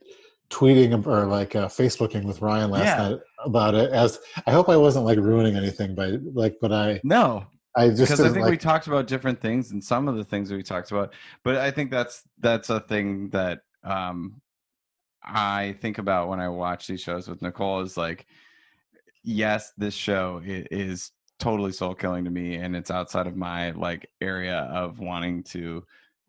tweeting 0.50 1.06
or 1.08 1.26
like 1.26 1.56
uh, 1.56 1.68
Facebooking 1.68 2.26
with 2.26 2.42
Ryan 2.42 2.72
last 2.72 2.98
Yeah. 2.98 3.10
night 3.10 3.20
about 3.46 3.76
it. 3.76 3.92
As 3.92 4.20
I 4.46 4.52
hope 4.52 4.68
I 4.70 4.78
wasn't 4.78 5.06
like 5.06 5.18
ruining 5.18 5.56
anything 5.56 5.96
by 5.96 6.18
like, 6.34 6.58
but 6.62 6.72
I 6.72 7.00
No, 7.04 7.46
I 7.76 7.90
just 7.90 8.02
because 8.02 8.22
I 8.22 8.30
think 8.30 8.48
we 8.48 8.58
talked 8.58 8.88
about 8.88 9.08
different 9.08 9.40
things 9.40 9.72
and 9.72 9.84
some 9.84 10.08
of 10.08 10.16
the 10.16 10.24
things 10.24 10.52
we 10.52 10.64
talked 10.64 10.92
about 10.92 11.14
but 11.44 11.56
i 11.58 11.70
think 11.70 11.92
that's 11.92 12.24
that's 12.40 12.70
a 12.70 12.80
thing 12.80 13.30
that 13.30 13.62
um 13.84 14.42
i 15.24 15.76
think 15.82 15.98
about 16.00 16.30
when 16.30 16.40
i 16.40 16.50
watch 16.50 16.88
these 16.88 17.02
shows 17.02 17.28
with 17.28 17.42
nicole 17.42 17.82
is 17.82 17.96
like 17.96 18.26
yes 19.24 19.72
this 19.78 19.94
show 19.94 20.42
is 20.44 21.12
totally 21.38 21.72
soul 21.72 21.94
killing 21.94 22.26
to 22.26 22.32
me 22.32 22.56
and 22.56 22.76
it's 22.76 22.92
outside 22.92 23.28
of 23.28 23.36
my 23.36 23.72
like 23.72 24.10
area 24.20 24.62
of 24.72 25.00
wanting 25.00 25.44
to 25.44 25.84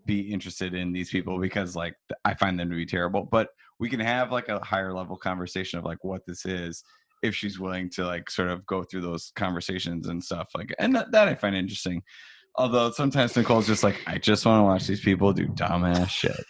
be 0.06 0.20
interested 0.20 0.74
in 0.74 0.92
these 0.92 1.10
people 1.10 1.38
because 1.38 1.74
like 1.74 1.94
i 2.24 2.34
find 2.34 2.58
them 2.58 2.68
to 2.68 2.76
be 2.76 2.86
terrible 2.86 3.22
but 3.22 3.48
we 3.78 3.88
can 3.88 4.00
have 4.00 4.30
like 4.30 4.48
a 4.48 4.62
higher 4.64 4.92
level 4.92 5.16
conversation 5.16 5.78
of 5.78 5.84
like 5.84 6.04
what 6.04 6.24
this 6.26 6.44
is 6.44 6.84
if 7.22 7.34
she's 7.34 7.59
willing 7.60 7.90
to 7.90 8.05
like 8.06 8.30
sort 8.30 8.48
of 8.48 8.64
go 8.66 8.82
through 8.84 9.02
those 9.02 9.32
conversations 9.36 10.09
and 10.09 10.22
stuff 10.22 10.48
like 10.55 10.74
and 10.78 10.94
that, 10.94 11.12
that 11.12 11.28
i 11.28 11.34
find 11.34 11.55
interesting. 11.56 12.02
Although 12.56 12.90
sometimes 12.90 13.36
nicole's 13.36 13.66
just 13.66 13.82
like 13.84 13.97
i 14.06 14.18
just 14.18 14.44
want 14.47 14.59
to 14.60 14.64
watch 14.64 14.86
these 14.86 15.01
people 15.01 15.32
do 15.32 15.47
dumbass 15.48 16.09
shit. 16.09 16.44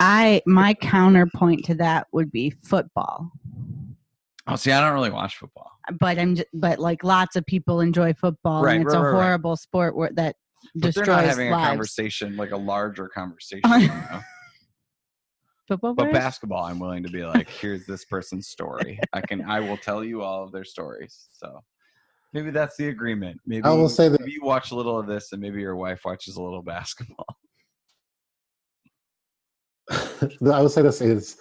I 0.00 0.42
my 0.46 0.74
counterpoint 0.74 1.64
to 1.66 1.74
that 1.76 2.06
would 2.12 2.30
be 2.30 2.50
football. 2.64 3.30
Oh 4.46 4.56
see 4.56 4.72
i 4.72 4.80
don't 4.80 4.92
really 4.94 5.10
watch 5.10 5.36
football. 5.36 5.70
Uh, 5.88 5.94
but 5.98 6.18
i'm 6.18 6.34
just, 6.34 6.48
but 6.52 6.78
like 6.78 7.02
lots 7.04 7.36
of 7.36 7.44
people 7.46 7.80
enjoy 7.80 8.12
football 8.14 8.62
Right, 8.62 8.76
and 8.76 8.84
it's 8.84 8.94
right, 8.94 9.00
a 9.00 9.02
right, 9.02 9.12
horrible 9.22 9.56
sport 9.56 9.96
where 9.96 10.10
that 10.14 10.36
but 10.74 10.94
they're 10.94 11.04
destroys 11.04 11.06
not 11.06 11.24
having 11.24 11.48
a 11.48 11.52
lives. 11.52 11.68
conversation 11.68 12.36
like 12.36 12.50
a 12.50 12.56
larger 12.56 13.08
conversation 13.14 13.62
you 13.80 13.88
know? 13.88 14.20
Football 15.68 15.94
but 15.94 16.04
players? 16.04 16.14
basketball 16.14 16.64
i'm 16.64 16.78
willing 16.78 17.02
to 17.02 17.10
be 17.10 17.24
like 17.36 17.48
here's 17.48 17.86
this 17.86 18.04
person's 18.04 18.48
story 18.48 18.98
i 19.12 19.20
can 19.20 19.48
i 19.48 19.60
will 19.60 19.76
tell 19.76 20.02
you 20.02 20.22
all 20.22 20.42
of 20.42 20.50
their 20.50 20.64
stories 20.64 21.28
so 21.32 21.60
maybe 22.32 22.50
that's 22.50 22.76
the 22.76 22.88
agreement 22.88 23.38
maybe 23.46 23.64
I 23.64 23.74
will 23.74 23.88
say 23.88 24.08
that- 24.08 24.20
maybe 24.20 24.32
you 24.32 24.42
watch 24.42 24.70
a 24.70 24.74
little 24.74 24.98
of 24.98 25.06
this 25.06 25.32
and 25.32 25.40
maybe 25.40 25.60
your 25.60 25.76
wife 25.76 26.00
watches 26.04 26.36
a 26.36 26.42
little 26.42 26.62
basketball 26.62 27.26
I 29.90 30.60
will 30.60 30.68
say 30.68 30.82
this 30.82 31.00
is 31.00 31.38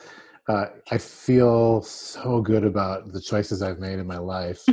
uh, 0.48 0.68
I 0.92 0.98
feel 0.98 1.82
so 1.82 2.42
good 2.42 2.64
about 2.64 3.12
the 3.12 3.22
choices 3.22 3.62
I've 3.62 3.80
made 3.80 4.00
in 4.00 4.08
my 4.08 4.18
life. 4.18 4.64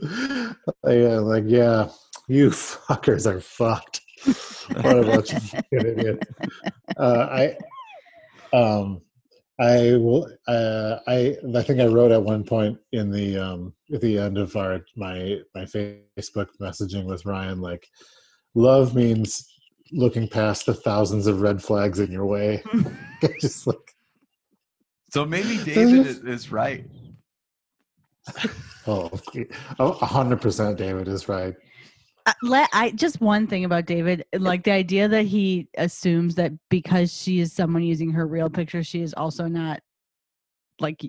yeah, 0.00 1.18
like 1.18 1.44
yeah, 1.46 1.90
you 2.26 2.48
fuckers 2.48 3.30
are 3.30 3.40
fucked. 3.40 4.00
what 4.82 4.98
a 4.98 5.02
bunch 5.02 5.32
of 5.32 5.42
fucking 5.42 5.86
idiots. 5.86 6.26
Uh, 6.96 7.54
I 8.52 8.56
um 8.56 9.00
I 9.60 9.96
will 9.96 10.30
uh, 10.46 10.98
I 11.06 11.36
I 11.54 11.62
think 11.62 11.80
I 11.80 11.86
wrote 11.86 12.12
at 12.12 12.22
one 12.22 12.44
point 12.44 12.78
in 12.92 13.10
the 13.10 13.38
um 13.38 13.74
at 13.92 14.00
the 14.00 14.18
end 14.18 14.38
of 14.38 14.56
our 14.56 14.80
my 14.96 15.38
my 15.54 15.64
Facebook 15.64 16.48
messaging 16.60 17.04
with 17.04 17.26
Ryan 17.26 17.60
like 17.60 17.86
love 18.54 18.94
means 18.94 19.46
looking 19.92 20.28
past 20.28 20.66
the 20.66 20.74
thousands 20.74 21.26
of 21.26 21.40
red 21.40 21.62
flags 21.62 21.98
in 21.98 22.12
your 22.12 22.26
way. 22.26 22.62
Just 23.40 23.66
like 23.66 23.76
so 25.10 25.24
maybe 25.24 25.56
david 25.64 26.06
is, 26.06 26.18
is 26.18 26.52
right 26.52 26.84
oh, 28.86 29.10
a 29.78 30.06
hundred 30.06 30.40
percent, 30.40 30.78
David 30.78 31.08
is 31.08 31.28
right. 31.28 31.54
Let 32.42 32.68
I 32.72 32.90
just 32.92 33.20
one 33.20 33.46
thing 33.46 33.64
about 33.64 33.86
David, 33.86 34.24
like 34.34 34.64
the 34.64 34.72
idea 34.72 35.08
that 35.08 35.24
he 35.26 35.68
assumes 35.76 36.34
that 36.36 36.52
because 36.68 37.12
she 37.12 37.40
is 37.40 37.52
someone 37.52 37.82
using 37.82 38.10
her 38.12 38.26
real 38.26 38.50
picture, 38.50 38.82
she 38.82 39.02
is 39.02 39.14
also 39.14 39.46
not 39.46 39.80
like 40.80 41.00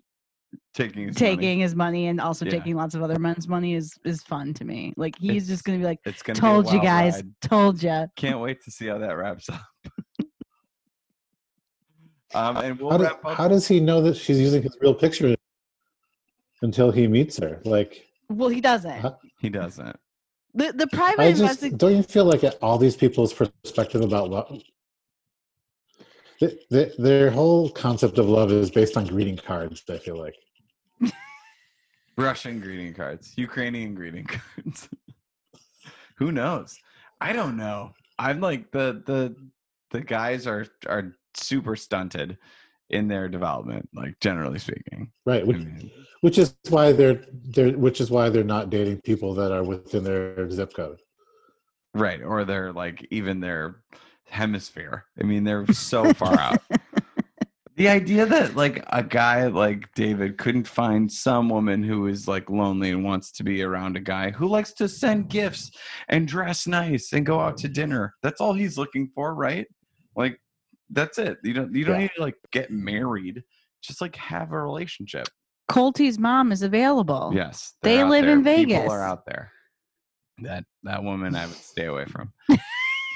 taking 0.73 1.07
his 1.07 1.15
taking 1.15 1.37
money. 1.59 1.61
his 1.61 1.75
money 1.75 2.07
and 2.07 2.19
also 2.19 2.45
Yeah. 2.45 2.51
taking 2.51 2.75
lots 2.75 2.95
of 2.95 3.03
other 3.03 3.19
men's 3.19 3.47
money 3.47 3.73
is 3.75 3.97
is 4.03 4.23
fun 4.23 4.53
to 4.55 4.65
me. 4.65 4.93
Like 4.97 5.17
he's 5.17 5.43
It's 5.43 5.47
just 5.49 5.63
gonna 5.63 5.77
be 5.77 5.83
like, 5.83 5.99
it's 6.05 6.21
gonna 6.21 6.39
"Told 6.39 6.67
be 6.67 6.73
you 6.73 6.81
guys, 6.81 7.15
ride. 7.15 7.33
told 7.41 7.83
you." 7.83 8.07
can't 8.15 8.39
wait 8.39 8.63
to 8.63 8.71
see 8.71 8.87
how 8.87 8.97
that 8.97 9.11
wraps 9.17 9.49
up 9.49 9.61
um 12.35 12.57
and 12.57 12.79
we'll 12.79 12.91
How, 12.91 12.97
do- 12.97 13.05
up 13.05 13.21
how 13.37 13.47
does 13.47 13.67
he 13.67 13.79
know 13.79 14.01
that 14.01 14.15
she's 14.17 14.39
using 14.39 14.61
his 14.63 14.77
real 14.81 14.93
picture 14.93 15.35
until 16.61 16.91
he 16.91 17.07
meets 17.07 17.37
her? 17.37 17.61
Like, 17.65 18.05
Well, 18.29 18.49
he 18.49 18.59
doesn't. 18.61 18.99
Huh? 18.99 19.15
he 19.39 19.49
doesn't 19.49 19.95
The 20.53 20.73
the 20.73 20.87
private 20.87 21.21
I 21.21 21.29
just 21.29 21.41
investigation. 21.41 21.77
don't 21.77 21.95
you 21.95 22.03
feel 22.03 22.25
like 22.25 22.43
all 22.61 22.77
these 22.77 22.95
people's 22.95 23.33
perspective 23.33 24.01
about 24.01 24.29
love, 24.29 24.61
th- 26.39 26.57
th- 26.71 26.93
their 26.97 27.29
whole 27.29 27.69
concept 27.69 28.17
of 28.17 28.27
love 28.27 28.51
is 28.51 28.71
based 28.71 28.97
on 28.97 29.05
greeting 29.05 29.37
cards. 29.37 29.83
I 29.89 29.97
feel 29.97 30.17
like. 30.17 30.35
Russian 32.17 32.59
greeting 32.59 32.93
cards, 32.93 33.33
Ukrainian 33.37 33.93
greeting 33.93 34.25
cards. 34.25 34.89
Who 36.17 36.31
knows? 36.31 36.77
I 37.21 37.31
don't 37.33 37.55
know. 37.55 37.93
I'm 38.17 38.41
like 38.41 38.71
the 38.71 39.03
the 39.05 39.35
the 39.91 40.01
guys 40.01 40.47
are 40.47 40.65
are 40.87 41.15
super 41.35 41.75
stunted 41.75 42.37
in 42.89 43.07
their 43.07 43.27
development, 43.27 43.87
like 43.93 44.19
generally 44.19 44.59
speaking. 44.59 45.11
Right, 45.25 45.43
I 45.43 45.45
mean, 45.45 45.91
which 46.21 46.37
is 46.37 46.55
why 46.69 46.91
they're 46.91 47.23
they're 47.31 47.77
which 47.77 48.01
is 48.01 48.11
why 48.11 48.29
they're 48.29 48.43
not 48.43 48.69
dating 48.69 49.01
people 49.01 49.33
that 49.35 49.51
are 49.51 49.63
within 49.63 50.03
their 50.03 50.49
zip 50.49 50.73
code. 50.73 51.01
right, 51.93 52.21
or 52.21 52.45
they're 52.45 52.73
like 52.73 53.07
even 53.11 53.39
their 53.39 53.81
hemisphere. 54.27 55.05
I 55.19 55.23
mean, 55.23 55.43
they're 55.43 55.67
so 55.67 56.13
far 56.13 56.39
out. 56.39 56.61
The 57.75 57.87
idea 57.87 58.25
that 58.25 58.57
like 58.57 58.83
a 58.89 59.01
guy 59.01 59.47
like 59.47 59.93
David 59.93 60.37
couldn't 60.37 60.67
find 60.67 61.09
some 61.09 61.47
woman 61.47 61.81
who 61.81 62.07
is 62.07 62.27
like 62.27 62.49
lonely 62.49 62.89
and 62.89 63.05
wants 63.05 63.31
to 63.33 63.43
be 63.43 63.63
around 63.63 63.95
a 63.95 64.01
guy 64.01 64.31
who 64.31 64.49
likes 64.49 64.73
to 64.73 64.89
send 64.89 65.29
gifts 65.29 65.71
and 66.09 66.27
dress 66.27 66.67
nice 66.67 67.13
and 67.13 67.25
go 67.25 67.39
out 67.39 67.55
to 67.59 67.69
dinner. 67.69 68.15
That's 68.21 68.41
all 68.41 68.53
he's 68.53 68.77
looking 68.77 69.09
for, 69.15 69.33
right? 69.33 69.65
Like 70.13 70.41
that's 70.91 71.17
it. 71.17 71.37
You 71.43 71.53
don't 71.53 71.73
you 71.75 71.85
don't 71.85 71.95
Yeah. 71.95 72.01
need 72.03 72.11
to 72.15 72.21
like 72.21 72.35
get 72.51 72.71
married. 72.71 73.43
Just 73.81 74.01
like 74.01 74.15
have 74.17 74.51
a 74.51 74.59
relationship. 74.61 75.27
Colty's 75.69 76.17
mom 76.19 76.51
is 76.51 76.63
available. 76.63 77.31
Yes, 77.33 77.75
They 77.83 78.03
live 78.03 78.27
in 78.27 78.43
there. 78.43 78.55
People 78.65 78.79
Vegas. 78.81 78.91
are 78.91 79.03
out 79.03 79.25
there. 79.25 79.51
That 80.39 80.63
that 80.83 81.03
woman 81.03 81.35
I 81.35 81.45
would 81.45 81.55
stay 81.73 81.85
away 81.85 82.05
from. 82.05 82.33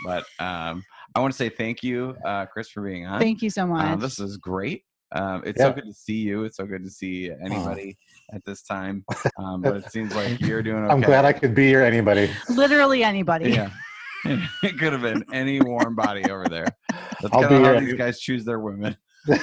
but 0.05 0.23
um, 0.39 0.83
I 1.15 1.19
want 1.19 1.33
to 1.33 1.37
say 1.37 1.49
thank 1.49 1.83
you, 1.83 2.15
uh, 2.25 2.45
Chris, 2.45 2.69
for 2.69 2.81
being 2.81 3.05
on. 3.05 3.19
Thank 3.19 3.41
you 3.41 3.49
so 3.49 3.65
much. 3.65 3.85
Uh, 3.85 3.95
this 3.95 4.19
is 4.19 4.37
great. 4.37 4.83
Um, 5.15 5.43
it's 5.45 5.59
Yeah. 5.59 5.67
so 5.69 5.73
good 5.73 5.85
to 5.85 5.93
see 5.93 6.15
you. 6.17 6.43
It's 6.43 6.57
so 6.57 6.65
good 6.65 6.83
to 6.83 6.89
see 6.89 7.29
anybody 7.43 7.97
at 8.33 8.43
this 8.45 8.63
time. 8.63 9.03
Um, 9.39 9.61
but 9.61 9.77
it 9.77 9.91
seems 9.91 10.13
like 10.15 10.39
you're 10.41 10.61
doing 10.61 10.83
okay. 10.83 10.93
I'm 10.93 11.01
glad 11.01 11.25
I 11.25 11.33
could 11.33 11.55
be 11.55 11.65
here. 11.67 11.81
Anybody? 11.81 12.29
Literally 12.49 13.03
anybody. 13.13 13.51
Yeah. 13.51 13.71
it 14.25 14.77
could 14.77 14.93
have 14.93 15.01
been 15.01 15.23
any 15.33 15.59
warm 15.59 15.95
body 15.95 16.29
over 16.29 16.47
there. 16.47 16.67
That's 17.23 17.33
I'll 17.33 17.49
be 17.49 17.55
how 17.55 17.63
here. 17.71 17.79
these 17.81 17.93
guys 17.95 18.19
choose 18.19 18.45
their 18.45 18.59
women. 18.59 18.95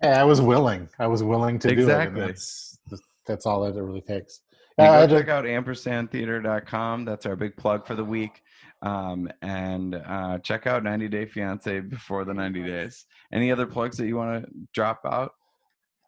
Hey, 0.00 0.12
I 0.12 0.22
was 0.22 0.40
willing. 0.40 0.88
I 1.00 1.08
was 1.08 1.24
willing 1.24 1.58
to 1.58 1.68
Exactly. 1.72 2.14
do 2.14 2.20
it. 2.20 2.22
and 2.22 2.28
That's 2.30 2.78
that's 3.26 3.46
all 3.46 3.62
that 3.64 3.76
it 3.76 3.82
really 3.82 4.00
takes. 4.00 4.42
You 4.78 4.84
I 4.84 4.86
go 4.86 4.92
had 4.92 5.10
check 5.10 5.28
out 5.28 5.44
ampersandtheater.com. 5.44 7.04
That's 7.04 7.26
our 7.26 7.34
big 7.34 7.56
plug 7.56 7.84
for 7.84 7.96
the 7.96 8.04
week. 8.04 8.40
Um, 8.80 9.28
and 9.42 9.96
uh, 9.96 10.38
check 10.38 10.68
out 10.68 10.84
90 10.84 11.08
Day 11.08 11.26
Fiance 11.26 11.80
before 11.80 12.24
the 12.24 12.32
90 12.32 12.62
days. 12.62 13.06
Any 13.32 13.50
other 13.50 13.66
plugs 13.66 13.96
that 13.96 14.06
you 14.06 14.14
want 14.16 14.44
to 14.44 14.50
drop 14.72 15.00
out? 15.04 15.32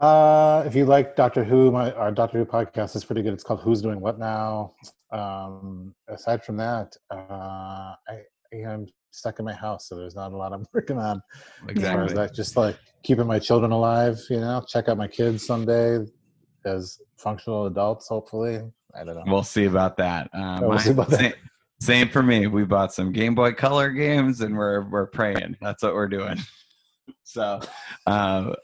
Uh, 0.01 0.63
if 0.65 0.77
you 0.77 0.85
like 0.85 1.17
Doctor 1.17 1.43
Who, 1.43 1.73
my 1.73 1.91
our 1.93 2.13
Doctor 2.13 2.39
Who 2.39 2.45
podcast 2.45 2.95
is 2.95 3.05
pretty 3.05 3.23
good. 3.23 3.33
It's 3.33 3.43
called 3.43 3.61
Who's 3.61 3.83
Doing 3.83 3.99
What 4.01 4.21
Now. 4.21 4.73
Um, 5.11 5.97
aside 6.09 6.45
from 6.45 6.57
that, 6.59 6.97
uh, 7.11 7.17
I 8.09 8.23
am 8.55 8.87
stuck 9.11 9.39
in 9.39 9.45
my 9.45 9.53
house, 9.53 9.89
so 9.89 9.97
there's 9.97 10.15
not 10.15 10.32
a 10.32 10.37
lot 10.37 10.53
I'm 10.53 10.66
working 10.74 10.99
on. 10.99 11.20
As 11.69 11.82
far 11.82 12.05
as 12.05 12.12
Exactly. 12.12 12.15
that, 12.15 12.35
just 12.35 12.57
like 12.57 12.77
keeping 13.03 13.27
my 13.27 13.39
children 13.39 13.73
alive, 13.73 14.19
you 14.28 14.41
know, 14.41 14.65
check 14.66 14.89
out 14.89 14.97
my 14.97 15.09
kids 15.09 15.47
someday 15.47 15.99
as 16.65 17.01
functional 17.16 17.66
adults, 17.66 18.09
hopefully. 18.09 18.61
I 18.95 19.05
don't 19.05 19.15
know. 19.15 19.24
We'll 19.27 19.43
see 19.45 19.66
about 19.66 19.97
that. 19.99 20.28
Um, 20.32 20.61
We'll 20.62 20.78
see 20.78 20.91
about 20.91 21.09
that. 21.11 21.20
Same, 21.20 21.32
same 21.81 22.09
for 22.09 22.23
me. 22.23 22.47
We 22.47 22.65
bought 22.65 22.93
some 22.93 23.12
Game 23.12 23.35
Boy 23.35 23.53
Color 23.53 23.91
games, 23.91 24.41
and 24.41 24.57
we're 24.57 24.89
we're 24.89 25.07
praying. 25.07 25.57
That's 25.61 25.82
what 25.82 25.95
we're 25.95 26.09
doing. 26.09 26.39
So, 27.24 27.61
um, 28.07 28.55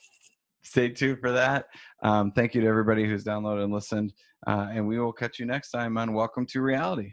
stay 0.62 0.89
tuned 0.90 1.18
for 1.20 1.32
that. 1.32 1.66
Um, 2.02 2.31
thank 2.32 2.55
you 2.55 2.60
to 2.60 2.66
everybody 2.66 3.05
who's 3.05 3.24
downloaded 3.24 3.64
and 3.64 3.73
listened, 3.73 4.12
uh, 4.47 4.68
and 4.73 4.86
we 4.86 4.98
will 5.01 5.12
catch 5.12 5.39
you 5.40 5.47
next 5.47 5.70
time 5.70 5.97
on 5.98 6.12
Welcome 6.12 6.47
to 6.47 6.60
Reality. 6.60 7.12